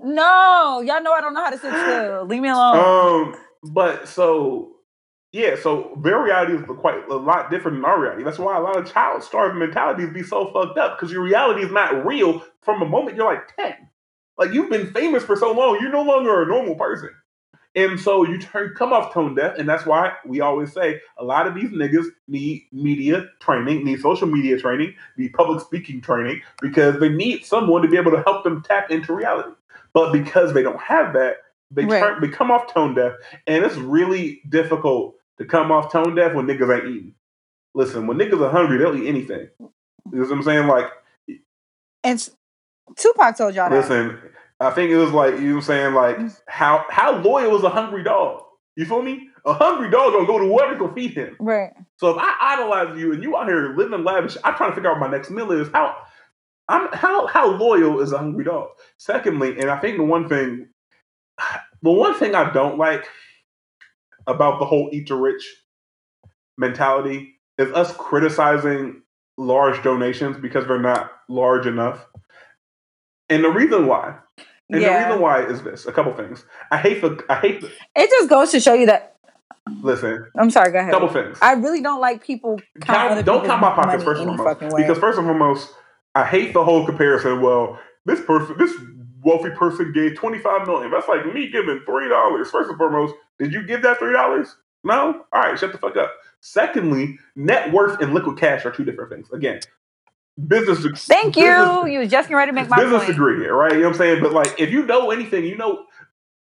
no. 0.01 0.83
Y'all 0.85 1.03
know 1.03 1.13
I 1.13 1.21
don't 1.21 1.35
know 1.35 1.45
how 1.45 1.51
to 1.51 1.59
sit 1.59 1.73
still. 1.73 2.27
Leave 2.27 2.43
me 2.43 2.49
alone. 2.49 3.35
Um, 3.35 3.37
but 3.73 4.07
so 4.09 4.74
yeah, 5.35 5.57
so 5.61 5.99
their 6.01 6.23
reality 6.23 6.55
is 6.55 6.63
quite 6.79 7.09
a 7.11 7.17
lot 7.17 7.51
different 7.51 7.79
than 7.79 7.85
our 7.85 8.01
reality. 8.01 8.23
That's 8.23 8.39
why 8.39 8.57
a 8.57 8.61
lot 8.61 8.79
of 8.79 8.91
child 8.91 9.25
starving 9.25 9.59
mentalities 9.59 10.11
be 10.11 10.23
so 10.23 10.53
fucked 10.53 10.79
up 10.79 10.97
because 10.97 11.11
your 11.13 11.25
reality 11.25 11.63
is 11.63 11.73
not 11.73 12.07
real 12.07 12.45
from 12.63 12.79
the 12.79 12.87
moment 12.87 13.17
you're 13.17 13.27
like 13.27 13.53
ten. 13.57 13.75
Like 14.39 14.53
you've 14.53 14.71
been 14.71 14.93
famous 14.93 15.25
for 15.25 15.35
so 15.35 15.51
long, 15.51 15.79
you're 15.81 15.91
no 15.91 16.05
longer 16.05 16.41
a 16.41 16.47
normal 16.47 16.77
person. 16.77 17.11
And 17.75 17.99
so 17.99 18.25
you 18.25 18.39
turn 18.39 18.75
come 18.77 18.93
off 18.93 19.13
tone 19.13 19.35
deaf, 19.35 19.59
and 19.59 19.69
that's 19.69 19.85
why 19.85 20.13
we 20.25 20.41
always 20.41 20.73
say 20.73 21.01
a 21.19 21.25
lot 21.25 21.49
of 21.49 21.57
these 21.57 21.71
niggas 21.71 22.07
need 22.29 22.67
media 22.71 23.27
training, 23.41 23.85
need 23.85 23.99
social 24.01 24.29
media 24.29 24.57
training, 24.57 24.95
need 25.17 25.33
public 25.33 25.61
speaking 25.61 26.01
training, 26.01 26.43
because 26.63 27.01
they 27.01 27.09
need 27.09 27.45
someone 27.45 27.83
to 27.83 27.89
be 27.89 27.97
able 27.97 28.13
to 28.13 28.23
help 28.23 28.45
them 28.45 28.63
tap 28.63 28.93
into 28.93 29.13
reality. 29.13 29.51
But 29.93 30.13
because 30.13 30.55
they 30.55 30.63
don't 30.63 30.81
have 30.81 31.13
that, 31.15 31.39
they 31.73 31.87
Right. 31.87 31.99
turn 31.99 32.21
they 32.21 32.29
come 32.29 32.53
off 32.53 32.73
tone 32.73 32.95
deaf, 32.95 33.15
and 33.49 33.65
it's 33.65 33.75
really 33.75 34.41
difficult 34.49 35.14
to 35.39 35.45
come 35.45 35.73
off 35.73 35.93
tone 35.93 36.15
deaf 36.15 36.35
when 36.35 36.47
niggas 36.47 36.77
ain't 36.77 36.89
eating. 36.89 37.15
Listen, 37.75 38.07
when 38.07 38.19
niggas 38.19 38.41
are 38.41 38.51
hungry, 38.51 38.79
they'll 38.79 38.97
eat 38.97 39.09
anything. 39.09 39.49
You 39.59 39.71
know 40.19 40.21
what 40.21 40.33
I'm 40.33 40.43
saying? 40.43 40.67
Like, 40.69 40.87
And 42.05 42.29
Tupac 42.97 43.37
told 43.37 43.55
y'all 43.55 43.71
that. 43.71 43.77
listen, 43.77 44.19
I 44.61 44.71
think 44.71 44.91
it 44.91 44.97
was 44.97 45.11
like 45.11 45.35
you 45.35 45.41
know 45.41 45.55
what 45.55 45.57
I'm 45.57 45.63
saying, 45.63 45.95
like 45.95 46.17
mm. 46.19 46.41
how 46.47 46.85
how 46.89 47.17
loyal 47.19 47.57
is 47.57 47.65
a 47.65 47.71
hungry 47.71 48.05
dog? 48.05 48.43
You 48.77 48.85
feel 48.85 49.03
me? 49.03 49.29
A 49.45 49.53
hungry 49.53 49.91
dog 49.91 50.13
gonna 50.13 50.27
go 50.27 50.39
to 50.39 50.47
whoever 50.47 50.77
can 50.77 50.95
feed 50.95 51.13
him. 51.13 51.37
Right. 51.39 51.73
So 51.97 52.11
if 52.11 52.17
I 52.19 52.55
idolize 52.55 52.99
you 52.99 53.13
and 53.13 53.23
you 53.23 53.37
out 53.37 53.47
here 53.47 53.75
living 53.77 54.05
lavish, 54.05 54.37
I'm 54.43 54.55
trying 54.55 54.71
to 54.71 54.75
figure 54.75 54.91
out 54.91 55.01
what 55.01 55.11
my 55.11 55.17
next 55.17 55.31
meal 55.31 55.53
is. 55.53 55.69
How 55.73 55.97
I'm 56.69 56.89
how 56.93 57.27
how 57.27 57.51
loyal 57.51 58.01
is 58.01 58.13
a 58.13 58.19
hungry 58.19 58.45
dog? 58.45 58.69
Secondly, 58.97 59.59
and 59.59 59.71
I 59.71 59.79
think 59.79 59.99
the 59.99 60.05
one 60.05 60.29
thing 60.29 60.69
the 61.83 61.91
one 61.91 62.15
thing 62.15 62.35
I 62.35 62.53
don't 62.53 62.79
like 62.79 63.07
about 64.27 64.59
the 64.59 64.65
whole 64.65 64.91
eat 64.93 65.09
to 65.09 65.17
rich 65.17 65.45
mentality 66.57 67.35
is 67.59 67.71
us 67.73 67.93
criticizing 67.97 69.03
large 69.37 69.83
donations 69.83 70.37
because 70.37 70.67
they're 70.67 70.79
not 70.79 71.11
large 71.29 71.67
enough. 71.67 72.05
And 73.29 73.43
the 73.43 73.51
reason 73.51 73.87
why, 73.87 74.17
and 74.71 74.83
the 74.83 74.89
reason 74.89 75.21
why 75.21 75.45
is 75.45 75.63
this: 75.63 75.87
a 75.87 75.93
couple 75.93 76.13
things. 76.15 76.45
I 76.71 76.79
hate 76.79 77.01
the, 77.01 77.23
I 77.29 77.37
hate 77.37 77.61
the. 77.61 77.71
It 77.97 78.11
just 78.11 78.29
goes 78.29 78.51
to 78.53 78.61
show 78.61 78.75
you 78.75 78.87
that. 78.87 79.17
Listen, 79.83 80.27
I'm 80.37 80.51
sorry. 80.51 80.73
Go 80.73 80.79
ahead. 80.79 80.93
couple 80.93 81.09
things. 81.09 81.39
I 81.41 81.53
really 81.53 81.81
don't 81.81 82.01
like 82.01 82.23
people 82.23 82.61
count 82.83 83.25
don't 83.25 83.47
count 83.47 83.63
my 83.63 83.75
pockets 83.75 84.05
first 84.05 84.21
and 84.21 84.37
foremost. 84.37 84.77
Because 84.77 84.99
first 84.99 85.19
and 85.19 85.27
foremost, 85.27 85.73
I 86.15 86.25
hate 86.25 86.53
the 86.53 86.63
whole 86.63 86.85
comparison. 86.85 87.41
Well, 87.41 87.79
this 88.05 88.21
person, 88.21 88.57
this 88.59 88.75
wealthy 89.23 89.51
person 89.51 89.93
gave 89.93 90.17
twenty 90.17 90.39
five 90.39 90.67
million. 90.67 90.91
That's 90.91 91.09
like 91.09 91.25
me 91.33 91.49
giving 91.51 91.81
three 91.87 92.11
dollars. 92.11 92.51
First 92.51 92.69
and 92.69 92.77
foremost, 92.77 93.15
did 93.39 93.53
you 93.53 93.67
give 93.67 93.83
that 93.83 93.99
three 93.99 94.13
dollars? 94.13 94.57
No. 94.85 95.25
All 95.33 95.41
right, 95.41 95.59
shut 95.59 95.73
the 95.73 95.79
fuck 95.79 95.97
up. 95.97 96.13
Secondly, 96.41 97.19
net 97.37 97.73
worth 97.73 98.01
and 98.01 98.13
liquid 98.15 98.39
cash 98.39 98.67
are 98.67 98.71
two 98.71 98.85
different 98.85 99.11
things. 99.11 99.31
Again, 99.33 99.61
business. 100.47 101.07
Thank 101.07 101.37
you. 101.37 101.45
business- 101.45 101.93
you 101.93 101.99
was 102.01 102.11
just 102.11 102.29
getting 102.29 102.37
ready 102.37 102.51
to 102.51 102.55
make 102.55 102.69
my 102.69 102.77
business 102.79 103.05
point. 103.05 103.09
degree, 103.13 103.47
right? 103.47 103.73
You 103.73 103.79
know 103.79 103.85
what 103.85 103.93
I'm 103.95 103.99
saying? 103.99 104.23
But 104.23 104.33
like, 104.33 104.61
if 104.61 104.71
you 104.71 104.85
know 104.85 105.11
anything, 105.11 105.45
you 105.45 105.57
know 105.57 105.87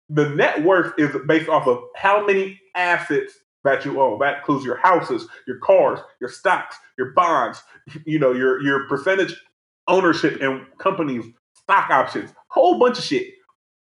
the 0.08 0.28
net 0.30 0.62
worth 0.62 0.94
is 0.98 1.14
based 1.26 1.48
off 1.48 1.66
of 1.66 1.82
how 1.96 2.24
many 2.26 2.60
assets 2.74 3.34
that 3.64 3.84
you 3.84 4.00
own. 4.00 4.18
That 4.18 4.38
includes 4.38 4.64
your 4.64 4.76
houses, 4.76 5.26
your 5.46 5.58
cars, 5.58 6.00
your 6.20 6.30
stocks, 6.30 6.76
your 6.98 7.12
bonds. 7.12 7.62
You 8.04 8.18
know 8.18 8.32
your 8.32 8.62
your 8.62 8.88
percentage 8.88 9.34
ownership 9.88 10.40
in 10.40 10.66
companies, 10.78 11.24
stock 11.54 11.90
options, 11.90 12.32
whole 12.48 12.78
bunch 12.78 12.98
of 12.98 13.04
shit. 13.04 13.26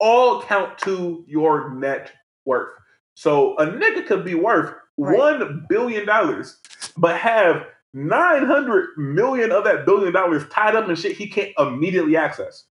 All 0.00 0.42
count 0.42 0.78
to 0.80 1.24
your 1.28 1.74
net 1.74 2.12
worth. 2.46 2.70
So 3.14 3.56
a 3.58 3.66
nigga 3.66 4.06
could 4.06 4.24
be 4.24 4.34
worth 4.34 4.74
Right. 4.98 5.18
one 5.18 5.66
billion 5.68 6.06
dollars, 6.06 6.58
but 6.98 7.18
have 7.18 7.64
nine 7.94 8.44
hundred 8.46 8.90
million 8.98 9.52
of 9.52 9.64
that 9.64 9.86
billion 9.86 10.12
dollars 10.12 10.44
tied 10.50 10.76
up 10.76 10.88
in 10.88 10.96
shit 10.96 11.16
he 11.16 11.28
can't 11.28 11.52
immediately 11.58 12.16
access. 12.16 12.66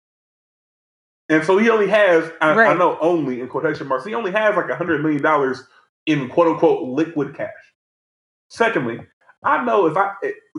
And 1.28 1.44
so 1.44 1.58
he 1.58 1.70
only 1.70 1.88
has, 1.88 2.30
I, 2.40 2.54
I 2.66 2.74
know 2.74 2.98
only 3.00 3.40
in 3.40 3.48
quotation 3.48 3.86
marks, 3.88 4.04
he 4.06 4.14
only 4.14 4.32
has 4.32 4.56
like 4.56 4.70
a 4.70 4.76
hundred 4.76 5.02
million 5.02 5.22
dollars 5.22 5.62
in 6.06 6.28
quote 6.28 6.48
unquote 6.48 6.88
liquid 6.88 7.36
cash. 7.36 7.52
Secondly, 8.48 9.00
I 9.44 9.64
know 9.64 9.86
if 9.86 9.96
I 9.96 10.12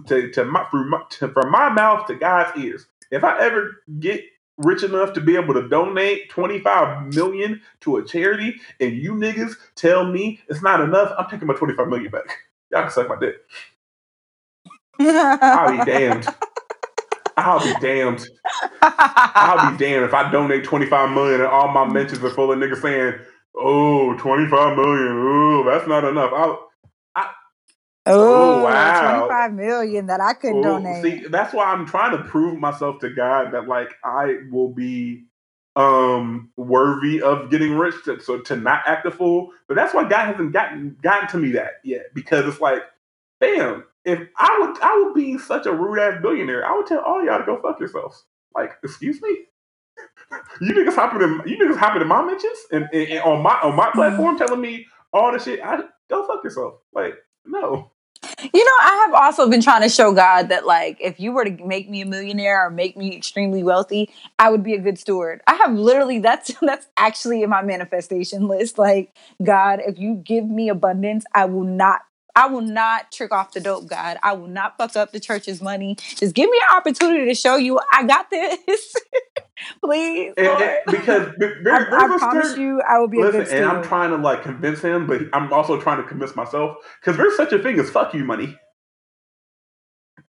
to 0.08 0.32
to 0.32 0.46
my, 0.46 0.66
through 0.72 0.90
my 0.90 1.02
to, 1.12 1.30
from 1.30 1.52
my 1.52 1.70
mouth 1.70 2.08
to 2.08 2.16
God's 2.16 2.58
ears, 2.60 2.86
if 3.12 3.24
I 3.24 3.40
ever 3.42 3.84
get 4.00 4.24
rich 4.60 4.84
enough 4.84 5.14
to 5.14 5.22
be 5.22 5.36
able 5.36 5.54
to 5.54 5.68
donate 5.68 6.30
25 6.30 7.16
million 7.16 7.62
to 7.82 7.98
a 7.98 8.06
charity 8.06 8.56
and 8.80 8.96
you 8.98 9.14
niggas 9.14 9.54
tell 9.76 10.06
me 10.06 10.42
it's 10.50 10.62
not 10.62 10.82
enough, 10.82 11.14
I'm 11.18 11.30
taking 11.30 11.48
my 11.48 11.56
25 11.56 11.88
million 11.88 12.12
back. 12.12 12.38
Y'all 12.72 12.84
can 12.84 12.92
suck 12.92 13.10
my 13.10 13.18
dick. 13.20 13.36
I'll 15.00 15.78
be 15.78 15.92
damned. 15.92 16.28
I'll 17.38 17.64
be 17.64 17.74
damned. 17.80 18.28
I'll 18.82 19.72
be 19.72 19.78
damned 19.84 20.06
if 20.06 20.14
I 20.14 20.30
donate 20.32 20.66
25 20.66 21.12
million 21.12 21.42
and 21.42 21.50
all 21.50 21.70
my 21.70 21.86
mentions 21.86 22.24
are 22.24 22.30
full 22.30 22.52
of 22.52 22.60
niggas 22.60 22.82
saying, 22.82 23.16
oh, 23.56 24.16
25 24.18 24.78
million, 24.78 25.08
oh, 25.12 25.64
that's 25.66 25.88
not 25.88 26.04
enough. 26.04 26.32
I'll, 26.34 26.69
oh, 28.06 28.64
wow. 28.64 29.28
25 29.28 29.54
million 29.54 30.06
that 30.08 30.22
I 30.22 30.34
couldn't 30.34 30.60
oh, 30.60 30.64
donate. 30.64 31.04
see, 31.04 31.28
that's 31.28 31.54
why 31.54 31.66
I'm 31.66 31.86
trying 31.86 32.18
to 32.18 32.24
prove 32.24 32.60
myself 32.60 33.00
to 33.00 33.10
God 33.10 33.54
that 33.54 33.68
like 33.68 33.90
I 34.04 34.38
will 34.52 34.70
be 34.70 35.26
um 35.76 36.50
worthy 36.58 37.22
of 37.22 37.50
getting 37.52 37.78
rich 37.78 37.96
to, 38.06 38.20
so 38.20 38.40
to 38.42 38.56
not 38.56 38.82
act 38.86 39.06
a 39.06 39.12
fool. 39.12 39.52
But 39.68 39.76
that's 39.76 39.94
why 39.94 40.08
God 40.08 40.28
hasn't 40.28 40.54
gotten 40.54 40.98
gotten 41.02 41.30
to 41.30 41.38
me 41.38 41.52
that 41.54 41.74
yet 41.84 42.14
because 42.14 42.46
it's 42.48 42.62
like, 42.62 42.82
damn, 43.42 43.84
if 44.06 44.28
I 44.38 44.58
would 44.62 44.82
I 44.82 45.04
would 45.04 45.14
be 45.14 45.38
such 45.38 45.66
a 45.66 45.74
rude 45.74 46.00
ass 46.00 46.22
billionaire, 46.22 46.66
I 46.66 46.76
would 46.76 46.88
tell 46.88 47.00
all 47.02 47.24
y'all 47.24 47.40
to 47.40 47.46
go 47.46 47.62
fuck 47.62 47.80
yourselves. 47.80 48.24
Like, 48.56 48.74
excuse 48.84 49.22
me? 49.22 49.30
You 50.62 50.74
niggas 50.74 50.96
hopping 50.96 51.22
in 51.22 51.42
you 51.48 51.58
niggas 51.58 51.78
hopping 51.78 52.02
in 52.02 52.08
my 52.08 52.24
mentions 52.24 52.60
and, 52.72 52.88
and, 52.94 53.10
and 53.10 53.20
on 53.22 53.42
my 53.42 53.60
on 53.64 53.76
my 53.76 53.90
platform 53.92 54.38
telling 54.38 54.62
me 54.62 54.86
all 55.12 55.32
the 55.32 55.40
shit. 55.40 55.60
I 55.64 55.80
go 56.10 56.28
fuck 56.28 56.44
yourself. 56.44 56.76
Like, 56.94 57.16
no. 57.50 57.92
You 58.42 58.66
know, 58.66 58.72
I 58.82 59.06
have 59.08 59.14
also 59.24 59.50
been 59.50 59.62
trying 59.62 59.82
to 59.82 59.90
show 59.90 60.14
God 60.14 60.50
that, 60.50 60.66
like, 60.66 60.98
if 61.00 61.20
you 61.20 61.32
were 61.32 61.46
to 61.46 61.66
make 61.66 61.90
me 61.90 62.02
a 62.02 62.06
millionaire 62.06 62.66
or 62.66 62.70
make 62.70 62.98
me 62.98 63.16
extremely 63.16 63.64
wealthy, 63.64 64.10
I 64.38 64.50
would 64.50 64.64
be 64.64 64.74
a 64.74 64.80
good 64.80 65.00
steward. 65.00 65.42
I 65.48 65.56
have 65.56 65.74
literally 65.74 66.20
that's 66.22 66.54
that's 66.62 66.88
actually 66.98 67.44
in 67.44 67.50
my 67.50 67.62
manifestation 67.62 68.48
list. 68.48 68.78
Like, 68.78 69.16
God, 69.44 69.80
if 69.86 70.00
you 70.00 70.16
give 70.16 70.46
me 70.50 70.70
abundance, 70.70 71.26
I 71.34 71.46
will 71.46 71.64
not. 71.64 72.02
I 72.36 72.48
will 72.48 72.62
not 72.62 73.12
trick 73.12 73.32
off 73.32 73.54
the 73.54 73.60
dope, 73.60 73.88
God. 73.88 74.18
I 74.24 74.34
will 74.34 74.48
not 74.48 74.78
fuck 74.78 74.96
up 74.96 75.12
the 75.12 75.20
church's 75.20 75.62
money. 75.62 75.96
Just 76.16 76.36
give 76.36 76.50
me 76.50 76.60
an 76.70 76.78
opportunity 76.78 77.26
to 77.26 77.36
show 77.36 77.56
you 77.58 77.80
I 77.92 78.04
got 78.06 78.30
this. 78.30 78.94
Please, 79.84 80.34
And- 80.38 80.48
and- 80.48 80.80
because 80.88 81.28
I, 81.28 81.54
there's 81.64 82.20
promise 82.20 82.58
you, 82.58 82.82
I 82.82 82.98
will 83.00 83.10
be 83.10 83.20
a 83.20 83.26
Listen, 83.26 83.44
good 83.44 83.54
and 83.54 83.66
I'm 83.66 83.84
trying 83.84 84.12
to 84.12 84.18
like 84.18 84.44
convince 84.44 84.82
him, 84.82 85.06
but 85.06 85.22
I'm 85.34 85.52
also 85.52 85.80
trying 85.82 85.98
to 86.02 86.08
convince 86.08 86.36
myself 86.36 86.78
because 87.02 87.18
there's 87.18 87.36
such 87.36 87.52
a 87.52 87.60
thing 87.60 87.78
as 87.80 87.90
fuck 87.90 88.14
you 88.14 88.24
money. 88.24 88.58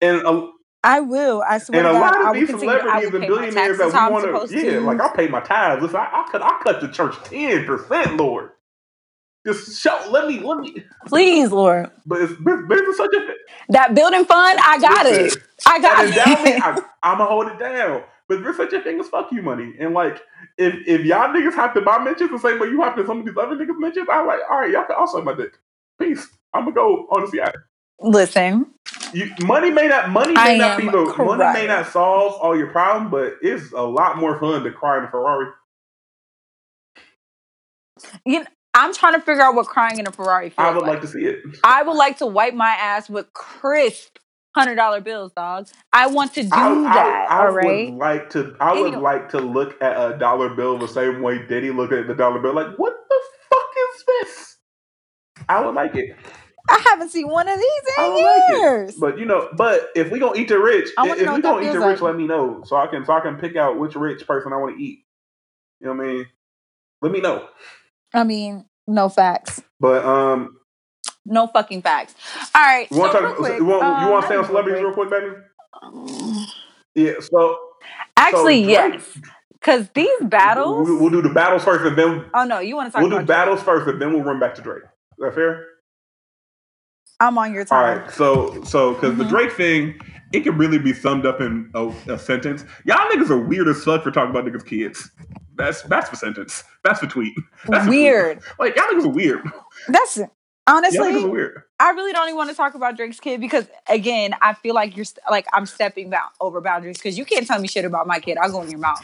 And 0.01 0.19
a, 0.19 0.49
I 0.85 1.01
will. 1.01 1.43
I 1.49 1.59
swear 1.59 1.81
and 1.81 1.89
a 1.89 1.99
lot 1.99 2.15
I 2.15 2.29
of 2.29 2.35
these 2.35 2.49
celebrities 2.51 3.13
and 3.13 3.27
billionaires 3.27 3.79
that 3.79 3.87
we 3.87 4.13
want 4.13 4.51
to, 4.51 4.57
yeah, 4.57 4.73
to. 4.75 4.81
like 4.81 5.01
I'll 5.01 5.13
pay 5.13 5.27
my 5.27 5.41
tithes. 5.41 5.83
Listen, 5.83 5.97
I, 5.97 6.05
I 6.05 6.29
cut, 6.31 6.43
I 6.43 6.61
cut 6.63 6.81
the 6.81 6.89
church 6.89 7.17
ten 7.25 7.65
percent, 7.65 8.17
Lord. 8.17 8.51
Just 9.47 9.81
show, 9.81 9.97
let 10.11 10.27
me, 10.27 10.41
let 10.41 10.59
me. 10.59 10.83
Please, 11.07 11.53
Lord. 11.53 11.89
But 12.05 12.23
it's, 12.23 12.33
such 12.97 13.15
a 13.15 13.35
That 13.69 13.95
building 13.95 14.25
fund, 14.25 14.59
I 14.61 14.79
got 14.81 15.07
it. 15.07 15.39
I 15.65 15.81
got 15.81 16.05
it. 16.05 16.63
I, 16.63 16.83
I'm 17.05 17.19
gonna 17.19 17.31
hold 17.31 17.47
it 17.47 17.59
down. 17.59 18.03
But 18.29 18.43
there's 18.43 18.57
such 18.57 18.73
a 18.73 18.81
thing 18.81 18.99
as 18.99 19.09
fuck 19.09 19.31
you 19.31 19.43
money, 19.43 19.75
and 19.79 19.95
like 19.95 20.21
if 20.59 20.75
if 20.89 21.07
y'all 21.07 21.29
niggas 21.29 21.55
have 21.55 21.75
to 21.75 21.81
buy 21.81 21.99
mentions 21.99 22.31
the 22.31 22.39
same 22.41 22.59
way 22.59 22.67
you 22.69 22.83
have 22.83 22.97
to 22.97 23.07
some 23.07 23.21
of 23.21 23.27
these 23.27 23.37
other 23.37 23.55
niggas 23.55 23.79
mentions, 23.79 24.09
I'm 24.11 24.27
like, 24.27 24.41
all 24.51 24.61
right, 24.61 24.71
y'all 24.71 24.85
can 24.85 24.97
also 24.97 25.23
my 25.23 25.35
dick. 25.35 25.53
Peace. 26.01 26.27
I'm 26.53 26.65
gonna 26.65 26.75
go 26.75 27.07
on 27.11 27.21
the 27.23 27.29
side. 27.29 27.55
Listen, 28.01 28.67
You, 29.13 29.31
money 29.43 29.71
may 29.71 29.87
not 29.87 30.11
money 30.11 30.33
may 30.33 30.41
I 30.41 30.59
not 30.59 30.79
be 30.79 30.87
the 30.87 31.15
money 31.19 31.61
may 31.61 31.67
not 31.69 31.87
solve 31.87 32.35
all 32.35 32.57
your 32.59 32.69
problems, 32.73 33.13
but 33.13 33.35
it's 33.43 33.73
a 33.73 33.83
lot 33.83 34.19
more 34.19 34.41
fun 34.41 34.65
to 34.65 34.73
cry 34.73 34.99
in 34.99 35.05
a 35.05 35.11
Ferrari. 35.11 35.47
you 38.25 38.41
know, 38.41 38.47
I'm 38.77 38.93
trying 38.95 39.15
to 39.15 39.21
figure 39.21 39.43
out 39.43 39.55
what 39.55 39.67
crying 39.67 39.99
in 39.99 40.07
a 40.07 40.13
Ferrari 40.13 40.51
feels 40.51 40.55
I 40.59 40.71
would 40.71 40.83
like. 40.83 40.91
like 40.93 41.01
to 41.01 41.09
see 41.09 41.25
it. 41.25 41.39
I 41.65 41.83
would 41.83 41.97
like 41.97 42.19
to 42.19 42.27
wipe 42.27 42.55
my 42.55 42.71
ass 42.71 43.09
with 43.09 43.33
crisp 43.33 44.19
hundred 44.55 44.77
dollar 44.77 45.01
bills, 45.01 45.33
dog. 45.33 45.69
I 45.93 46.07
want 46.09 46.35
to 46.35 46.43
do 46.43 46.49
I, 46.53 46.75
that. 46.95 47.27
I, 47.31 47.35
I 47.35 47.47
all 47.47 47.53
right. 47.53 47.91
would 47.91 47.99
like 47.99 48.31
to. 48.31 48.55
I 48.61 48.79
would 48.79 48.95
like 48.95 49.31
to 49.31 49.39
look 49.39 49.81
at 49.83 49.97
a 49.97 50.19
dollar 50.19 50.51
bill 50.55 50.79
the 50.79 50.89
same 50.89 51.23
way 51.23 51.47
Diddy 51.47 51.71
looked 51.71 51.93
at 51.93 52.07
the 52.07 52.15
dollar 52.15 52.41
bill. 52.41 52.55
Like, 52.55 52.77
what 52.79 52.95
the 53.09 53.21
fuck 53.51 53.67
is 53.95 54.05
this? 54.07 54.57
I 55.49 55.65
would 55.65 55.75
like 55.75 55.95
it. 55.97 56.15
I 56.69 56.85
haven't 56.91 57.11
seen 57.11 57.29
one 57.29 57.49
of 57.49 57.57
these 57.57 57.95
I 57.99 58.07
in 58.07 58.13
like 58.13 58.43
it. 58.49 58.61
years. 58.61 58.97
But 58.97 59.19
you 59.19 59.25
know, 59.25 59.49
but 59.57 59.89
if 59.95 60.11
we 60.11 60.19
gonna 60.19 60.39
eat 60.39 60.49
the 60.49 60.59
rich, 60.59 60.89
I 60.99 61.09
if 61.09 61.19
we 61.19 61.25
gonna 61.25 61.39
eat 61.39 61.67
the 61.67 61.73
feels 61.73 61.77
rich, 61.77 62.01
like. 62.01 62.03
let 62.03 62.17
me 62.17 62.27
know 62.27 62.63
so 62.65 62.77
I 62.77 62.89
can 62.89 63.05
so 63.05 63.13
I 63.13 63.21
can 63.21 63.37
pick 63.37 63.57
out 63.57 63.79
which 63.79 63.95
rich 63.95 64.27
person 64.27 64.53
I 64.53 64.57
want 64.57 64.77
to 64.77 64.83
eat. 64.83 65.05
You 65.81 65.87
know 65.87 65.95
what 65.95 66.05
I 66.05 66.13
mean? 66.13 66.27
Let 67.03 67.13
me 67.13 67.21
know. 67.21 67.47
I 68.15 68.25
mean, 68.25 68.65
no 68.87 69.09
facts. 69.09 69.63
But 69.81 70.05
um, 70.05 70.57
No 71.25 71.47
fucking 71.49 71.83
facts. 71.83 72.15
All 72.55 72.63
right. 72.63 72.89
you 72.91 72.99
want 72.99 73.13
so 73.13 73.19
to 73.21 73.25
real 73.25 73.35
talk? 73.35 73.39
quick, 73.45 73.59
you 73.59 73.65
want 73.67 73.83
um, 73.83 74.05
you 74.07 74.11
want 74.13 74.23
to 74.23 74.27
stay 74.29 74.37
on 74.37 74.45
celebrities 74.47 74.83
real 74.83 74.93
quick, 74.95 75.11
baby? 75.11 75.35
Yeah. 76.95 77.13
So 77.21 77.59
Actually, 78.17 78.65
so 78.65 78.69
Drake- 78.89 78.93
yes. 78.95 79.19
Because 79.53 79.89
these 79.95 80.21
battles. 80.23 80.89
We'll, 80.89 80.99
we'll 81.01 81.11
do 81.11 81.21
the 81.21 81.29
battles 81.35 81.63
first, 81.65 81.85
and 81.85 81.99
then 81.99 82.25
oh 82.33 82.45
no, 82.45 82.61
you 82.61 82.75
want 82.77 82.89
to 82.89 82.93
talk 82.93 83.03
we'll 83.07 83.19
do 83.21 83.27
battles 83.27 83.63
first, 83.63 83.87
and 83.89 84.01
then 84.01 84.15
we'll 84.15 84.23
run 84.23 84.39
back 84.41 84.55
to 84.55 84.63
Drake. 84.63 84.85
Is 84.85 84.91
that 85.19 85.35
fair? 85.35 85.67
I'm 87.21 87.37
on 87.37 87.53
your 87.53 87.65
time. 87.67 87.79
All 87.99 87.99
right. 88.05 88.11
So 88.13 88.63
so 88.65 88.95
because 88.95 89.17
the 89.19 89.25
Mhm. 89.25 89.29
Drake 89.29 89.53
thing, 89.53 90.01
it 90.37 90.43
can 90.45 90.57
really 90.59 90.79
be 90.79 90.93
summed 90.93 91.25
up 91.27 91.41
in 91.41 91.71
a, 91.75 91.89
a 92.09 92.19
sentence. 92.19 92.65
Y'all 92.85 93.09
niggas 93.11 93.31
are 93.31 93.39
weird 93.39 93.67
as 93.69 93.83
fuck 93.83 94.03
for 94.05 94.11
talking 94.11 94.31
about 94.31 94.45
niggas' 94.45 94.67
kids. 94.67 95.11
That's 95.57 95.83
that's 95.83 96.11
the 96.11 96.17
sentence. 96.17 96.63
That's 96.85 97.01
the 97.01 97.07
tweet. 97.07 97.35
That's 97.67 97.85
the 97.87 97.91
tweet. 97.91 98.01
Weird. 98.03 98.41
Like 98.59 98.77
y'all 98.77 98.85
niggas 98.87 99.07
are 99.07 99.09
weird. 99.09 99.43
That's 99.89 100.21
honestly. 100.67 101.25
weird. 101.25 101.63
I 101.81 101.91
really 101.91 102.13
don't 102.13 102.27
even 102.29 102.37
want 102.37 102.51
to 102.51 102.57
talk 102.57 102.75
about 102.75 102.97
Drake's 102.97 103.21
kid 103.21 103.41
because 103.41 103.67
again, 103.89 104.35
I 104.43 104.53
feel 104.55 104.75
like 104.75 104.97
you're 104.97 105.07
like 105.31 105.47
I'm 105.55 105.65
stepping 105.67 106.11
ba- 106.11 106.21
over 106.41 106.61
boundaries 106.61 106.99
because 106.99 107.17
you 107.17 107.25
can't 107.25 107.47
tell 107.47 107.59
me 107.61 107.69
shit 107.69 107.85
about 107.87 108.07
my 108.07 108.19
kid. 108.21 108.37
I'll 108.37 108.51
go 108.53 108.63
in 108.63 108.71
your 108.71 108.81
mouth. 108.81 109.01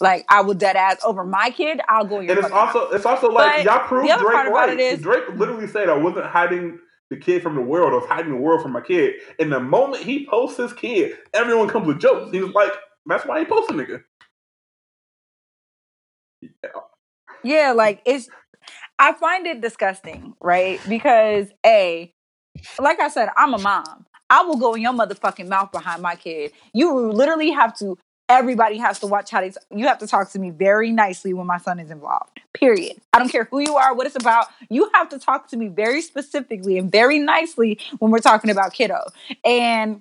Like 0.00 0.24
I 0.28 0.42
will 0.42 0.54
dead 0.54 0.76
ass 0.76 0.98
over 1.04 1.24
my 1.24 1.50
kid. 1.50 1.80
I'll 1.88 2.04
go 2.04 2.20
in 2.20 2.26
your. 2.26 2.36
And 2.36 2.38
it's 2.44 2.48
fucking 2.48 2.56
mouth. 2.66 2.76
also 2.76 2.90
it's 2.94 3.06
also 3.06 3.28
like 3.30 3.64
But 3.64 3.64
y'all 3.64 3.86
proved 3.88 4.06
Drake 4.08 4.20
part 4.20 4.46
about 4.46 4.68
right. 4.68 4.78
it 4.78 4.80
is- 4.80 5.00
Drake 5.00 5.24
literally 5.34 5.66
said 5.66 5.88
I 5.88 5.96
wasn't 5.96 6.26
hiding 6.26 6.78
the 7.12 7.18
kid 7.18 7.42
from 7.42 7.54
the 7.54 7.60
world. 7.60 7.92
Was 7.92 8.08
hiding 8.08 8.32
the 8.32 8.38
world 8.38 8.62
from 8.62 8.72
my 8.72 8.80
kid. 8.80 9.14
And 9.38 9.52
the 9.52 9.60
moment 9.60 10.02
he 10.02 10.26
posts 10.26 10.56
his 10.56 10.72
kid, 10.72 11.18
everyone 11.34 11.68
comes 11.68 11.86
with 11.86 12.00
jokes. 12.00 12.30
He's 12.32 12.42
like, 12.42 12.72
"That's 13.06 13.26
why 13.26 13.40
he 13.40 13.44
posted 13.44 13.76
nigga." 13.76 14.02
Yeah. 16.40 16.70
Yeah, 17.44 17.72
like 17.72 18.00
it's. 18.06 18.28
I 18.98 19.12
find 19.12 19.46
it 19.46 19.60
disgusting, 19.60 20.34
right? 20.40 20.80
Because 20.88 21.48
a, 21.66 22.12
like 22.78 23.00
I 23.00 23.08
said, 23.08 23.28
I'm 23.36 23.54
a 23.54 23.58
mom. 23.58 24.06
I 24.30 24.42
will 24.42 24.56
go 24.56 24.74
in 24.74 24.82
your 24.82 24.92
motherfucking 24.92 25.48
mouth 25.48 25.72
behind 25.72 26.00
my 26.00 26.14
kid. 26.16 26.52
You 26.72 27.10
literally 27.10 27.50
have 27.50 27.76
to. 27.78 27.98
Everybody 28.32 28.78
has 28.78 28.98
to 29.00 29.06
watch 29.06 29.30
how 29.30 29.42
they. 29.42 29.52
You 29.70 29.86
have 29.86 29.98
to 29.98 30.06
talk 30.06 30.30
to 30.30 30.38
me 30.38 30.50
very 30.50 30.90
nicely 30.90 31.34
when 31.34 31.46
my 31.46 31.58
son 31.58 31.78
is 31.78 31.90
involved. 31.90 32.40
Period. 32.54 32.96
I 33.12 33.18
don't 33.18 33.28
care 33.28 33.44
who 33.50 33.58
you 33.60 33.76
are, 33.76 33.94
what 33.94 34.06
it's 34.06 34.16
about. 34.16 34.46
You 34.70 34.90
have 34.94 35.10
to 35.10 35.18
talk 35.18 35.48
to 35.48 35.56
me 35.56 35.68
very 35.68 36.00
specifically 36.00 36.78
and 36.78 36.90
very 36.90 37.18
nicely 37.18 37.78
when 37.98 38.10
we're 38.10 38.20
talking 38.20 38.50
about 38.50 38.72
kiddo. 38.72 39.00
And 39.44 40.00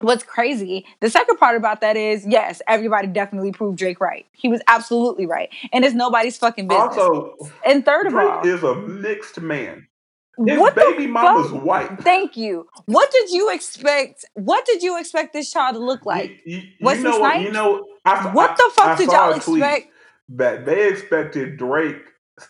what's 0.00 0.24
crazy, 0.24 0.84
the 1.00 1.10
second 1.10 1.36
part 1.36 1.56
about 1.56 1.80
that 1.80 1.96
is 1.96 2.26
yes, 2.26 2.60
everybody 2.66 3.06
definitely 3.06 3.52
proved 3.52 3.78
Drake 3.78 4.00
right. 4.00 4.26
He 4.32 4.48
was 4.48 4.60
absolutely 4.66 5.26
right, 5.26 5.50
and 5.72 5.84
it's 5.84 5.94
nobody's 5.94 6.36
fucking 6.38 6.66
business. 6.68 6.96
Also, 6.96 7.50
and 7.64 7.84
third 7.84 8.06
of 8.06 8.12
Drake 8.14 8.30
all, 8.30 8.46
is 8.46 8.62
a 8.64 8.74
mixed 8.74 9.40
man. 9.40 9.86
His 10.46 10.58
What 10.58 10.74
the 10.74 10.80
baby 10.92 11.06
mama's 11.06 11.50
fuck? 11.50 11.64
white. 11.64 12.00
Thank 12.00 12.36
you. 12.36 12.68
What 12.86 13.10
did 13.10 13.30
you 13.30 13.50
expect? 13.52 14.24
What 14.34 14.64
did 14.66 14.82
you 14.82 14.98
expect 14.98 15.32
this 15.32 15.50
child 15.50 15.74
to 15.74 15.80
look 15.80 16.06
like? 16.06 16.30
you, 16.44 16.56
you, 16.56 16.62
you 16.62 16.68
Wesley 16.80 17.02
know? 17.04 17.32
You 17.34 17.50
know 17.52 17.84
I, 18.04 18.28
What 18.32 18.50
I- 18.50 18.54
the 18.54 18.72
fuck 18.74 18.86
I 18.88 18.96
did 18.96 19.10
y'all 19.10 19.32
expect? 19.32 19.88
That 20.30 20.66
they 20.66 20.88
expected 20.88 21.56
Drake 21.56 22.02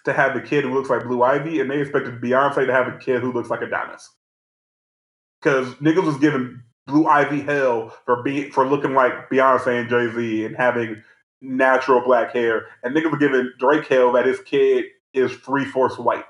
to 0.04 0.12
have 0.12 0.36
a 0.36 0.40
kid 0.40 0.64
who 0.64 0.74
looks 0.74 0.90
like 0.90 1.04
Blue 1.04 1.22
Ivy, 1.22 1.60
and 1.60 1.70
they 1.70 1.80
expected 1.80 2.20
Beyonce 2.20 2.66
to 2.66 2.72
have 2.72 2.88
a 2.88 2.98
kid 2.98 3.20
who 3.22 3.32
looks 3.32 3.48
like 3.50 3.62
Adonis. 3.62 4.10
Because 5.40 5.68
niggas 5.76 6.04
was 6.04 6.16
giving 6.18 6.60
Blue 6.86 7.06
Ivy 7.06 7.40
hell 7.40 7.96
for 8.04 8.22
being 8.22 8.50
for 8.50 8.66
looking 8.66 8.94
like 8.94 9.30
Beyonce 9.30 9.80
and 9.80 9.88
Jay 9.88 10.10
Z 10.14 10.44
and 10.44 10.56
having 10.56 11.02
natural 11.40 12.00
black 12.00 12.32
hair, 12.32 12.66
and 12.82 12.94
niggas 12.94 13.10
were 13.12 13.18
giving 13.18 13.50
Drake 13.58 13.86
hell 13.86 14.12
that 14.12 14.26
his 14.26 14.40
kid 14.40 14.84
is 15.14 15.32
three 15.36 15.64
fourths 15.64 15.98
white. 15.98 16.24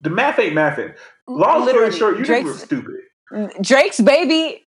The 0.00 0.10
math 0.10 0.38
ain't 0.38 0.54
mathing. 0.54 0.94
Long 1.28 1.64
Literally, 1.64 1.92
story 1.92 2.14
short, 2.16 2.28
you 2.28 2.34
niggas 2.34 2.44
were 2.44 2.54
stupid. 2.54 2.94
Drake's 3.60 4.00
baby. 4.00 4.62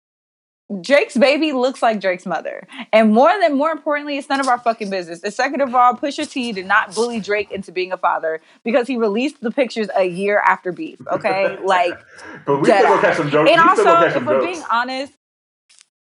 Drake's 0.82 1.16
baby 1.16 1.52
looks 1.52 1.80
like 1.80 1.98
Drake's 1.98 2.26
mother, 2.26 2.68
and 2.92 3.14
more 3.14 3.32
than 3.40 3.56
more 3.56 3.70
importantly, 3.70 4.18
it's 4.18 4.28
none 4.28 4.38
of 4.38 4.48
our 4.48 4.58
fucking 4.58 4.90
business. 4.90 5.22
The 5.22 5.30
second 5.30 5.62
of 5.62 5.74
all, 5.74 5.94
Pusha 5.94 6.30
T 6.30 6.52
did 6.52 6.66
not 6.66 6.94
bully 6.94 7.20
Drake 7.20 7.50
into 7.50 7.72
being 7.72 7.90
a 7.90 7.96
father 7.96 8.42
because 8.64 8.86
he 8.86 8.98
released 8.98 9.40
the 9.40 9.50
pictures 9.50 9.88
a 9.96 10.04
year 10.04 10.40
after 10.40 10.70
beef. 10.70 11.00
Okay, 11.10 11.56
like 11.64 11.98
but 12.44 12.58
we 12.58 12.66
still 12.66 12.82
gonna 12.82 13.00
catch 13.00 13.16
some 13.16 13.30
jokes. 13.30 13.50
And 13.50 13.62
we 13.62 13.72
still 13.72 13.84
gonna 13.84 13.96
also, 13.96 14.06
if 14.08 14.12
some 14.12 14.26
we're 14.26 14.44
being 14.44 14.62
honest, 14.70 15.14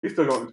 he's 0.03 0.13
still 0.13 0.27
gonna. 0.27 0.51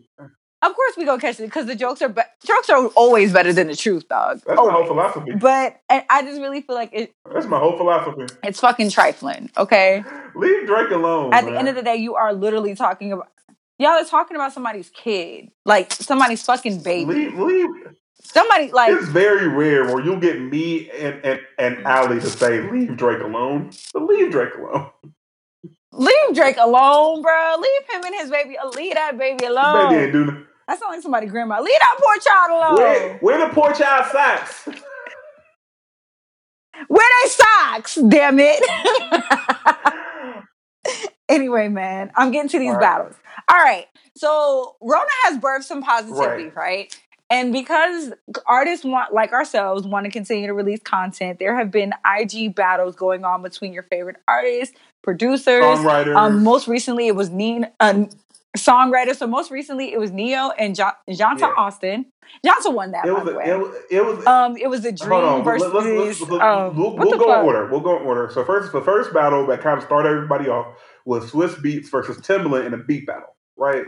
Of 0.66 0.76
course 0.76 0.94
we 0.98 1.06
gonna 1.06 1.22
catch 1.22 1.40
it 1.40 1.44
because 1.44 1.66
the 1.66 1.76
jokes 1.76 2.02
are 2.02 2.10
be- 2.10 2.22
jokes 2.46 2.70
are 2.70 2.88
always 2.96 3.32
better 3.34 3.54
than 3.54 3.68
the 3.68 3.76
truth, 3.76 4.08
dog. 4.08 4.42
That's 4.46 4.58
my 4.58 4.72
whole 4.72 4.86
philosophy. 4.86 5.32
But 5.36 5.80
and 5.90 6.04
I 6.10 6.22
just 6.24 6.40
really 6.42 6.62
feel 6.62 6.76
like 6.76 6.90
it, 6.94 7.14
That's 7.34 7.46
my 7.48 7.60
whole 7.60 7.78
philosophy. 7.78 8.26
it's 8.44 8.60
fucking 8.60 8.90
trifling. 8.90 9.50
Okay, 9.58 10.04
Leave 10.36 10.66
Drake 10.68 10.92
alone. 10.92 11.34
at 11.34 11.46
the 11.46 11.58
end 11.58 11.68
of 11.68 11.76
the 11.76 11.84
day, 11.84 11.96
you 11.98 12.16
are 12.16 12.34
literally 12.34 12.76
talking 12.76 13.12
about 13.12 13.30
y'all 13.80 13.92
are 13.92 14.06
talking 14.06 14.36
about 14.38 14.54
somebody's 14.54 14.90
kid, 14.90 15.50
like 15.66 15.92
somebody's 15.94 16.44
fucking 16.44 16.82
baby. 16.84 17.14
leave, 17.14 17.38
leave. 17.40 17.70
Somebody 18.26 18.72
like 18.72 18.90
It's 18.94 19.10
very 19.10 19.50
rare 19.50 19.84
where 19.94 20.02
you'll 20.04 20.20
get 20.20 20.40
me 20.40 20.90
and 20.92 21.20
and 21.26 21.42
and 21.60 21.86
Allie 21.86 22.22
to 22.22 22.30
say 22.30 22.62
leave 22.72 22.96
Drake 22.96 23.22
alone, 23.22 23.72
but 23.94 24.04
leave 24.04 24.32
Drake 24.32 24.56
alone. 24.56 24.90
leave 25.92 26.34
Drake 26.34 26.56
alone, 26.58 27.22
bro. 27.22 27.56
Leave 27.60 27.90
him 27.92 28.04
and 28.06 28.16
his 28.16 28.30
baby. 28.32 28.58
Uh, 28.58 28.70
leave 28.70 28.94
that 28.94 29.18
baby 29.18 29.46
alone. 29.46 29.90
Baby 29.90 30.04
ain't 30.04 30.14
do. 30.14 30.46
That 30.68 30.80
sounds 30.80 30.92
like 30.96 31.02
somebody 31.02 31.28
grandma. 31.28 31.60
Leave 31.62 31.78
that 31.80 31.98
poor 32.00 32.16
child 32.18 32.52
alone. 32.52 32.76
Where, 32.78 33.18
where 33.20 33.48
the 33.48 33.54
poor 33.54 33.74
child 33.74 34.06
socks? 34.12 34.68
Where 36.88 37.10
they 37.24 37.30
socks? 37.30 37.96
Damn 37.96 38.40
it. 38.40 38.64
anyway, 41.30 41.68
man, 41.68 42.12
I'm 42.16 42.32
getting 42.32 42.50
to 42.50 42.60
these 42.60 42.70
All 42.70 42.76
right. 42.76 42.82
battles. 42.82 43.16
All 43.50 43.58
right. 43.58 43.86
So 44.16 44.76
Rona 44.82 45.06
has 45.26 45.40
birthed 45.40 45.64
some 45.64 45.82
positivity, 45.84 46.46
Right. 46.46 46.56
right? 46.56 47.00
And 47.30 47.52
because 47.52 48.14
artists 48.46 48.86
want, 48.86 49.14
like 49.14 49.32
ourselves, 49.34 49.88
want 49.88 50.06
to 50.06 50.12
continue 50.12 50.46
to 50.48 50.54
release 50.54 50.82
content, 50.82 51.40
there 51.40 51.56
have 51.56 51.72
been 51.72 51.94
IG 52.06 52.54
battles 52.54 52.96
going 52.96 53.26
on 53.26 53.42
between 53.42 53.74
your 53.74 53.84
favorite 53.84 54.18
artists, 54.28 54.76
producers. 55.02 55.64
Songwriter. 55.64 56.16
Um, 56.16 56.44
most 56.44 56.68
recently, 56.68 57.08
it 57.08 57.16
was 57.16 57.30
Neen, 57.32 57.68
uh, 57.80 58.06
songwriter. 58.58 59.16
So 59.16 59.28
most 59.28 59.52
recently, 59.52 59.92
it 59.94 60.00
was 60.00 60.12
Neo 60.12 60.52
and 60.58 60.76
jo- 60.76 60.92
Jonta 61.10 61.40
Yeah. 61.40 61.54
Austin. 61.58 62.06
Jonta 62.46 62.74
won 62.74 62.92
that, 62.92 63.06
it 63.06 63.12
was. 63.14 63.28
A, 63.28 63.36
way. 63.36 63.44
it 63.46 63.58
was. 63.58 63.76
It 63.92 64.06
was 64.06 64.26
um, 64.28 64.58
it 64.58 64.68
was 64.70 64.86
a 64.86 64.90
Hold 64.90 64.98
dream 65.00 65.24
on. 65.24 65.44
versus. 65.44 65.74
Let's, 65.74 65.86
let's, 65.88 66.20
let's, 66.22 66.32
let's, 66.32 66.44
um, 66.44 66.78
we'll 66.78 66.96
we'll 66.96 67.18
go 67.18 67.28
fuck? 67.28 67.40
in 67.40 67.46
order. 67.46 67.68
We'll 67.70 67.82
go 67.82 67.98
in 68.00 68.04
order. 68.06 68.30
So 68.34 68.44
first, 68.46 68.72
the 68.72 68.82
first 68.82 69.14
battle 69.14 69.46
that 69.48 69.62
kind 69.62 69.78
of 69.78 69.84
started 69.84 70.10
everybody 70.10 70.48
off 70.50 70.68
was 71.06 71.32
Swizz 71.32 71.56
Beatz 71.62 71.90
versus 71.90 72.18
Timbaland 72.18 72.66
in 72.68 72.74
a 72.74 72.78
beat 72.78 73.06
battle, 73.06 73.36
right? 73.58 73.84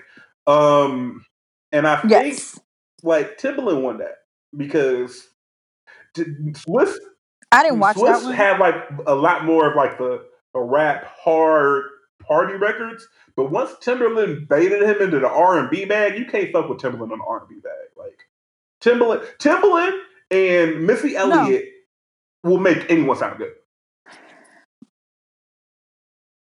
Um, 0.47 1.25
and 1.71 1.87
I 1.87 1.95
think 1.97 2.11
Yes, 2.11 2.59
like 3.03 3.37
Timbaland 3.37 3.81
won 3.83 3.99
that 3.99 4.15
because 4.55 5.27
Swiss 6.57 6.99
I 7.51 7.63
didn't 7.63 7.79
watch 7.79 7.95
Swiss 7.97 8.19
that 8.19 8.25
one. 8.25 8.33
had 8.35 8.59
like 8.59 8.75
a 9.07 9.15
lot 9.15 9.45
more 9.45 9.69
of 9.69 9.75
like 9.75 9.97
the, 9.97 10.23
the 10.53 10.59
rap 10.59 11.05
hard 11.23 11.83
party 12.27 12.55
records, 12.55 13.07
but 13.35 13.51
once 13.51 13.71
Timbaland 13.81 14.47
baited 14.47 14.81
him 14.83 15.01
into 15.01 15.19
the 15.19 15.29
R 15.29 15.59
and 15.59 15.69
B 15.69 15.85
bag, 15.85 16.17
you 16.17 16.25
can't 16.25 16.51
fuck 16.51 16.69
with 16.69 16.79
Timbaland 16.79 17.11
on 17.11 17.19
the 17.19 17.25
R 17.27 17.39
and 17.39 17.49
B 17.49 17.55
bag. 17.55 17.71
Like 17.97 18.27
Timbaland, 18.81 19.25
Timbaland 19.37 19.99
and 20.31 20.85
Missy 20.85 21.15
Elliott 21.15 21.65
will 22.43 22.59
make 22.59 22.89
anyone 22.89 23.17
sound 23.17 23.37
good. 23.37 23.51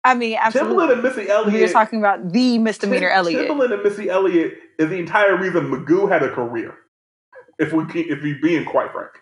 I 0.07 0.15
mean, 0.15 0.37
absolutely. 0.39 0.77
Timbaland 0.77 0.93
and 0.93 1.03
Missy 1.03 1.29
Elliott. 1.29 1.63
Were 1.63 1.73
talking 1.73 1.99
about 1.99 2.31
the 2.31 2.59
misdemeanor 2.59 3.09
Tim- 3.09 3.17
Elliott. 3.17 3.51
Timbaland 3.51 3.73
and 3.73 3.83
Missy 3.83 4.11
Elliott 4.11 4.55
is 4.79 4.91
the 4.91 4.99
entire 4.99 5.37
reason 5.37 5.71
Magoo 5.71 6.11
had 6.11 6.23
a 6.23 6.31
career. 6.31 6.75
If 7.59 7.73
we 7.73 7.87
keep, 7.87 8.11
if 8.11 8.23
we 8.23 8.35
being 8.43 8.65
quite 8.65 8.93
frank, 8.93 9.13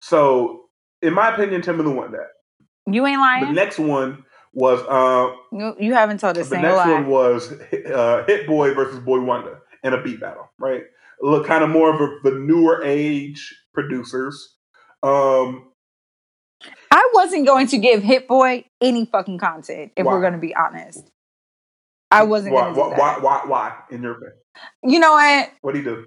so 0.00 0.64
in 1.02 1.12
my 1.12 1.32
opinion, 1.32 1.60
Timbaland 1.60 1.94
won 1.94 2.12
that. 2.12 2.28
You 2.86 3.06
ain't 3.06 3.20
lying. 3.20 3.46
The 3.46 3.52
next 3.52 3.78
one 3.78 4.23
was 4.54 4.80
uh, 4.88 5.34
You, 5.52 5.74
you 5.78 5.94
haven't 5.94 6.18
told 6.20 6.36
a 6.36 6.44
the 6.44 6.58
next 6.58 6.76
lie. 6.76 6.92
one 6.92 7.06
was 7.08 7.52
uh, 7.52 8.24
Hit 8.26 8.46
Boy 8.46 8.72
versus 8.74 9.00
Boy 9.00 9.20
Wonder 9.20 9.62
in 9.82 9.92
a 9.92 10.02
beat 10.02 10.20
battle, 10.20 10.50
right? 10.58 10.82
Look, 11.20 11.46
kind 11.46 11.62
of 11.64 11.70
more 11.70 11.92
of 11.94 12.00
a, 12.00 12.30
the 12.30 12.36
newer 12.38 12.82
age 12.84 13.54
producers. 13.72 14.56
Um, 15.02 15.70
I 16.90 17.10
wasn't 17.14 17.46
going 17.46 17.66
to 17.68 17.78
give 17.78 18.02
Hit 18.02 18.26
Boy 18.28 18.64
any 18.80 19.04
fucking 19.06 19.38
content 19.38 19.92
if 19.96 20.06
Why? 20.06 20.12
we're 20.12 20.20
going 20.20 20.32
to 20.34 20.38
be 20.38 20.54
honest. 20.54 21.10
I 22.10 22.22
wasn't 22.22 22.54
why, 22.54 22.68
why, 22.70 22.90
that. 22.90 22.98
why, 22.98 23.18
why, 23.20 23.42
why? 23.46 23.72
In 23.90 24.02
your 24.02 24.12
opinion, 24.12 24.36
You 24.84 25.00
know 25.00 25.12
what? 25.12 25.50
what 25.62 25.72
do 25.72 25.78
you 25.80 25.84
do? 25.84 26.06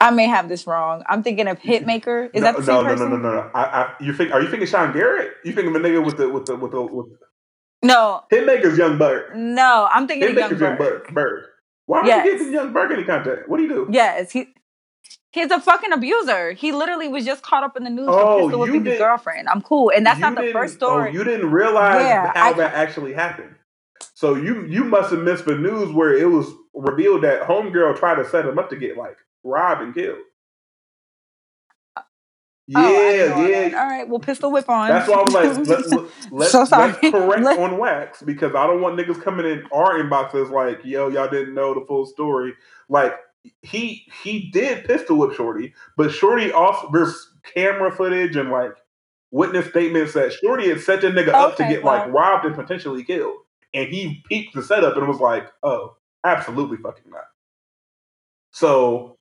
I 0.00 0.10
may 0.10 0.26
have 0.26 0.48
this 0.50 0.66
wrong. 0.66 1.02
I'm 1.08 1.22
thinking 1.22 1.48
of 1.48 1.58
Hitmaker. 1.60 2.28
Is 2.34 2.42
no, 2.42 2.52
that 2.52 2.56
the 2.56 2.60
no, 2.60 2.66
same 2.66 2.84
no, 2.84 2.90
person? 2.90 3.10
no, 3.10 3.16
no, 3.16 3.22
no, 3.30 3.34
no. 3.36 3.50
I, 3.54 3.62
I, 3.62 3.94
you 4.00 4.12
think? 4.12 4.32
Are 4.32 4.42
you 4.42 4.48
thinking 4.50 4.68
Sean 4.68 4.92
Garrett? 4.92 5.32
You 5.44 5.52
thinking 5.54 5.74
of 5.74 5.82
a 5.82 5.88
nigga 5.88 6.04
with 6.04 6.18
the 6.18 6.28
with 6.28 6.44
the 6.44 6.56
with 6.56 6.72
the 6.72 6.82
with 6.82 7.06
No, 7.84 8.22
Hitmaker's 8.32 8.78
Yung 8.78 8.98
Berg? 8.98 9.36
no. 9.36 9.88
I'm 9.90 10.06
thinking 10.08 10.30
of 10.30 10.34
Young 10.36 10.50
Hitmaker's 10.50 10.60
Yung 10.60 10.76
Berg. 10.76 11.14
Bird. 11.14 11.44
Why 11.86 11.98
would 12.00 12.06
Yes. 12.08 12.24
you 12.26 12.38
give 12.38 12.52
Yung 12.52 12.72
Berg 12.72 12.92
any 12.92 13.04
content? 13.04 13.48
What 13.48 13.58
do 13.58 13.62
you 13.64 13.68
do? 13.68 13.86
Yes, 13.90 14.32
he. 14.32 14.48
He's 15.32 15.50
a 15.50 15.60
fucking 15.60 15.92
abuser. 15.92 16.52
He 16.52 16.70
literally 16.70 17.08
was 17.08 17.24
just 17.24 17.42
caught 17.42 17.64
up 17.64 17.76
in 17.76 17.82
the 17.82 17.90
news 17.90 18.06
Oh, 18.08 18.48
you 18.48 18.72
his 18.72 18.84
did- 18.84 18.98
girlfriend. 18.98 19.48
I'm 19.48 19.60
cool, 19.62 19.90
and 19.94 20.06
that's 20.06 20.20
not 20.20 20.36
the 20.36 20.52
first 20.52 20.74
oh, 20.74 20.86
story. 20.86 21.10
Oh, 21.10 21.12
you 21.12 21.24
didn't 21.24 21.50
realize 21.50 22.02
Yeah, 22.02 22.32
how 22.34 22.50
I- 22.50 22.52
that 22.54 22.74
actually 22.74 23.12
happened. 23.12 23.54
So 24.14 24.34
you 24.36 24.64
you 24.64 24.84
must 24.84 25.10
have 25.10 25.20
missed 25.20 25.44
the 25.44 25.56
news 25.56 25.92
where 25.92 26.14
it 26.14 26.30
was 26.30 26.46
revealed 26.72 27.22
that 27.24 27.42
homegirl 27.42 27.96
tried 27.98 28.16
to 28.16 28.24
set 28.28 28.46
him 28.46 28.58
up 28.58 28.70
to 28.70 28.76
get 28.76 28.96
like 28.96 29.16
robbed 29.42 29.82
and 29.82 29.92
killed. 29.94 30.18
Oh, 32.74 32.80
yeah, 32.90 33.24
Oh, 33.24 33.28
know 33.28 33.34
all 33.34 33.50
yeah. 33.50 33.80
All 33.80 33.86
right, 33.86 34.08
well, 34.08 34.18
pistol 34.20 34.50
whip 34.50 34.68
on. 34.70 34.88
That's 34.88 35.08
why 35.08 35.16
I 35.16 35.22
was 35.22 35.34
like, 35.34 35.44
let, 35.68 35.90
let, 35.90 36.10
let's, 36.32 36.52
So 36.52 36.60
let's 36.60 36.98
correct 36.98 37.42
Let- 37.42 37.58
on 37.58 37.78
wax 37.78 38.22
because 38.22 38.54
I 38.54 38.66
don't 38.66 38.80
want 38.80 38.98
niggas 38.98 39.22
coming 39.22 39.46
in 39.46 39.64
our 39.72 39.94
inboxes 40.02 40.50
like, 40.50 40.84
yo, 40.84 41.08
y'all 41.08 41.28
didn't 41.28 41.54
know 41.54 41.74
the 41.74 41.84
full 41.86 42.06
story. 42.06 42.54
Like 42.88 43.14
he 43.62 44.06
he 44.22 44.50
did 44.50 44.86
pistol 44.86 45.18
whip 45.18 45.34
Shorty, 45.34 45.74
but 45.96 46.10
Shorty 46.10 46.52
also 46.52 46.88
there's 46.92 47.30
camera 47.54 47.92
footage 47.92 48.36
and 48.36 48.50
like 48.50 48.72
witness 49.30 49.66
statements 49.68 50.14
that 50.14 50.32
Shorty 50.32 50.68
had 50.70 50.80
set 50.80 51.02
the 51.02 51.08
nigga 51.08 51.28
up 51.28 51.56
to 51.56 51.64
Okay, 51.64 51.74
get 51.74 51.84
like 51.84 52.10
robbed 52.12 52.46
and 52.46 52.54
potentially 52.54 53.04
killed, 53.04 53.36
and 53.74 53.88
he 53.88 54.22
peeped 54.28 54.54
the 54.54 54.62
setup 54.62 54.96
and 54.96 55.06
was 55.08 55.20
like, 55.20 55.48
oh, 55.62 55.96
absolutely 56.24 56.78
fucking 56.78 57.10
not. 57.10 57.24
So 58.52 59.18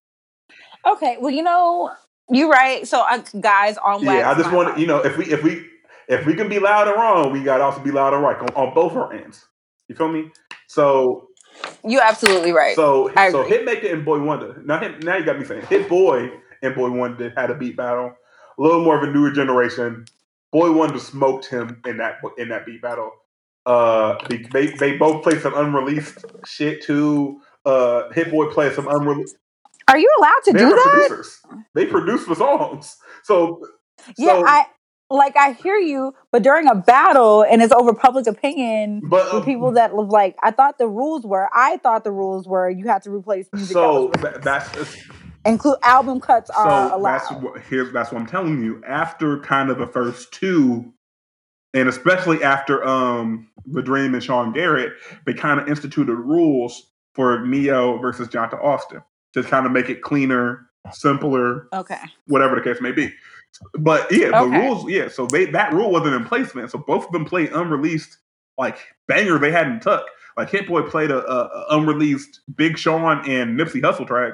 Okay, 0.86 1.18
well, 1.20 1.32
you 1.32 1.44
know, 1.44 1.91
you're 2.29 2.49
right. 2.49 2.87
So, 2.87 3.01
uh, 3.01 3.21
guys, 3.39 3.77
on 3.77 4.05
wax. 4.05 4.19
yeah, 4.19 4.31
I 4.31 4.35
just 4.35 4.51
want 4.51 4.75
to, 4.75 4.81
you 4.81 4.87
know, 4.87 4.99
if 4.99 5.17
we 5.17 5.25
if 5.25 5.43
we 5.43 5.65
if 6.07 6.25
we 6.25 6.35
can 6.35 6.49
be 6.49 6.59
loud 6.59 6.87
and 6.87 6.97
wrong, 6.97 7.31
we 7.31 7.43
got 7.43 7.57
to 7.57 7.63
also 7.63 7.81
be 7.81 7.91
loud 7.91 8.13
and 8.13 8.23
right 8.23 8.37
on, 8.37 8.49
on 8.55 8.73
both 8.73 8.93
our 8.93 9.13
ends. 9.13 9.45
You 9.87 9.95
feel 9.95 10.09
me? 10.09 10.31
So 10.67 11.27
You're 11.85 12.03
absolutely 12.03 12.51
right. 12.51 12.75
so 12.75 13.11
I 13.15 13.31
so 13.31 13.43
agree. 13.43 13.57
Hitmaker 13.57 13.93
and 13.93 14.05
Boy 14.05 14.19
Wonder. 14.21 14.61
Now 14.65 14.79
hit, 14.79 15.03
now 15.03 15.17
you 15.17 15.25
got 15.25 15.39
me 15.39 15.45
saying 15.45 15.65
Hit 15.67 15.87
Boy 15.89 16.31
and 16.61 16.73
Boy 16.75 16.89
Wonder 16.89 17.33
had 17.35 17.51
a 17.51 17.55
beat 17.55 17.77
battle. 17.77 18.15
A 18.57 18.61
little 18.61 18.83
more 18.83 18.97
of 18.97 19.03
a 19.03 19.11
newer 19.11 19.31
generation. 19.31 20.05
Boy 20.51 20.71
Wonder 20.71 20.99
smoked 20.99 21.47
him 21.47 21.81
in 21.85 21.97
that 21.97 22.19
in 22.37 22.49
that 22.49 22.65
beat 22.65 22.81
battle. 22.81 23.11
Uh, 23.65 24.15
they 24.29 24.37
they, 24.51 24.67
they 24.67 24.97
both 24.97 25.23
played 25.23 25.41
some 25.41 25.53
unreleased 25.55 26.25
shit 26.45 26.81
too. 26.83 27.41
Uh, 27.65 28.09
Hit 28.11 28.29
Boy 28.31 28.47
played 28.51 28.73
some 28.73 28.87
unreleased. 28.87 29.35
Are 29.88 29.97
you 29.97 30.10
allowed 30.19 30.39
to 30.45 30.53
They 30.53 30.60
do 30.60 30.69
that? 30.69 30.89
producers. 31.07 31.39
They 31.76 31.85
produce 31.85 32.26
the 32.26 32.35
songs. 32.35 32.97
So 33.23 33.61
Yeah, 34.18 34.27
so- 34.39 34.45
I 34.47 34.65
like 35.10 35.38
I 35.38 35.51
hear 35.51 35.76
you, 35.77 36.14
but 36.31 36.41
during 36.41 36.68
a 36.68 36.73
battle 36.76 37.43
and 37.43 37.61
it's 37.61 37.73
over 37.73 37.93
public 37.93 38.26
opinion 38.26 39.01
but 39.03 39.31
with 39.34 39.45
people 39.45 39.72
that 39.73 39.93
live 39.95 40.10
like 40.10 40.35
I 40.41 40.49
thought 40.51 40.77
the 40.80 40.88
rules 40.88 41.23
were 41.26 41.49
I 41.53 41.77
thought 41.77 42.03
the 42.03 42.11
rules 42.11 42.47
were 42.47 42.69
you 42.69 42.88
had 42.88 43.03
to 43.03 43.11
replace 43.11 43.47
music 43.53 43.73
so 43.73 44.11
that 44.22 44.41
that's 44.41 44.69
include 45.45 45.77
album 45.84 46.19
cuts 46.19 46.49
are 46.49 46.93
allowed. 46.93 47.19
that's 47.19 47.31
what 47.43 47.61
here's 47.64 47.91
that's 47.93 48.11
what 48.11 48.22
I'm 48.22 48.27
telling 48.27 48.64
you. 48.64 48.81
After 48.88 49.39
kind 49.39 49.69
of 49.69 49.77
the 49.77 49.88
first 49.88 50.31
two, 50.34 50.93
and 51.76 51.88
especially 51.89 52.41
after 52.43 52.84
um 52.84 53.49
the 53.65 53.81
Dream 53.84 54.14
and 54.15 54.23
Sean 54.23 54.51
Garrett, 54.51 54.93
they 55.26 55.34
kind 55.34 55.60
of 55.60 55.68
instituted 55.68 56.15
rules 56.15 56.89
for 57.14 57.45
Neo 57.45 57.97
versus 57.99 58.27
Jonta 58.30 58.61
Austin 58.64 59.01
to 59.34 59.43
kind 59.43 59.65
of 59.65 59.72
make 59.72 59.89
it 59.89 60.01
cleaner, 60.01 60.68
simpler, 60.91 61.68
Okay. 61.73 61.99
whatever 62.27 62.55
the 62.55 62.61
case 62.61 62.81
may 62.81 62.91
be. 62.91 63.14
But 63.80 64.11
yeah, 64.11 64.30
the 64.30 64.38
Okay. 64.45 64.60
rules, 64.68 64.89
yeah. 64.89 65.07
So 65.10 65.26
they 65.27 65.45
that 65.45 65.73
rule 65.73 65.91
wasn't 65.91 66.15
in 66.15 66.26
place, 66.26 66.53
man. 66.55 66.68
So 66.69 66.80
both 66.80 67.05
of 67.05 67.11
them 67.11 67.26
played 67.26 67.51
unreleased 67.51 68.18
like 68.57 68.77
banger 69.07 69.38
they 69.38 69.51
hadn't 69.51 69.81
took. 69.81 70.05
Like 70.38 70.49
Hit 70.49 70.68
Boy 70.68 70.81
played 70.84 71.11
a, 71.11 71.23
a, 71.31 71.45
a 71.45 71.77
unreleased 71.77 72.41
Big 72.55 72.77
Sean 72.77 73.19
and 73.30 73.57
Nipsey 73.60 73.81
Hussle 73.81 74.07
track. 74.07 74.34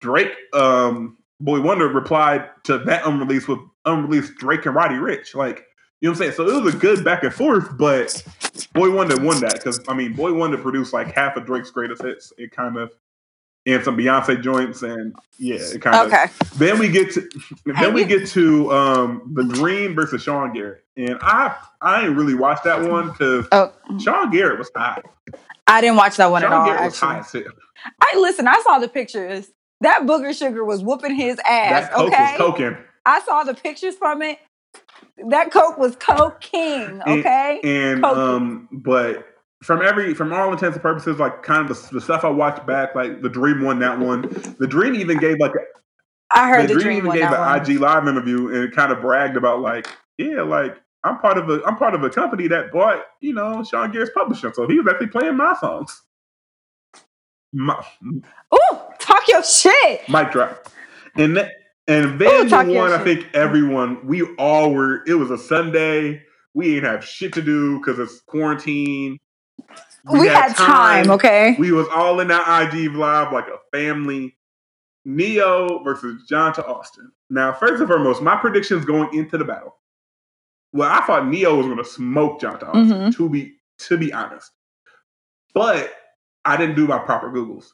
Drake, 0.00 0.32
um, 0.52 1.16
Boy 1.40 1.60
Wonder 1.60 1.88
replied 1.88 2.48
to 2.64 2.78
that 2.78 3.04
unreleased 3.06 3.48
with 3.48 3.58
unreleased 3.84 4.34
Drake 4.36 4.64
and 4.66 4.74
Roddy 4.74 4.94
Ricch. 4.96 5.34
Like 5.34 5.64
you 6.00 6.08
know 6.08 6.12
what 6.12 6.16
I'm 6.16 6.18
saying? 6.18 6.32
So 6.32 6.48
it 6.48 6.62
was 6.62 6.74
a 6.74 6.78
good 6.78 7.04
back 7.04 7.22
and 7.24 7.32
forth, 7.34 7.76
but 7.76 8.22
Boy 8.74 8.90
Wonder 8.92 9.20
won 9.20 9.40
that 9.40 9.54
because 9.54 9.80
I 9.88 9.94
mean 9.94 10.12
Boy 10.14 10.32
Wonder 10.32 10.58
produced 10.58 10.92
like 10.92 11.12
half 11.12 11.36
of 11.36 11.46
Drake's 11.46 11.70
greatest 11.70 12.02
hits. 12.02 12.32
It 12.38 12.52
kind 12.52 12.76
of 12.76 12.92
and 13.66 13.84
some 13.84 13.96
Beyonce 13.96 14.42
joints 14.42 14.82
and 14.82 15.14
yeah, 15.38 15.56
it 15.56 15.80
kind 15.80 15.96
of 15.96 16.06
Okay. 16.12 16.26
then 16.56 16.78
we 16.78 16.88
get 16.88 17.12
to 17.12 17.28
then 17.64 17.94
we 17.94 18.04
get 18.04 18.26
to 18.28 18.70
um 18.72 19.30
the 19.34 19.44
Dream 19.44 19.94
versus 19.94 20.22
Sean 20.22 20.52
Garrett, 20.52 20.84
and 20.96 21.18
I 21.20 21.54
I 21.80 22.06
ain't 22.06 22.16
really 22.16 22.34
watched 22.34 22.64
that 22.64 22.82
one 22.88 23.08
because 23.10 23.46
Oh, 23.52 23.72
Sean 23.98 24.30
Garrett 24.30 24.58
was 24.58 24.70
hot. 24.74 25.04
I 25.66 25.80
didn't 25.80 25.96
watch 25.96 26.16
that 26.16 26.30
one 26.30 26.42
Sean 26.42 26.52
at 26.52 26.56
all. 26.58 26.66
Garrett 26.66 27.02
Actually. 27.02 27.44
I 28.00 28.14
listen. 28.18 28.46
I 28.48 28.60
saw 28.64 28.78
the 28.78 28.88
pictures. 28.88 29.50
That 29.80 30.02
booger 30.02 30.36
sugar 30.36 30.64
was 30.64 30.82
whooping 30.82 31.14
his 31.14 31.38
ass. 31.40 31.88
That 31.88 31.92
coke 31.92 32.12
okay, 32.12 32.36
was 32.38 32.38
coking, 32.38 32.76
I 33.06 33.20
saw 33.22 33.42
the 33.44 33.54
pictures 33.54 33.96
from 33.96 34.22
it. 34.22 34.38
That 35.28 35.50
coke 35.50 35.78
was 35.78 35.96
coke 35.96 36.40
king. 36.40 37.00
And- 37.04 37.20
Okay, 37.20 37.60
and 37.64 38.02
Coking. 38.02 38.22
um, 38.22 38.68
but 38.72 39.26
from 39.62 39.82
every 39.82 40.14
from 40.14 40.32
all 40.32 40.52
intents 40.52 40.74
and 40.76 40.82
purposes, 40.82 41.18
like 41.18 41.42
kind 41.42 41.68
of 41.70 41.76
the, 41.76 41.94
the 41.94 42.00
stuff 42.00 42.24
I 42.24 42.28
watched 42.28 42.66
back, 42.66 42.94
like 42.94 43.22
the 43.22 43.28
Dream 43.28 43.62
won 43.62 43.78
that 43.78 43.98
one. 43.98 44.22
The 44.58 44.66
Dream 44.66 44.94
even 44.94 45.18
gave 45.18 45.38
like 45.38 45.52
I 46.30 46.48
heard 46.48 46.68
the 46.68 46.74
the, 46.74 46.80
Dream 46.80 46.84
dream 46.84 46.98
even 46.98 47.12
gave 47.12 47.30
one. 47.30 47.40
an 47.40 47.60
IG 47.60 47.80
live 47.80 48.08
interview 48.08 48.48
and 48.54 48.74
kind 48.74 48.92
of 48.92 49.00
bragged 49.00 49.36
about 49.36 49.60
like, 49.60 49.86
yeah, 50.18 50.42
like 50.42 50.76
I'm 51.04 51.18
part 51.18 51.38
of 51.38 51.48
a 51.48 51.62
I'm 51.64 51.76
part 51.76 51.94
of 51.94 52.02
a 52.02 52.10
company 52.10 52.48
that 52.48 52.72
bought 52.72 53.04
you 53.20 53.32
know 53.32 53.62
Sean 53.64 53.90
Garrett's 53.92 54.12
publishing, 54.14 54.52
so 54.52 54.66
he 54.66 54.78
was 54.78 54.86
actually 54.92 55.08
playing 55.08 55.36
my 55.36 55.54
songs. 55.60 56.02
My, 57.52 57.84
Ooh, 58.04 58.78
talk 58.98 59.28
your 59.28 59.44
shit. 59.44 60.08
mic 60.08 60.32
drop, 60.32 60.68
and 61.16 61.38
and 61.86 62.06
Ooh, 62.06 62.18
then 62.18 62.44
the 62.44 62.50
talk 62.50 62.66
one 62.66 62.92
I 62.92 63.04
think 63.04 63.26
everyone 63.34 64.06
we 64.06 64.22
all 64.36 64.72
were. 64.72 65.04
It 65.06 65.14
was 65.14 65.30
a 65.30 65.38
Sunday. 65.38 66.22
We 66.54 66.76
ain't 66.76 66.84
have 66.84 67.04
shit 67.04 67.32
to 67.34 67.42
do 67.42 67.78
because 67.78 67.98
it's 67.98 68.20
quarantine. 68.22 69.18
We, 70.10 70.26
had 70.26 70.54
time. 70.56 71.10
Okay. 71.10 71.54
We 71.58 71.70
was 71.72 71.86
all 71.88 72.18
in 72.20 72.28
that 72.28 72.72
IG 72.74 72.92
live 72.94 73.32
like 73.32 73.46
a 73.48 73.58
family. 73.76 74.36
Neo 75.04 75.82
versus 75.82 76.22
Jonta 76.30 76.68
Austin. 76.68 77.10
Now, 77.30 77.52
first 77.52 77.80
and 77.80 77.88
foremost, 77.88 78.22
my 78.22 78.36
predictions 78.36 78.84
going 78.84 79.16
into 79.16 79.36
the 79.38 79.44
battle. 79.44 79.76
Well, 80.72 80.90
I 80.90 81.04
thought 81.06 81.26
Neo 81.28 81.56
was 81.56 81.66
going 81.66 81.78
to 81.78 81.84
smoke 81.84 82.40
Jonta 82.40 82.68
Austin. 82.68 82.88
Mhm. 82.88 83.16
To 83.16 83.28
be 83.28 83.54
to 83.80 83.98
be 83.98 84.12
honest, 84.12 84.50
but 85.54 85.92
I 86.44 86.56
didn't 86.56 86.76
do 86.76 86.86
my 86.86 86.98
proper 86.98 87.30
googles. 87.30 87.66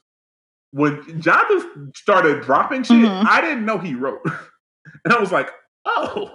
When 0.72 1.02
Jonta 1.20 1.94
started 1.96 2.42
dropping 2.42 2.82
shit, 2.84 2.96
Mhm. 2.96 3.26
I 3.26 3.40
didn't 3.42 3.64
know 3.66 3.78
he 3.78 3.94
wrote, 3.94 4.20
and 5.04 5.12
I 5.12 5.18
was 5.20 5.30
like, 5.32 5.50
"Oh, 5.84 6.30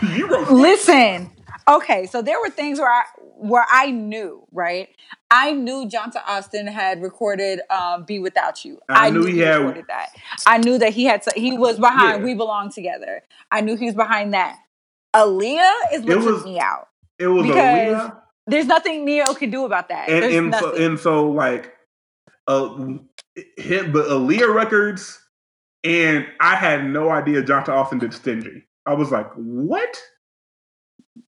you 0.14 0.26
wrote." 0.28 0.50
Listen. 0.50 1.30
Okay, 1.68 2.06
so 2.06 2.22
there 2.22 2.40
were 2.40 2.50
things 2.50 2.78
where 2.78 2.92
I 2.92 3.02
where 3.38 3.66
I 3.70 3.90
knew, 3.90 4.46
right? 4.52 4.88
I 5.30 5.52
knew 5.52 5.88
Jonta 5.88 6.22
Austin 6.26 6.66
had 6.68 7.02
recorded 7.02 7.60
um, 7.70 8.04
"Be 8.04 8.18
Without 8.20 8.64
You." 8.64 8.78
I 8.88 9.10
knew 9.10 9.24
he 9.24 9.38
had- 9.40 9.58
recorded 9.58 9.86
that. 9.88 10.10
I 10.46 10.58
knew 10.58 10.78
that 10.78 10.92
he 10.92 11.04
had. 11.04 11.24
He 11.34 11.58
was 11.58 11.78
behind 11.78 12.20
Yeah. 12.20 12.24
"We 12.24 12.34
Belong 12.34 12.70
Together." 12.70 13.22
I 13.50 13.62
knew 13.62 13.76
he 13.76 13.86
was 13.86 13.94
behind 13.96 14.32
that. 14.34 14.56
Aaliyah 15.14 15.72
is 15.92 16.02
what 16.02 16.18
It 16.18 16.22
took 16.22 16.44
me 16.44 16.60
out. 16.60 16.88
It 17.18 17.26
was 17.28 17.46
Because 17.46 17.58
Aaliyah. 17.58 18.22
There's 18.46 18.66
nothing 18.66 19.04
Neo 19.04 19.34
can 19.34 19.50
do 19.50 19.64
about 19.64 19.88
that. 19.88 20.08
and 20.08 20.24
and 20.24 20.54
so, 20.54 20.74
and 20.76 20.98
so 21.00 21.30
like 21.30 21.72
uh 22.46 22.76
hit 23.56 23.92
the 23.92 24.02
Aaliyah 24.04 24.54
records 24.54 25.20
and 25.82 26.26
I 26.38 26.54
had 26.54 26.84
no 26.88 27.10
idea 27.10 27.42
Jonta 27.42 27.70
Austin 27.70 27.98
did 27.98 28.12
Stingy. 28.14 28.64
I 28.86 28.94
was 28.94 29.10
like, 29.10 29.28
what? 29.34 30.00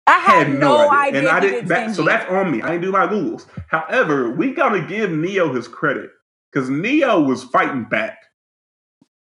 I 0.08 0.20
had, 0.20 0.54
no, 0.58 0.90
idea. 0.90 1.20
And 1.20 1.28
I 1.28 1.40
didn't 1.42 1.60
did 1.60 1.68
that, 1.68 1.96
so 1.96 2.04
that's 2.04 2.30
on 2.32 2.50
me. 2.52 2.62
I 2.62 2.72
didn't 2.72 2.84
do 2.84 2.92
my 2.92 3.08
Googles. 3.08 3.46
However, 3.68 4.32
we 4.32 4.54
gotta 4.54 4.82
give 4.82 5.12
Neo 5.12 5.54
his 5.54 5.68
credit. 5.68 6.12
Because 6.52 6.70
Neo 6.70 7.22
was 7.22 7.44
fighting 7.44 7.84
back. 7.84 8.18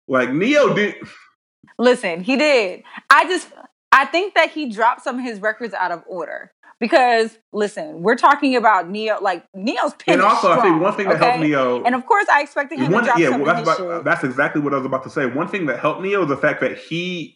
Like 0.08 0.32
Neo 0.32 0.74
did 0.74 0.94
Listen, 1.78 2.22
he 2.22 2.36
did. 2.36 2.82
I 3.10 3.24
just 3.24 3.48
I 3.92 4.04
think 4.04 4.34
that 4.34 4.50
he 4.50 4.70
dropped 4.70 5.02
some 5.02 5.18
of 5.18 5.24
his 5.24 5.40
records 5.40 5.74
out 5.74 5.90
of 5.90 6.02
order. 6.06 6.52
Because 6.78 7.38
listen, 7.52 8.02
we're 8.02 8.16
talking 8.16 8.54
about 8.54 8.88
Neo 8.88 9.18
like 9.20 9.44
Neo's 9.54 9.94
pen 9.94 10.14
and 10.14 10.22
also 10.22 10.48
I 10.48 10.58
strong, 10.58 10.72
think 10.72 10.82
one 10.82 10.94
thing 10.94 11.08
that 11.08 11.16
okay? 11.16 11.24
helped 11.24 11.42
Neo 11.42 11.82
And 11.84 11.94
of 11.94 12.04
course 12.06 12.26
I 12.28 12.42
expected 12.42 12.78
him 12.78 12.92
one, 12.92 13.02
to 13.02 13.06
drop 13.06 13.18
yeah, 13.18 13.30
some 13.30 13.40
well, 13.40 13.54
that's, 13.54 13.80
about, 13.80 14.04
that's 14.04 14.24
exactly 14.24 14.60
what 14.60 14.74
I 14.74 14.76
was 14.76 14.86
about 14.86 15.02
to 15.04 15.10
say. 15.10 15.26
One 15.26 15.48
thing 15.48 15.66
that 15.66 15.80
helped 15.80 16.02
Neo 16.02 16.22
is 16.22 16.28
the 16.28 16.36
fact 16.36 16.60
that 16.60 16.78
he 16.78 17.34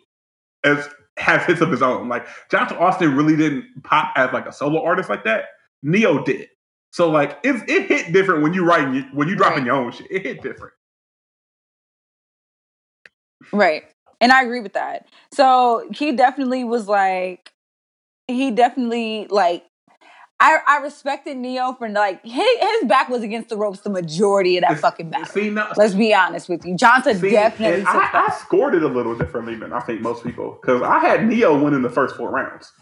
as 0.63 0.89
has 1.21 1.45
hits 1.47 1.61
of 1.61 1.71
his 1.71 1.83
own. 1.83 2.09
Like 2.09 2.27
Jonta 2.51 2.81
Austin 2.81 3.17
really 3.17 3.37
didn't 3.37 3.67
pop 3.85 4.13
as 4.17 4.33
like 4.33 4.47
a 4.47 4.53
solo 4.53 4.83
artist 4.83 5.09
like 5.11 5.25
that. 5.25 5.47
Neo 5.83 6.25
did. 6.25 6.49
So 6.93 7.11
like 7.11 7.39
it, 7.45 7.57
it 7.69 7.87
hit 7.87 8.13
different 8.13 8.43
when 8.43 8.55
you 8.55 8.65
writing 8.65 9.09
when 9.15 9.29
you 9.29 9.37
dropping 9.37 9.65
Right. 9.65 9.67
your 9.67 9.77
own 9.77 9.93
shit. 9.93 10.11
It 10.11 10.23
hit 10.23 10.43
different. 10.43 10.75
Right. 13.53 13.85
And 14.21 14.33
I 14.33 14.43
agree 14.43 14.61
with 14.61 14.75
that. 14.75 15.07
So 15.33 15.89
he 15.93 16.13
definitely 16.13 16.65
was 16.65 16.89
like 16.89 17.53
he 18.29 18.51
definitely 18.51 19.27
like 19.31 19.65
I, 20.41 20.59
I 20.67 20.77
respected 20.79 21.37
Neo 21.37 21.75
for 21.75 21.89
like 21.89 22.25
his, 22.25 22.35
his 22.61 22.89
back 22.89 23.09
was 23.11 23.23
against 23.23 23.51
the 23.51 23.57
ropes 23.59 23.81
the 23.81 23.91
majority 23.91 24.57
of 24.57 24.62
that 24.62 24.79
fucking 24.79 25.11
battle. 25.11 25.27
See 25.27 25.51
now, 25.51 25.71
Let's 25.77 25.95
be 25.95 26.15
honest 26.15 26.49
with 26.49 26.65
you. 26.65 26.77
Johnson 26.77 27.19
see, 27.19 27.31
definitely 27.31 27.85
I, 27.87 28.27
I 28.29 28.35
scored 28.39 28.75
it 28.75 28.83
a 28.83 28.89
little 28.89 29.15
differently 29.17 29.55
than 29.55 29.73
I 29.73 29.81
think 29.81 30.01
most 30.01 30.25
people 30.25 30.59
because 30.61 30.81
I 30.83 30.99
had 30.99 31.27
Neo 31.29 31.62
winning 31.62 31.83
the 31.83 31.91
first 31.91 32.17
four 32.17 32.31
rounds. 32.31 32.73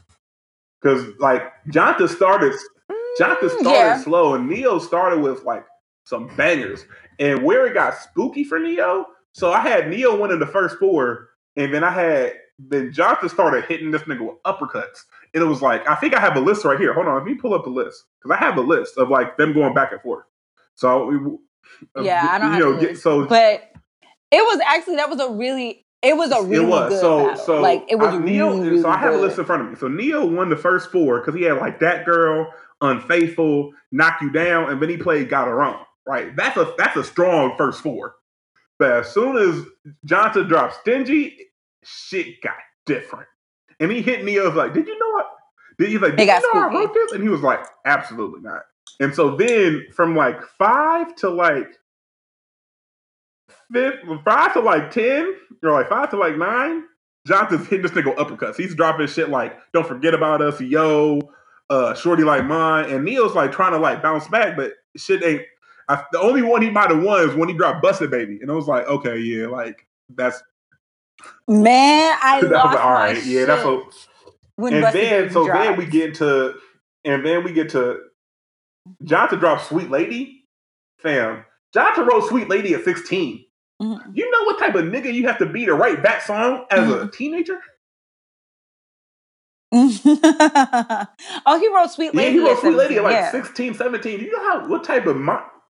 Because 0.80 1.04
like 1.18 1.42
Jonta 1.68 2.08
started, 2.08 2.52
Mm, 2.90 3.16
started 3.16 3.62
yeah. 3.64 3.98
slow, 3.98 4.34
and 4.34 4.48
Neo 4.48 4.78
started 4.78 5.20
with 5.20 5.42
like 5.44 5.64
some 6.04 6.28
bangers. 6.36 6.84
And 7.18 7.42
where 7.42 7.66
it 7.66 7.74
got 7.74 7.96
spooky 7.98 8.44
for 8.44 8.60
Neo, 8.60 9.06
so 9.32 9.52
I 9.52 9.60
had 9.60 9.88
Neo 9.90 10.16
winning 10.16 10.38
the 10.38 10.46
first 10.46 10.76
four, 10.78 11.30
and 11.56 11.74
then 11.74 11.82
I 11.82 11.90
had 11.90 12.34
then 12.58 12.92
Jonta 12.92 13.28
started 13.28 13.64
hitting 13.64 13.90
this 13.90 14.02
nigga 14.02 14.20
with 14.20 14.42
uppercuts. 14.44 15.04
And 15.34 15.42
it 15.42 15.46
was 15.46 15.60
like, 15.62 15.86
I 15.88 15.94
think 15.96 16.14
I 16.14 16.20
have 16.20 16.36
a 16.36 16.40
list 16.40 16.64
right 16.64 16.78
here. 16.78 16.92
Hold 16.94 17.06
on, 17.06 17.14
let 17.16 17.24
me 17.24 17.34
pull 17.34 17.54
up 17.54 17.64
the 17.64 17.70
list 17.70 18.04
because 18.22 18.36
I 18.36 18.44
have 18.44 18.56
a 18.56 18.60
list 18.62 18.96
of 18.98 19.08
like 19.10 19.36
them 19.36 19.52
going 19.52 19.74
back 19.74 19.92
and 19.92 20.00
forth. 20.00 20.24
So 20.74 21.02
uh, 21.02 21.06
we- 21.06 21.38
uh, 21.96 22.02
Yeah, 22.02 22.26
I 22.30 22.38
don't 22.38 22.52
you 22.54 22.58
know, 22.60 22.80
get- 22.80 22.98
so 22.98 23.26
But 23.26 23.62
it 24.30 24.42
was 24.42 24.60
actually 24.66 24.96
that 24.96 25.10
was 25.10 25.20
a 25.20 25.30
really 25.30 25.84
it 26.02 26.16
was 26.16 26.30
a 26.30 26.42
really 26.42 26.64
it 26.64 26.68
was 26.68 26.88
good 26.90 27.00
so 27.00 27.26
battle. 27.28 27.44
so 27.44 27.60
like 27.60 27.84
it 27.88 27.96
was 27.96 28.14
I, 28.14 28.18
Neo, 28.18 28.50
really, 28.54 28.68
really 28.70 28.82
so 28.82 28.88
I 28.88 28.96
have 28.98 29.12
good. 29.12 29.20
a 29.20 29.22
list 29.22 29.38
in 29.38 29.44
front 29.44 29.62
of 29.62 29.68
me. 29.70 29.74
So 29.76 29.88
Neo 29.88 30.24
won 30.26 30.48
the 30.48 30.56
first 30.56 30.90
four 30.92 31.20
because 31.20 31.34
he 31.34 31.42
had 31.42 31.58
like 31.58 31.80
that 31.80 32.04
girl, 32.04 32.52
unfaithful, 32.80 33.72
knock 33.92 34.20
you 34.22 34.30
down, 34.30 34.70
and 34.70 34.80
then 34.80 34.88
he 34.88 34.96
played 34.96 35.28
got 35.28 35.48
her 35.48 35.62
on. 35.62 35.84
Right, 36.06 36.34
that's 36.36 36.56
a 36.56 36.72
that's 36.78 36.96
a 36.96 37.04
strong 37.04 37.54
first 37.58 37.82
four. 37.82 38.14
But 38.78 38.92
as 38.92 39.12
soon 39.12 39.36
as 39.36 39.64
Johnson 40.04 40.46
dropped 40.48 40.76
stingy, 40.80 41.36
shit 41.84 42.40
got 42.42 42.54
different. 42.86 43.28
And 43.80 43.90
he 43.92 44.02
hit 44.02 44.24
Neo 44.24 44.46
was 44.46 44.54
like, 44.54 44.74
"Did 44.74 44.86
you 44.86 44.98
know 44.98 45.10
what?" 45.10 45.26
Did 45.78 45.90
he's 45.90 46.00
like, 46.00 46.16
"Did 46.16 46.30
you 46.32 46.40
know 46.40 46.54
I 46.54 46.74
wrote 46.74 46.94
this?" 46.94 47.12
And 47.12 47.22
he 47.22 47.28
was 47.28 47.42
like, 47.42 47.60
"Absolutely 47.84 48.40
not." 48.42 48.62
And 49.00 49.14
so 49.14 49.36
then 49.36 49.86
from 49.94 50.16
like 50.16 50.42
five 50.58 51.14
to 51.16 51.30
like 51.30 51.68
fifth, 53.72 53.96
five 54.24 54.52
to 54.54 54.60
like 54.60 54.90
ten, 54.90 55.34
or 55.62 55.72
like 55.72 55.88
five 55.88 56.10
to 56.10 56.16
like 56.16 56.36
nine, 56.36 56.84
Jonta's 57.28 57.66
hitting 57.68 57.82
this 57.82 57.92
nigga 57.92 58.16
uppercuts. 58.16 58.56
He's 58.56 58.74
dropping 58.74 59.06
shit 59.08 59.30
like 59.30 59.58
"Don't 59.74 59.86
forget 59.86 60.14
about 60.14 60.42
us," 60.42 60.60
yo, 60.60 61.20
uh, 61.70 61.94
"Shorty 61.94 62.24
like 62.24 62.44
mine," 62.46 62.86
and 62.90 63.04
Neil's 63.04 63.34
like 63.34 63.52
trying 63.52 63.72
to 63.72 63.78
like 63.78 64.02
bounce 64.02 64.28
back, 64.28 64.56
but 64.56 64.72
shit 64.96 65.24
ain't. 65.24 65.42
I, 65.88 66.02
the 66.12 66.20
only 66.20 66.42
one 66.42 66.62
he 66.62 66.70
might 66.70 66.90
have 66.90 67.02
won 67.02 67.28
is 67.28 67.34
when 67.36 67.48
he 67.48 67.56
dropped 67.56 67.82
"Busted 67.82 68.10
Baby," 68.10 68.40
and 68.42 68.50
I 68.50 68.54
was 68.54 68.68
like, 68.68 68.86
okay, 68.88 69.18
yeah, 69.18 69.46
like 69.48 69.86
that's 70.14 70.42
Man, 71.48 72.16
I 72.22 72.40
lost 72.44 72.76
all 72.78 72.90
my 72.90 72.92
right, 73.12 73.24
yeah, 73.24 73.44
that's 73.46 73.64
what. 73.64 73.94
when 74.56 74.74
And 74.74 74.84
then 74.94 75.30
so 75.30 75.44
then 75.46 75.76
we 75.76 75.86
get 75.86 76.16
to, 76.16 76.54
and 77.04 77.24
then 77.24 77.44
we 77.44 77.52
get 77.52 77.70
to 77.70 77.98
Jonta 79.04 79.38
dropped 79.40 79.66
"Sweet 79.66 79.90
Lady," 79.90 80.44
fam. 80.98 81.44
Jonta 81.74 82.06
wrote 82.06 82.28
"Sweet 82.28 82.48
Lady" 82.48 82.74
at 82.74 82.84
sixteen. 82.84 83.44
Mhm. 83.82 84.00
You 84.14 84.30
know 84.30 84.44
what 84.44 84.58
type 84.58 84.74
of 84.74 84.84
nigga 84.86 85.12
you 85.12 85.26
have 85.28 85.38
to 85.38 85.46
be 85.46 85.64
to 85.66 85.74
write 85.74 86.02
that 86.02 86.22
song 86.24 86.66
as 86.70 86.88
a 86.90 86.92
Mm-hmm. 86.92 87.08
teenager? 87.10 87.60
oh, 89.72 91.58
he 91.60 91.68
wrote 91.74 91.90
Sweet 91.90 92.14
Lady. 92.14 92.36
Yeah, 92.36 92.42
he 92.42 92.48
wrote 92.48 92.58
Sweet 92.60 92.74
Lady 92.76 92.96
at 92.96 93.04
like 93.04 93.12
yeah. 93.12 93.30
16, 93.30 93.74
17. 93.74 94.20
You 94.20 94.32
know 94.32 94.40
how 94.50 94.66
what 94.68 94.82
type 94.84 95.06
of 95.06 95.16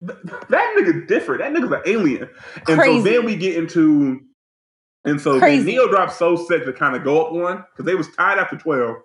that 0.02 0.76
nigga 0.78 1.08
different. 1.08 1.42
That 1.42 1.54
nigga's 1.54 1.72
an 1.72 1.82
alien. 1.86 2.30
And 2.68 2.80
Crazy. 2.80 2.98
so 3.00 3.04
then 3.04 3.26
we 3.26 3.36
get 3.36 3.56
into 3.56 4.22
and 5.06 5.20
so 5.20 5.40
Crazy. 5.40 5.66
Neo 5.72 5.88
dropped 5.88 6.14
so 6.14 6.36
sick 6.36 6.66
to 6.66 6.74
kind 6.74 6.96
of 6.96 7.04
go 7.04 7.26
up 7.26 7.34
one 7.34 7.66
because 7.72 7.86
they 7.86 7.96
was 7.96 8.14
tied 8.16 8.38
after 8.38 8.58
12. 8.58 8.98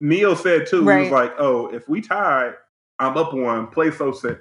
Neo 0.00 0.34
said 0.34 0.66
too, 0.66 0.78
he 0.80 0.84
was 1.02 1.10
like, 1.10 1.32
Oh, 1.38 1.66
if 1.68 1.88
we 1.88 2.00
tied, 2.00 2.54
I'm 2.98 3.16
up 3.16 3.32
one, 3.34 3.66
play 3.68 3.90
so 3.90 4.12
sick. 4.12 4.38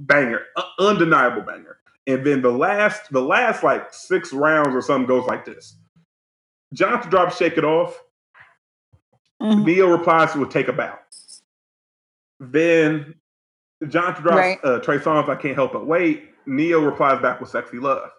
Banger. 0.00 0.42
U- 0.56 0.86
undeniable 0.86 1.42
banger. 1.42 1.78
And 2.06 2.24
then 2.24 2.42
the 2.42 2.50
last, 2.50 3.10
the 3.10 3.20
last 3.20 3.62
like 3.62 3.92
six 3.92 4.32
rounds 4.32 4.74
or 4.74 4.82
something 4.82 5.06
goes 5.06 5.26
like 5.26 5.44
this. 5.44 5.76
Johnson 6.74 7.10
drops 7.10 7.36
Shake 7.36 7.58
It 7.58 7.64
Off. 7.64 8.00
Mhm. 9.42 9.64
Neo 9.64 9.88
replies 9.90 10.34
with 10.34 10.50
Take 10.50 10.68
a 10.68 10.72
Bow. 10.72 10.98
Then 12.38 13.14
Johnson 13.88 14.22
drops 14.22 14.36
Right. 14.36 14.58
uh, 14.64 14.78
Trey 14.80 14.98
Songz, 14.98 15.28
I 15.28 15.34
Can't 15.36 15.54
Help 15.54 15.72
But 15.72 15.86
Wait. 15.86 16.30
Neo 16.46 16.80
replies 16.80 17.20
back 17.22 17.40
with 17.40 17.50
Sexy 17.50 17.78
Love. 17.78 18.10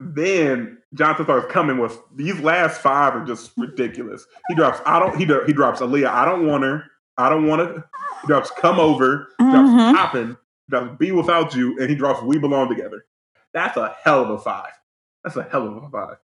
Then 0.00 0.78
Johnson 0.94 1.24
starts 1.24 1.52
coming 1.52 1.78
with 1.78 1.98
these 2.14 2.38
last 2.40 2.80
five 2.80 3.14
are 3.14 3.24
just 3.24 3.52
ridiculous. 3.56 4.26
He 4.48 4.54
drops 4.54 4.80
I 4.86 4.98
don't 4.98 5.16
he 5.16 5.24
he 5.46 5.52
drops 5.52 5.80
Aaliyah, 5.80 6.08
I 6.08 6.24
don't 6.24 6.46
want 6.46 6.62
her, 6.64 6.84
I 7.16 7.28
don't 7.28 7.46
want 7.46 7.62
to. 7.62 7.84
He 8.22 8.26
drops 8.28 8.50
Come 8.52 8.78
Over, 8.78 9.28
he 9.38 9.44
drops 9.50 9.70
Mhm. 9.70 9.94
Poppin', 9.94 10.28
he 10.28 10.70
drops 10.70 10.98
Be 10.98 11.12
Without 11.12 11.54
You, 11.54 11.78
and 11.80 11.90
he 11.90 11.96
drops 11.96 12.22
We 12.22 12.38
Belong 12.38 12.68
Together. 12.68 13.04
That's 13.52 13.76
a 13.76 13.96
hell 14.04 14.22
of 14.22 14.30
a 14.30 14.38
five. 14.38 14.70
That's 15.24 15.36
a 15.36 15.42
hell 15.42 15.66
of 15.66 15.82
a 15.82 15.88
five. 15.90 16.16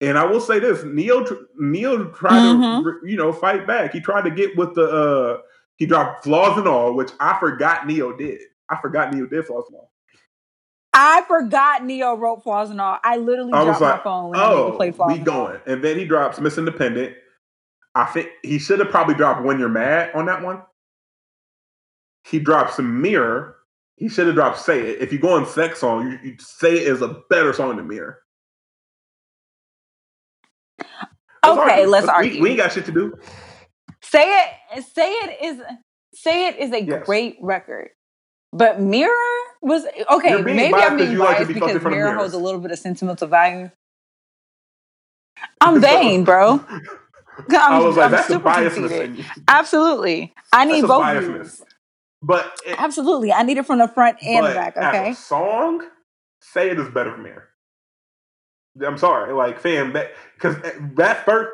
And 0.00 0.16
I 0.18 0.24
will 0.24 0.40
say 0.40 0.58
this: 0.58 0.82
Neil 0.84 1.24
Neo 1.58 2.04
tried 2.06 2.40
Mhm. 2.42 2.82
to, 2.82 3.00
you 3.08 3.16
know, 3.16 3.32
fight 3.32 3.66
back. 3.66 3.92
He 3.92 4.00
tried 4.00 4.22
to 4.24 4.30
get 4.30 4.56
with 4.56 4.74
the. 4.74 4.84
uh 4.90 5.38
He 5.76 5.86
dropped 5.86 6.24
flaws 6.24 6.58
and 6.58 6.66
all, 6.68 6.94
which 6.94 7.10
I 7.20 7.38
forgot 7.38 7.86
Neil 7.86 8.16
did. 8.16 8.40
I 8.68 8.80
forgot 8.80 9.12
Neil 9.12 9.26
did 9.26 9.46
flaws 9.46 9.66
and 9.68 9.76
all. 9.76 9.91
I 10.94 11.22
forgot 11.26 11.84
Neo 11.84 12.14
wrote 12.16 12.42
Flaws 12.42 12.70
and 12.70 12.80
All. 12.80 12.98
I 13.02 13.16
literally 13.16 13.52
I 13.52 13.64
dropped 13.64 13.80
like, 13.80 13.96
my 13.98 14.02
phone 14.02 14.30
when 14.30 14.40
I 14.40 14.44
oh, 14.44 14.72
played 14.76 14.94
Flaws 14.94 15.12
we 15.12 15.18
and 15.18 15.28
All. 15.28 15.46
going. 15.46 15.60
And 15.66 15.82
then 15.82 15.98
he 15.98 16.04
drops 16.04 16.38
Miss 16.40 16.58
Independent. 16.58 17.16
I 17.94 18.04
think 18.06 18.28
he 18.42 18.58
should 18.58 18.78
have 18.78 18.90
probably 18.90 19.14
dropped 19.14 19.42
When 19.42 19.58
You're 19.58 19.68
Mad 19.68 20.14
on 20.14 20.26
that 20.26 20.42
one. 20.42 20.62
He 22.24 22.38
drops 22.38 22.78
Mirror. 22.78 23.56
He 23.96 24.08
should 24.08 24.26
have 24.26 24.34
dropped 24.34 24.58
Say 24.58 24.80
It. 24.90 25.00
If 25.00 25.12
you 25.12 25.18
go 25.18 25.34
on 25.34 25.46
sex 25.46 25.80
song, 25.80 26.10
you, 26.10 26.18
you 26.22 26.36
Say 26.38 26.76
It 26.76 26.86
is 26.88 27.02
a 27.02 27.22
better 27.30 27.52
song 27.52 27.76
than 27.76 27.88
Mirror. 27.88 28.18
Okay, 31.44 31.86
let's 31.86 32.06
we, 32.06 32.12
argue. 32.12 32.42
We 32.42 32.50
ain't 32.50 32.58
got 32.58 32.72
shit 32.72 32.84
to 32.86 32.92
do. 32.92 33.14
Say 34.02 34.24
it. 34.24 34.84
Say 34.84 35.10
it 35.10 35.42
is. 35.44 35.62
Say 36.14 36.48
it 36.48 36.56
is 36.58 36.72
a 36.72 36.82
Yes. 36.82 37.06
great 37.06 37.36
record. 37.40 37.90
But 38.52 38.80
Mirror 38.80 39.10
was 39.62 39.84
okay. 40.10 40.42
Maybe 40.42 40.70
biased 40.70 40.90
I'm 40.90 40.96
being 40.98 41.12
you 41.12 41.18
like 41.18 41.36
biased 41.36 41.48
be 41.48 41.54
because 41.54 41.82
Mirror 41.84 42.14
holds 42.14 42.34
a 42.34 42.38
little 42.38 42.60
bit 42.60 42.70
of 42.70 42.78
sentimental 42.78 43.28
value. 43.28 43.70
I'm 45.60 45.80
vain, 45.80 46.24
bro. 46.24 46.60
I'm, 47.50 47.72
I 47.72 47.78
was 47.78 47.96
like, 47.96 48.06
I'm 48.06 48.10
that's 48.12 48.28
a 48.28 48.34
super 48.34 48.50
biasness 48.50 48.74
conceited. 48.74 49.26
Absolutely, 49.48 50.34
I 50.52 50.64
need 50.66 50.82
both 50.82 51.02
biasness. 51.02 51.62
But, 52.24 52.52
it, 52.64 52.78
Absolutely, 52.78 53.32
I 53.32 53.42
need 53.42 53.58
it 53.58 53.66
from 53.66 53.78
the 53.78 53.88
front 53.88 54.18
and 54.22 54.46
the 54.46 54.50
back. 54.50 54.76
Okay. 54.76 55.10
a 55.10 55.14
song, 55.14 55.82
Say 56.40 56.70
It 56.70 56.78
is 56.78 56.88
better 56.88 57.12
from 57.12 57.24
Mirror. 57.24 57.48
I'm 58.86 58.98
sorry, 58.98 59.32
like 59.32 59.60
fam, 59.60 59.92
that 59.94 60.12
because 60.34 60.56
eh, 60.64 60.72
that 60.94 61.24
first. 61.24 61.50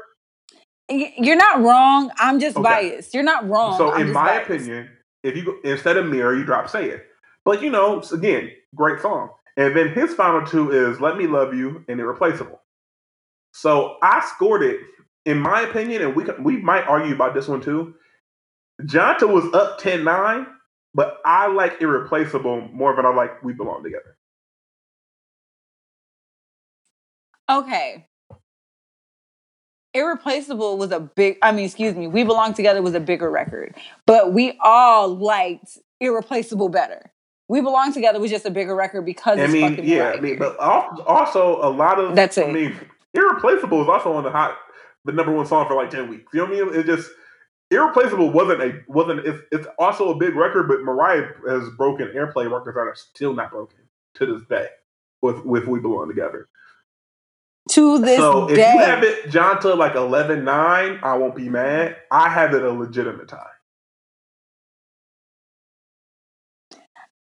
You're 0.90 1.36
not 1.36 1.60
wrong. 1.62 2.10
I'm 2.18 2.40
just 2.40 2.56
Okay. 2.56 2.90
biased. 2.90 3.14
You're 3.14 3.22
not 3.22 3.48
wrong. 3.48 3.78
So, 3.78 3.92
I'm 3.92 4.06
in 4.08 4.12
my 4.12 4.26
biased. 4.26 4.50
opinion, 4.50 4.88
if 5.22 5.36
you 5.36 5.44
go, 5.44 5.56
instead 5.64 5.96
of 5.96 6.06
Mirror, 6.06 6.36
you 6.36 6.44
drop 6.44 6.68
Say 6.68 6.90
It. 6.90 7.06
But 7.44 7.62
you 7.62 7.70
know, 7.70 8.02
again, 8.12 8.50
great 8.74 9.00
song. 9.00 9.30
And 9.56 9.76
then 9.76 9.88
his 9.88 10.14
final 10.14 10.46
two 10.46 10.70
is 10.70 11.00
Let 11.00 11.16
Me 11.16 11.26
Love 11.26 11.54
You 11.54 11.84
and 11.88 11.98
Irreplaceable. 11.98 12.60
So 13.52 13.96
I 14.02 14.24
scored 14.34 14.62
it, 14.62 14.80
in 15.24 15.40
my 15.40 15.62
opinion, 15.62 16.02
and 16.02 16.14
we 16.14 16.24
we 16.40 16.62
might 16.62 16.86
argue 16.86 17.14
about 17.14 17.34
this 17.34 17.48
one 17.48 17.60
too. 17.60 17.94
Jonta 18.82 19.28
was 19.28 19.52
up 19.54 19.78
10 19.78 20.04
9, 20.04 20.46
but 20.94 21.18
I 21.24 21.48
like 21.48 21.80
Irreplaceable 21.80 22.68
more 22.72 22.94
than 22.94 23.04
I 23.04 23.14
like 23.14 23.42
We 23.42 23.52
Belong 23.52 23.82
Together. 23.82 24.16
Okay. 27.50 28.06
Irreplaceable 29.94 30.76
was 30.78 30.90
a 30.92 31.00
big, 31.00 31.38
I 31.42 31.52
mean, 31.52 31.64
excuse 31.64 31.94
me, 31.94 32.06
We 32.06 32.24
Belong 32.24 32.54
Together 32.54 32.82
was 32.82 32.94
a 32.94 33.00
bigger 33.00 33.30
record, 33.30 33.74
but 34.06 34.32
we 34.32 34.58
all 34.62 35.08
liked 35.16 35.78
Irreplaceable 36.00 36.68
better. 36.68 37.10
We 37.48 37.60
Belong 37.62 37.92
Together 37.92 38.20
was 38.20 38.30
just 38.30 38.44
a 38.44 38.50
bigger 38.50 38.74
record 38.74 39.02
because 39.02 39.38
I 39.38 39.44
it's 39.44 39.52
mean, 39.52 39.70
fucking 39.70 39.88
yeah, 39.88 40.12
I 40.16 40.20
mean, 40.20 40.38
but 40.38 40.58
also 40.58 41.56
a 41.62 41.70
lot 41.70 41.98
of 41.98 42.14
That's 42.14 42.36
it. 42.36 42.46
I 42.46 42.48
it. 42.50 42.52
mean, 42.52 42.76
Irreplaceable 43.14 43.78
was 43.78 43.88
also 43.88 44.12
on 44.12 44.24
the 44.24 44.30
hot, 44.30 44.56
the 45.06 45.12
number 45.12 45.32
one 45.32 45.46
song 45.46 45.66
for 45.66 45.74
like 45.74 45.90
ten 45.90 46.10
weeks. 46.10 46.32
You 46.34 46.40
know 46.40 46.52
what 46.52 46.68
I 46.68 46.70
mean? 46.72 46.80
It 46.80 46.86
just 46.86 47.10
Irreplaceable 47.70 48.30
wasn't 48.30 48.62
a 48.62 48.80
wasn't. 48.86 49.26
It's, 49.26 49.42
it's 49.50 49.66
also 49.78 50.10
a 50.10 50.16
big 50.16 50.34
record, 50.34 50.68
but 50.68 50.82
Mariah 50.82 51.26
has 51.48 51.68
broken 51.78 52.08
airplay 52.08 52.50
records 52.50 52.74
that 52.76 52.80
are 52.80 52.94
still 52.94 53.32
not 53.32 53.50
broken 53.50 53.78
to 54.14 54.26
this 54.26 54.46
day. 54.48 54.68
With 55.22 55.44
with 55.44 55.66
We 55.66 55.80
Belong 55.80 56.08
Together. 56.08 56.48
To 57.70 57.98
this 57.98 58.18
so 58.18 58.48
if 58.48 58.56
day. 58.56 58.72
you 58.72 58.78
have 58.80 59.02
it 59.02 59.26
Jonta 59.30 59.76
like 59.76 59.94
11-9, 59.94 61.02
I 61.02 61.16
won't 61.16 61.36
be 61.36 61.48
mad. 61.48 61.96
I 62.10 62.28
have 62.28 62.54
it 62.54 62.62
a 62.62 62.70
legitimate 62.70 63.28
tie. 63.28 63.44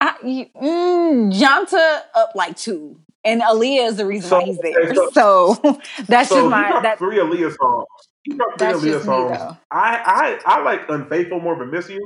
I, 0.01 0.15
you- 0.25 0.47
mm, 0.61 1.33
Jonta 1.33 2.01
up 2.15 2.33
like 2.35 2.57
two. 2.57 2.99
And 3.25 3.41
Aaliyah 3.41 3.87
is 3.89 3.97
the 3.99 4.07
reason 4.07 4.29
So- 4.31 4.39
why 4.41 4.45
he's 4.47 4.59
there. 4.59 4.95
so- 4.95 5.11
So, 5.13 5.81
that's 6.09 6.29
so 6.29 6.37
just 6.37 6.51
my 6.51 6.81
that 6.83 6.99
three 6.99 7.19
Aaliyah 7.19 7.55
songs. 7.57 7.87
He 8.25 8.35
dropped 8.35 8.59
three 8.59 8.67
That's 8.67 8.79
Aaliyah 8.81 8.99
me, 8.99 9.05
songs. 9.05 9.39
though. 9.39 9.57
I, 9.71 10.39
I 10.45 10.57
I 10.57 10.63
like 10.63 10.89
Unfaithful 10.89 11.41
more 11.41 11.57
than 11.57 11.71
Miss 11.71 11.89
You, 11.89 12.01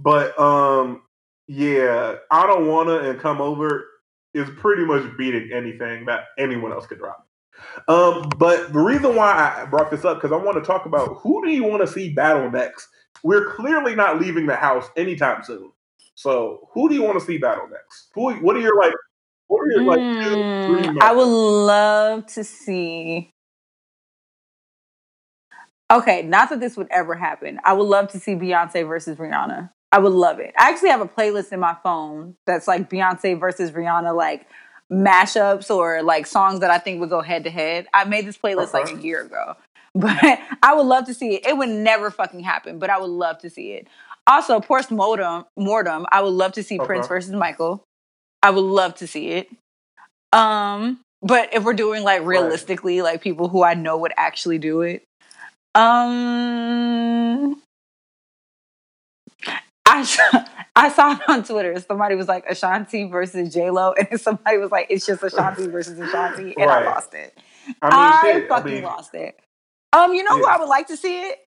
but 0.00 0.38
um 0.38 1.02
yeah, 1.48 2.14
I 2.30 2.46
don't 2.46 2.66
wanna 2.66 2.96
and 2.98 3.20
come 3.20 3.40
over 3.42 3.84
is 4.36 4.48
pretty 4.58 4.84
much 4.84 5.16
beating 5.16 5.50
anything 5.52 6.04
that 6.06 6.24
anyone 6.38 6.72
else 6.72 6.86
could 6.86 6.98
drop. 6.98 7.26
Um, 7.88 8.28
but 8.38 8.72
the 8.72 8.80
reason 8.80 9.16
why 9.16 9.32
I 9.32 9.64
brought 9.66 9.90
this 9.90 10.04
up 10.04 10.18
because 10.18 10.32
I 10.32 10.36
want 10.36 10.58
to 10.58 10.64
talk 10.64 10.86
about 10.86 11.18
who 11.20 11.44
do 11.44 11.50
you 11.50 11.64
want 11.64 11.82
to 11.82 11.86
see 11.86 12.10
battle 12.10 12.50
next. 12.50 12.88
We're 13.22 13.52
clearly 13.54 13.94
not 13.94 14.20
leaving 14.20 14.46
the 14.46 14.56
house 14.56 14.88
anytime 14.96 15.42
soon. 15.42 15.72
So 16.14 16.68
who 16.72 16.88
do 16.88 16.94
you 16.94 17.02
want 17.02 17.18
to 17.18 17.24
see 17.24 17.38
battle 17.38 17.68
next? 17.70 18.10
Who? 18.14 18.34
What 18.34 18.56
are 18.56 18.60
your 18.60 18.76
like? 18.78 18.92
What 19.48 19.60
are 19.60 19.70
your 19.70 19.84
like 19.84 20.00
two, 20.22 20.44
three? 20.64 20.82
Mm, 20.82 21.02
I 21.02 21.12
would 21.12 21.24
love 21.24 22.26
to 22.34 22.44
see. 22.44 23.30
Okay, 25.90 26.22
not 26.22 26.50
that 26.50 26.60
this 26.60 26.76
would 26.76 26.88
ever 26.90 27.14
happen. 27.14 27.60
I 27.64 27.72
would 27.72 27.84
love 27.84 28.08
to 28.08 28.18
see 28.18 28.34
Beyonce 28.34 28.86
versus 28.86 29.16
Rihanna. 29.18 29.70
I 29.92 29.98
would 29.98 30.12
love 30.12 30.40
it. 30.40 30.54
I 30.58 30.68
actually 30.70 30.90
have 30.90 31.00
a 31.00 31.06
playlist 31.08 31.52
in 31.52 31.60
my 31.60 31.76
phone 31.82 32.34
that's 32.46 32.68
like 32.68 32.90
Beyonce 32.90 33.38
versus 33.38 33.70
Rihanna, 33.70 34.14
like 34.16 34.46
mashups 34.92 35.70
or 35.74 36.02
like 36.02 36.26
songs 36.26 36.60
that 36.60 36.70
I 36.70 36.78
think 36.78 37.00
would 37.00 37.10
go 37.10 37.22
head 37.22 37.44
to 37.44 37.50
head. 37.50 37.86
I 37.94 38.04
made 38.04 38.26
this 38.26 38.36
playlist 38.38 38.72
like 38.74 38.88
a 38.88 39.00
year 39.00 39.22
ago, 39.22 39.56
but 39.94 40.38
I 40.62 40.74
would 40.74 40.86
love 40.86 41.06
to 41.06 41.14
see 41.14 41.34
it. 41.34 41.46
It 41.46 41.56
would 41.56 41.68
never 41.68 42.10
fucking 42.10 42.40
happen, 42.40 42.78
but 42.78 42.90
I 42.90 42.98
would 42.98 43.10
love 43.10 43.38
to 43.38 43.50
see 43.50 43.72
it. 43.72 43.88
Also, 44.26 44.60
post 44.60 44.90
mortem, 44.90 45.44
mortem. 45.56 46.04
I 46.10 46.20
would 46.20 46.34
love 46.34 46.52
to 46.52 46.62
see 46.62 46.76
Okay. 46.76 46.84
Prince 46.86 47.06
versus 47.06 47.32
Michael. 47.32 47.84
I 48.42 48.50
would 48.50 48.60
love 48.64 48.94
to 48.96 49.06
see 49.06 49.28
it. 49.30 49.48
Um, 50.32 51.00
but 51.22 51.54
if 51.54 51.64
we're 51.64 51.74
doing 51.74 52.02
like 52.02 52.20
Right. 52.20 52.28
realistically, 52.28 53.02
like 53.02 53.22
people 53.22 53.48
who 53.48 53.62
I 53.62 53.74
know 53.74 53.96
would 53.98 54.12
actually 54.16 54.58
do 54.58 54.82
it, 54.82 55.04
um, 55.74 57.60
I 59.86 60.02
saw, 60.04 60.44
I 60.76 60.88
saw 60.90 61.12
it 61.12 61.20
on 61.28 61.44
Twitter. 61.44 61.78
Somebody 61.80 62.16
was 62.16 62.28
like 62.28 62.44
Ashanti 62.48 63.04
versus 63.04 63.52
J 63.52 63.70
Lo, 63.70 63.92
and 64.10 64.20
somebody 64.20 64.58
was 64.58 64.70
like, 64.70 64.86
"It's 64.90 65.06
just 65.06 65.22
Ashanti 65.22 65.66
versus 65.68 65.98
Ashanti," 65.98 66.54
and 66.56 66.66
Right. 66.68 66.82
I 66.82 66.86
lost 66.86 67.14
it. 67.14 67.38
I 67.82 67.88
I, 67.90 68.22
mean, 68.26 68.34
shit. 68.34 68.44
I 68.44 68.48
fucking 68.48 68.72
mean, 68.72 68.82
lost 68.84 69.14
it. 69.14 69.36
Um, 69.92 70.14
you 70.14 70.22
know 70.24 70.36
who 70.36 70.46
I 70.46 70.58
would 70.58 70.68
like 70.68 70.88
to 70.88 70.96
see 70.96 71.22
it? 71.30 71.38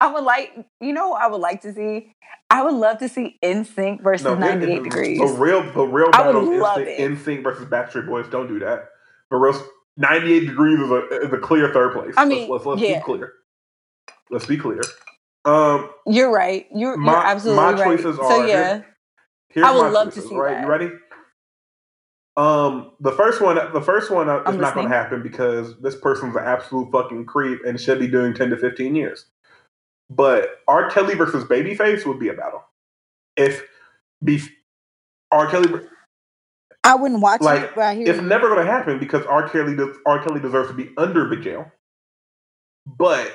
I 0.00 0.12
would 0.12 0.24
like, 0.24 0.52
you 0.80 0.92
know, 0.92 1.12
I 1.14 1.28
would 1.28 1.40
like 1.40 1.62
to 1.62 1.72
see. 1.72 2.12
I 2.50 2.62
would 2.62 2.74
love 2.74 2.98
to 2.98 3.08
see 3.08 3.38
NSYNC 3.42 4.02
versus 4.02 4.24
No, 4.24 4.34
98 4.34 4.78
it- 4.78 4.82
Degrees. 4.84 5.20
A 5.20 5.34
real, 5.34 5.62
the 5.72 5.84
real 5.84 6.10
I 6.12 6.26
would 6.26 6.34
battle 6.34 6.58
love 6.60 6.80
is 6.80 6.88
it. 6.88 6.98
NSYNC 7.00 7.42
versus 7.42 7.66
Backstreet 7.66 8.06
Boys. 8.06 8.26
Don't 8.28 8.48
do 8.48 8.58
that. 8.58 8.88
For 9.28 9.38
real, 9.40 9.58
98 9.96 10.40
degrees 10.46 10.78
is 10.80 10.90
a, 10.90 11.06
is 11.26 11.32
a 11.32 11.38
clear 11.38 11.72
third 11.72 11.92
place. 11.94 12.14
I 12.16 12.24
mean, 12.24 12.50
let's, 12.50 12.66
let's, 12.66 12.80
let's 12.80 12.82
yeah. 12.82 12.98
be 12.98 13.04
clear. 13.04 13.32
Let's 14.30 14.46
be 14.46 14.56
clear. 14.58 14.80
Um, 15.44 15.90
You're 16.06 16.32
right. 16.32 16.66
You're, 16.74 16.96
My- 16.96 17.12
you're 17.12 17.26
absolutely 17.26 17.64
my 17.64 17.72
right. 17.72 17.84
choices 17.98 18.16
so 18.16 18.46
yeah, 18.46 18.82
here's 19.50 19.66
I 19.66 19.72
would 19.72 19.92
love 19.92 20.08
to 20.10 20.14
choices, 20.16 20.30
see 20.30 20.36
right? 20.36 20.54
that. 20.54 20.62
You 20.62 20.68
ready? 20.68 20.90
Um, 22.36 22.92
the 23.00 23.12
first 23.12 23.40
one, 23.42 23.56
the 23.74 23.82
first 23.82 24.10
one 24.10 24.28
uh, 24.28 24.38
is 24.38 24.42
I'm 24.46 24.58
not 24.60 24.74
going 24.74 24.88
to 24.88 24.94
happen 24.94 25.22
because 25.22 25.78
this 25.80 25.96
person's 25.96 26.34
an 26.36 26.44
absolute 26.44 26.90
fucking 26.90 27.26
creep 27.26 27.60
and 27.66 27.78
should 27.80 27.98
be 27.98 28.08
doing 28.08 28.34
ten 28.34 28.50
to 28.50 28.56
fifteen 28.56 28.94
years. 28.94 29.26
But 30.10 30.60
R. 30.68 30.90
Kelly 30.90 31.14
versus 31.14 31.44
Babyface 31.44 32.06
would 32.06 32.18
be 32.18 32.28
a 32.28 32.34
battle. 32.34 32.64
If 33.36 33.62
be 34.24 34.40
R. 35.30 35.46
Kelly, 35.50 35.80
I 36.84 36.94
wouldn't 36.94 37.20
watch 37.20 37.40
Like, 37.40 37.62
it, 37.62 37.70
but 37.74 37.96
it's 37.96 38.20
you. 38.20 38.26
never 38.26 38.48
going 38.48 38.64
to 38.64 38.70
happen 38.70 38.98
because 38.98 39.24
R. 39.26 39.48
Kelly, 39.48 39.76
does, 39.76 39.96
R. 40.06 40.22
Kelly 40.24 40.40
deserves 40.40 40.68
to 40.68 40.74
be 40.74 40.90
under 40.96 41.28
the 41.28 41.36
jail. 41.36 41.70
But 42.86 43.34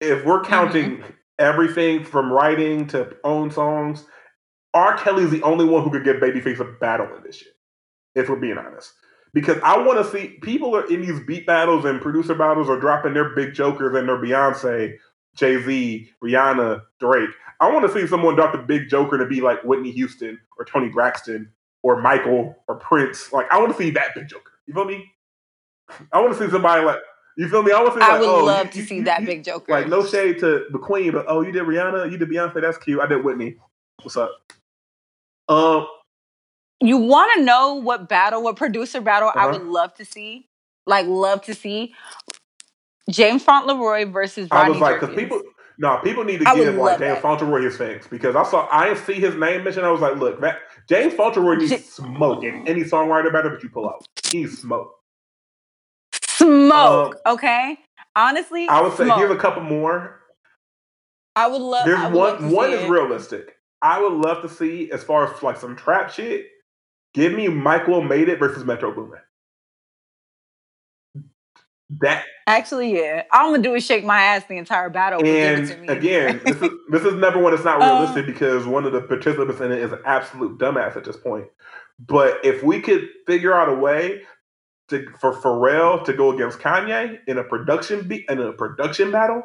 if 0.00 0.24
we're 0.24 0.42
counting 0.42 0.98
Mm-hmm. 0.98 1.10
everything 1.38 2.04
from 2.04 2.32
writing 2.32 2.86
to 2.88 3.16
own 3.24 3.50
songs, 3.50 4.04
R. 4.74 4.96
Kelly's 4.98 5.30
the 5.30 5.42
only 5.42 5.64
one 5.64 5.82
who 5.82 5.90
could 5.90 6.04
give 6.04 6.16
Babyface 6.16 6.60
a 6.60 6.64
battle 6.64 7.08
in 7.16 7.22
this 7.22 7.36
shit. 7.36 7.52
If 8.14 8.28
we're 8.28 8.36
being 8.36 8.58
honest, 8.58 8.92
because 9.32 9.58
I 9.62 9.78
want 9.78 10.04
to 10.04 10.10
see 10.10 10.38
people 10.42 10.76
are 10.76 10.86
in 10.92 11.00
these 11.02 11.20
beat 11.26 11.46
battles 11.46 11.84
and 11.84 12.00
producer 12.00 12.34
battles 12.34 12.68
are 12.68 12.78
dropping 12.80 13.14
their 13.14 13.34
big 13.34 13.54
jokers 13.54 13.94
and 13.94 14.08
their 14.08 14.18
Beyonce, 14.18 14.94
Jay 15.36 15.62
Z, 15.62 16.10
Rihanna, 16.22 16.82
Drake. 16.98 17.30
I 17.60 17.70
want 17.72 17.86
to 17.86 17.92
see 17.92 18.06
someone 18.08 18.34
drop 18.34 18.52
the 18.52 18.58
big 18.58 18.88
joker 18.88 19.16
to 19.18 19.26
be 19.26 19.40
like 19.40 19.62
Whitney 19.64 19.92
Houston 19.92 20.38
or 20.58 20.64
Toni 20.64 20.88
Braxton 20.88 21.50
or 21.82 22.00
Michael 22.02 22.56
or 22.68 22.76
Prince. 22.76 23.32
Like 23.32 23.46
I 23.52 23.58
want 23.60 23.70
to 23.72 23.78
see 23.78 23.90
that 23.92 24.14
big 24.14 24.28
joker. 24.28 24.50
You 24.66 24.74
feel 24.74 24.84
me? 24.84 25.04
I 26.12 26.20
want 26.20 26.36
to 26.36 26.38
see 26.44 26.50
somebody 26.50 26.84
like 26.84 26.98
you 27.40 27.48
feel 27.48 27.62
me. 27.62 27.72
I 27.72 27.82
to 27.82 27.92
see. 27.92 28.00
I 28.00 28.08
like, 28.12 28.20
would 28.20 28.28
oh, 28.28 28.44
love 28.44 28.66
you- 28.66 28.72
to 28.72 28.78
you- 28.80 28.84
see 28.84 28.96
you- 28.96 29.04
that 29.04 29.24
big 29.24 29.44
Joker. 29.44 29.72
Like 29.72 29.88
no 29.88 30.04
shade 30.04 30.38
to 30.40 30.66
the 30.70 30.78
Queen, 30.78 31.12
but 31.12 31.24
oh, 31.28 31.40
you 31.42 31.52
did 31.52 31.62
Rihanna, 31.64 32.10
you 32.10 32.18
did 32.18 32.28
Beyonce. 32.28 32.60
That's 32.60 32.78
cute. 32.78 33.00
I 33.00 33.06
did 33.06 33.24
Whitney. 33.24 33.56
What's 34.02 34.16
up? 34.16 34.30
Um, 35.48 35.86
you 36.80 36.96
want 36.96 37.32
to 37.36 37.42
know 37.42 37.74
what 37.74 38.08
battle, 38.08 38.42
what 38.42 38.56
producer 38.56 39.00
battle 39.00 39.30
I 39.34 39.44
Uh-huh. 39.48 39.58
would 39.58 39.66
love 39.68 39.94
to 39.94 40.04
see? 40.04 40.48
Like, 40.86 41.06
love 41.06 41.42
to 41.42 41.54
see 41.54 41.94
James 43.10 43.42
Fauntleroy 43.42 44.04
versus 44.10 44.48
I 44.50 44.68
was 44.68 44.78
like, 44.78 45.00
because 45.00 45.14
people, 45.16 45.42
no, 45.78 45.98
people 46.04 46.24
need 46.24 46.40
to 46.40 46.48
I 46.48 46.54
would 46.54 46.64
give 46.64 46.74
like 46.76 46.98
James 46.98 47.14
that. 47.16 47.22
Fauntleroy 47.22 47.62
his 47.62 47.76
thanks 47.76 48.06
because 48.06 48.36
I 48.36 48.44
saw 48.44 48.68
I 48.70 48.88
didn't 48.88 49.04
see 49.04 49.14
his 49.14 49.34
name 49.34 49.64
mentioned. 49.64 49.84
I 49.86 49.90
was 49.90 50.00
like, 50.00 50.16
look, 50.16 50.40
that 50.40 50.58
James 50.88 51.14
Fauntleroy 51.14 51.56
needs 51.56 51.70
J- 51.70 51.78
smoke 51.78 52.44
in 52.44 52.66
any 52.68 52.82
songwriter 52.82 53.32
battle 53.32 53.50
but 53.50 53.62
you 53.62 53.68
pull 53.70 53.88
out. 53.88 54.06
He 54.30 54.38
needs 54.40 54.58
smoke. 56.40 57.14
Smoke, 57.14 57.20
okay? 57.26 57.78
Honestly, 58.16 58.66
Um, 58.68 58.76
I 58.76 58.80
would 58.82 58.96
say 58.96 59.04
smoke. 59.04 59.18
here's 59.18 59.30
a 59.30 59.36
couple 59.36 59.62
more. 59.62 60.20
I 61.36 61.46
would 61.46 61.62
love. 61.62 61.86
There's 61.86 62.00
would 62.00 62.12
love 62.12 62.40
one. 62.40 62.50
to 62.50 62.54
One 62.56 62.70
see 62.70 62.76
is 62.76 62.82
it. 62.84 62.90
realistic. 62.90 63.56
I 63.82 64.00
would 64.02 64.12
love 64.12 64.42
to 64.42 64.48
see 64.48 64.90
as 64.92 65.02
far 65.04 65.32
as 65.32 65.42
like 65.42 65.56
some 65.56 65.76
trap 65.76 66.10
shit. 66.10 66.46
Give 67.14 67.32
me 67.32 67.48
Mike 67.48 67.86
Will 67.88 68.02
Made-It 68.02 68.38
versus 68.38 68.64
Metro 68.64 68.92
Boomin. 68.94 69.20
That 72.00 72.24
Actually, 72.46 72.94
yeah. 72.96 73.24
All 73.32 73.46
I'm 73.46 73.52
gonna 73.52 73.62
do 73.64 73.74
is 73.74 73.84
shake 73.84 74.04
my 74.04 74.20
ass 74.20 74.44
the 74.48 74.56
entire 74.58 74.90
battle. 74.90 75.24
and 75.26 75.90
again, 75.90 76.40
this 76.44 76.56
is 76.62 76.70
this 76.90 77.02
is 77.02 77.14
never 77.14 77.40
one. 77.40 77.52
it's 77.52 77.64
not 77.64 77.82
Uh, 77.82 77.86
realistic 77.96 78.26
because 78.26 78.64
one 78.64 78.84
of 78.86 78.92
the 78.92 79.00
participants 79.02 79.60
in 79.60 79.72
it 79.72 79.78
is 79.80 79.90
an 79.92 79.98
absolute 80.04 80.58
dumbass 80.58 80.96
at 80.96 81.04
this 81.04 81.16
point. 81.16 81.46
But 81.98 82.44
if 82.44 82.62
we 82.62 82.80
could 82.80 83.08
figure 83.26 83.52
out 83.52 83.68
a 83.68 83.74
way 83.74 84.22
to 84.90 85.06
for 85.18 85.32
Pharrell 85.34 86.04
to 86.04 86.12
go 86.12 86.32
against 86.32 86.58
Kanye 86.58 87.18
in 87.26 87.38
a 87.38 87.44
production 87.44 88.06
beat 88.06 88.26
in 88.28 88.40
a 88.40 88.52
production 88.52 89.10
battle, 89.10 89.42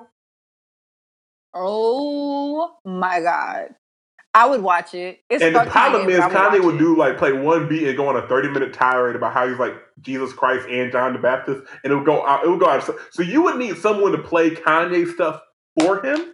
oh 1.54 2.76
my 2.84 3.22
god, 3.22 3.76
I 4.34 4.48
would 4.48 4.62
watch 4.62 4.94
it. 4.94 5.20
It's 5.30 5.44
and 5.44 5.56
the 5.56 5.66
problem 5.66 6.10
is 6.10 6.20
Kanye 6.20 6.64
would 6.64 6.78
do 6.78 6.98
like 6.98 7.18
play 7.18 7.32
one 7.32 7.68
beat 7.70 7.88
and 7.88 7.96
go 7.98 8.08
on 8.08 8.16
a 8.16 8.28
thirty 8.28 8.50
minute 8.50 8.74
tirade 8.74 9.16
about 9.16 9.34
how 9.34 9.48
he's 9.48 9.60
like 9.60 9.76
Jesus 10.02 10.34
Christ 10.34 10.68
and 10.70 10.92
John 10.92 11.14
the 11.14 11.20
Baptist, 11.20 11.64
and 11.84 11.94
it 11.94 11.96
would 11.96 12.06
go 12.06 12.26
out. 12.26 12.44
It 12.44 12.50
would 12.50 12.60
go 12.60 12.70
out. 12.70 12.84
So, 12.84 12.98
so 13.12 13.24
you 13.24 13.42
would 13.44 13.58
need 13.58 13.78
someone 13.78 14.12
to 14.12 14.18
play 14.18 14.52
Kanye 14.52 15.12
stuff 15.14 15.42
for 15.80 16.06
him, 16.06 16.34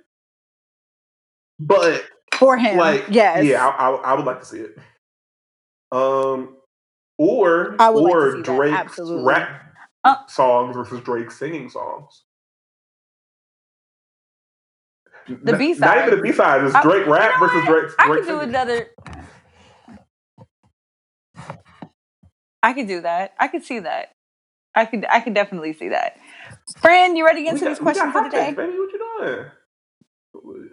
but 1.60 2.04
for 2.34 2.58
him. 2.58 2.78
like 2.78 3.06
yes, 3.10 3.46
yeah 3.46 3.68
I, 3.68 3.90
I, 3.90 3.96
I 3.96 4.14
would 4.16 4.26
like 4.26 4.40
to 4.40 4.46
see 4.46 4.60
it 4.60 4.78
um 5.92 6.56
or 7.22 7.76
I 7.80 7.90
would 7.92 8.02
like 8.04 8.12
to 8.14 8.18
or 8.18 8.32
see 8.38 8.42
drake's 8.44 8.78
absolutely. 8.78 9.24
rap 9.26 9.62
Uh, 10.04 10.16
songs 10.28 10.76
versus 10.76 11.00
drake 11.02 11.30
singing 11.30 11.70
songs 11.70 12.24
The 15.28 15.56
B 15.56 15.76
side. 15.76 15.86
not 15.86 16.08
even 16.08 16.18
the 16.18 16.24
b-side 16.24 16.64
it's 16.64 16.74
I- 16.74 16.82
drake 16.82 17.06
you 17.06 17.14
rap 17.14 17.40
know 17.40 17.48
versus 17.48 17.66
drake 17.68 17.92
I 18.00 18.08
drake 18.08 18.20
could 18.26 18.28
do 18.28 18.40
another. 18.40 18.88
I 22.64 22.74
could 22.74 22.88
do 22.88 23.02
that. 23.02 23.34
I 23.40 23.48
could 23.48 23.64
see 23.64 23.80
that. 23.80 24.10
I 24.76 24.86
could. 24.86 25.06
I 25.10 25.20
could 25.20 25.34
definitely 25.34 25.74
see 25.74 25.90
that. 25.90 26.18
Friend, 26.78 27.18
you 27.18 27.26
ready 27.26 27.40
to 27.40 27.44
get 27.44 27.54
We 27.54 27.60
into 27.60 27.70
this 27.70 27.80
question 27.80 28.12
for 28.12 28.22
hot 28.22 28.32
the 28.32 28.38
day? 28.38 28.52
baby 28.54 28.78
what 28.78 28.92
you 28.92 29.00
doing 29.20 30.70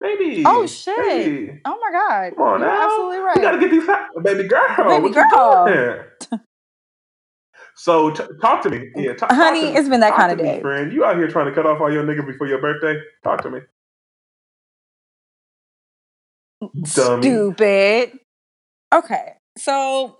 baby 0.00 0.42
Oh, 0.46 0.66
shit. 0.66 0.96
baby. 0.96 1.60
Oh 1.64 1.78
my 1.80 1.90
god! 1.92 2.36
come 2.36 2.42
on 2.46 2.60
You're 2.60 2.68
now 2.68 2.84
absolutely 2.84 3.18
right. 3.18 3.36
we 3.36 3.42
gotta 3.42 3.58
get 3.58 3.70
these 3.70 3.86
baby 4.22 4.48
girl 4.48 4.62
Baby 4.88 5.10
girl. 5.14 5.68
you 6.30 6.38
so 7.74 8.10
t- 8.10 8.24
talk 8.40 8.62
to 8.62 8.70
me 8.70 8.90
yeah 8.96 9.14
talk, 9.14 9.28
talk 9.28 9.38
Honey, 9.38 9.60
to 9.60 9.66
me. 9.72 9.76
it's 9.76 9.88
been 9.88 10.00
that 10.00 10.10
Talk 10.10 10.18
kind 10.18 10.32
of 10.32 10.38
me, 10.38 10.44
day. 10.44 10.60
friend. 10.60 10.92
You 10.92 11.04
out 11.04 11.16
here 11.16 11.28
trying 11.28 11.46
to 11.46 11.52
cut 11.52 11.66
off 11.66 11.80
all 11.80 11.92
your 11.92 12.04
niggas 12.04 12.26
before 12.26 12.46
your 12.46 12.60
birthday? 12.60 13.00
Talk 13.22 13.42
to 13.42 13.50
me. 13.50 13.60
Mm, 16.62 16.94
Dummy. 16.94 17.22
Stupid. 17.22 18.18
Okay, 18.92 19.32
so 19.56 20.18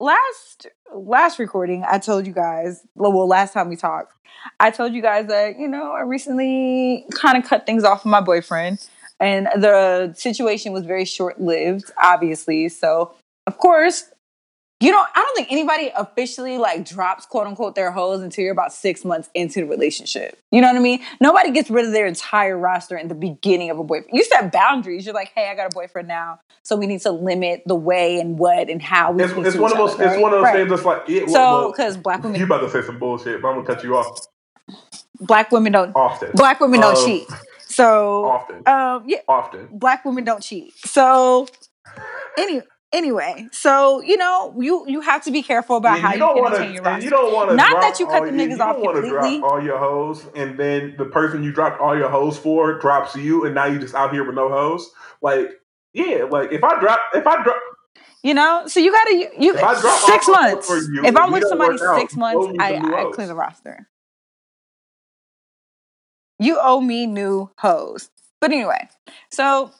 last 0.00 0.66
last 0.94 1.38
recording, 1.38 1.84
I 1.88 1.98
told 1.98 2.26
you 2.26 2.32
guys. 2.32 2.82
Well, 2.94 3.12
well, 3.12 3.28
last 3.28 3.52
time 3.54 3.68
we 3.68 3.76
talked, 3.76 4.12
I 4.58 4.70
told 4.70 4.92
you 4.92 5.00
guys 5.02 5.26
that 5.28 5.58
you 5.58 5.68
know 5.68 5.92
I 5.92 6.02
recently 6.02 7.06
kind 7.14 7.36
of 7.42 7.48
cut 7.48 7.66
things 7.66 7.84
off 7.84 8.04
with 8.04 8.10
my 8.10 8.20
boyfriend, 8.20 8.86
and 9.20 9.46
the 9.56 10.14
situation 10.16 10.72
was 10.72 10.84
very 10.84 11.04
short 11.04 11.40
lived, 11.40 11.90
obviously. 12.02 12.68
So 12.68 13.14
of 13.46 13.58
course. 13.58 14.04
You 14.82 14.90
don't. 14.92 15.06
I 15.14 15.20
don't 15.20 15.36
think 15.36 15.52
anybody 15.52 15.92
officially 15.94 16.56
like 16.56 16.88
drops 16.88 17.26
quote 17.26 17.46
unquote 17.46 17.74
their 17.74 17.90
hoes 17.90 18.22
until 18.22 18.44
you're 18.44 18.52
about 18.52 18.72
six 18.72 19.04
months 19.04 19.28
into 19.34 19.60
the 19.60 19.66
relationship. 19.66 20.38
You 20.50 20.62
know 20.62 20.68
what 20.68 20.76
I 20.76 20.80
mean? 20.80 21.00
Nobody 21.20 21.50
gets 21.50 21.68
rid 21.68 21.84
of 21.84 21.92
their 21.92 22.06
entire 22.06 22.56
roster 22.56 22.96
in 22.96 23.08
the 23.08 23.14
beginning 23.14 23.68
of 23.68 23.78
a 23.78 23.84
boyfriend. 23.84 24.16
You 24.16 24.24
set 24.24 24.50
boundaries. 24.50 25.04
You're 25.04 25.14
like, 25.14 25.32
hey, 25.34 25.50
I 25.50 25.54
got 25.54 25.66
a 25.66 25.74
boyfriend 25.74 26.08
now, 26.08 26.40
so 26.62 26.76
we 26.76 26.86
need 26.86 27.02
to 27.02 27.10
limit 27.10 27.62
the 27.66 27.74
way 27.74 28.18
and 28.20 28.38
what 28.38 28.70
and 28.70 28.80
how 28.80 29.12
we. 29.12 29.22
It's, 29.22 29.34
it's 29.34 29.56
one 29.56 29.70
of 29.70 29.76
those. 29.76 29.92
other, 29.96 30.04
It's 30.04 30.14
right? 30.14 30.22
one 30.22 30.32
of 30.32 30.38
those 30.38 30.44
Right. 30.44 30.56
things 30.56 30.70
that's 30.70 30.84
like. 30.86 31.02
Yeah, 31.08 31.26
So, 31.26 31.32
well, 31.32 31.70
because 31.72 31.98
black 31.98 32.22
you 32.24 32.30
women, 32.30 32.42
about 32.44 32.60
to 32.60 32.70
say 32.70 32.80
some 32.80 32.98
bullshit, 32.98 33.42
but 33.42 33.48
I'm 33.48 33.56
gonna 33.62 33.66
cut 33.66 33.84
you 33.84 33.98
off 33.98 34.28
black 35.20 35.52
women 35.52 35.72
don't, 35.72 35.92
often. 35.94 36.30
black 36.32 36.58
women 36.58 36.80
don't 36.80 36.96
Um, 36.96 37.04
cheat. 37.04 37.28
So, 37.70 38.24
Often, 38.26 38.66
um, 38.66 39.04
yeah, 39.06 39.18
often. 39.28 39.68
black 39.72 40.04
women 40.04 40.24
don't 40.24 40.42
cheat. 40.42 40.74
So, 40.84 41.46
any, 42.36 42.62
anyway, 42.92 43.48
so 43.52 44.02
you 44.02 44.16
know, 44.16 44.54
you 44.58 44.84
you 44.88 45.00
have 45.00 45.22
to 45.24 45.30
be 45.30 45.42
careful 45.42 45.76
about 45.76 45.98
Yeah, 45.98 46.02
how 46.02 46.12
you 46.12 46.14
you, 46.14 46.18
don't 46.20 46.34
can 46.34 46.42
want 46.42 46.54
maintain 46.54 46.74
your 46.74 46.82
roster. 46.82 47.04
You 47.04 47.10
don't 47.10 47.32
want 47.32 47.50
to. 47.50 47.56
Not 47.56 47.80
that 47.80 48.00
you 48.00 48.06
cut 48.06 48.24
the 48.26 48.32
niggas 48.32 48.50
you 48.52 48.56
off 48.58 48.76
don't 48.76 48.92
completely. 48.94 49.10
Drop 49.10 49.52
all 49.52 49.62
your 49.62 49.78
hoes, 49.78 50.24
and 50.34 50.58
then 50.58 50.94
the 50.98 51.04
person 51.06 51.42
you 51.44 51.52
dropped 51.52 51.80
all 51.80 51.96
your 51.96 52.08
hoes 52.10 52.38
for 52.38 52.78
drops 52.78 53.14
you, 53.16 53.44
and 53.46 53.54
now 53.54 53.66
you 53.66 53.78
just 53.78 53.94
out 53.94 54.12
here 54.12 54.24
with 54.24 54.34
no 54.34 54.48
hoes. 54.48 54.90
Like, 55.22 55.50
yeah, 55.92 56.24
like 56.30 56.52
if 56.52 56.64
I 56.64 56.80
drop, 56.80 57.00
if 57.14 57.26
I 57.26 57.42
drop, 57.42 57.60
You 58.22 58.34
know, 58.34 58.64
so 58.66 58.80
you 58.80 58.92
gotta 58.92 59.14
you, 59.14 59.28
you 59.38 59.54
If 59.56 59.62
I 59.64 59.80
drop 59.80 59.98
six 60.00 60.28
months. 60.28 60.66
for 60.66 60.76
you 60.78 61.02
if 61.04 61.16
I'm 61.16 61.32
with 61.32 61.44
somebody 61.46 61.78
work 61.78 61.88
out, 61.88 62.00
six 62.00 62.16
months, 62.16 62.46
I, 62.58 62.74
I 62.76 63.04
clear 63.14 63.26
the 63.28 63.34
roster. 63.34 63.86
You 66.40 66.58
owe 66.60 66.80
me 66.80 67.06
new 67.06 67.50
hoes. 67.58 68.10
But 68.40 68.50
anyway, 68.50 68.88
so 69.30 69.70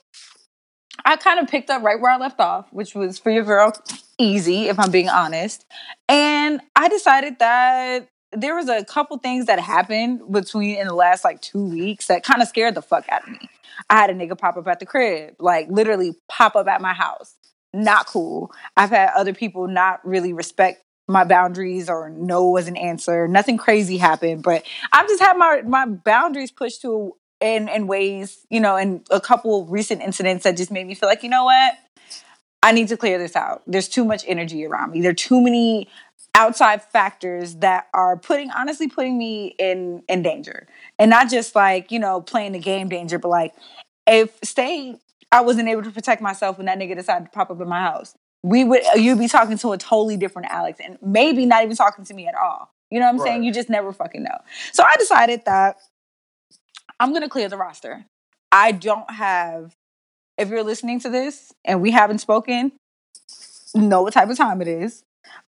I 1.04 1.16
kind 1.16 1.40
of 1.40 1.48
picked 1.48 1.70
up 1.70 1.82
right 1.82 1.98
where 1.98 2.12
I 2.12 2.18
left 2.18 2.38
off, 2.38 2.70
which 2.70 2.94
was 2.94 3.18
for 3.18 3.30
your 3.30 3.44
girl 3.44 3.72
easy, 4.18 4.68
if 4.68 4.78
I'm 4.78 4.90
being 4.90 5.08
honest. 5.08 5.64
And 6.06 6.60
I 6.76 6.88
decided 6.88 7.38
that 7.38 8.08
there 8.32 8.54
was 8.54 8.68
a 8.68 8.84
couple 8.84 9.16
things 9.18 9.46
that 9.46 9.58
happened 9.58 10.20
between 10.30 10.76
in 10.76 10.86
the 10.86 10.94
last 10.94 11.24
like 11.24 11.40
two 11.40 11.64
weeks 11.64 12.06
that 12.08 12.22
kind 12.22 12.42
of 12.42 12.48
scared 12.48 12.74
the 12.74 12.82
fuck 12.82 13.06
out 13.08 13.22
of 13.24 13.30
me. 13.30 13.48
I 13.88 13.96
had 13.96 14.10
a 14.10 14.14
nigga 14.14 14.38
pop 14.38 14.58
up 14.58 14.68
at 14.68 14.80
the 14.80 14.86
crib, 14.86 15.36
like 15.38 15.68
literally 15.70 16.14
pop 16.28 16.54
up 16.54 16.68
at 16.68 16.82
my 16.82 16.92
house. 16.92 17.34
Not 17.72 18.06
cool. 18.06 18.52
I've 18.76 18.90
had 18.90 19.10
other 19.16 19.32
people 19.32 19.66
not 19.66 20.06
really 20.06 20.34
respect 20.34 20.84
my 21.10 21.24
boundaries 21.24 21.88
or 21.88 22.10
no 22.10 22.48
was 22.48 22.68
an 22.68 22.76
answer. 22.76 23.28
Nothing 23.28 23.58
crazy 23.58 23.98
happened, 23.98 24.42
but 24.42 24.64
I've 24.92 25.08
just 25.08 25.22
had 25.22 25.36
my 25.36 25.62
my 25.62 25.86
boundaries 25.86 26.50
pushed 26.50 26.82
to 26.82 27.14
in 27.40 27.68
in 27.68 27.86
ways, 27.86 28.46
you 28.50 28.60
know, 28.60 28.76
and 28.76 29.06
a 29.10 29.20
couple 29.20 29.66
recent 29.66 30.02
incidents 30.02 30.44
that 30.44 30.56
just 30.56 30.70
made 30.70 30.86
me 30.86 30.94
feel 30.94 31.08
like, 31.08 31.22
you 31.22 31.28
know 31.30 31.44
what? 31.44 31.74
I 32.62 32.72
need 32.72 32.88
to 32.88 32.96
clear 32.96 33.18
this 33.18 33.36
out. 33.36 33.62
There's 33.66 33.88
too 33.88 34.04
much 34.04 34.24
energy 34.26 34.66
around 34.66 34.92
me. 34.92 35.00
There 35.00 35.10
are 35.10 35.14
too 35.14 35.40
many 35.40 35.88
outside 36.34 36.82
factors 36.82 37.56
that 37.56 37.88
are 37.92 38.16
putting 38.16 38.50
honestly 38.50 38.88
putting 38.88 39.18
me 39.18 39.54
in 39.58 40.02
in 40.08 40.22
danger. 40.22 40.66
And 40.98 41.10
not 41.10 41.30
just 41.30 41.54
like, 41.54 41.90
you 41.90 41.98
know, 41.98 42.20
playing 42.20 42.52
the 42.52 42.58
game 42.58 42.88
danger, 42.88 43.18
but 43.18 43.28
like 43.28 43.54
if 44.06 44.38
say 44.44 44.96
I 45.32 45.42
wasn't 45.42 45.68
able 45.68 45.82
to 45.82 45.90
protect 45.90 46.20
myself 46.20 46.58
when 46.58 46.66
that 46.66 46.78
nigga 46.78 46.96
decided 46.96 47.26
to 47.26 47.30
pop 47.30 47.50
up 47.50 47.60
in 47.60 47.68
my 47.68 47.80
house. 47.80 48.14
We 48.42 48.64
would 48.64 48.82
uh, 48.86 48.96
you'd 48.96 49.18
be 49.18 49.28
talking 49.28 49.58
to 49.58 49.72
a 49.72 49.78
totally 49.78 50.16
different 50.16 50.48
Alex 50.50 50.80
and 50.84 50.98
maybe 51.02 51.46
not 51.46 51.62
even 51.62 51.76
talking 51.76 52.04
to 52.04 52.14
me 52.14 52.26
at 52.26 52.34
all. 52.34 52.72
You 52.90 52.98
know 52.98 53.06
what 53.06 53.10
I'm 53.10 53.18
right. 53.18 53.26
saying? 53.26 53.44
You 53.44 53.52
just 53.52 53.70
never 53.70 53.92
fucking 53.92 54.22
know. 54.22 54.38
So 54.72 54.82
I 54.82 54.94
decided 54.98 55.44
that 55.46 55.76
I'm 56.98 57.12
gonna 57.12 57.28
clear 57.28 57.48
the 57.48 57.56
roster. 57.56 58.06
I 58.52 58.72
don't 58.72 59.10
have 59.10 59.74
if 60.38 60.48
you're 60.48 60.62
listening 60.62 61.00
to 61.00 61.10
this 61.10 61.52
and 61.64 61.82
we 61.82 61.90
haven't 61.90 62.18
spoken, 62.18 62.72
know 63.74 64.02
what 64.02 64.12
type 64.12 64.30
of 64.30 64.36
time 64.36 64.62
it 64.62 64.68
is. 64.68 65.04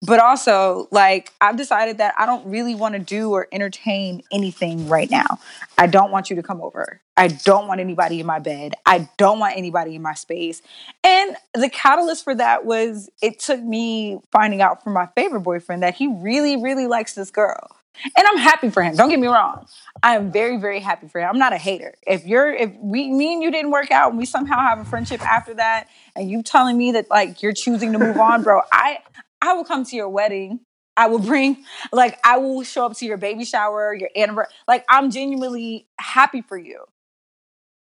But 0.07 0.21
also, 0.21 0.89
like, 0.91 1.33
I've 1.41 1.57
decided 1.57 1.99
that 1.99 2.15
I 2.19 2.27
don't 2.27 2.47
really 2.47 2.75
want 2.75 2.95
to 2.95 2.99
do 2.99 3.31
or 3.31 3.49
entertain 3.53 4.23
anything 4.33 4.89
right 4.89 5.11
now. 5.11 5.39
I 5.79 5.87
don't 5.87 6.11
want 6.11 6.31
you 6.31 6.37
to 6.37 6.43
come 6.43 6.61
over. 6.61 7.01
I 7.17 7.29
don't 7.29 7.69
want 7.69 7.81
anybody 7.81 8.21
in 8.21 8.27
my 8.27 8.39
bed. 8.39 8.75
I 8.87 9.09
don't 9.19 9.39
want 9.39 9.57
anybody 9.57 9.95
in 9.95 10.03
my 10.03 10.15
space. 10.15 10.63
And 11.05 11.37
the 11.55 11.69
catalyst 11.69 12.25
for 12.25 12.35
that 12.35 12.65
was 12.65 13.11
it 13.21 13.39
took 13.39 13.63
me 13.63 14.21
finding 14.31 14.63
out 14.63 14.83
from 14.83 14.95
my 14.95 15.09
favorite 15.15 15.41
boyfriend 15.41 15.83
that 15.83 15.95
he 15.95 16.09
really, 16.09 16.57
really 16.57 16.87
likes 16.87 17.15
this 17.15 17.31
girl. 17.31 17.69
And 18.17 18.27
I'm 18.27 18.39
happy 18.39 18.71
for 18.71 18.83
him. 18.83 18.97
Don't 18.97 19.11
get 19.11 19.21
me 19.21 19.27
wrong. 19.27 19.67
I 20.03 20.17
am 20.17 20.33
very, 20.33 20.57
very 20.57 20.81
happy 20.81 21.09
for 21.09 21.21
him. 21.21 21.29
I'm 21.29 21.39
not 21.39 21.53
a 21.53 21.59
hater. 21.59 21.95
If 22.07 22.25
you're, 22.25 22.51
if 22.51 22.73
we, 22.81 23.11
me 23.13 23.35
and 23.35 23.43
you 23.43 23.51
didn't 23.51 23.71
work 23.71 23.91
out 23.91 24.09
and 24.09 24.19
we 24.19 24.25
somehow 24.25 24.59
have 24.61 24.79
a 24.79 24.85
friendship 24.85 25.21
after 25.21 25.53
that, 25.55 25.89
and 26.17 26.31
you 26.31 26.43
telling 26.43 26.79
me 26.79 26.93
that 26.93 27.11
like 27.11 27.43
you're 27.43 27.53
choosing 27.53 27.93
to 27.93 27.99
move 27.99 28.17
on, 28.17 28.43
bro, 28.43 28.63
I, 28.73 29.01
I 29.43 29.53
will 29.53 29.65
come 29.65 29.85
to 29.85 29.95
your 29.97 30.09
wedding. 30.09 30.61
I 30.97 31.07
will 31.07 31.19
bring, 31.19 31.65
like, 31.91 32.19
I 32.23 32.37
will 32.37 32.63
show 32.65 32.85
up 32.85 32.97
to 32.99 33.07
your 33.07 33.17
baby 33.17 33.47
shower, 33.47 33.95
your 33.95 34.11
anniversary. 34.15 34.53
Like, 34.69 34.85
I'm 34.91 35.11
genuinely 35.11 35.87
happy 35.99 36.43
for 36.43 36.59
you. 36.59 36.85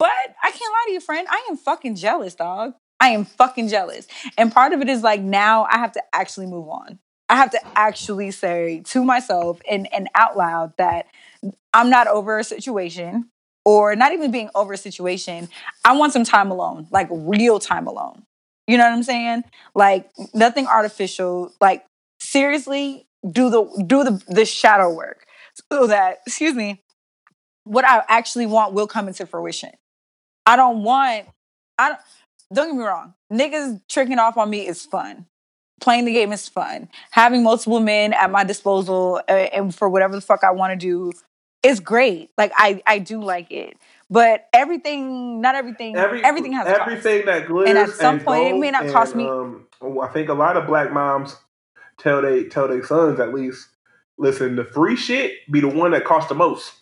But 0.03 0.11
I 0.43 0.51
can't 0.51 0.61
lie 0.61 0.85
to 0.87 0.93
you, 0.95 1.01
friend. 1.01 1.29
I 1.31 1.47
am 1.49 1.57
fucking 1.57 1.95
jealous, 1.95 2.35
dog. 2.35 2.75
I 2.99 3.11
am 3.11 3.25
fucking 3.25 3.69
jealous. 3.69 4.09
And 4.37 4.51
part 4.51 4.73
of 4.73 4.81
it 4.81 4.89
is 4.89 5.05
like 5.05 5.21
now 5.21 5.69
I 5.71 5.79
have 5.79 5.93
to 5.93 6.03
actually 6.13 6.47
move 6.47 6.69
on. 6.69 6.99
I 7.29 7.37
have 7.37 7.53
to 7.53 7.61
actually 7.79 8.33
say 8.33 8.83
to 8.87 9.05
myself 9.05 9.61
and, 9.71 9.87
and 9.95 10.09
out 10.17 10.37
loud 10.37 10.73
that 10.77 11.07
I'm 11.73 11.89
not 11.89 12.09
over 12.09 12.37
a 12.41 12.43
situation 12.43 13.29
or 13.65 13.95
not 13.95 14.13
even 14.13 14.33
being 14.33 14.51
over 14.57 14.73
a 14.73 14.77
situation. 14.77 15.49
I 15.85 15.97
want 15.97 16.13
some 16.13 16.25
time 16.25 16.51
alone, 16.51 16.89
like 16.91 17.07
real 17.09 17.61
time 17.61 17.87
alone. 17.87 18.25
You 18.67 18.79
know 18.79 18.85
what 18.85 18.95
I'm 18.95 19.05
saying? 19.05 19.45
Like 19.73 20.11
nothing 20.35 20.67
artificial. 20.67 21.53
Like 21.61 21.87
seriously, 22.19 23.07
do 23.31 23.51
the 23.51 23.85
do 23.87 24.03
the 24.03 24.21
the 24.27 24.47
shadow 24.47 24.93
work 24.93 25.27
so 25.71 25.87
that 25.87 26.23
excuse 26.27 26.57
me, 26.57 26.83
what 27.63 27.85
I 27.85 28.03
actually 28.09 28.47
want 28.47 28.75
will 28.75 28.89
come 28.89 29.07
into 29.07 29.27
fruition. 29.27 29.71
I 30.47 30.57
don't 30.57 30.83
want. 30.83 31.27
I 31.79 31.91
don't. 31.91 32.01
Don't 32.53 32.69
get 32.69 32.77
me 32.77 32.85
wrong. 32.85 33.15
Niggas 33.33 33.81
tricking 33.89 34.19
off 34.19 34.37
on 34.37 34.51
me 34.51 34.67
is 34.67 34.85
fun. 34.85 35.27
Playing 35.81 36.05
the 36.05 36.13
game 36.13 36.33
is 36.33 36.49
fun. 36.49 36.89
Having 37.11 37.43
multiple 37.43 37.81
men 37.81 38.13
at 38.13 38.31
my 38.31 38.45
disposal 38.45 39.23
uh, 39.29 39.33
and 39.33 39.75
for 39.75 39.89
whatever 39.89 40.15
the 40.15 40.21
fuck 40.21 40.45
I 40.45 40.51
want 40.51 40.73
to 40.73 40.77
do 40.77 41.13
is 41.63 41.81
great. 41.81 42.31
Like 42.37 42.53
I 42.57 42.83
I 42.87 42.99
do 42.99 43.23
like 43.23 43.51
it. 43.51 43.77
But 44.11 44.47
everything, 44.53 45.41
not 45.41 45.55
everything, 45.55 45.97
Every, 45.97 46.23
everything 46.23 46.53
has 46.53 46.67
cost. 46.67 46.81
everything 46.83 47.25
that 47.25 47.47
glitters. 47.47 47.71
And 47.71 47.79
at 47.79 47.89
some 47.89 48.17
and 48.17 48.25
point, 48.25 48.57
it 48.57 48.59
may 48.59 48.71
not 48.71 48.89
cost 48.89 49.17
me. 49.17 49.27
Um, 49.27 49.67
I 50.03 50.09
think 50.09 50.29
a 50.29 50.35
lot 50.35 50.59
of 50.59 50.67
black 50.67 50.93
moms 50.93 51.35
tell 51.99 52.21
they 52.21 52.45
tell 52.45 52.69
their 52.69 52.85
sons 52.85 53.19
at 53.21 53.33
least, 53.33 53.67
listen, 54.19 54.57
the 54.57 54.65
free 54.65 54.97
shit 54.97 55.33
be 55.51 55.61
the 55.61 55.69
one 55.69 55.93
that 55.93 56.05
costs 56.05 56.29
the 56.29 56.35
most. 56.35 56.75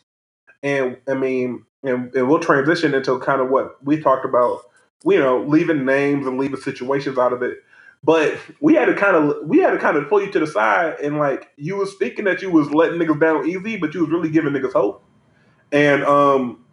And 0.65 0.97
I 1.09 1.15
mean, 1.15 1.65
and, 1.83 2.15
and 2.15 2.29
we'll 2.29 2.41
transition 2.41 2.95
into 2.95 3.19
kind 3.21 3.41
of 3.41 3.51
what 3.51 3.83
we 3.85 4.01
talked 4.01 4.25
about. 4.25 4.63
You 5.05 5.19
know, 5.19 5.43
leaving 5.45 5.85
names 5.87 6.27
and 6.27 6.39
leaving 6.39 6.61
situations 6.61 7.19
out 7.19 7.33
of 7.33 7.43
it. 7.43 7.59
But 8.03 8.39
we 8.61 8.75
had 8.75 8.87
to 8.87 8.95
kind 8.95 9.17
of 9.17 9.47
we 9.47 9.59
had 9.59 9.71
to 9.73 9.79
kind 9.79 9.97
of 9.97 10.09
pull 10.09 10.23
you 10.23 10.31
to 10.33 10.41
the 10.41 10.47
side 10.47 10.97
and 11.03 11.19
like 11.19 11.51
you 11.57 11.77
was 11.77 11.95
thinking 11.95 12.25
that 12.27 12.41
you 12.43 12.51
was 12.51 12.71
letting 12.71 12.99
niggas 12.99 13.21
down 13.21 13.47
easy, 13.47 13.77
but 13.77 13.95
you 13.95 14.01
was 14.01 14.11
really 14.11 14.31
giving 14.31 14.53
niggas 14.53 14.73
hope. 14.73 15.03
And 15.73 16.05
um 16.05 16.65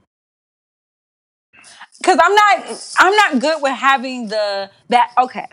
because 2.00 2.18
I'm 2.22 2.36
not 2.36 2.96
I'm 3.00 3.16
not 3.16 3.42
good 3.42 3.62
with 3.62 3.74
having 3.74 4.28
the 4.30 4.70
that 4.90 5.12
okay. 5.18 5.48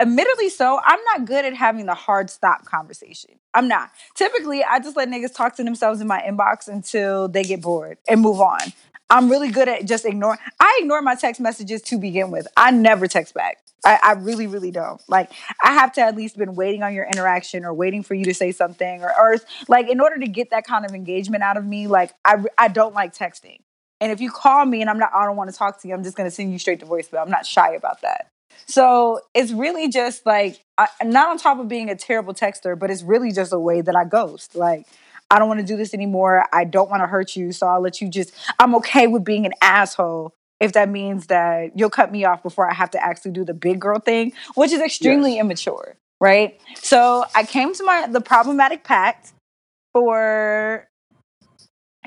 Admittedly 0.00 0.48
so, 0.48 0.80
I'm 0.82 0.98
not 1.12 1.26
good 1.26 1.44
at 1.44 1.54
having 1.54 1.84
the 1.84 1.94
hard 1.94 2.30
stop 2.30 2.64
conversation. 2.64 3.32
I'm 3.52 3.68
not. 3.68 3.90
Typically, 4.14 4.64
I 4.64 4.78
just 4.78 4.96
let 4.96 5.08
niggas 5.08 5.34
talk 5.34 5.56
to 5.56 5.64
themselves 5.64 6.00
in 6.00 6.06
my 6.06 6.22
inbox 6.22 6.68
until 6.68 7.28
they 7.28 7.44
get 7.44 7.60
bored 7.60 7.98
and 8.08 8.22
move 8.22 8.40
on. 8.40 8.60
I'm 9.10 9.28
really 9.28 9.50
good 9.50 9.68
at 9.68 9.84
just 9.84 10.06
ignoring. 10.06 10.38
I 10.58 10.78
ignore 10.80 11.02
my 11.02 11.16
text 11.16 11.40
messages 11.40 11.82
to 11.82 11.98
begin 11.98 12.30
with. 12.30 12.46
I 12.56 12.70
never 12.70 13.08
text 13.08 13.34
back. 13.34 13.58
I, 13.84 13.98
I, 14.02 14.12
really, 14.12 14.46
really 14.46 14.70
don't. 14.70 15.02
Like, 15.08 15.32
I 15.62 15.72
have 15.72 15.92
to 15.94 16.00
at 16.02 16.16
least 16.16 16.38
been 16.38 16.54
waiting 16.54 16.82
on 16.82 16.94
your 16.94 17.06
interaction 17.06 17.64
or 17.64 17.74
waiting 17.74 18.02
for 18.02 18.14
you 18.14 18.24
to 18.26 18.34
say 18.34 18.52
something 18.52 19.02
or, 19.02 19.12
or 19.18 19.36
like 19.68 19.88
in 19.88 20.00
order 20.00 20.18
to 20.18 20.28
get 20.28 20.50
that 20.50 20.64
kind 20.66 20.84
of 20.84 20.92
engagement 20.92 21.42
out 21.42 21.56
of 21.56 21.64
me. 21.64 21.88
Like, 21.88 22.12
I 22.24 22.44
I 22.56 22.68
don't 22.68 22.94
like 22.94 23.14
texting. 23.14 23.60
And 24.00 24.12
if 24.12 24.20
you 24.20 24.30
call 24.30 24.64
me 24.64 24.80
and 24.80 24.88
I'm 24.88 24.98
not, 24.98 25.10
I 25.14 25.26
don't 25.26 25.36
want 25.36 25.50
to 25.50 25.56
talk 25.56 25.80
to 25.82 25.88
you, 25.88 25.94
I'm 25.94 26.04
just 26.04 26.16
going 26.16 26.28
to 26.28 26.34
send 26.34 26.52
you 26.52 26.58
straight 26.58 26.80
to 26.80 26.86
voicemail. 26.86 27.22
I'm 27.22 27.30
not 27.30 27.44
shy 27.44 27.72
about 27.72 28.00
that. 28.02 28.30
So 28.66 29.20
it's 29.34 29.52
really 29.52 29.88
just 29.88 30.24
like, 30.26 30.64
I, 30.78 30.88
not 31.04 31.28
on 31.28 31.38
top 31.38 31.58
of 31.58 31.68
being 31.68 31.90
a 31.90 31.96
terrible 31.96 32.34
texter, 32.34 32.78
but 32.78 32.90
it's 32.90 33.02
really 33.02 33.32
just 33.32 33.52
a 33.52 33.58
way 33.58 33.80
that 33.80 33.96
I 33.96 34.04
ghost. 34.04 34.54
Like, 34.54 34.86
I 35.30 35.38
don't 35.38 35.48
want 35.48 35.60
to 35.60 35.66
do 35.66 35.76
this 35.76 35.94
anymore. 35.94 36.46
I 36.52 36.64
don't 36.64 36.90
want 36.90 37.02
to 37.02 37.06
hurt 37.06 37.36
you. 37.36 37.52
So 37.52 37.66
I'll 37.66 37.80
let 37.80 38.00
you 38.00 38.08
just, 38.08 38.34
I'm 38.58 38.74
okay 38.76 39.06
with 39.06 39.24
being 39.24 39.46
an 39.46 39.52
asshole 39.60 40.34
if 40.60 40.72
that 40.74 40.88
means 40.88 41.26
that 41.28 41.76
you'll 41.76 41.90
cut 41.90 42.12
me 42.12 42.24
off 42.24 42.42
before 42.42 42.70
I 42.70 42.74
have 42.74 42.90
to 42.90 43.02
actually 43.02 43.30
do 43.32 43.44
the 43.44 43.54
big 43.54 43.80
girl 43.80 43.98
thing, 43.98 44.32
which 44.54 44.72
is 44.72 44.80
extremely 44.80 45.34
yes. 45.34 45.40
immature, 45.40 45.96
right? 46.20 46.60
So 46.74 47.24
I 47.34 47.44
came 47.44 47.74
to 47.74 47.84
my 47.84 48.06
the 48.06 48.20
problematic 48.20 48.84
pact 48.84 49.32
for 49.94 50.86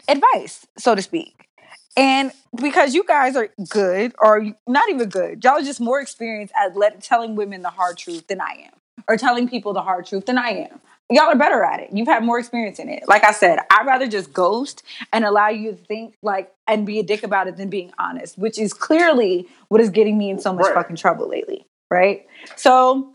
advice, 0.08 0.68
so 0.78 0.94
to 0.94 1.02
speak. 1.02 1.48
And 1.96 2.32
because 2.60 2.94
you 2.96 3.04
guys 3.04 3.36
are 3.36 3.50
good, 3.70 4.14
or 4.20 4.56
not 4.68 4.90
even 4.90 5.10
good, 5.10 5.44
y'all 5.44 5.54
are 5.54 5.62
just 5.62 5.80
more 5.80 6.02
experienced 6.02 6.54
at 6.60 6.76
let, 6.76 7.02
telling 7.02 7.36
women 7.36 7.62
the 7.62 7.70
hard 7.70 7.98
truth 7.98 8.28
than 8.28 8.42
I 8.42 8.66
am, 8.66 8.74
or 9.08 9.18
telling 9.18 9.48
people 9.48 9.74
the 9.74 9.82
hard 9.82 10.06
truth 10.06 10.26
than 10.26 10.38
I 10.38 10.50
am. 10.50 10.82
Y'all 11.12 11.26
are 11.26 11.36
better 11.36 11.64
at 11.64 11.80
it. 11.80 11.90
You've 11.94 12.08
had 12.08 12.24
more 12.24 12.40
experience 12.40 12.80
in 12.80 12.90
it. 12.90 13.04
Like 13.08 13.24
I 13.24 13.32
said, 13.32 13.60
I'd 13.70 13.86
rather 13.86 14.08
just 14.08 14.34
ghost 14.34 14.82
and 15.12 15.26
allow 15.26 15.50
you 15.50 15.72
to 15.72 15.78
think 15.78 16.16
like 16.24 16.52
and 16.68 16.86
be 16.86 17.00
a 17.00 17.04
dick 17.04 17.24
about 17.24 17.48
it 17.48 17.58
than 17.58 17.70
being 17.70 17.92
honest, 18.00 18.38
which 18.38 18.58
is 18.58 18.74
clearly 18.74 19.48
what 19.68 19.82
is 19.82 19.90
getting 19.90 20.18
me 20.18 20.30
in 20.30 20.40
so 20.40 20.54
much 20.54 20.66
right. 20.66 20.74
fucking 20.74 20.96
trouble 20.96 21.28
lately. 21.28 21.66
Right. 21.92 22.26
So 22.56 23.14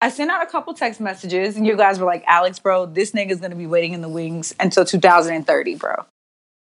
I 0.00 0.08
sent 0.08 0.30
out 0.30 0.42
a 0.42 0.46
couple 0.46 0.72
text 0.72 1.00
messages, 1.00 1.56
and 1.56 1.66
you 1.66 1.76
guys 1.76 2.00
were 2.00 2.06
like, 2.06 2.24
Alex, 2.26 2.58
bro, 2.58 2.86
this 2.86 3.12
nigga's 3.12 3.40
gonna 3.40 3.54
be 3.54 3.66
waiting 3.66 3.92
in 3.92 4.00
the 4.00 4.08
wings 4.08 4.54
until 4.58 4.84
2030, 4.84 5.74
bro. 5.76 6.06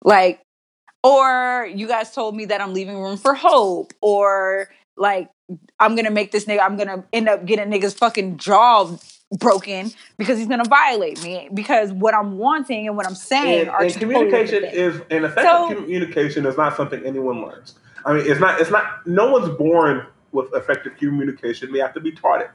Like, 0.03 0.40
or 1.06 1.68
you 1.68 1.88
guys 1.88 2.11
told 2.11 2.36
me 2.36 2.45
that 2.45 2.61
I'm 2.61 2.73
leaving 2.73 2.99
room 2.99 3.18
for 3.18 3.36
hope, 3.36 3.94
or 4.02 4.69
like 4.98 5.30
I'm 5.80 5.95
gonna 5.95 6.10
make 6.10 6.32
this 6.32 6.45
nigga, 6.45 6.61
I'm 6.61 6.77
gonna 6.77 7.06
end 7.14 7.30
up 7.30 7.45
getting 7.45 7.72
niggas 7.72 7.95
fucking 7.95 8.38
jaw 8.38 8.98
broken 9.38 9.91
because 10.18 10.40
he's 10.40 10.48
gonna 10.48 10.65
violate 10.68 11.22
me 11.23 11.49
because 11.53 11.91
what 11.91 12.15
I'm 12.15 12.38
wanting 12.38 12.88
and 12.88 12.98
what 12.98 13.06
I'm 13.06 13.15
saying 13.15 13.61
and, 13.61 13.69
are 13.69 13.84
and 13.84 13.94
communication 13.94 14.64
is 14.64 14.95
an 15.11 15.26
effective 15.26 15.44
so, 15.44 15.76
communication 15.76 16.45
is 16.45 16.57
not 16.57 16.76
something 16.76 17.06
anyone 17.06 17.41
learns. 17.41 17.76
I 18.06 18.14
mean, 18.14 18.26
it's 18.26 18.40
not. 18.40 18.60
It's 18.60 18.72
not. 18.72 19.06
No 19.06 19.32
one's 19.32 19.56
born 19.57 20.06
with 20.32 20.53
effective 20.53 20.98
communication. 20.98 21.72
They 21.72 21.80
have 21.80 21.94
to 21.94 21.99
be 21.99 22.11
taught 22.11 22.41
it. 22.41 22.49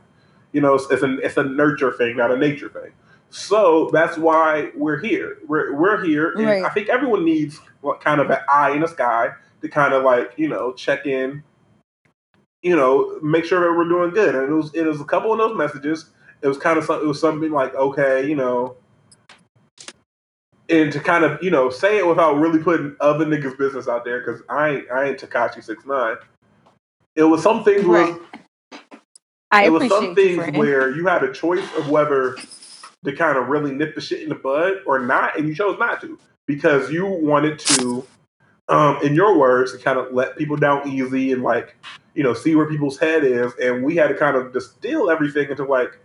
You 0.52 0.60
know, 0.60 0.74
it's, 0.74 0.90
it's 0.90 1.02
a 1.02 1.18
it's 1.18 1.36
a 1.36 1.44
nurture 1.44 1.92
thing, 1.92 2.16
not 2.16 2.30
a 2.32 2.36
nature 2.36 2.68
thing. 2.68 2.92
So 3.30 3.90
that's 3.92 4.18
why 4.18 4.70
we're 4.74 4.98
here. 4.98 5.38
We're 5.46 5.74
we're 5.74 6.04
here, 6.04 6.32
and 6.32 6.46
right. 6.46 6.64
I 6.64 6.68
think 6.70 6.88
everyone 6.88 7.24
needs 7.24 7.60
what 7.80 8.00
kind 8.00 8.20
of 8.20 8.28
an 8.28 8.38
eye 8.48 8.72
in 8.72 8.80
the 8.80 8.88
sky 8.88 9.30
to 9.62 9.68
kind 9.68 9.94
of 9.94 10.02
like 10.02 10.32
you 10.36 10.48
know 10.48 10.72
check 10.72 11.06
in, 11.06 11.42
you 12.62 12.74
know, 12.74 13.18
make 13.22 13.44
sure 13.44 13.60
that 13.60 13.78
we're 13.78 13.88
doing 13.88 14.10
good. 14.10 14.34
And 14.34 14.50
it 14.50 14.54
was 14.54 14.74
it 14.74 14.84
was 14.84 15.00
a 15.00 15.04
couple 15.04 15.32
of 15.32 15.38
those 15.38 15.56
messages. 15.56 16.10
It 16.42 16.48
was 16.48 16.58
kind 16.58 16.78
of 16.78 16.90
it 16.90 17.06
was 17.06 17.20
something 17.20 17.52
like 17.52 17.72
okay, 17.76 18.28
you 18.28 18.34
know, 18.34 18.76
and 20.68 20.92
to 20.92 20.98
kind 20.98 21.24
of 21.24 21.40
you 21.40 21.50
know 21.50 21.70
say 21.70 21.98
it 21.98 22.06
without 22.06 22.34
really 22.36 22.58
putting 22.58 22.96
other 23.00 23.24
niggas' 23.24 23.56
business 23.56 23.86
out 23.86 24.04
there 24.04 24.20
because 24.20 24.42
I 24.48 24.70
ain't 24.70 24.90
I 24.90 25.04
ain't 25.04 25.20
Tekashi 25.20 25.62
six 25.62 25.86
nine. 25.86 26.16
It 27.14 27.24
was 27.24 27.44
something 27.44 27.86
right. 27.86 28.12
where 28.12 28.80
I 29.52 29.66
it 29.66 29.70
was 29.70 29.88
some 29.88 30.16
things 30.16 30.56
where 30.56 30.94
you 30.94 31.06
had 31.06 31.22
a 31.22 31.32
choice 31.32 31.64
of 31.76 31.88
whether 31.90 32.36
to 33.04 33.14
kind 33.14 33.38
of 33.38 33.48
really 33.48 33.72
nip 33.72 33.94
the 33.94 34.00
shit 34.00 34.22
in 34.22 34.28
the 34.28 34.34
bud 34.34 34.74
or 34.86 34.98
not, 34.98 35.38
and 35.38 35.48
you 35.48 35.54
chose 35.54 35.78
not 35.78 36.00
to 36.02 36.18
because 36.46 36.90
you 36.90 37.06
wanted 37.06 37.58
to, 37.58 38.06
um, 38.68 38.98
in 39.02 39.14
your 39.14 39.38
words, 39.38 39.72
to 39.72 39.78
kind 39.78 39.98
of 39.98 40.12
let 40.12 40.36
people 40.36 40.56
down 40.56 40.88
easy 40.88 41.32
and 41.32 41.42
like, 41.42 41.76
you 42.14 42.22
know, 42.22 42.34
see 42.34 42.54
where 42.54 42.66
people's 42.66 42.98
head 42.98 43.24
is, 43.24 43.52
and 43.62 43.84
we 43.84 43.96
had 43.96 44.08
to 44.08 44.14
kind 44.14 44.36
of 44.36 44.52
distill 44.52 45.10
everything 45.10 45.48
into 45.48 45.64
like, 45.64 45.98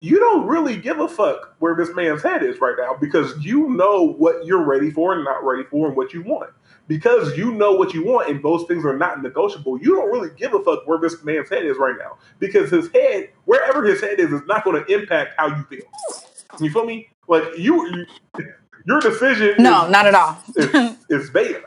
you 0.00 0.18
don't 0.20 0.46
really 0.46 0.76
give 0.76 1.00
a 1.00 1.08
fuck 1.08 1.56
where 1.58 1.74
this 1.74 1.94
man's 1.94 2.22
head 2.22 2.42
is 2.42 2.60
right 2.60 2.76
now 2.78 2.94
because 3.00 3.32
you 3.44 3.70
know 3.70 4.12
what 4.18 4.44
you're 4.44 4.62
ready 4.62 4.90
for 4.90 5.14
and 5.14 5.24
not 5.24 5.42
ready 5.42 5.64
for 5.64 5.88
and 5.88 5.96
what 5.96 6.12
you 6.12 6.22
want. 6.22 6.50
Because 6.88 7.36
you 7.36 7.52
know 7.52 7.72
what 7.72 7.94
you 7.94 8.04
want 8.04 8.30
and 8.30 8.42
those 8.42 8.64
things 8.68 8.84
are 8.84 8.96
not 8.96 9.22
negotiable, 9.22 9.78
you 9.80 9.94
don't 9.96 10.10
really 10.10 10.30
give 10.36 10.54
a 10.54 10.62
fuck 10.62 10.86
where 10.86 10.98
this 10.98 11.22
man's 11.24 11.48
head 11.48 11.64
is 11.64 11.76
right 11.78 11.96
now. 11.98 12.18
Because 12.38 12.70
his 12.70 12.88
head, 12.92 13.30
wherever 13.44 13.84
his 13.84 14.00
head 14.00 14.20
is, 14.20 14.32
is 14.32 14.42
not 14.46 14.64
going 14.64 14.84
to 14.84 14.92
impact 14.94 15.34
how 15.38 15.48
you 15.48 15.62
feel. 15.64 15.84
You 16.60 16.70
feel 16.70 16.84
me? 16.84 17.08
Like 17.28 17.44
you, 17.58 17.86
you 17.88 18.06
your 18.86 19.00
decision 19.00 19.56
No, 19.58 19.86
is, 19.86 19.90
not 19.90 20.06
at 20.06 20.14
all. 20.14 20.38
is 21.10 21.28
Vader. 21.30 21.64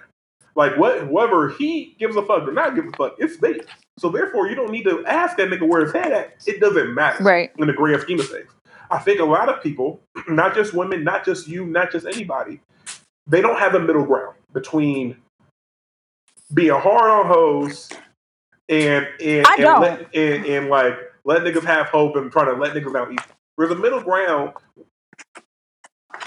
Like 0.56 0.78
what 0.78 1.10
whether 1.12 1.50
he 1.50 1.96
gives 2.00 2.16
a 2.16 2.22
fuck 2.26 2.48
or 2.48 2.52
not 2.52 2.76
gives 2.76 2.90
a 2.90 2.92
fuck, 2.94 3.16
it's 3.20 3.36
Vader. 3.38 3.66
So 3.98 4.10
therefore 4.10 4.50
you 4.50 4.56
don't 4.56 4.72
need 4.72 4.84
to 4.84 5.04
ask 5.06 5.38
that 5.38 5.50
nigga 5.50 5.68
where 5.68 5.82
his 5.84 5.94
head 5.94 6.12
at. 6.12 6.34
It 6.48 6.60
doesn't 6.60 6.94
matter 6.94 7.24
Right. 7.24 7.52
in 7.58 7.68
the 7.68 7.74
grand 7.74 8.02
scheme 8.02 8.20
of 8.20 8.30
things. 8.30 8.50
I 8.92 8.98
think 9.00 9.20
a 9.20 9.26
lot 9.26 9.50
of 9.50 9.62
people, 9.62 10.02
not 10.28 10.56
just 10.56 10.74
women, 10.74 11.04
not 11.04 11.24
just 11.26 11.48
you, 11.48 11.66
not 11.66 11.92
just 11.92 12.06
anybody, 12.08 12.60
they 13.30 13.42
don't 13.42 13.60
have 13.60 13.76
a 13.76 13.80
middle 13.80 14.06
ground 14.06 14.36
between 14.54 15.16
being 16.54 16.72
hard 16.72 17.12
on 17.12 17.28
hoes 17.28 17.90
and 18.68 19.08
and 19.22 19.48
and, 19.48 19.82
let, 19.82 20.16
and, 20.16 20.46
and 20.46 20.70
like 20.70 20.94
let 21.24 21.44
niggas 21.44 21.64
have 21.64 21.88
hope 21.88 22.16
and 22.16 22.32
trying 22.32 22.48
to 22.48 22.54
let 22.54 22.74
niggas 22.74 22.96
out 22.96 23.12
easy. 23.12 23.20
There's 23.58 23.72
a 23.72 23.76
middle 23.76 24.02
ground. 24.02 24.54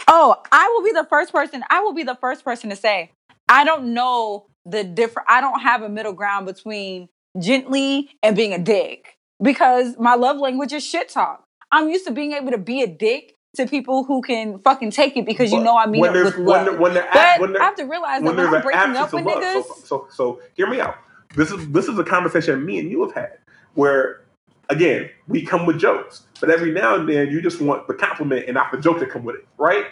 Oh, 0.07 0.37
I 0.53 0.69
will 0.69 0.85
be 0.85 0.93
the 0.93 1.07
first 1.09 1.33
person. 1.33 1.65
I 1.71 1.81
will 1.81 1.95
be 1.95 2.03
the 2.05 2.17
first 2.21 2.45
person 2.45 2.71
to 2.71 2.77
say 2.77 3.11
I 3.49 3.65
don't 3.65 3.95
know 3.95 4.47
the 4.65 4.85
different. 4.85 5.29
I 5.29 5.41
don't 5.41 5.61
have 5.61 5.83
a 5.83 5.89
middle 5.89 6.13
ground 6.13 6.47
between 6.47 7.09
gently 7.41 8.11
and 8.23 8.37
being 8.37 8.53
a 8.53 8.59
dick 8.59 9.17
because 9.43 9.97
my 9.99 10.15
love 10.15 10.39
language 10.39 10.73
is 10.73 10.85
shit 10.85 11.09
talk. 11.09 11.45
I'm 11.73 11.89
used 11.89 12.07
to 12.07 12.13
being 12.13 12.33
able 12.33 12.51
to 12.51 12.59
be 12.59 12.83
a 12.83 12.87
dick 12.87 13.35
to 13.57 13.67
people 13.67 14.05
who 14.05 14.23
can 14.23 14.59
fucking 14.61 14.91
take 14.93 15.17
it 15.17 15.27
because 15.27 15.53
you 15.53 15.61
know 15.63 15.77
I 15.77 15.87
mean 15.87 16.03
when 16.03 16.17
it 16.17 16.25
with 16.25 16.37
when, 16.39 16.47
love. 16.67 16.79
when 16.81 16.95
they're 16.95 17.09
but 17.13 17.41
when 17.41 17.57
I 17.57 17.65
have 17.65 17.77
to 17.77 17.85
realize 17.85 18.21
that 18.23 18.27
when 18.27 18.37
when 18.37 18.47
I'm 18.47 18.63
breaking 18.63 18.97
up 18.97 19.13
with 19.15 19.25
love. 19.27 19.43
niggas, 19.43 19.65
So, 19.65 19.77
so, 19.85 20.07
so 20.11 20.41
hear 20.55 20.69
me 20.69 20.81
out. 20.81 20.97
This 21.37 21.51
is 21.51 21.69
this 21.71 21.89
is 21.89 21.99
a 21.99 22.05
conversation 22.05 22.65
me 22.65 22.79
and 22.79 22.91
you 22.91 23.03
have 23.05 23.15
had 23.15 23.39
where 23.75 24.23
again 24.71 25.11
we 25.29 25.43
come 25.45 25.67
with 25.67 25.79
jokes, 25.79 26.25
but 26.41 26.51
every 26.51 26.73
now 26.73 26.95
and 26.97 27.09
then 27.09 27.29
you 27.31 27.43
just 27.43 27.61
want 27.61 27.89
the 27.89 27.95
compliment 27.95 28.47
and 28.47 28.55
not 28.55 28.73
the 28.73 28.79
joke 28.79 28.99
to 29.01 29.07
come 29.07 29.25
with 29.25 29.37
it, 29.37 29.47
right? 29.59 29.87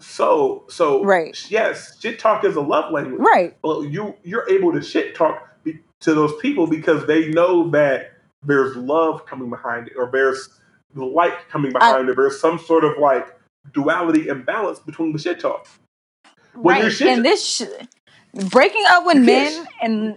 So, 0.00 0.64
so 0.68 1.04
Right. 1.04 1.36
yes, 1.50 1.98
shit 2.00 2.18
talk 2.18 2.44
is 2.44 2.56
a 2.56 2.60
love 2.60 2.92
language. 2.92 3.20
right? 3.20 3.56
Well, 3.64 3.84
you 3.84 4.16
you're 4.24 4.48
able 4.50 4.72
to 4.72 4.82
shit 4.82 5.14
talk 5.16 5.48
be, 5.64 5.80
to 6.00 6.14
those 6.14 6.36
people 6.40 6.66
because 6.68 7.06
they 7.06 7.28
know 7.30 7.70
that 7.70 8.12
there's 8.44 8.76
love 8.76 9.26
coming 9.26 9.50
behind 9.50 9.88
it, 9.88 9.94
or 9.98 10.10
there's 10.12 10.59
the 10.94 11.04
light 11.04 11.34
coming 11.48 11.74
uh, 11.74 11.78
behind 11.78 12.08
it. 12.08 12.16
There's 12.16 12.40
some 12.40 12.58
sort 12.58 12.84
of 12.84 12.98
like 12.98 13.26
duality 13.72 14.28
and 14.28 14.44
balance 14.44 14.78
between 14.78 15.12
the 15.12 15.18
shit 15.18 15.40
talk. 15.40 15.66
When 16.54 16.82
right. 16.82 16.92
shit- 16.92 17.08
and 17.08 17.24
this 17.24 17.46
sh- 17.46 17.62
breaking 18.48 18.84
up 18.88 19.06
with 19.06 19.18
men 19.18 19.52
can't- 19.52 19.68
and 19.82 20.16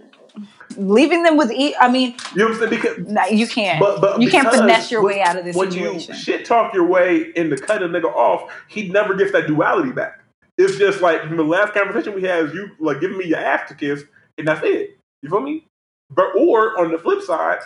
leaving 0.76 1.22
them 1.22 1.36
with 1.36 1.52
e- 1.52 1.76
I 1.80 1.88
mean, 1.90 2.16
You 2.34 2.38
know 2.40 2.44
what 2.46 2.62
I'm 2.62 2.70
saying? 2.70 2.70
Because 2.70 2.98
nah, 3.06 3.26
you 3.26 3.46
can't. 3.46 3.78
But, 3.78 4.00
but 4.00 4.20
you 4.20 4.28
can't 4.30 4.48
finesse 4.48 4.90
your 4.90 5.02
when- 5.02 5.16
way 5.16 5.22
out 5.22 5.36
of 5.36 5.44
this 5.44 5.54
when 5.54 5.70
situation. 5.70 6.14
you 6.14 6.20
shit 6.20 6.44
talk 6.44 6.74
your 6.74 6.86
way 6.86 7.32
into 7.36 7.56
cut 7.56 7.82
a 7.82 7.88
nigga 7.88 8.12
off, 8.12 8.50
he 8.68 8.88
never 8.88 9.14
gets 9.14 9.32
that 9.32 9.46
duality 9.46 9.92
back. 9.92 10.20
It's 10.56 10.76
just 10.76 11.00
like 11.00 11.22
from 11.22 11.36
the 11.36 11.44
last 11.44 11.72
conversation 11.74 12.14
we 12.14 12.22
had, 12.22 12.46
is 12.46 12.54
you 12.54 12.70
like 12.78 13.00
giving 13.00 13.18
me 13.18 13.26
your 13.26 13.38
ass 13.38 13.68
to 13.68 13.74
kiss, 13.74 14.04
and 14.38 14.46
that's 14.46 14.60
it. 14.64 14.96
You 15.22 15.28
feel 15.28 15.40
me? 15.40 15.64
But 16.10 16.26
or 16.36 16.78
on 16.80 16.92
the 16.92 16.98
flip 16.98 17.22
side, 17.22 17.58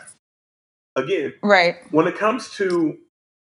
again, 0.99 1.35
right. 1.43 1.77
when 1.91 2.07
it 2.07 2.17
comes 2.17 2.51
to 2.57 2.99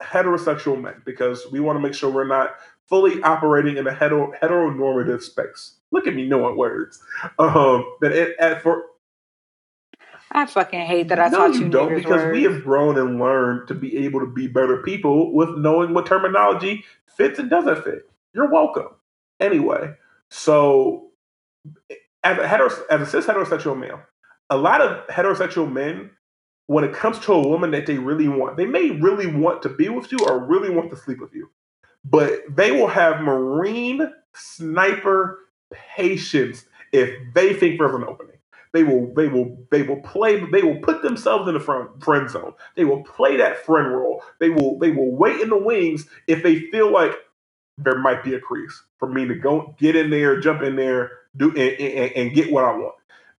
heterosexual 0.02 0.82
men, 0.82 1.02
because 1.06 1.46
we 1.52 1.60
want 1.60 1.78
to 1.78 1.82
make 1.82 1.94
sure 1.94 2.10
we're 2.10 2.28
not 2.28 2.52
fully 2.88 3.22
operating 3.24 3.78
in 3.78 3.88
a 3.88 3.94
hetero, 3.94 4.32
heteronormative 4.42 5.22
space. 5.22 5.76
Look 5.92 6.08
at 6.08 6.16
me 6.16 6.28
knowing 6.28 6.58
words. 6.58 7.02
Um, 7.40 7.86
but 8.00 8.12
it, 8.12 8.36
at, 8.40 8.62
for 8.62 8.84
I 10.32 10.46
fucking 10.46 10.82
hate 10.82 11.08
that 11.08 11.20
I 11.20 11.30
no, 11.30 11.38
taught 11.38 11.54
you 11.54 11.62
you 11.62 11.70
don't, 11.70 11.92
niggers 11.92 11.98
because 11.98 12.32
we 12.32 12.44
have 12.44 12.64
grown 12.64 12.98
and 12.98 13.20
learned 13.20 13.68
to 13.70 13.74
be 13.74 13.98
able 14.06 14.20
to 14.20 14.28
be 14.28 14.48
better 14.48 14.84
people 14.84 15.34
with 15.34 15.50
knowing 15.58 15.94
what 15.94 16.06
terminology 16.06 16.84
fits 17.16 17.40
and 17.40 17.50
doesn't 17.50 17.84
fit. 17.84 18.10
You're 18.34 18.52
welcome. 18.52 18.90
Anyway, 19.40 19.94
so 20.30 21.08
as 22.24 22.38
a 22.38 22.48
hetero, 22.48 22.70
as 22.90 23.02
a 23.02 23.06
cis 23.06 23.26
heterosexual 23.26 23.78
male, 23.78 24.02
a 24.50 24.58
lot 24.58 24.82
of 24.82 25.08
heterosexual 25.08 25.72
men, 25.72 26.12
when 26.68 26.84
it 26.84 26.94
comes 26.94 27.20
to 27.20 27.34
a 27.34 27.48
woman 27.48 27.72
that 27.72 27.86
they 27.88 27.98
really 27.98 28.28
want, 28.28 28.58
they 28.58 28.66
may 28.66 28.92
really 28.92 29.28
want 29.28 29.64
to 29.64 29.70
be 29.70 29.90
with 29.90 30.12
you 30.12 30.20
or 30.28 30.46
really 30.46 30.70
want 30.70 30.92
to 30.92 30.98
sleep 30.98 31.20
with 31.20 31.34
you, 31.34 31.50
but 32.06 32.42
they 32.50 32.72
will 32.72 32.88
have 32.88 33.22
marine 33.22 34.12
sniper 34.36 35.40
patience 35.96 36.66
if 36.94 37.12
they 37.34 37.54
think 37.54 37.80
there's 37.80 37.96
an 37.96 38.04
opening. 38.04 38.38
They 38.74 38.84
will, 38.84 39.14
they 39.16 39.28
will, 39.28 39.58
they 39.72 39.84
will 39.84 40.02
play. 40.02 40.44
They 40.52 40.64
will 40.64 40.80
put 40.82 41.02
themselves 41.02 41.48
in 41.48 41.56
the 41.56 41.60
front 41.60 42.04
friend 42.04 42.30
zone. 42.30 42.54
They 42.76 42.86
will 42.86 43.04
play 43.04 43.38
that 43.38 43.66
friend 43.66 43.92
role. 43.94 44.24
They 44.40 44.50
will, 44.50 44.78
they 44.80 44.92
will 44.92 45.12
wait 45.16 45.42
in 45.42 45.50
the 45.50 45.58
wings 45.58 46.06
if 46.28 46.44
they 46.44 46.60
feel 46.72 46.92
like 46.92 47.14
there 47.80 48.00
might 48.00 48.24
be 48.24 48.36
a 48.36 48.42
crease 48.42 48.84
for 49.00 49.10
me 49.10 49.28
to 49.28 49.36
go 49.36 49.76
get 49.80 49.96
in 49.98 50.12
there, 50.12 50.40
jump 50.40 50.64
in 50.64 50.78
there, 50.78 51.12
do 51.38 51.50
and, 51.52 51.60
and, 51.60 52.14
and 52.14 52.34
get 52.36 52.52
what 52.52 52.66
I 52.66 52.74
want. 52.74 52.96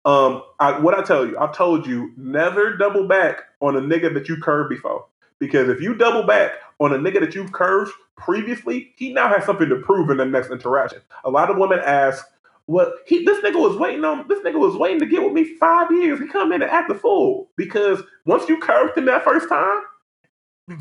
Um, 0.08 0.44
I, 0.60 0.80
what 0.80 0.96
I 0.98 1.04
tell 1.04 1.28
you, 1.28 1.38
I've 1.40 1.56
told 1.56 1.88
you, 1.88 2.14
never 2.18 2.78
double 2.78 3.08
back 3.08 3.42
on 3.62 3.78
a 3.78 3.82
nigga 3.82 4.14
that 4.16 4.30
you 4.30 4.38
curved 4.42 4.72
before. 4.72 5.06
Because 5.40 5.70
if 5.70 5.82
you 5.82 5.96
double 5.96 6.24
back 6.24 6.54
on 6.80 6.94
a 6.94 7.00
nigga 7.00 7.22
that 7.22 7.36
you've 7.36 7.54
curved 7.54 7.94
previously, 8.18 8.94
he 8.98 9.14
now 9.14 9.30
has 9.30 9.46
something 9.46 9.70
to 9.70 9.78
prove 9.78 10.12
in 10.12 10.18
the 10.18 10.26
next 10.26 10.52
interaction. 10.52 11.02
A 11.26 11.32
lot 11.32 11.52
of 11.52 11.58
women 11.60 11.82
ask, 11.86 12.26
"Well, 12.68 12.94
he 13.08 13.26
this 13.26 13.44
nigga 13.46 13.62
was 13.62 13.78
waiting 13.78 14.06
on 14.06 14.28
this 14.30 14.40
nigga 14.42 14.60
was 14.60 14.78
waiting 14.78 15.02
to 15.02 15.08
get 15.08 15.24
with 15.24 15.34
me 15.34 15.58
five 15.60 15.92
years. 15.92 16.20
He 16.22 16.28
come 16.28 16.54
in 16.54 16.64
and 16.64 16.72
act 16.72 16.92
a 16.92 16.96
fool 16.96 17.50
because 17.58 18.04
once 18.26 18.50
you 18.50 18.60
curved 18.60 18.98
him 18.98 19.06
that 19.08 19.26
first 19.26 19.50
time, 19.50 19.82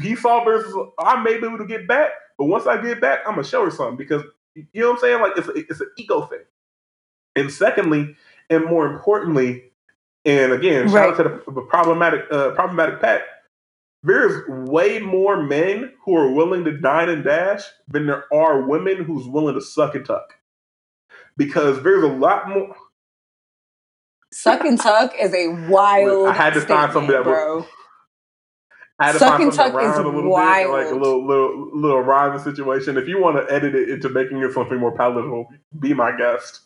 he 0.02 0.16
saw 0.16 0.44
versus 0.44 0.74
I 1.00 1.22
may 1.22 1.38
be 1.38 1.46
able 1.46 1.58
to 1.58 1.66
get 1.66 1.88
back, 1.88 2.12
but 2.38 2.46
once 2.46 2.66
I 2.66 2.82
get 2.82 3.00
back, 3.00 3.20
I'm 3.26 3.34
gonna 3.36 3.44
show 3.44 3.64
her 3.64 3.72
something 3.72 3.98
because 3.98 4.24
you 4.54 4.66
know 4.74 4.90
what 4.90 4.94
I'm 4.96 5.00
saying. 5.00 5.22
Like 5.22 5.38
it's 5.38 5.48
a, 5.48 5.52
it's 5.54 5.80
an 5.82 5.90
ego 5.98 6.22
thing. 6.26 6.40
And 7.36 7.50
secondly, 7.52 8.16
and 8.50 8.64
more 8.64 8.86
importantly, 8.86 9.64
and 10.24 10.52
again, 10.52 10.88
shout 10.88 11.10
out 11.10 11.16
to 11.18 11.22
the, 11.22 11.52
the 11.52 11.60
problematic 11.62 12.22
uh, 12.30 12.50
problematic 12.50 13.00
Pat. 13.00 13.22
There's 14.02 14.42
way 14.48 15.00
more 15.00 15.42
men 15.42 15.92
who 16.04 16.16
are 16.16 16.30
willing 16.30 16.64
to 16.64 16.76
dine 16.76 17.08
and 17.08 17.24
dash 17.24 17.62
than 17.88 18.06
there 18.06 18.24
are 18.32 18.62
women 18.62 19.04
who's 19.04 19.26
willing 19.26 19.54
to 19.54 19.60
suck 19.60 19.94
and 19.94 20.04
tuck. 20.04 20.34
Because 21.36 21.82
there's 21.82 22.04
a 22.04 22.08
lot 22.08 22.48
more. 22.48 22.74
Suck 24.32 24.64
and 24.64 24.80
tuck 24.80 25.12
is 25.18 25.34
a 25.34 25.48
wild. 25.68 26.28
I 26.28 26.32
had 26.32 26.54
to 26.54 26.60
find 26.60 26.92
something 26.92 27.10
that 27.10 27.24
bro. 27.24 27.66
I 28.98 29.06
had 29.06 29.12
to 29.12 29.18
Suck 29.18 29.30
find 29.32 29.42
and 29.44 29.52
tuck 29.52 29.82
is 29.82 29.94
a 29.94 30.02
little 30.02 30.12
bit, 30.12 30.24
wild. 30.24 30.72
like 30.72 30.86
a 30.86 30.94
little 30.94 31.26
little 31.26 31.70
little 31.74 32.00
rhyming 32.00 32.38
situation. 32.38 32.96
If 32.96 33.08
you 33.08 33.20
want 33.20 33.36
to 33.36 33.52
edit 33.52 33.74
it 33.74 33.90
into 33.90 34.08
making 34.08 34.38
it 34.38 34.52
something 34.52 34.78
more 34.78 34.96
palatable, 34.96 35.48
be 35.78 35.94
my 35.94 36.16
guest. 36.16 36.60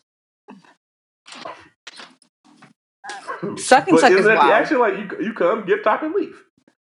Suck 3.57 3.89
and 3.89 3.97
But 3.97 4.05
isn't 4.13 4.19
is 4.21 4.27
that 4.27 4.39
wild. 4.39 4.53
action? 4.53 4.79
Like 4.79 4.95
you, 4.99 5.27
you 5.27 5.33
come, 5.35 5.67
give 5.67 5.83
top, 5.85 6.03
and 6.03 6.15
leave. 6.15 6.37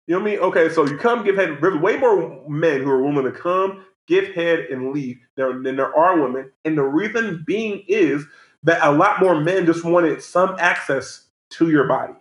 You 0.06 0.16
know 0.16 0.20
what 0.22 0.28
I 0.28 0.32
mean? 0.32 0.40
Okay, 0.40 0.68
so 0.70 0.86
you 0.86 0.98
come, 0.98 1.24
give 1.24 1.36
head. 1.36 1.58
There's 1.60 1.80
way 1.80 1.96
more 1.98 2.44
men 2.48 2.82
who 2.82 2.90
are 2.90 3.02
willing 3.02 3.24
to 3.24 3.32
come, 3.38 3.84
give 4.08 4.34
head, 4.34 4.60
and 4.70 4.92
leave 4.92 5.18
than, 5.36 5.62
than 5.64 5.76
there 5.76 5.94
are 5.96 6.20
women. 6.20 6.52
And 6.64 6.78
the 6.78 6.84
reason 6.84 7.44
being 7.46 7.84
is 7.88 8.24
that 8.64 8.80
a 8.82 8.92
lot 8.92 9.20
more 9.20 9.40
men 9.40 9.66
just 9.66 9.84
wanted 9.84 10.22
some 10.22 10.56
access 10.58 11.26
to 11.50 11.70
your 11.70 11.88
body. 11.88 12.14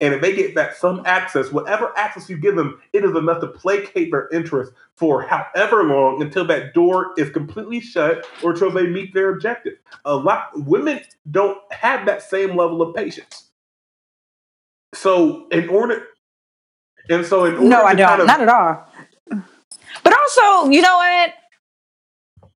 And 0.00 0.14
if 0.14 0.22
they 0.22 0.34
get 0.36 0.54
that 0.56 0.76
some 0.76 1.02
access, 1.06 1.52
whatever 1.52 1.92
access 1.96 2.28
you 2.30 2.38
give 2.38 2.56
them, 2.56 2.80
it 2.92 3.04
is 3.04 3.16
enough 3.16 3.40
to 3.42 3.48
placate 3.48 4.10
their 4.12 4.28
interest 4.30 4.72
for 4.96 5.22
however 5.22 5.84
long 5.84 6.22
until 6.22 6.46
that 6.46 6.74
door 6.74 7.12
is 7.18 7.30
completely 7.30 7.80
shut 7.80 8.26
or 8.42 8.52
until 8.52 8.70
they 8.72 8.86
meet 8.86 9.14
their 9.14 9.30
objective. 9.30 9.74
A 10.04 10.16
lot 10.16 10.48
women 10.54 11.00
don't 11.30 11.58
have 11.72 12.06
that 12.06 12.22
same 12.22 12.56
level 12.56 12.82
of 12.82 12.94
patience. 12.94 13.43
So 14.94 15.48
in 15.48 15.68
order, 15.68 16.04
and 17.08 17.24
so 17.26 17.44
in 17.44 17.54
order 17.54 17.66
No, 17.68 17.82
I 17.84 17.94
don't. 17.94 18.08
kind 18.08 18.20
of, 18.22 18.26
Not 18.26 18.40
at 18.40 18.48
all. 18.48 18.86
But 20.02 20.14
also, 20.18 20.70
you 20.70 20.80
know 20.82 20.96
what? 20.96 21.34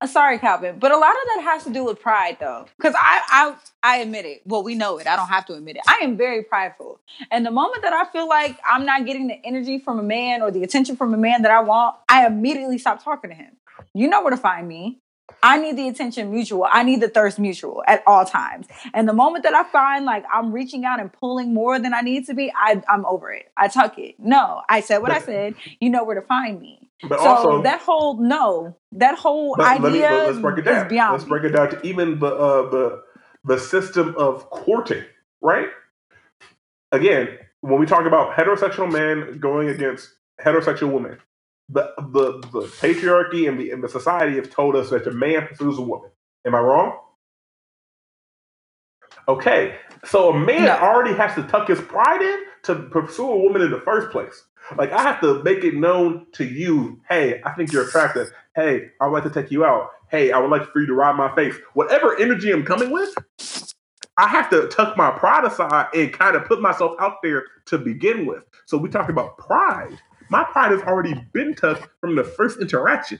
Uh, 0.01 0.07
Sorry, 0.07 0.39
Calvin, 0.39 0.79
but 0.79 0.91
a 0.93 0.97
lot 0.97 1.11
of 1.11 1.17
that 1.35 1.41
has 1.43 1.63
to 1.65 1.69
do 1.71 1.83
with 1.83 1.99
pride, 1.99 2.37
though. 2.39 2.65
Because 2.77 2.95
I, 2.97 3.21
I, 3.27 3.55
I 3.83 3.97
admit 3.97 4.25
it. 4.25 4.41
Well, 4.45 4.63
we 4.63 4.73
know 4.75 4.97
it. 4.97 5.07
I 5.07 5.17
don't 5.17 5.27
have 5.27 5.45
to 5.47 5.53
admit 5.55 5.75
it. 5.75 5.81
I 5.89 5.99
am 6.03 6.15
very 6.15 6.43
prideful, 6.43 7.01
and 7.31 7.45
the 7.45 7.51
moment 7.51 7.83
that 7.83 7.91
I 7.93 8.05
feel 8.11 8.27
like 8.27 8.57
I'm 8.65 8.85
not 8.85 9.05
getting 9.05 9.27
the 9.27 9.39
energy 9.45 9.79
from 9.79 9.99
a 9.99 10.03
man 10.03 10.41
or 10.41 10.51
the 10.51 10.63
attention 10.63 10.95
from 10.95 11.13
a 11.13 11.17
man 11.17 11.41
that 11.41 11.51
I 11.51 11.59
want, 11.61 11.97
I 12.07 12.25
immediately 12.25 12.77
stop 12.77 13.03
talking 13.03 13.29
to 13.29 13.35
him. 13.35 13.57
You 13.93 14.07
know 14.07 14.21
where 14.21 14.31
to 14.31 14.37
find 14.37 14.67
me. 14.67 15.01
I 15.41 15.57
need 15.57 15.77
the 15.77 15.87
attention 15.87 16.31
mutual. 16.31 16.65
I 16.69 16.83
need 16.83 17.01
the 17.01 17.09
thirst 17.09 17.39
mutual 17.39 17.83
at 17.87 18.03
all 18.05 18.25
times. 18.25 18.67
And 18.93 19.07
the 19.07 19.13
moment 19.13 19.43
that 19.43 19.53
I 19.53 19.63
find 19.63 20.05
like 20.05 20.25
I'm 20.33 20.51
reaching 20.51 20.85
out 20.85 20.99
and 20.99 21.11
pulling 21.11 21.53
more 21.53 21.79
than 21.79 21.93
I 21.93 22.01
need 22.01 22.25
to 22.27 22.33
be, 22.33 22.51
I, 22.55 22.81
I'm 22.87 23.05
over 23.05 23.31
it. 23.31 23.51
I 23.55 23.67
tuck 23.67 23.97
it. 23.97 24.15
No, 24.19 24.61
I 24.69 24.81
said 24.81 24.99
what 24.99 25.11
I 25.11 25.19
said. 25.19 25.55
You 25.79 25.89
know 25.89 26.03
where 26.03 26.19
to 26.19 26.25
find 26.25 26.59
me. 26.59 26.89
But 27.07 27.19
so 27.19 27.25
also, 27.25 27.61
that 27.63 27.81
whole 27.81 28.17
no, 28.17 28.75
that 28.91 29.17
whole 29.17 29.55
but 29.55 29.81
let 29.81 29.81
me, 29.81 30.03
idea 30.03 30.11
let, 30.11 30.29
us 30.29 30.39
break 30.39 30.57
it 30.57 30.67
is 30.67 30.73
down. 30.75 30.87
beyond. 30.89 31.13
Let's 31.13 31.29
break 31.29 31.43
it 31.45 31.49
down 31.49 31.69
to 31.69 31.81
even 31.87 32.19
the 32.19 32.27
uh, 32.27 32.69
the 32.69 33.03
the 33.45 33.57
system 33.57 34.15
of 34.17 34.49
courting, 34.49 35.03
right? 35.41 35.69
Again, 36.91 37.37
when 37.61 37.79
we 37.79 37.85
talk 37.85 38.05
about 38.05 38.35
heterosexual 38.35 38.91
men 38.91 39.39
going 39.39 39.69
against 39.69 40.09
heterosexual 40.43 40.91
women, 40.91 41.19
the 41.69 41.93
the, 41.97 42.39
the 42.51 42.61
patriarchy 42.81 43.49
and 43.49 43.59
the 43.59 43.71
and 43.71 43.83
the 43.83 43.89
society 43.89 44.35
have 44.37 44.49
told 44.51 44.75
us 44.75 44.91
that 44.91 45.07
a 45.07 45.11
man 45.11 45.47
pursues 45.47 45.77
a 45.79 45.83
woman. 45.83 46.11
Am 46.45 46.55
I 46.55 46.59
wrong? 46.59 46.97
Okay, 49.27 49.77
so 50.05 50.31
a 50.31 50.39
man 50.39 50.65
No. 50.65 50.77
already 50.81 51.15
has 51.15 51.35
to 51.35 51.43
tuck 51.45 51.69
his 51.69 51.81
pride 51.81 52.21
in 52.21 52.39
to 52.65 52.75
pursue 52.91 53.29
a 53.31 53.37
woman 53.39 53.63
in 53.63 53.71
the 53.71 53.81
first 53.81 54.11
place. 54.11 54.45
Like 54.77 54.93
I 54.93 55.03
have 55.03 55.21
to 55.21 55.43
make 55.43 55.65
it 55.65 55.75
known 55.75 56.27
to 56.33 56.45
you, 56.45 57.01
hey, 57.09 57.41
I 57.45 57.53
think 57.53 57.73
you're 57.73 57.87
attractive. 57.87 58.29
Hey, 58.55 58.91
I 59.01 59.07
would 59.07 59.13
like 59.13 59.33
to 59.33 59.41
take 59.43 59.51
you 59.51 59.65
out. 59.65 59.91
Hey, 60.11 60.31
I 60.31 60.39
would 60.39 60.51
like 60.51 60.71
for 60.73 60.81
you 60.81 60.87
to 60.87 60.95
ride 60.95 61.17
my 61.17 61.35
face. 61.35 61.55
Whatever 61.73 62.19
energy 62.19 62.51
I'm 62.51 62.65
coming 62.65 62.91
with, 62.91 63.09
I 64.17 64.27
have 64.29 64.49
to 64.51 64.67
tuck 64.69 64.97
my 64.97 65.11
pride 65.11 65.45
aside 65.45 65.87
and 65.95 66.13
kind 66.13 66.35
of 66.37 66.45
put 66.45 66.61
myself 66.61 66.93
out 66.99 67.17
there 67.23 67.45
to 67.67 67.79
begin 67.79 68.25
with. 68.27 68.43
So 68.67 68.77
we 68.77 68.89
talk 68.89 69.09
about 69.09 69.37
pride. 69.39 69.99
My 70.29 70.43
pride 70.43 70.71
has 70.71 70.81
already 70.81 71.15
been 71.33 71.55
tucked 71.55 71.87
from 71.99 72.15
the 72.15 72.23
first 72.23 72.59
interaction. 72.59 73.19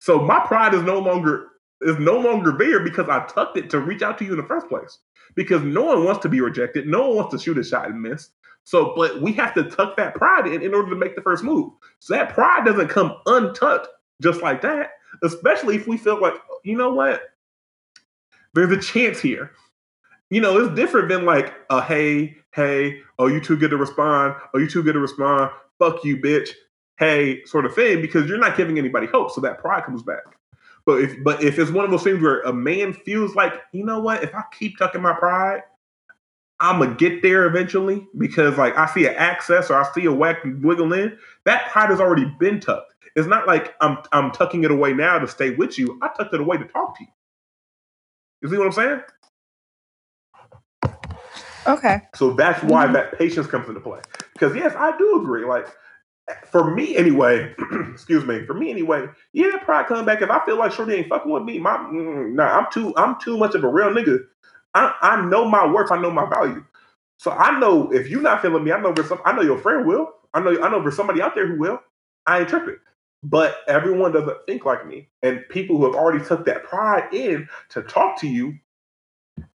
So 0.00 0.20
my 0.20 0.40
pride 0.40 0.74
is 0.74 0.82
no 0.82 0.98
longer 0.98 1.48
is 1.80 1.98
no 1.98 2.18
longer 2.18 2.52
there 2.52 2.80
because 2.80 3.08
I 3.08 3.24
tucked 3.26 3.56
it 3.58 3.70
to 3.70 3.80
reach 3.80 4.02
out 4.02 4.18
to 4.18 4.24
you 4.24 4.32
in 4.32 4.38
the 4.38 4.46
first 4.46 4.68
place. 4.68 4.98
Because 5.34 5.62
no 5.62 5.82
one 5.82 6.04
wants 6.04 6.22
to 6.22 6.28
be 6.28 6.40
rejected. 6.40 6.86
No 6.86 7.08
one 7.08 7.16
wants 7.16 7.34
to 7.34 7.38
shoot 7.38 7.58
a 7.58 7.64
shot 7.64 7.88
and 7.88 8.00
miss. 8.00 8.30
So, 8.64 8.94
but 8.96 9.20
we 9.20 9.32
have 9.32 9.52
to 9.54 9.64
tuck 9.64 9.96
that 9.96 10.14
pride 10.14 10.46
in 10.46 10.62
in 10.62 10.74
order 10.74 10.90
to 10.90 10.96
make 10.96 11.16
the 11.16 11.22
first 11.22 11.44
move. 11.44 11.72
So 11.98 12.14
that 12.14 12.32
pride 12.32 12.64
doesn't 12.64 12.88
come 12.88 13.16
untucked 13.26 13.88
just 14.22 14.42
like 14.42 14.62
that. 14.62 14.92
Especially 15.22 15.76
if 15.76 15.86
we 15.86 15.96
feel 15.96 16.20
like, 16.20 16.34
you 16.64 16.76
know 16.76 16.94
what? 16.94 17.22
There's 18.54 18.72
a 18.72 18.80
chance 18.80 19.20
here. 19.20 19.50
You 20.30 20.40
know, 20.40 20.58
it's 20.58 20.74
different 20.74 21.08
than 21.08 21.24
like 21.24 21.54
a 21.70 21.82
hey, 21.82 22.36
hey, 22.54 23.00
oh, 23.18 23.26
you 23.26 23.40
too 23.40 23.56
good 23.56 23.70
to 23.70 23.76
respond. 23.76 24.34
Oh, 24.54 24.58
you 24.58 24.68
too 24.68 24.82
good 24.82 24.94
to 24.94 25.00
respond. 25.00 25.50
Fuck 25.78 26.04
you, 26.04 26.18
bitch. 26.18 26.50
Hey, 26.98 27.44
sort 27.46 27.66
of 27.66 27.74
thing, 27.74 28.02
because 28.02 28.28
you're 28.28 28.38
not 28.38 28.56
giving 28.56 28.78
anybody 28.78 29.06
hope. 29.08 29.32
So 29.32 29.40
that 29.42 29.58
pride 29.60 29.84
comes 29.84 30.02
back. 30.02 30.24
But 30.86 31.00
if 31.02 31.22
but 31.24 31.42
if 31.44 31.58
it's 31.58 31.70
one 31.70 31.84
of 31.84 31.92
those 31.92 32.04
things 32.04 32.22
where 32.22 32.42
a 32.42 32.52
man 32.52 32.92
feels 32.94 33.34
like, 33.36 33.54
you 33.72 33.84
know 33.84 34.00
what, 34.00 34.24
if 34.24 34.34
I 34.34 34.44
keep 34.58 34.78
tucking 34.78 35.02
my 35.02 35.14
pride, 35.14 35.62
I'm 36.60 36.80
gonna 36.80 36.94
get 36.94 37.22
there 37.22 37.46
eventually 37.46 38.06
because 38.18 38.58
like 38.58 38.76
I 38.78 38.86
see 38.86 39.06
an 39.06 39.14
access 39.16 39.70
or 39.70 39.76
I 39.76 39.90
see 39.94 40.06
a 40.06 40.12
whack 40.12 40.38
wiggle 40.62 40.92
in, 40.94 41.18
that 41.44 41.70
pride 41.70 41.90
has 41.90 42.00
already 42.00 42.26
been 42.40 42.60
tucked. 42.60 42.94
It's 43.16 43.28
not 43.28 43.46
like 43.46 43.74
I'm 43.80 43.98
I'm 44.12 44.30
tucking 44.32 44.64
it 44.64 44.70
away 44.70 44.94
now 44.94 45.18
to 45.18 45.28
stay 45.28 45.50
with 45.50 45.78
you. 45.78 45.98
I 46.02 46.08
tucked 46.16 46.34
it 46.34 46.40
away 46.40 46.58
to 46.58 46.64
talk 46.66 46.98
to 46.98 47.04
you. 47.04 47.10
You 48.42 48.50
see 48.50 48.58
what 48.58 48.66
I'm 48.66 48.72
saying? 48.72 49.00
Okay. 51.66 52.02
So 52.14 52.32
that's 52.32 52.62
why 52.64 52.86
Mhm. 52.86 52.94
that 52.94 53.18
patience 53.18 53.46
comes 53.48 53.68
into 53.68 53.80
play. 53.80 54.00
Because 54.34 54.56
yes, 54.56 54.74
I 54.76 54.96
do 54.98 55.20
agree. 55.22 55.46
Like 55.46 55.68
for 56.50 56.74
me 56.74 56.96
anyway, 56.96 57.54
excuse 57.92 58.24
me, 58.26 58.44
for 58.46 58.54
me 58.54 58.70
anyway, 58.70 59.06
yeah, 59.32 59.58
pride 59.64 59.86
come 59.88 60.06
back. 60.06 60.22
If 60.22 60.30
I 60.30 60.44
feel 60.46 60.58
like 60.58 60.72
Shorty 60.72 60.94
ain't 60.94 61.08
fucking 61.08 61.30
with 61.32 61.44
me, 61.44 61.58
my 61.58 61.76
mm, 61.78 62.34
nah, 62.34 62.58
I'm 62.58 62.66
too 62.72 62.94
I'm 62.96 63.20
too 63.20 63.38
much 63.38 63.54
of 63.54 63.64
a 63.64 63.68
real 63.68 63.90
nigga. 63.90 64.20
I, 64.74 64.94
I 65.02 65.26
know 65.26 65.46
my 65.46 65.66
worth. 65.70 65.92
I 65.92 66.00
know 66.00 66.10
my 66.12 66.28
value. 66.28 66.64
So 67.18 67.30
I 67.32 67.58
know 67.60 67.92
if 67.92 68.08
you're 68.08 68.22
not 68.22 68.42
feeling 68.42 68.64
me, 68.64 68.72
I 68.72 68.80
know 68.80 68.94
some. 69.06 69.20
I 69.24 69.32
know 69.34 69.42
your 69.42 69.58
friend 69.58 69.86
will. 69.86 70.12
I 70.34 70.40
know 70.40 70.62
I 70.62 70.70
know 70.70 70.82
there's 70.82 70.96
somebody 70.96 71.22
out 71.22 71.34
there 71.34 71.46
who 71.48 71.58
will. 71.58 71.80
I 72.26 72.44
tripping. 72.44 72.78
But 73.24 73.58
everyone 73.68 74.12
doesn't 74.12 74.38
think 74.46 74.64
like 74.66 74.86
me, 74.86 75.08
and 75.22 75.44
people 75.50 75.78
who 75.78 75.86
have 75.86 75.94
already 75.96 76.24
took 76.24 76.46
that 76.46 76.64
pride 76.64 77.12
in 77.14 77.48
to 77.70 77.82
talk 77.82 78.20
to 78.20 78.28
you, 78.28 78.58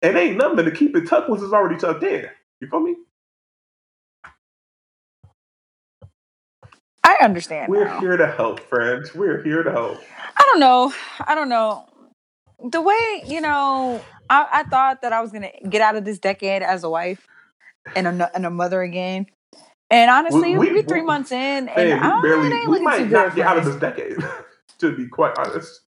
it 0.01 0.15
ain't 0.15 0.37
nothing 0.37 0.65
to 0.65 0.71
keep 0.71 0.95
it 0.95 1.07
tucked 1.07 1.29
once 1.29 1.43
it's 1.43 1.53
already 1.53 1.77
tucked 1.77 2.03
in. 2.03 2.27
You 2.61 2.69
feel 2.69 2.81
me? 2.81 2.95
I 7.05 7.17
understand. 7.23 7.69
We're 7.69 7.85
now. 7.85 7.99
here 8.01 8.17
to 8.17 8.27
help, 8.27 8.59
friends. 8.61 9.13
We're 9.15 9.43
here 9.43 9.63
to 9.63 9.71
help. 9.71 9.99
I 10.37 10.43
don't 10.47 10.59
know. 10.59 10.93
I 11.25 11.35
don't 11.35 11.49
know. 11.49 11.85
The 12.71 12.81
way, 12.81 13.23
you 13.27 13.41
know, 13.41 14.01
I, 14.29 14.47
I 14.51 14.63
thought 14.63 15.01
that 15.03 15.13
I 15.13 15.21
was 15.21 15.31
going 15.31 15.43
to 15.43 15.69
get 15.69 15.81
out 15.81 15.95
of 15.95 16.05
this 16.05 16.19
decade 16.19 16.63
as 16.63 16.83
a 16.83 16.89
wife 16.89 17.27
and 17.95 18.07
a, 18.07 18.31
and 18.35 18.45
a 18.45 18.49
mother 18.49 18.81
again. 18.81 19.27
And 19.91 20.09
honestly, 20.11 20.57
We- 20.57 20.67
we, 20.69 20.73
we- 20.73 20.81
three 20.83 21.03
months 21.03 21.31
in, 21.31 21.69
and 21.69 21.89
Man, 21.89 21.99
I, 22.01 22.21
we 22.21 22.21
barely, 22.29 22.51
ain't 22.53 22.69
we 22.71 22.79
might 22.81 22.97
too 22.99 23.05
not 23.09 23.27
good. 23.29 23.35
get 23.37 23.47
out 23.47 23.57
of 23.59 23.65
this 23.65 23.75
decade, 23.77 24.17
to 24.79 24.95
be 24.97 25.07
quite 25.07 25.37
honest. 25.37 25.81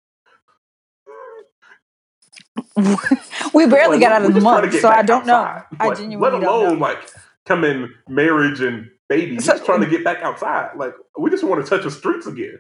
we 3.55 3.67
barely 3.67 3.99
Like, 3.99 4.01
got 4.01 4.13
out 4.13 4.25
of 4.25 4.35
the 4.35 4.41
month, 4.41 4.75
so 4.81 4.89
I 4.89 5.03
don't 5.03 5.27
know. 5.27 5.35
outside. 5.37 5.65
I 5.79 5.89
Like, 5.89 5.99
genuinely 5.99 6.19
let 6.19 6.31
don't 6.31 6.43
alone 6.45 6.79
know. 6.79 6.81
like 6.81 6.99
come 7.47 7.65
in 7.65 7.93
marriage 8.09 8.61
and 8.61 8.89
baby. 9.09 9.37
Just 9.37 9.65
trying 9.65 9.81
to 9.81 9.87
get 9.87 10.05
back 10.05 10.23
outside. 10.23 10.77
Like 10.77 10.95
we 11.19 11.31
just 11.31 11.45
want 11.45 11.65
to 11.65 11.69
touch 11.69 11.85
the 11.85 11.91
streets 11.91 12.27
again. 12.27 12.59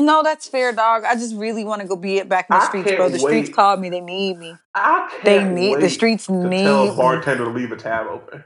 No, 0.00 0.22
that's 0.22 0.46
fair, 0.46 0.72
dog. 0.72 1.02
I 1.04 1.14
just 1.16 1.34
really 1.34 1.64
want 1.64 1.82
to 1.82 1.88
go 1.88 1.96
be 1.96 2.18
it 2.18 2.28
back 2.28 2.46
in 2.50 2.56
the 2.56 2.64
streets, 2.66 2.92
bro. 2.92 3.08
The 3.08 3.18
streets 3.18 3.48
wait. 3.48 3.54
called 3.56 3.80
me. 3.80 3.90
They 3.90 4.00
need 4.00 4.38
me. 4.38 4.54
I 4.74 5.08
can't 5.10 5.24
They 5.24 5.42
need 5.44 5.72
wait 5.74 5.80
the 5.80 5.90
streets 5.90 6.26
to 6.26 6.32
need 6.32 6.62
tell 6.62 6.88
a 6.88 6.90
me. 6.92 6.96
bartender 6.96 7.44
to 7.46 7.50
leave 7.50 7.72
a 7.72 7.76
tab 7.76 8.06
open. 8.06 8.44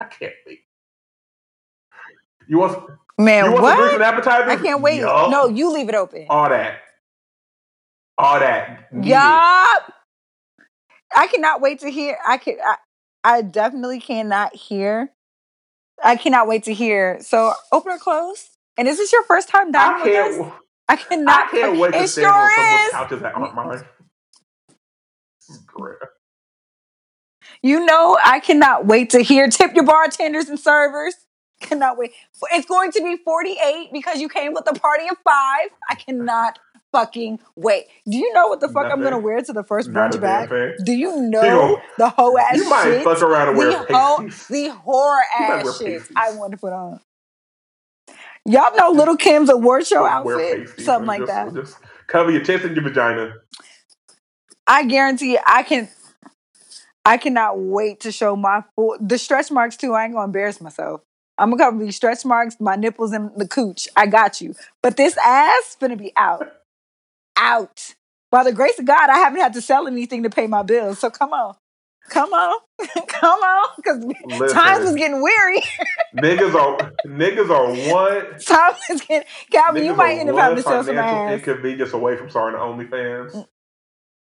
I 0.00 0.04
can't 0.04 0.32
wait. 0.46 0.60
You 2.46 2.58
want 2.58 2.90
Man, 3.18 3.46
you 3.46 3.52
want 3.52 3.64
some 3.76 3.78
what? 3.78 3.94
and 3.94 4.02
appetizers? 4.02 4.48
I 4.60 4.62
can't 4.62 4.82
wait. 4.82 5.00
Yup. 5.00 5.30
No, 5.30 5.48
you 5.48 5.72
leave 5.72 5.88
it 5.88 5.94
open. 5.96 6.26
all 6.30 6.48
that, 6.48 6.78
all 8.18 8.38
that. 8.38 8.88
Yup. 9.02 9.92
I 11.16 11.26
cannot 11.28 11.60
wait 11.60 11.80
to 11.80 11.90
hear. 11.90 12.18
I 12.26 12.38
can. 12.38 12.56
I, 12.64 12.76
I 13.24 13.40
definitely 13.40 14.00
cannot 14.00 14.54
hear. 14.54 15.10
I 16.02 16.16
cannot 16.16 16.46
wait 16.46 16.64
to 16.64 16.74
hear. 16.74 17.18
So 17.20 17.54
open 17.72 17.92
or 17.92 17.98
close. 17.98 18.50
And 18.76 18.86
is 18.86 18.98
this 18.98 19.12
your 19.12 19.24
first 19.24 19.48
time 19.48 19.68
I 19.68 19.70
dining 19.70 20.04
with 20.04 20.40
us? 20.42 20.52
I 20.88 20.96
cannot. 20.96 21.46
I 21.46 21.50
can't 21.50 21.78
wait 21.78 21.92
to 21.92 22.02
it 22.02 22.08
stand 22.08 22.26
on 22.26 22.50
someone's 22.50 22.90
couches 22.92 23.22
that 23.22 23.34
aren't 23.34 23.54
mine. 23.54 23.84
This 25.48 25.56
is 25.56 25.62
great. 25.64 25.96
You 27.62 27.86
know, 27.86 28.18
I 28.22 28.40
cannot 28.40 28.84
wait 28.86 29.10
to 29.10 29.20
hear. 29.20 29.48
Tip 29.48 29.74
your 29.74 29.84
bartenders 29.84 30.48
and 30.48 30.60
servers. 30.60 31.14
Cannot 31.60 31.96
wait. 31.96 32.12
It's 32.52 32.66
going 32.66 32.92
to 32.92 33.02
be 33.02 33.16
48 33.24 33.90
because 33.92 34.20
you 34.20 34.28
came 34.28 34.52
with 34.52 34.68
a 34.68 34.74
party 34.74 35.04
of 35.10 35.16
five. 35.24 35.70
I 35.88 35.94
cannot 35.94 36.58
fucking 36.94 37.40
wait. 37.56 37.86
Do 38.08 38.16
you 38.16 38.32
know 38.32 38.46
what 38.48 38.60
the 38.60 38.68
fuck 38.68 38.86
I'm 38.90 39.02
gonna 39.02 39.18
wear 39.18 39.40
to 39.42 39.52
the 39.52 39.64
first 39.64 39.90
brunch 39.90 40.20
back? 40.20 40.48
Do 40.84 40.92
you 40.92 41.10
gonna- 41.10 41.28
know 41.28 41.80
the 41.98 42.08
hoe 42.08 42.38
ass 42.38 42.56
You 42.56 42.68
might 42.70 42.84
shit? 42.84 43.04
fuck 43.04 43.20
around 43.22 43.48
and 43.48 43.58
wear 43.58 43.70
the 43.70 43.76
hoe, 43.92 44.28
the 44.48 44.68
might 44.86 45.24
ass 45.38 45.78
shit. 45.78 46.02
I 46.16 46.32
want 46.36 46.52
to 46.52 46.56
put 46.58 46.72
on. 46.72 47.00
Y'all 48.46 48.76
know 48.76 48.90
Little 48.90 49.16
Kim's 49.16 49.48
award 49.50 49.86
show 49.86 50.04
outfit, 50.04 50.66
pasties. 50.66 50.84
something 50.84 51.06
Like, 51.06 51.20
just, 51.20 51.28
that. 51.32 51.54
Just 51.54 51.76
cover 52.06 52.30
your 52.30 52.42
tits 52.42 52.64
and 52.64 52.76
your 52.76 52.84
vagina. 52.84 53.34
I 54.66 54.84
guarantee 54.84 55.38
I 55.44 55.62
can. 55.62 55.88
I 57.06 57.16
cannot 57.18 57.58
wait 57.58 58.00
to 58.00 58.12
show 58.12 58.34
my 58.36 58.62
full 58.76 58.96
the 59.00 59.18
stretch 59.18 59.50
marks 59.50 59.76
too. 59.76 59.92
I 59.94 60.04
ain't 60.04 60.14
gonna 60.14 60.24
embarrass 60.26 60.60
myself. 60.60 61.00
I'm 61.36 61.50
gonna 61.50 61.64
cover 61.64 61.84
these 61.84 61.96
stretch 61.96 62.24
marks, 62.24 62.56
my 62.60 62.76
nipples, 62.76 63.12
and 63.12 63.30
the 63.36 63.48
cooch. 63.48 63.88
I 63.96 64.06
got 64.06 64.40
you. 64.40 64.54
But 64.82 64.96
this 64.96 65.16
ass 65.18 65.76
finna 65.80 65.98
be 65.98 66.12
out, 66.16 66.46
out. 67.36 67.94
By 68.30 68.44
the 68.44 68.52
grace 68.52 68.78
of 68.78 68.84
God, 68.86 69.10
I 69.10 69.18
haven't 69.18 69.40
had 69.40 69.52
to 69.54 69.62
sell 69.62 69.86
anything 69.86 70.24
to 70.24 70.30
pay 70.30 70.46
my 70.46 70.62
bills. 70.62 70.98
So 70.98 71.10
come 71.10 71.32
on, 71.32 71.54
come 72.08 72.32
on, 72.32 72.60
come 73.08 73.40
on, 73.40 73.68
because 73.76 74.04
times 74.52 74.84
was 74.84 74.94
getting 74.96 75.22
weary. 75.22 75.62
niggas 76.16 76.54
are 76.54 76.92
niggas 77.06 77.50
are 77.50 77.92
one. 77.94 78.38
Time 78.46 78.74
is 78.90 79.00
getting. 79.02 79.28
Calvin, 79.50 79.84
you 79.84 79.94
might 79.94 80.18
end 80.18 80.30
up 80.30 80.36
having 80.36 80.56
to 80.56 80.62
sell 80.62 80.82
some 80.84 80.98
ass. 80.98 81.32
inconvenience 81.40 81.92
away 81.92 82.16
from 82.16 82.28
starting 82.30 82.58
Mm. 82.60 82.90
OnlyFans. 82.90 83.46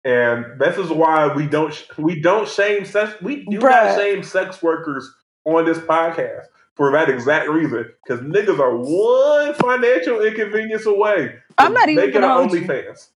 And 0.05 0.59
this 0.59 0.77
is 0.77 0.89
why 0.89 1.34
we 1.35 1.47
don't 1.47 1.73
we 1.97 2.21
don't 2.21 2.47
shame 2.47 2.85
sex 2.85 3.13
we 3.21 3.45
do 3.45 3.59
Bruh. 3.59 3.71
not 3.88 3.97
shame 3.97 4.23
sex 4.23 4.63
workers 4.63 5.09
on 5.45 5.65
this 5.65 5.79
podcast 5.79 6.45
for 6.75 6.91
that 6.93 7.09
exact 7.09 7.49
reason 7.49 7.85
because 8.07 8.23
niggas 8.23 8.59
are 8.59 8.77
one 8.77 9.53
financial 9.55 10.21
inconvenience 10.25 10.85
away. 10.85 11.35
I'm 11.57 11.73
not 11.73 11.89
even 11.89 12.05
making 12.07 12.21
hold. 12.23 12.51
OnlyFans. 12.51 13.09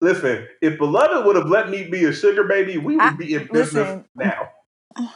Listen, 0.00 0.46
if 0.62 0.78
Beloved 0.78 1.26
would 1.26 1.36
have 1.36 1.48
let 1.48 1.70
me 1.70 1.88
be 1.88 2.04
a 2.04 2.12
sugar 2.12 2.44
baby, 2.44 2.78
we 2.78 2.96
would 2.96 3.04
I- 3.04 3.16
be 3.16 3.34
in 3.34 3.42
business 3.46 3.74
listen. 3.88 4.04
now. 4.14 4.50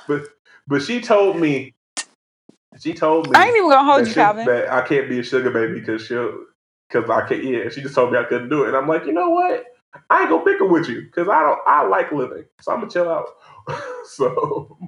But 0.09 0.25
but 0.69 0.83
she 0.83 1.01
told 1.01 1.39
me, 1.39 1.75
she 2.79 2.95
told 2.95 3.31
me 3.31 3.37
I 3.39 3.47
ain't 3.47 3.57
even 3.57 3.71
gonna 3.71 3.85
hold 3.85 4.01
you, 4.07 4.07
she- 4.07 4.15
Calvin. 4.15 4.47
that 4.47 4.73
I 4.73 4.83
can't 4.83 5.09
be 5.09 5.19
a 5.21 5.23
sugar 5.23 5.51
baby 5.51 5.81
because 5.81 6.07
she'll 6.07 6.45
because 6.89 7.11
I 7.11 7.29
can't. 7.29 7.45
Yeah, 7.45 7.69
she 7.71 7.83
just 7.83 7.95
told 7.95 8.13
me 8.13 8.19
I 8.19 8.25
couldn't 8.25 8.49
do 8.51 8.65
it, 8.65 8.69
and 8.69 8.77
I'm 8.77 8.89
like, 8.89 9.07
you 9.07 9.13
know 9.13 9.31
what? 9.31 9.65
I 10.11 10.23
ain't 10.23 10.31
gonna 10.31 10.45
pick 10.45 10.59
her 10.61 10.67
with 10.67 10.89
you 10.89 11.03
because 11.03 11.29
I 11.29 11.41
don't. 11.43 11.61
I 11.67 11.87
like 11.87 12.13
living, 12.13 12.45
so 12.61 12.73
I'm 12.73 12.81
gonna 12.81 12.91
chill 12.93 13.09
out. 13.11 13.29
so 14.07 14.79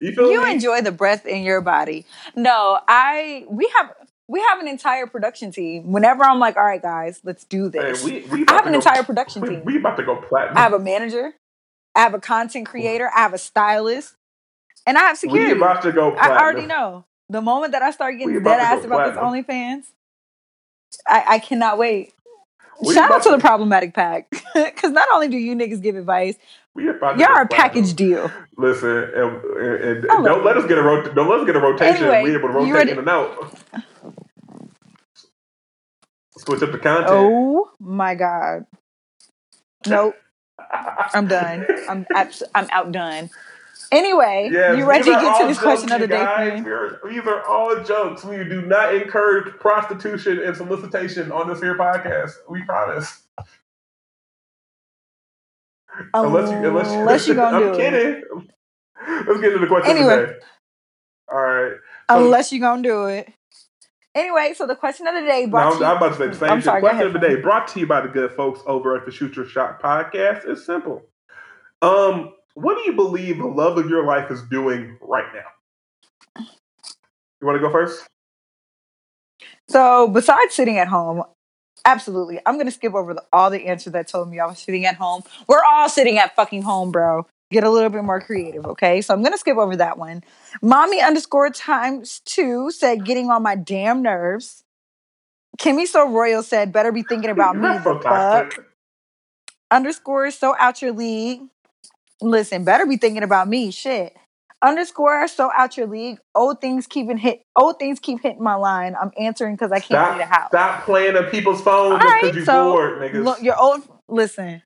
You 0.00 0.12
feel 0.12 0.30
you 0.30 0.44
enjoy 0.46 0.82
the 0.82 0.92
breath 0.92 1.26
in 1.26 1.42
your 1.42 1.60
body. 1.60 2.04
No, 2.36 2.80
I 2.88 3.46
we 3.48 3.70
have 3.78 3.94
we 4.28 4.40
have 4.40 4.58
an 4.60 4.68
entire 4.68 5.06
production 5.06 5.50
team. 5.52 5.92
Whenever 5.92 6.24
I'm 6.24 6.38
like, 6.38 6.56
all 6.56 6.64
right, 6.64 6.80
guys, 6.82 7.20
let's 7.24 7.44
do 7.44 7.64
Hey, 7.64 7.80
this. 7.80 8.02
we, 8.04 8.20
we 8.22 8.44
I 8.48 8.54
have 8.54 8.66
an 8.66 8.72
go- 8.72 8.78
entire 8.78 9.02
production 9.02 9.42
we, 9.42 9.48
team. 9.50 9.64
we 9.64 9.76
about 9.78 9.96
to 9.98 10.02
go 10.02 10.16
platinum. 10.16 10.56
I 10.56 10.60
have 10.60 10.72
a 10.72 10.78
manager. 10.78 11.34
I 11.94 12.00
have 12.00 12.14
a 12.14 12.20
content 12.20 12.66
creator. 12.66 13.10
I 13.14 13.20
have 13.20 13.34
a 13.34 13.38
stylist, 13.38 14.14
and 14.86 14.98
I 14.98 15.02
have 15.02 15.18
security. 15.18 15.52
we 15.52 15.58
about 15.60 15.82
to 15.82 15.92
go 15.92 16.12
I 16.16 16.36
already 16.40 16.66
know. 16.66 17.04
The 17.28 17.40
moment 17.40 17.72
that 17.72 17.82
I 17.82 17.90
start 17.90 18.18
getting 18.18 18.42
dead 18.42 18.60
ass 18.60 18.84
about 18.84 19.06
this 19.06 19.16
platinum. 19.18 19.44
OnlyFans, 19.44 19.84
I, 21.06 21.24
I 21.28 21.38
cannot 21.38 21.78
wait. 21.78 22.12
Shout 22.92 23.10
out 23.10 23.22
to 23.22 23.30
the 23.30 23.38
problematic 23.38 23.94
pack, 23.94 24.30
because 24.54 24.90
not 24.90 25.06
only 25.14 25.28
do 25.28 25.36
you 25.36 25.54
niggas 25.54 25.82
give 25.82 25.96
advice, 25.96 26.36
y'all 26.76 27.24
are 27.24 27.42
a 27.42 27.48
package 27.48 27.94
deal. 27.94 28.30
Listen, 28.56 28.88
and, 29.14 29.42
and, 29.44 29.84
and 29.84 30.06
oh, 30.10 30.24
don't 30.24 30.44
let 30.44 30.56
us 30.56 30.66
get 30.66 30.78
a 30.78 30.82
rot- 30.82 31.14
don't 31.14 31.28
let 31.28 31.40
us 31.40 31.46
get 31.46 31.56
a 31.56 31.60
rotation. 31.60 32.04
Anyway, 32.04 32.22
we 32.22 32.34
able 32.34 32.48
to 32.48 32.54
rotate 32.54 32.88
in 32.88 32.98
and 32.98 33.08
out. 33.08 33.56
Switch 36.38 36.62
up 36.62 36.72
the 36.72 36.78
content. 36.78 37.10
Oh 37.10 37.70
my 37.80 38.14
god! 38.14 38.66
Nope, 39.86 40.14
I'm 41.14 41.26
done. 41.26 41.66
I'm 41.88 42.06
abs- 42.14 42.42
I'm 42.54 42.68
outdone. 42.70 43.30
Anyway, 43.94 44.48
Yes, 44.52 44.76
you 44.76 44.84
ready 44.86 45.04
to 45.04 45.10
get 45.10 45.40
to 45.40 45.46
this 45.46 45.58
question 45.58 45.92
of 45.92 46.00
the 46.00 46.08
day? 46.08 46.16
guys. 46.18 46.64
These 46.64 47.26
are 47.26 47.46
all 47.46 47.80
jokes. 47.84 48.24
We 48.24 48.38
do 48.44 48.62
not 48.62 48.94
encourage 48.94 49.54
prostitution 49.60 50.40
and 50.42 50.56
solicitation 50.56 51.30
on 51.30 51.48
this 51.48 51.60
here 51.60 51.76
podcast. 51.78 52.32
We 52.48 52.62
promise. 52.64 53.22
Unless 56.12 56.50
you, 56.50 56.56
unless 56.68 56.90
you, 56.92 56.98
Unless 57.00 57.28
you 57.28 57.34
gonna 57.34 57.56
I'm 57.56 57.62
do 57.62 57.72
it. 57.72 57.76
kidding. 57.76 58.48
Let's 59.28 59.40
get 59.40 59.52
into 59.52 59.58
the 59.60 59.66
question 59.68 59.96
Anyway. 59.96 60.14
of 60.14 60.20
the 60.20 60.26
day. 60.34 60.38
All 61.32 61.40
right. 61.40 61.72
Unless 62.08 62.52
you 62.52 62.60
gonna 62.60 62.82
do 62.82 63.04
it. 63.06 63.32
Anyway, 64.16 64.54
so 64.56 64.66
the 64.66 64.74
question 64.76 65.06
of 65.06 65.14
the 65.14 65.20
day 65.22 65.46
brought 65.46 65.72
I'm, 65.74 65.78
to 65.80 65.86
I'm 65.86 65.96
about 65.98 66.08
to 66.12 66.18
say 66.18 66.26
the 66.28 66.34
same 66.34 66.50
I'm 66.50 66.58
shit. 66.58 66.64
sorry, 66.64 66.80
question 66.80 67.00
ahead, 67.00 67.14
of 67.14 67.20
the 67.20 67.28
day 67.28 67.36
brought 67.40 67.68
to 67.68 67.80
you 67.80 67.86
by 67.86 68.00
the 68.00 68.08
good 68.08 68.32
folks 68.32 68.60
over 68.66 68.96
at 68.96 69.04
the 69.06 69.12
Shoot 69.12 69.36
Your 69.36 69.46
Shot 69.46 69.80
podcast. 69.82 70.48
It's 70.48 70.64
simple. 70.66 71.02
Um, 71.82 72.32
what 72.54 72.76
do 72.76 72.84
you 72.84 72.92
believe 72.92 73.38
the 73.38 73.46
love 73.46 73.78
of 73.78 73.88
your 73.88 74.06
life 74.06 74.30
is 74.30 74.42
doing 74.50 74.96
right 75.00 75.26
now? 75.34 76.44
You 77.40 77.46
want 77.46 77.56
to 77.56 77.60
go 77.60 77.70
first? 77.70 78.06
So 79.68 80.08
besides 80.08 80.54
sitting 80.54 80.78
at 80.78 80.88
home, 80.88 81.24
absolutely, 81.84 82.40
I'm 82.46 82.56
gonna 82.56 82.70
skip 82.70 82.94
over 82.94 83.14
the, 83.14 83.24
all 83.32 83.50
the 83.50 83.66
answers 83.66 83.92
that 83.92 84.08
told 84.08 84.30
me 84.30 84.38
I 84.38 84.46
was 84.46 84.58
sitting 84.58 84.86
at 84.86 84.96
home. 84.96 85.22
We're 85.48 85.64
all 85.68 85.88
sitting 85.88 86.18
at 86.18 86.34
fucking 86.36 86.62
home, 86.62 86.92
bro. 86.92 87.26
Get 87.50 87.64
a 87.64 87.70
little 87.70 87.90
bit 87.90 88.04
more 88.04 88.20
creative, 88.20 88.64
okay? 88.66 89.00
So 89.00 89.12
I'm 89.14 89.22
gonna 89.22 89.38
skip 89.38 89.56
over 89.56 89.76
that 89.76 89.98
one. 89.98 90.22
Mommy 90.62 91.00
underscore 91.00 91.50
times 91.50 92.20
two 92.24 92.70
said 92.70 93.04
getting 93.04 93.30
on 93.30 93.42
my 93.42 93.54
damn 93.56 94.02
nerves. 94.02 94.64
Kimmy 95.58 95.86
So 95.86 96.08
Royal 96.08 96.42
said 96.42 96.72
better 96.72 96.92
be 96.92 97.02
thinking 97.02 97.30
about 97.30 97.56
me. 97.56 97.68
The 97.84 98.00
fuck 98.00 98.60
underscore 99.70 100.30
so 100.30 100.54
out 100.58 100.82
your 100.82 100.92
league. 100.92 101.40
Listen, 102.20 102.64
better 102.64 102.86
be 102.86 102.96
thinking 102.96 103.22
about 103.22 103.48
me. 103.48 103.70
Shit. 103.70 104.16
Underscore 104.62 105.28
so 105.28 105.50
out 105.54 105.76
your 105.76 105.86
league. 105.86 106.18
Old 106.34 106.60
things 106.60 106.86
keeping 106.86 107.18
hit. 107.18 107.42
Old 107.54 107.78
things 107.78 108.00
keep 108.00 108.22
hitting 108.22 108.42
my 108.42 108.54
line. 108.54 108.94
I'm 109.00 109.10
answering 109.18 109.54
because 109.56 109.70
I 109.70 109.76
can't 109.80 109.86
Stop, 109.86 110.10
leave 110.10 110.18
the 110.18 110.34
house. 110.34 110.48
stop 110.48 110.84
playing 110.84 111.16
on 111.16 111.24
people's 111.24 111.60
phones 111.60 112.00
just 112.00 112.10
right, 112.10 112.22
because 112.22 112.36
you're 112.36 112.44
so 112.46 112.72
bored, 112.72 112.98
niggas. 113.00 113.24
look, 113.24 113.42
your 113.42 113.58
old 113.60 113.82
listen. 114.08 114.62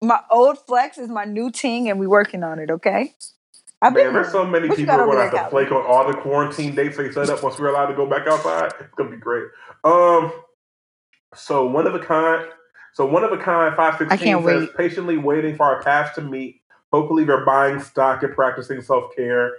My 0.00 0.20
old 0.32 0.58
flex 0.66 0.98
is 0.98 1.08
my 1.08 1.24
new 1.24 1.52
ting, 1.52 1.88
and 1.88 2.00
we 2.00 2.08
working 2.08 2.42
on 2.42 2.58
it. 2.58 2.70
Okay. 2.72 3.14
I've 3.80 3.92
Man, 3.94 4.06
been 4.06 4.14
there's 4.14 4.32
so 4.32 4.44
many 4.44 4.68
What 4.68 4.78
people 4.78 4.94
who 4.94 5.00
are 5.00 5.06
going 5.06 5.30
to 5.30 5.36
have 5.36 5.46
to 5.46 5.50
flake 5.50 5.70
on 5.70 5.84
all 5.86 6.06
the 6.06 6.14
quarantine 6.16 6.74
dates 6.74 6.96
they 6.96 7.10
set 7.12 7.30
up 7.30 7.42
once 7.42 7.58
we're 7.58 7.68
allowed 7.68 7.86
to 7.86 7.94
go 7.94 8.06
back 8.06 8.26
outside. 8.26 8.72
It's 8.80 8.94
going 8.94 9.10
to 9.10 9.16
be 9.16 9.20
great. 9.20 9.44
Um, 9.84 10.32
so 11.34 11.66
one 11.66 11.86
of 11.86 11.94
a 11.94 12.00
kind. 12.00 12.46
So 12.94 13.06
one 13.06 13.24
of 13.24 13.32
a 13.32 13.38
kind. 13.38 13.74
five 13.74 13.96
sixteen 13.98 14.42
says 14.42 14.44
wait. 14.44 14.76
patiently 14.76 15.16
waiting 15.16 15.56
for 15.56 15.64
our 15.64 15.82
paths 15.82 16.14
to 16.16 16.20
meet. 16.20 16.60
Hopefully, 16.92 17.24
they're 17.24 17.44
buying 17.44 17.80
stock 17.80 18.22
and 18.22 18.34
practicing 18.34 18.82
self 18.82 19.14
care. 19.16 19.52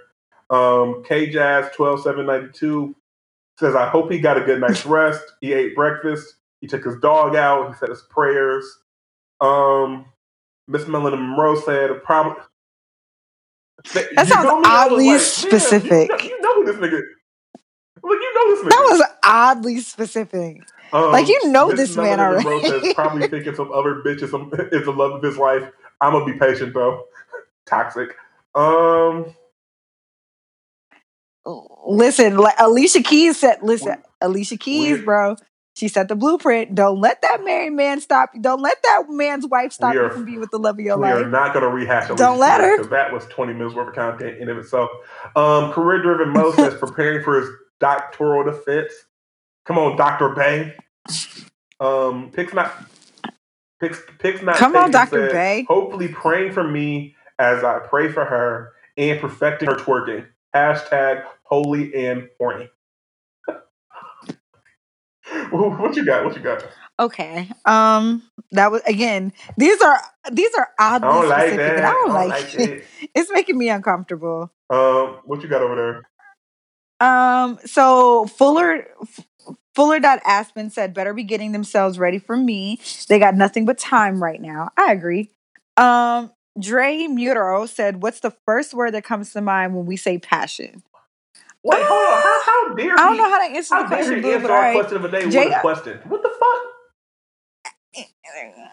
Um, 0.50 1.02
K 1.04 1.30
Jazz 1.30 1.70
twelve 1.74 2.02
seven 2.02 2.26
ninety 2.26 2.50
two 2.52 2.94
says 3.58 3.74
I 3.74 3.88
hope 3.88 4.10
he 4.10 4.18
got 4.18 4.36
a 4.36 4.40
good 4.40 4.60
night's 4.60 4.86
rest. 4.86 5.22
He 5.40 5.52
ate 5.52 5.74
breakfast. 5.74 6.36
He 6.60 6.66
took 6.66 6.84
his 6.84 6.96
dog 7.00 7.34
out. 7.36 7.72
He 7.72 7.78
said 7.78 7.88
his 7.88 8.02
prayers. 8.08 8.64
Um, 9.40 10.06
Miss 10.68 10.86
Melinda 10.86 11.18
Monroe 11.18 11.60
said 11.60 12.02
probably. 12.04 12.42
That 13.92 14.28
sounds 14.28 14.66
oddly 14.66 15.18
specific. 15.18 16.08
You 16.08 16.16
know, 16.16 16.24
you 16.24 16.40
know 16.40 16.54
who 16.54 16.64
this 16.64 16.76
nigga. 16.76 17.00
Look, 18.02 18.18
you 18.20 18.34
know 18.34 18.54
this 18.54 18.64
nigga. 18.64 18.70
That 18.70 18.88
was 18.90 19.02
oddly 19.24 19.80
specific. 19.80 20.62
Um, 20.92 21.10
like, 21.12 21.28
you 21.28 21.48
know 21.50 21.68
Miss 21.68 21.76
this 21.78 21.96
man 21.96 22.20
already. 22.20 22.94
probably 22.94 23.28
thinking 23.28 23.54
some 23.54 23.72
other 23.72 24.02
bitches 24.04 24.30
some- 24.30 24.52
is 24.72 24.84
the 24.84 24.92
love 24.92 25.12
of 25.12 25.22
his 25.22 25.36
life. 25.36 25.68
I'm 26.00 26.12
gonna 26.12 26.24
be 26.24 26.38
patient 26.38 26.74
though. 26.74 27.04
Toxic. 27.66 28.14
Um, 28.54 29.34
Listen, 31.86 32.38
Alicia 32.58 33.02
Keys 33.02 33.38
said. 33.38 33.58
Listen, 33.62 34.02
Alicia 34.20 34.56
Keys, 34.56 34.98
we- 34.98 35.04
bro. 35.04 35.36
She 35.76 35.88
set 35.88 36.06
the 36.06 36.14
blueprint. 36.14 36.76
Don't 36.76 37.00
let 37.00 37.20
that 37.22 37.44
married 37.44 37.72
man 37.72 38.00
stop 38.00 38.30
you. 38.32 38.40
Don't 38.40 38.62
let 38.62 38.80
that 38.84 39.06
man's 39.08 39.44
wife 39.44 39.72
stop 39.72 39.92
We 39.92 40.00
you 40.00 40.08
from 40.10 40.24
being 40.24 40.38
with 40.38 40.52
the 40.52 40.58
love 40.58 40.76
of 40.78 40.84
your 40.84 40.96
life. 40.96 41.16
we 41.16 41.22
are 41.24 41.28
not 41.28 41.52
gonna 41.52 41.68
rehash. 41.68 42.08
Alicia 42.08 42.14
Don't 42.22 42.38
let 42.38 42.60
her. 42.60 42.76
'cause 42.76 42.90
That 42.90 43.12
was 43.12 43.26
20 43.26 43.54
minutes 43.54 43.74
worth 43.74 43.88
of 43.88 43.94
content 43.94 44.38
in 44.38 44.48
of 44.48 44.56
itself. 44.56 44.88
Um, 45.34 45.72
career 45.72 46.00
driven 46.00 46.28
Mo 46.32 46.52
says 46.52 46.74
preparing 46.78 47.24
for 47.24 47.40
his 47.40 47.48
doctoral 47.80 48.44
defense. 48.44 48.92
Come 49.64 49.78
on, 49.78 49.96
Doctor 49.96 50.30
Bay. 50.30 50.74
Um, 51.80 52.30
picks 52.30 52.52
not. 52.52 52.72
Picks, 53.80 54.00
picks 54.18 54.42
not. 54.42 54.56
Come 54.56 54.76
on, 54.76 54.90
Dr. 54.90 55.28
said, 55.28 55.32
Bay. 55.32 55.64
Hopefully, 55.68 56.08
praying 56.08 56.52
for 56.52 56.64
me 56.64 57.16
as 57.38 57.64
I 57.64 57.78
pray 57.80 58.12
for 58.12 58.24
her 58.24 58.72
and 58.96 59.20
perfecting 59.20 59.68
her 59.68 59.76
twerking. 59.76 60.26
Hashtag 60.54 61.24
holy 61.42 61.92
and 61.94 62.28
horny. 62.38 62.70
what 65.50 65.96
you 65.96 66.04
got? 66.04 66.24
What 66.24 66.36
you 66.36 66.42
got? 66.42 66.64
Okay. 67.00 67.50
Um, 67.64 68.22
that 68.52 68.70
was 68.70 68.82
again. 68.86 69.32
These 69.56 69.82
are 69.82 70.00
these 70.30 70.54
are 70.54 70.68
I 70.78 70.96
oddly 70.96 71.08
don't 71.08 71.28
like 71.28 71.48
specific, 71.48 71.76
that. 71.76 71.84
I 71.84 71.90
don't, 71.90 72.10
I 72.10 72.12
don't 72.12 72.14
like, 72.14 72.30
like 72.30 72.54
it. 72.54 72.84
It's 73.14 73.32
making 73.32 73.58
me 73.58 73.68
uncomfortable. 73.68 74.52
Um, 74.70 75.18
what 75.24 75.42
you 75.42 75.48
got 75.48 75.62
over 75.62 75.74
there? 75.74 76.04
Um, 77.00 77.58
so 77.64 78.26
Fuller 78.26 78.86
Fuller 79.74 80.00
dot 80.00 80.20
Aspen 80.24 80.70
said, 80.70 80.94
"Better 80.94 81.12
be 81.14 81.24
getting 81.24 81.52
themselves 81.52 81.98
ready 81.98 82.18
for 82.18 82.36
me. 82.36 82.80
They 83.08 83.18
got 83.18 83.34
nothing 83.34 83.64
but 83.64 83.78
time 83.78 84.22
right 84.22 84.40
now." 84.40 84.70
I 84.78 84.92
agree. 84.92 85.30
Um, 85.76 86.30
Dre 86.58 87.06
Muro 87.08 87.66
said, 87.66 88.02
"What's 88.02 88.20
the 88.20 88.30
first 88.46 88.74
word 88.74 88.92
that 88.94 89.04
comes 89.04 89.32
to 89.32 89.40
mind 89.40 89.74
when 89.74 89.86
we 89.86 89.96
say 89.96 90.18
passion?" 90.18 90.82
Wait, 91.64 91.82
hold 91.82 92.14
on. 92.14 92.22
How, 92.22 92.42
how 92.44 92.74
dare 92.74 92.92
I 92.92 92.96
don't 93.04 93.12
he- 93.14 93.18
know 93.18 93.30
how 93.30 93.48
to 93.48 93.54
answer 93.56 93.74
How 93.74 93.82
the 93.84 93.88
dare 93.88 93.98
question, 93.98 94.14
he 94.16 94.20
Blue, 94.20 94.32
answer 94.34 94.52
our 94.52 94.60
right. 94.60 94.74
question 94.74 94.96
of 94.96 95.02
the 95.02 95.08
day 95.08 95.30
Jay- 95.30 95.46
with 95.48 95.56
a 95.56 95.60
question? 95.60 95.98
What 96.08 96.22
the 96.22 96.28
fuck? 96.28 96.62
Eh, 97.96 98.02
eh, 98.02 98.52
eh. 98.56 98.68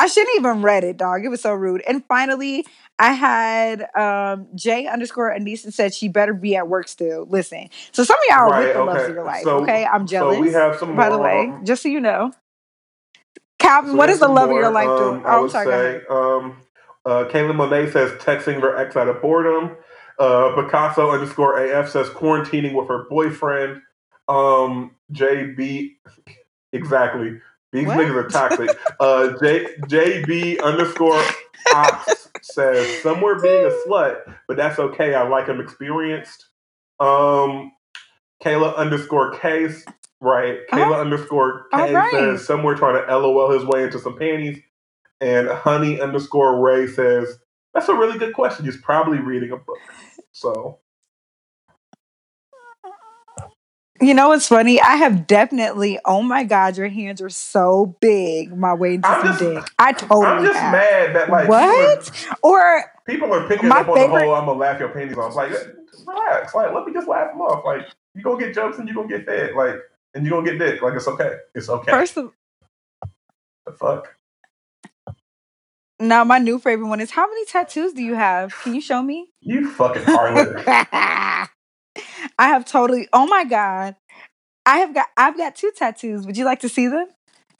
I 0.00 0.06
shouldn't 0.06 0.36
even 0.36 0.62
read 0.62 0.84
it, 0.84 0.96
dog. 0.96 1.24
It 1.24 1.28
was 1.28 1.42
so 1.42 1.52
rude. 1.54 1.82
And 1.86 2.04
finally, 2.06 2.66
I 2.98 3.12
had 3.12 3.86
um 3.96 4.48
J 4.54 4.86
underscore 4.86 5.30
Anissa 5.36 5.72
said 5.72 5.94
she 5.94 6.08
better 6.08 6.34
be 6.34 6.56
at 6.56 6.68
work 6.68 6.88
still. 6.88 7.26
Listen. 7.28 7.68
So 7.92 8.04
some 8.04 8.16
of 8.16 8.24
y'all 8.30 8.38
are 8.40 8.50
Right, 8.50 8.66
with 8.66 8.74
the 8.76 8.84
loves 8.84 9.02
of 9.04 9.14
your 9.14 9.24
life. 9.24 9.44
So- 9.44 9.58
okay. 9.62 9.84
I'm 9.86 10.06
jealous. 10.06 10.36
So 10.36 10.40
we 10.42 10.52
have 10.52 10.76
some 10.76 10.96
by 10.96 11.08
more. 11.08 11.16
the 11.16 11.22
way, 11.22 11.52
just 11.64 11.82
so 11.82 11.88
you 11.88 12.00
know. 12.00 12.32
Calvin, 13.58 13.92
So 13.92 13.96
what 13.98 14.08
is 14.10 14.20
the 14.20 14.28
love 14.28 14.50
of 14.50 14.56
your 14.56 14.70
life 14.70 14.88
Um, 14.88 14.96
doing? 14.96 15.26
I 15.26 15.28
Oh, 15.28 15.36
I'm 15.36 15.42
would 15.42 15.50
sorry, 15.50 15.66
say, 15.66 16.06
um, 16.08 16.56
uh, 17.04 17.24
Kayla 17.30 17.54
Monet 17.54 17.90
says 17.90 18.10
texting 18.12 18.60
her 18.60 18.76
ex 18.76 18.96
out 18.96 19.08
of 19.08 19.20
boredom. 19.22 19.76
Uh, 20.18 20.54
Picasso 20.54 21.10
underscore 21.10 21.58
AF 21.62 21.88
says 21.90 22.08
quarantining 22.10 22.74
with 22.74 22.88
her 22.88 23.04
boyfriend. 23.08 23.80
Um, 24.28 24.96
JB, 25.12 25.96
exactly. 26.72 27.40
These 27.72 27.88
What? 27.88 27.94
niggas 27.94 28.14
are 28.16 28.28
toxic. 28.30 28.72
uh, 29.00 29.34
J, 29.42 29.66
JB 29.88 30.62
underscore 30.62 31.36
Ops 31.70 32.28
says 32.42 33.00
somewhere 33.02 33.40
being 33.40 33.64
a 33.64 33.70
slut, 33.88 34.20
but 34.48 34.56
that's 34.56 34.78
okay. 34.78 35.14
I 35.14 35.28
like 35.28 35.48
him 35.48 35.60
experienced. 35.60 36.46
Um, 37.00 37.72
Kayla 38.44 38.76
underscore 38.76 39.32
case, 39.38 39.84
right? 40.20 40.58
Kayla 40.72 41.00
Oh, 41.00 41.00
underscore 41.00 41.66
K 41.74 41.82
right. 41.94 42.10
says 42.10 42.46
somewhere 42.46 42.74
trying 42.74 43.04
to 43.06 43.18
LOL 43.18 43.50
his 43.52 43.64
way 43.64 43.84
into 43.84 43.98
some 43.98 44.18
panties. 44.18 44.60
And 45.20 45.48
honey 45.48 46.00
underscore 46.00 46.60
Ray 46.60 46.88
says 46.88 47.38
that's 47.74 47.88
a 47.88 47.94
really 47.96 48.18
good 48.18 48.34
question. 48.34 48.66
He's 48.66 48.78
probably 48.78 49.18
reading 49.20 49.52
a 49.52 49.58
book. 49.58 49.94
So 50.32 50.80
You 54.02 54.14
know 54.14 54.28
what's 54.28 54.48
funny? 54.48 54.80
I 54.80 54.96
have 54.96 55.26
definitely. 55.26 55.98
Oh 56.06 56.22
my 56.22 56.42
god, 56.44 56.76
your 56.78 56.88
hands 56.88 57.20
are 57.20 57.28
so 57.28 57.96
big. 58.00 58.56
My 58.56 58.72
way 58.72 58.94
into 58.94 59.06
I'm 59.08 59.20
some 59.20 59.26
just- 59.26 59.66
dick. 59.66 59.74
I 59.78 59.92
totally. 59.92 60.26
I'm 60.26 60.44
just 60.44 60.58
have. 60.58 60.72
mad 60.72 61.16
that 61.16 61.28
like 61.30 61.48
what? 61.48 62.10
Or 62.42 62.84
People 63.06 63.32
are, 63.32 63.40
people 63.40 63.44
are 63.44 63.48
picking 63.48 63.70
up 63.70 63.88
on 63.88 63.96
favorite- 63.96 64.20
the 64.20 64.24
whole 64.26 64.34
"I'm 64.34 64.46
gonna 64.46 64.58
laugh 64.58 64.80
your 64.80 64.88
panties 64.88 65.18
off." 65.18 65.34
Like, 65.34 65.50
relax. 66.06 66.54
Like, 66.54 66.72
let 66.72 66.86
me 66.86 66.92
just 66.94 67.08
laugh 67.08 67.30
them 67.32 67.40
off. 67.42 67.62
Like, 67.64 67.88
you 68.14 68.22
gonna 68.22 68.38
get 68.42 68.54
jokes 68.54 68.78
and 68.78 68.88
you 68.88 68.94
gonna 68.94 69.08
get 69.08 69.26
fed. 69.26 69.52
Like, 69.54 69.74
and 70.14 70.24
you 70.24 70.30
gonna 70.30 70.50
get 70.50 70.58
dick. 70.58 70.80
Like, 70.80 70.94
it's 70.94 71.06
okay. 71.08 71.34
It's 71.54 71.68
okay. 71.68 71.90
first 71.90 72.16
of 72.16 72.32
the 73.66 73.72
fuck. 73.72 74.16
now, 75.98 76.24
my 76.24 76.38
new 76.38 76.58
favorite 76.58 76.86
one 76.88 77.00
is 77.00 77.10
how 77.10 77.26
many 77.28 77.44
tattoos 77.44 77.92
do 77.92 78.02
you 78.02 78.14
have? 78.14 78.54
Can 78.62 78.74
you 78.74 78.80
show 78.80 79.02
me? 79.02 79.28
You 79.42 79.70
fucking 79.70 80.02
harlot. 80.04 81.48
I 82.38 82.48
have 82.48 82.64
totally. 82.64 83.08
Oh 83.12 83.26
my 83.26 83.44
god, 83.44 83.96
I 84.66 84.78
have 84.78 84.94
got. 84.94 85.06
I've 85.16 85.36
got 85.36 85.54
two 85.54 85.72
tattoos. 85.76 86.26
Would 86.26 86.36
you 86.36 86.44
like 86.44 86.60
to 86.60 86.68
see 86.68 86.86
them? 86.88 87.06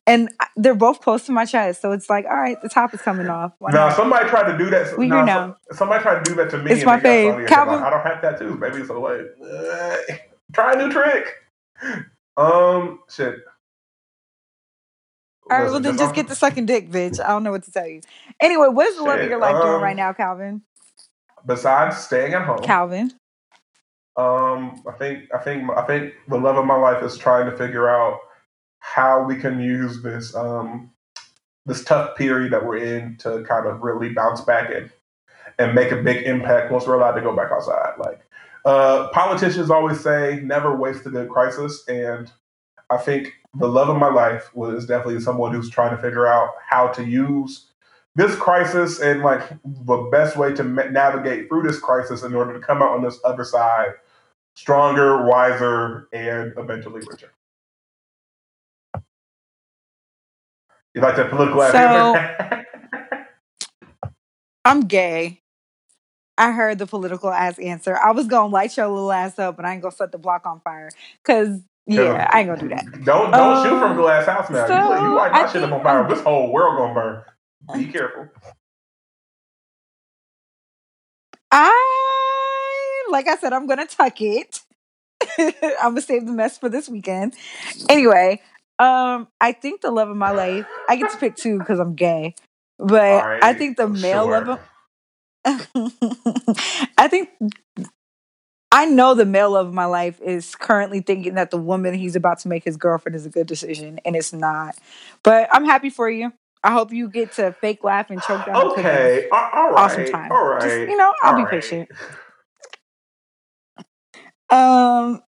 And 0.07 0.29
they're 0.57 0.75
both 0.75 1.01
close 1.03 1.27
to 1.27 1.33
my 1.33 1.45
chest, 1.45 1.83
so 1.83 1.93
it's 1.93 2.09
like, 2.11 2.25
all 2.25 2.37
right, 2.37 2.61
the 2.63 2.69
top 2.69 2.95
is 2.95 3.03
coming 3.03 3.29
off. 3.29 3.53
Why 3.59 3.71
now, 3.71 3.89
not? 3.89 3.97
somebody 3.97 4.29
tried 4.29 4.51
to 4.51 4.59
do 4.59 4.71
that. 4.71 4.97
We 4.99 5.07
nah, 5.07 5.25
now. 5.25 5.57
somebody 5.73 6.03
tried 6.03 6.25
to 6.25 6.31
do 6.31 6.35
that 6.37 6.51
to 6.51 6.59
me. 6.59 6.71
It's 6.71 6.81
and 6.81 6.87
my 6.87 6.99
fave. 6.99 7.31
funny 7.31 7.45
and 7.45 7.49
said, 7.49 7.49
Calvin- 7.49 7.75
like, 7.75 7.85
I 7.85 7.91
don't 7.91 8.07
have 8.07 8.21
tattoos, 8.21 8.59
baby. 8.59 8.85
So 8.87 9.01
like, 9.01 9.21
uh, 9.41 9.97
try 10.53 10.73
a 10.73 10.77
new 10.77 10.91
trick. 10.91 11.27
Um, 12.37 13.01
shit. 13.09 13.37
All 15.51 15.59
right, 15.59 15.71
well 15.71 15.81
then 15.81 15.97
just 15.97 16.11
off- 16.11 16.15
get 16.15 16.29
the 16.29 16.35
sucking 16.35 16.67
dick, 16.67 16.91
bitch. 16.91 17.23
I 17.23 17.29
don't 17.29 17.43
know 17.45 17.51
what 17.51 17.65
to 17.65 17.73
tell 17.73 17.87
you. 17.87 18.01
Anyway, 18.41 18.69
what 18.69 18.87
is 18.87 18.97
the 18.97 19.03
love 19.03 19.21
of 19.21 19.29
your 19.29 19.39
life 19.39 19.61
doing 19.61 19.75
um, 19.75 19.83
right 19.83 19.97
now, 19.97 20.13
Calvin? 20.13 20.63
Besides 21.45 21.99
staying 21.99 22.35
at 22.35 22.43
home, 22.43 22.63
Calvin. 22.63 23.13
Um, 24.21 24.83
I 24.87 24.93
think 24.93 25.33
I 25.35 25.39
think 25.39 25.71
I 25.71 25.83
think 25.83 26.15
the 26.29 26.37
love 26.37 26.57
of 26.57 26.67
my 26.67 26.77
life 26.77 27.03
is 27.03 27.17
trying 27.17 27.51
to 27.51 27.57
figure 27.57 27.89
out 27.89 28.19
how 28.81 29.23
we 29.23 29.37
can 29.37 29.61
use 29.61 30.03
this 30.03 30.35
um 30.35 30.91
this 31.67 31.85
tough 31.85 32.17
period 32.17 32.53
that 32.53 32.65
we're 32.65 32.79
in 32.79 33.17
to 33.19 33.43
kind 33.45 33.67
of 33.67 33.83
really 33.83 34.13
bounce 34.13 34.41
back 34.43 34.71
and 34.75 34.91
and 35.59 35.75
make 35.75 35.93
a 35.93 36.03
big 36.03 36.25
impact 36.25 36.71
once 36.71 36.87
we're 36.87 36.97
allowed 36.97 37.15
to 37.15 37.21
go 37.21 37.35
back 37.35 37.51
outside. 37.53 37.95
Like 37.99 38.21
uh, 38.65 39.09
politicians 39.09 39.71
always 39.71 40.01
say, 40.01 40.41
never 40.43 40.77
waste 40.77 41.07
a 41.07 41.11
good 41.11 41.31
crisis, 41.31 41.87
and 41.89 42.31
I 42.91 42.99
think 42.99 43.33
the 43.59 43.69
love 43.69 43.89
of 43.89 43.97
my 43.97 44.11
life 44.11 44.55
was 44.55 44.87
definitely 44.87 45.21
someone 45.21 45.53
who's 45.53 45.71
trying 45.71 45.97
to 45.97 46.03
figure 46.03 46.27
out 46.27 46.51
how 46.69 46.89
to 46.89 47.05
use 47.05 47.67
this 48.17 48.35
crisis 48.37 49.01
and 49.01 49.23
like 49.23 49.49
the 49.65 50.09
best 50.11 50.37
way 50.37 50.53
to 50.55 50.65
navigate 50.65 51.49
through 51.49 51.63
this 51.63 51.79
crisis 51.79 52.23
in 52.23 52.35
order 52.35 52.53
to 52.53 52.61
come 52.61 52.83
out 52.83 52.91
on 52.91 53.03
this 53.03 53.19
other 53.25 53.45
side 53.45 53.93
stronger, 54.61 55.27
wiser, 55.27 56.09
and 56.13 56.53
eventually 56.59 57.01
richer. 57.11 57.33
You 60.95 61.01
like 61.01 61.17
that 61.17 61.31
political 61.31 61.63
ass 61.63 61.73
So- 61.73 61.79
answer? 61.79 62.67
I'm 64.65 64.83
gay. 64.83 65.41
I 66.37 66.53
heard 66.53 66.79
the 66.79 66.87
political 66.87 67.31
ass 67.31 67.59
answer. 67.59 67.97
I 67.97 68.13
was 68.13 68.27
gonna 68.27 68.53
light 68.53 68.77
your 68.77 68.89
little 68.89 69.13
ass 69.13 69.39
up, 69.39 69.57
but 69.57 69.65
I 69.65 69.73
ain't 69.73 69.83
gonna 69.83 69.93
set 69.95 70.13
the 70.13 70.19
block 70.19 70.47
on 70.47 70.61
fire. 70.61 70.91
Cause 71.25 71.61
yeah, 71.87 72.29
I 72.33 72.41
ain't 72.41 72.49
gonna 72.49 72.61
do 72.61 72.69
that. 72.69 72.85
Don't 73.05 73.31
don't 73.31 73.63
shoot 73.65 73.79
from 73.79 73.93
Um, 73.93 73.97
glass 73.97 74.27
house 74.27 74.49
now. 74.51 74.63
you, 74.63 74.69
so 74.69 75.03
you 75.03 75.15
light 75.15 75.33
my 75.33 75.51
shit 75.51 75.63
up 75.63 75.73
on 75.73 75.83
fire. 75.83 76.09
This 76.09 76.21
whole 76.23 76.53
world 76.53 76.77
gonna 76.79 76.95
burn. 76.95 77.23
Be 77.79 77.87
careful. 77.93 78.29
I 81.51 82.20
like 83.11 83.29
I 83.29 83.37
said, 83.37 83.53
I'm 83.53 83.67
gonna 83.67 83.87
tuck 83.87 84.21
it. 84.21 84.61
I'm 85.39 85.93
gonna 85.93 86.01
save 86.01 86.27
the 86.27 86.33
mess 86.33 86.59
for 86.59 86.69
this 86.69 86.89
weekend. 86.89 87.35
Anyway, 87.89 88.41
um, 88.79 89.29
I 89.41 89.53
think 89.53 89.83
the 89.83 89.91
love 89.91 90.09
of 90.09 90.17
my 90.17 90.31
life. 90.31 90.67
I 90.89 90.97
get 90.97 91.11
to 91.11 91.19
pick 91.19 91.37
two 91.37 91.59
because 91.59 91.79
I'm 91.79 91.95
gay, 91.95 92.35
but 92.79 93.23
All 93.23 93.39
I 93.43 93.53
think 93.55 93.77
the 93.77 93.89
male 93.89 94.25
sure. 94.25 94.45
love 94.45 94.49
of 94.49 94.61
I 96.99 97.09
think 97.09 97.31
I 98.73 98.87
know 98.87 99.15
the 99.15 99.25
male 99.25 99.51
love 99.51 99.67
of 99.67 99.75
my 99.75 99.87
life 99.87 100.21
is 100.21 100.55
currently 100.55 101.01
thinking 101.01 101.35
that 101.35 101.51
the 101.51 101.59
woman 101.59 101.95
he's 101.95 102.15
about 102.15 102.39
to 102.41 102.49
make 102.49 102.65
his 102.65 102.77
girlfriend 102.77 103.17
is 103.17 103.27
a 103.27 103.31
good 103.31 103.47
decision, 103.47 103.99
and 104.05 104.15
it's 104.15 104.33
not. 104.33 104.77
But 105.23 105.49
I'm 105.53 105.65
happy 105.65 105.91
for 105.91 106.09
you. 106.09 106.33
I 106.63 106.73
hope 106.73 106.93
you 106.93 107.09
get 107.09 107.33
to 107.33 107.53
fake 107.53 107.83
laugh 107.83 108.11
and 108.11 108.23
choke 108.23 108.45
down. 108.45 108.67
Okay. 108.71 109.29
All 109.33 109.71
right. 109.71 109.75
Awesome 109.77 110.05
time. 110.05 110.31
All 110.31 110.45
right. 110.47 110.63
Just, 110.63 110.77
you 110.77 110.97
know, 110.97 111.13
I'll 111.23 111.31
all 111.31 111.37
be 111.37 111.43
right. 111.43 111.51
patient. 111.51 111.89
Um, 114.51 115.23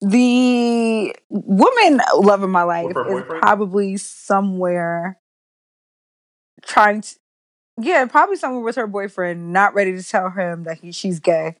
the 0.00 1.14
woman 1.28 2.00
love 2.16 2.42
of 2.42 2.50
my 2.50 2.62
life 2.62 2.86
With 2.86 2.96
her 2.96 3.06
is 3.06 3.22
boyfriend? 3.22 3.42
probably 3.42 3.96
somewhere 3.96 5.18
trying 6.62 7.02
to, 7.02 7.14
yeah, 7.80 8.04
probably 8.06 8.36
somewhere 8.36 8.62
with 8.62 8.76
her 8.76 8.86
boyfriend, 8.86 9.52
not 9.52 9.74
ready 9.74 9.92
to 9.96 10.02
tell 10.02 10.30
him 10.30 10.64
that 10.64 10.78
he 10.80 10.92
she's 10.92 11.20
gay. 11.20 11.56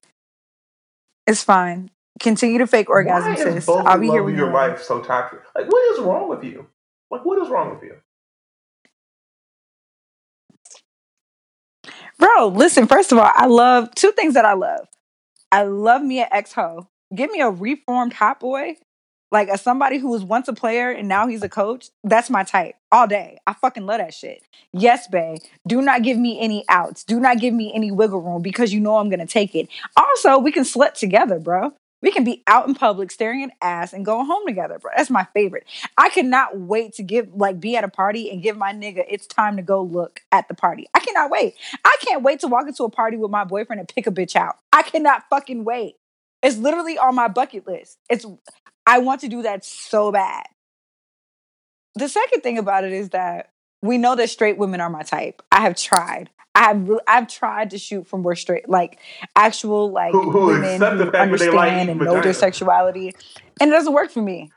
It's 1.26 1.42
fine. 1.42 1.90
Continue 2.18 2.58
to 2.58 2.66
fake 2.66 2.90
orgasm, 2.90 3.34
Why 3.34 3.38
is 3.38 3.42
sis. 3.42 3.66
both 3.66 3.86
I'll 3.86 3.98
be 3.98 4.06
love 4.06 4.14
here 4.14 4.20
of 4.20 4.26
when 4.26 4.36
your 4.36 4.46
you're 4.46 4.54
life 4.54 4.82
so 4.82 5.00
toxic. 5.00 5.40
Like, 5.54 5.70
what 5.70 5.92
is 5.92 6.00
wrong 6.00 6.28
with 6.28 6.44
you? 6.44 6.66
Like, 7.10 7.24
what 7.24 7.40
is 7.40 7.48
wrong 7.48 7.70
with 7.70 7.82
you? 7.82 7.96
Bro, 12.18 12.48
listen, 12.48 12.86
first 12.86 13.12
of 13.12 13.18
all, 13.18 13.30
I 13.34 13.46
love 13.46 13.94
two 13.94 14.12
things 14.12 14.34
that 14.34 14.44
I 14.44 14.52
love. 14.52 14.86
I 15.52 15.62
love 15.64 16.02
me 16.02 16.20
an 16.20 16.28
ex 16.30 16.52
ho. 16.52 16.88
Give 17.14 17.30
me 17.30 17.40
a 17.40 17.50
reformed 17.50 18.12
hot 18.12 18.38
boy, 18.38 18.76
like 19.32 19.48
a 19.48 19.58
somebody 19.58 19.98
who 19.98 20.08
was 20.10 20.22
once 20.22 20.46
a 20.48 20.52
player 20.52 20.90
and 20.90 21.08
now 21.08 21.26
he's 21.26 21.42
a 21.42 21.48
coach. 21.48 21.88
That's 22.04 22.30
my 22.30 22.44
type 22.44 22.76
all 22.92 23.08
day. 23.08 23.38
I 23.46 23.54
fucking 23.54 23.84
love 23.86 23.98
that 23.98 24.14
shit. 24.14 24.42
Yes, 24.72 25.08
bae. 25.08 25.38
Do 25.66 25.82
not 25.82 26.02
give 26.02 26.18
me 26.18 26.38
any 26.40 26.64
outs. 26.68 27.02
Do 27.04 27.18
not 27.18 27.40
give 27.40 27.52
me 27.52 27.72
any 27.74 27.90
wiggle 27.90 28.20
room 28.20 28.42
because 28.42 28.72
you 28.72 28.80
know 28.80 28.96
I'm 28.96 29.10
gonna 29.10 29.26
take 29.26 29.54
it. 29.54 29.68
Also, 29.96 30.38
we 30.38 30.52
can 30.52 30.64
slut 30.64 30.94
together, 30.94 31.40
bro. 31.40 31.72
We 32.02 32.10
can 32.10 32.24
be 32.24 32.42
out 32.46 32.66
in 32.66 32.74
public 32.74 33.10
staring 33.10 33.44
at 33.44 33.50
ass 33.60 33.92
and 33.92 34.04
go 34.04 34.24
home 34.24 34.46
together, 34.46 34.78
bro. 34.78 34.90
That's 34.96 35.10
my 35.10 35.26
favorite. 35.34 35.66
I 35.98 36.08
cannot 36.08 36.58
wait 36.58 36.94
to 36.94 37.02
give 37.02 37.28
like 37.34 37.60
be 37.60 37.76
at 37.76 37.84
a 37.84 37.88
party 37.88 38.30
and 38.30 38.42
give 38.42 38.56
my 38.56 38.72
nigga 38.72 39.04
it's 39.08 39.26
time 39.26 39.56
to 39.56 39.62
go 39.62 39.82
look 39.82 40.20
at 40.32 40.48
the 40.48 40.54
party. 40.54 40.86
I 40.94 41.00
cannot 41.00 41.30
wait. 41.30 41.54
I 41.84 41.96
can't 42.00 42.22
wait 42.22 42.40
to 42.40 42.48
walk 42.48 42.66
into 42.66 42.84
a 42.84 42.90
party 42.90 43.16
with 43.16 43.30
my 43.30 43.44
boyfriend 43.44 43.80
and 43.80 43.88
pick 43.88 44.06
a 44.06 44.10
bitch 44.10 44.34
out. 44.34 44.56
I 44.72 44.82
cannot 44.82 45.24
fucking 45.28 45.64
wait. 45.64 45.96
It's 46.42 46.56
literally 46.56 46.96
on 46.96 47.14
my 47.14 47.28
bucket 47.28 47.66
list. 47.66 47.98
It's 48.08 48.24
I 48.86 48.98
want 49.00 49.20
to 49.20 49.28
do 49.28 49.42
that 49.42 49.64
so 49.64 50.10
bad. 50.10 50.46
The 51.96 52.08
second 52.08 52.40
thing 52.40 52.56
about 52.56 52.84
it 52.84 52.92
is 52.92 53.10
that 53.10 53.50
we 53.82 53.98
know 53.98 54.14
that 54.16 54.30
straight 54.30 54.58
women 54.58 54.80
are 54.80 54.90
my 54.90 55.02
type. 55.02 55.42
I 55.50 55.60
have 55.62 55.76
tried. 55.76 56.30
I 56.54 56.64
have 56.64 56.90
I've 57.06 57.28
tried 57.28 57.70
to 57.70 57.78
shoot 57.78 58.06
from 58.06 58.22
where 58.22 58.34
straight 58.34 58.68
like 58.68 58.98
actual 59.36 59.90
like 59.92 60.12
Who- 60.12 60.30
who 60.30 60.46
women 60.46 60.64
accept 60.74 60.98
the 60.98 61.04
who 61.06 61.10
fact 61.12 61.30
that 61.30 61.38
they 61.38 61.48
like 61.50 61.68
understand 61.72 61.90
eating 61.90 61.90
and 61.90 62.00
know 62.00 62.20
their 62.20 62.32
sexuality, 62.34 63.14
and 63.60 63.70
it 63.70 63.72
doesn't 63.72 63.92
work 63.92 64.10
for 64.10 64.20
me. 64.22 64.50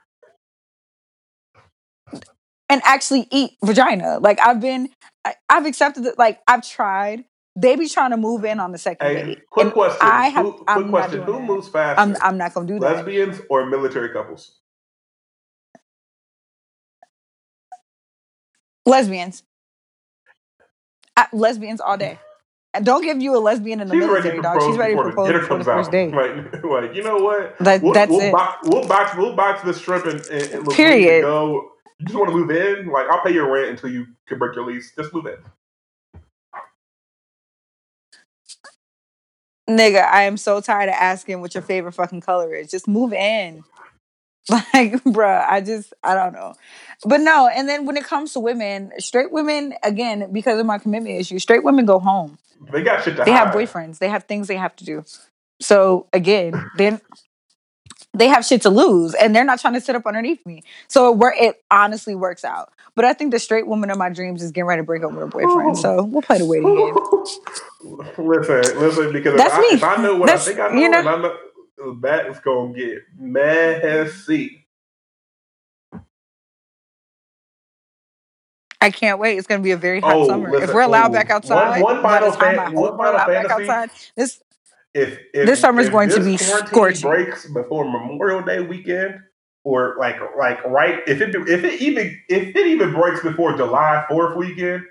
And 2.69 2.81
actually 2.85 3.27
eat 3.31 3.51
vagina. 3.63 4.17
Like 4.19 4.39
I've 4.43 4.59
been, 4.59 4.89
I, 5.23 5.35
I've 5.49 5.65
accepted 5.65 6.05
it. 6.05 6.17
Like 6.17 6.39
I've 6.47 6.67
tried. 6.67 7.25
They 7.55 7.75
be 7.75 7.87
trying 7.87 8.09
to 8.11 8.17
move 8.17 8.45
in 8.45 8.59
on 8.59 8.71
the 8.71 8.79
second 8.79 9.05
Hey, 9.07 9.13
date. 9.23 9.39
quick 9.51 9.65
And 9.65 9.73
question. 9.73 9.99
I 10.01 10.29
have. 10.29 10.45
Who, 10.45 10.51
quick 10.53 10.63
I'm 10.69 10.89
question. 10.89 11.21
Who 11.21 11.33
that. 11.33 11.41
moves 11.43 11.67
faster? 11.67 12.01
I'm. 12.01 12.17
I'm 12.21 12.37
not 12.37 12.53
gonna 12.55 12.65
do 12.65 12.79
that. 12.79 12.95
lesbians 12.95 13.39
or 13.49 13.67
military 13.67 14.09
couples? 14.09 14.59
Lesbians. 18.85 19.43
I, 21.15 21.27
lesbians 21.31 21.79
all 21.79 21.97
day. 21.97 22.19
Mm. 22.19 22.27
And 22.75 22.85
don't 22.85 23.03
give 23.03 23.21
you 23.21 23.37
a 23.37 23.39
lesbian 23.39 23.81
in 23.81 23.87
the 23.87 23.93
She's 23.93 24.03
military, 24.03 24.41
dog. 24.41 24.61
She's 24.63 24.77
ready 24.77 24.95
to 24.95 25.01
propose 25.03 25.31
before 25.31 25.59
the 25.59 25.63
first 25.63 25.87
out. 25.87 25.91
date. 25.91 26.11
Like, 26.11 26.63
like, 26.63 26.95
you 26.95 27.03
know 27.03 27.17
what? 27.17 27.55
We'll, 27.59 27.93
that's 27.93 28.09
we'll, 28.09 28.21
it. 28.21 28.31
box, 28.31 28.67
we'll 28.67 28.87
box 28.87 29.15
we'll 29.15 29.35
box 29.35 29.61
the 29.61 29.73
shrimp 29.73 30.05
and, 30.05 30.25
and, 30.27 30.51
and 30.53 30.67
Period. 30.69 31.21
Go. 31.21 31.69
You 31.99 32.07
just 32.07 32.17
want 32.17 32.31
to 32.31 32.35
move 32.35 32.49
in? 32.49 32.87
Like, 32.87 33.07
I'll 33.09 33.23
pay 33.23 33.31
your 33.31 33.51
rent 33.51 33.69
until 33.69 33.91
you 33.91 34.07
can 34.27 34.39
break 34.39 34.55
your 34.55 34.65
lease. 34.65 34.91
Just 34.95 35.13
move 35.13 35.27
in. 35.27 35.37
Nigga, 39.69 40.03
I 40.11 40.23
am 40.23 40.35
so 40.35 40.59
tired 40.59 40.89
of 40.89 40.95
asking 40.95 41.39
what 41.39 41.53
your 41.53 41.61
favorite 41.61 41.93
fucking 41.93 42.21
color 42.21 42.53
is. 42.53 42.69
Just 42.69 42.87
move 42.87 43.13
in. 43.13 43.63
Like, 44.49 45.01
bruh, 45.05 45.45
I 45.49 45.61
just, 45.61 45.93
I 46.03 46.15
don't 46.15 46.33
know. 46.33 46.53
But 47.05 47.21
no, 47.21 47.47
and 47.47 47.67
then 47.67 47.85
when 47.85 47.95
it 47.97 48.03
comes 48.03 48.33
to 48.33 48.39
women, 48.39 48.91
straight 48.99 49.31
women, 49.31 49.73
again, 49.83 50.31
because 50.33 50.59
of 50.59 50.65
my 50.65 50.77
commitment 50.79 51.17
issue, 51.19 51.39
straight 51.39 51.63
women 51.63 51.85
go 51.85 51.99
home. 51.99 52.37
They 52.71 52.81
got 52.83 53.03
shit 53.03 53.15
to 53.17 53.23
They 53.23 53.31
have 53.31 53.53
boyfriends. 53.53 53.99
They 53.99 54.09
have 54.09 54.23
things 54.25 54.47
they 54.47 54.57
have 54.57 54.75
to 54.77 54.85
do. 54.85 55.05
So 55.61 56.07
again, 56.13 56.53
then 56.77 56.99
they 58.13 58.27
have 58.27 58.45
shit 58.45 58.61
to 58.63 58.69
lose, 58.69 59.13
and 59.15 59.35
they're 59.35 59.43
not 59.45 59.59
trying 59.59 59.73
to 59.75 59.81
sit 59.81 59.95
up 59.95 60.05
underneath 60.05 60.45
me. 60.45 60.63
So 60.87 61.11
it, 61.11 61.17
wor- 61.17 61.35
it 61.39 61.63
honestly 61.71 62.13
works 62.15 62.43
out. 62.45 62.71
But 62.95 63.05
I 63.05 63.13
think 63.13 63.31
the 63.31 63.39
straight 63.39 63.65
woman 63.65 63.89
of 63.89 63.97
my 63.97 64.09
dreams 64.09 64.43
is 64.43 64.51
getting 64.51 64.67
ready 64.67 64.81
to 64.81 64.85
break 64.85 65.03
up 65.03 65.11
with 65.11 65.19
her 65.19 65.27
boyfriend. 65.27 65.77
So 65.77 66.03
we'll 66.03 66.21
play 66.21 66.37
the 66.37 66.45
waiting 66.45 66.75
game. 66.75 66.95
listen, 68.17 68.79
listen, 68.79 69.11
because 69.13 69.35
That's 69.37 69.53
if, 69.57 69.83
I, 69.83 69.93
if 69.93 69.99
I 69.99 70.01
know 70.03 70.15
what 70.17 70.27
That's- 70.27 70.47
I 70.47 70.51
think 70.51 70.59
I 70.59 70.67
know, 70.73 70.79
you 70.81 70.89
know- 70.89 70.99
and 70.99 71.09
I 71.09 71.17
know, 71.21 71.37
That's 72.01 72.39
gonna 72.41 72.73
get 72.73 72.99
messy. 73.17 74.65
I 78.81 78.91
can't 78.91 79.17
wait. 79.17 79.37
It's 79.37 79.47
going 79.47 79.61
to 79.61 79.63
be 79.63 79.71
a 79.71 79.77
very 79.77 80.01
hot 80.01 80.13
Oh, 80.13 80.27
summer. 80.27 80.51
listen, 80.51 80.69
if 80.69 80.75
we're 80.75 80.81
allowed 80.81 81.11
oh, 81.11 81.13
back 81.13 81.29
outside, 81.29 81.81
one 81.81 82.01
by 82.01 82.19
final 82.19 82.31
the 82.31 82.37
fan- 82.37 82.73
one 82.73 82.97
final 82.97 83.13
allowed 83.13 83.27
back 83.27 83.47
fantasy. 83.47 83.63
outside. 83.69 83.89
This 84.17 84.41
If, 84.93 85.19
if 85.33 85.47
This 85.47 85.59
summer 85.61 85.81
is 85.81 85.89
going 85.89 86.09
to 86.09 86.19
be 86.19 86.35
scorching. 86.37 87.09
breaks 87.09 87.47
before 87.47 87.85
Memorial 87.85 88.41
Day 88.41 88.59
weekend, 88.59 89.19
or 89.63 89.95
like 89.97 90.17
like 90.37 90.61
right 90.65 90.99
if 91.07 91.21
it 91.21 91.33
if 91.33 91.63
it 91.63 91.81
even 91.81 92.19
if 92.27 92.53
it 92.55 92.67
even 92.67 92.93
breaks 92.93 93.21
before 93.23 93.55
July 93.55 94.05
Fourth 94.09 94.35
weekend, 94.35 94.83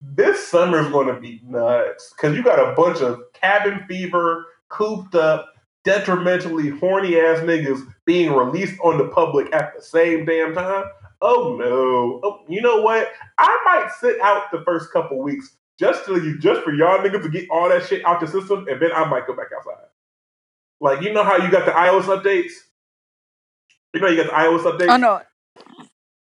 this 0.00 0.48
summer 0.48 0.80
is 0.80 0.88
going 0.88 1.08
to 1.14 1.20
be 1.20 1.42
nuts 1.44 2.14
because 2.16 2.34
you 2.34 2.42
got 2.42 2.58
a 2.58 2.74
bunch 2.74 3.02
of 3.02 3.20
cabin 3.34 3.84
fever, 3.86 4.46
cooped 4.70 5.14
up, 5.14 5.46
detrimentally 5.84 6.70
horny 6.70 7.18
ass 7.20 7.40
niggas 7.40 7.80
being 8.04 8.32
released 8.32 8.78
on 8.80 8.98
the 8.98 9.08
public 9.08 9.52
at 9.54 9.74
the 9.76 9.82
same 9.82 10.24
damn 10.24 10.54
time. 10.54 10.84
Oh 11.22 11.56
no! 11.58 12.20
Oh, 12.22 12.44
you 12.48 12.60
know 12.60 12.82
what? 12.82 13.12
I 13.38 13.62
might 13.64 13.90
sit 14.00 14.20
out 14.20 14.50
the 14.50 14.62
first 14.64 14.92
couple 14.92 15.22
weeks 15.22 15.56
just 15.78 16.04
to 16.06 16.14
you, 16.22 16.38
just 16.38 16.62
for 16.62 16.72
y'all 16.72 16.98
niggas 16.98 17.22
to 17.22 17.28
get 17.28 17.48
all 17.50 17.68
that 17.68 17.86
shit 17.86 18.04
out 18.04 18.20
the 18.20 18.26
system, 18.26 18.66
and 18.68 18.80
then 18.80 18.90
I 18.92 19.04
might 19.08 19.26
go 19.26 19.34
back 19.34 19.46
outside. 19.56 19.86
Like 20.80 21.02
you 21.02 21.12
know 21.12 21.22
how 21.24 21.36
you 21.36 21.50
got 21.50 21.64
the 21.64 21.72
iOS 21.72 22.04
updates. 22.04 22.52
You 23.94 24.00
know 24.00 24.08
you 24.08 24.22
got 24.22 24.26
the 24.26 24.32
iOS 24.32 24.70
updates. 24.70 24.92
oh 24.92 24.96
no, 24.96 25.20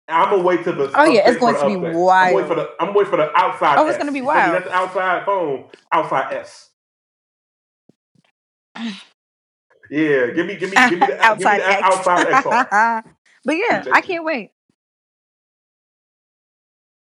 I'm 0.10 0.32
gonna 0.32 0.44
wait 0.44 0.64
till 0.64 0.76
the. 0.76 0.92
Oh, 0.96 1.06
yeah, 1.06 1.30
it's 1.30 1.40
going 1.40 1.56
to 1.56 1.66
be 1.66 1.74
update. 1.76 1.90
I'm 1.90 1.98
wild. 1.98 2.36
waiting 2.36 2.50
for 2.50 2.56
the. 2.56 2.70
I'm 2.80 2.94
waiting 2.94 3.12
for 3.12 3.18
the 3.18 3.38
outside. 3.38 3.78
Oh, 3.78 3.86
it's 3.86 3.96
S. 3.96 4.00
gonna 4.00 4.12
be 4.12 4.22
wild. 4.22 4.56
That's 4.56 4.66
the 4.66 4.74
outside 4.74 5.26
phone. 5.26 5.66
Outside 5.92 6.34
S. 6.34 6.70
Yeah, 9.90 10.28
give 10.32 10.46
me, 10.46 10.56
give 10.56 10.70
me, 10.70 10.76
give 10.76 11.00
me 11.00 11.06
the 11.08 11.20
outside 11.26 11.58
give 11.60 11.68
me 11.68 11.74
the 11.74 11.86
X. 11.86 12.08
outside 12.08 12.28
XR. 12.44 13.04
but 13.46 13.54
yeah, 13.56 13.86
I 13.92 14.02
can't 14.02 14.24
wait. 14.24 14.52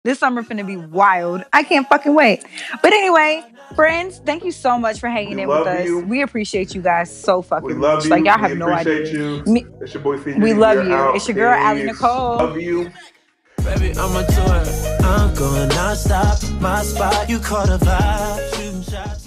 This 0.04 0.20
summer 0.20 0.44
finna 0.44 0.64
be 0.64 0.76
wild. 0.76 1.44
I 1.52 1.64
can't 1.64 1.88
fucking 1.88 2.14
wait. 2.14 2.44
But 2.80 2.92
anyway, 2.92 3.42
friends, 3.74 4.20
thank 4.24 4.44
you 4.44 4.52
so 4.52 4.78
much 4.78 5.00
for 5.00 5.08
hanging 5.08 5.34
We 5.36 5.42
in 5.42 5.48
with 5.48 5.66
us. 5.66 5.84
you. 5.84 5.98
We 5.98 6.22
appreciate 6.22 6.76
you 6.76 6.80
guys 6.82 7.10
so 7.14 7.42
fucking 7.42 7.66
We 7.66 7.74
love 7.74 7.96
much. 7.96 8.04
you. 8.04 8.10
Like 8.10 8.24
y'all 8.24 8.36
we 8.36 8.48
have 8.48 8.56
no 8.56 8.70
appreciate 8.70 9.06
idea. 9.08 9.20
you. 9.20 9.52
Me- 9.52 9.66
it's 9.80 9.94
your 9.94 10.02
boy 10.04 10.16
CJ. 10.18 10.40
we 10.40 10.54
love 10.54 10.84
you. 10.86 10.92
out. 10.94 11.16
It's 11.16 11.26
your 11.26 11.34
girl, 11.34 11.54
Allie 11.54 11.82
Nicole. 11.82 12.36
Love 12.36 12.60
you. 12.60 12.92
Baby, 13.64 13.94
I'm 13.98 14.14
a 14.14 14.24
tour. 14.28 15.04
I'm 15.04 15.34
going 15.34 15.68
non-stop. 15.70 16.38
My 16.60 16.84
spot, 16.84 17.28
you 17.28 17.40
caught 17.40 17.68
a 17.68 17.78
vibe. 17.78 19.25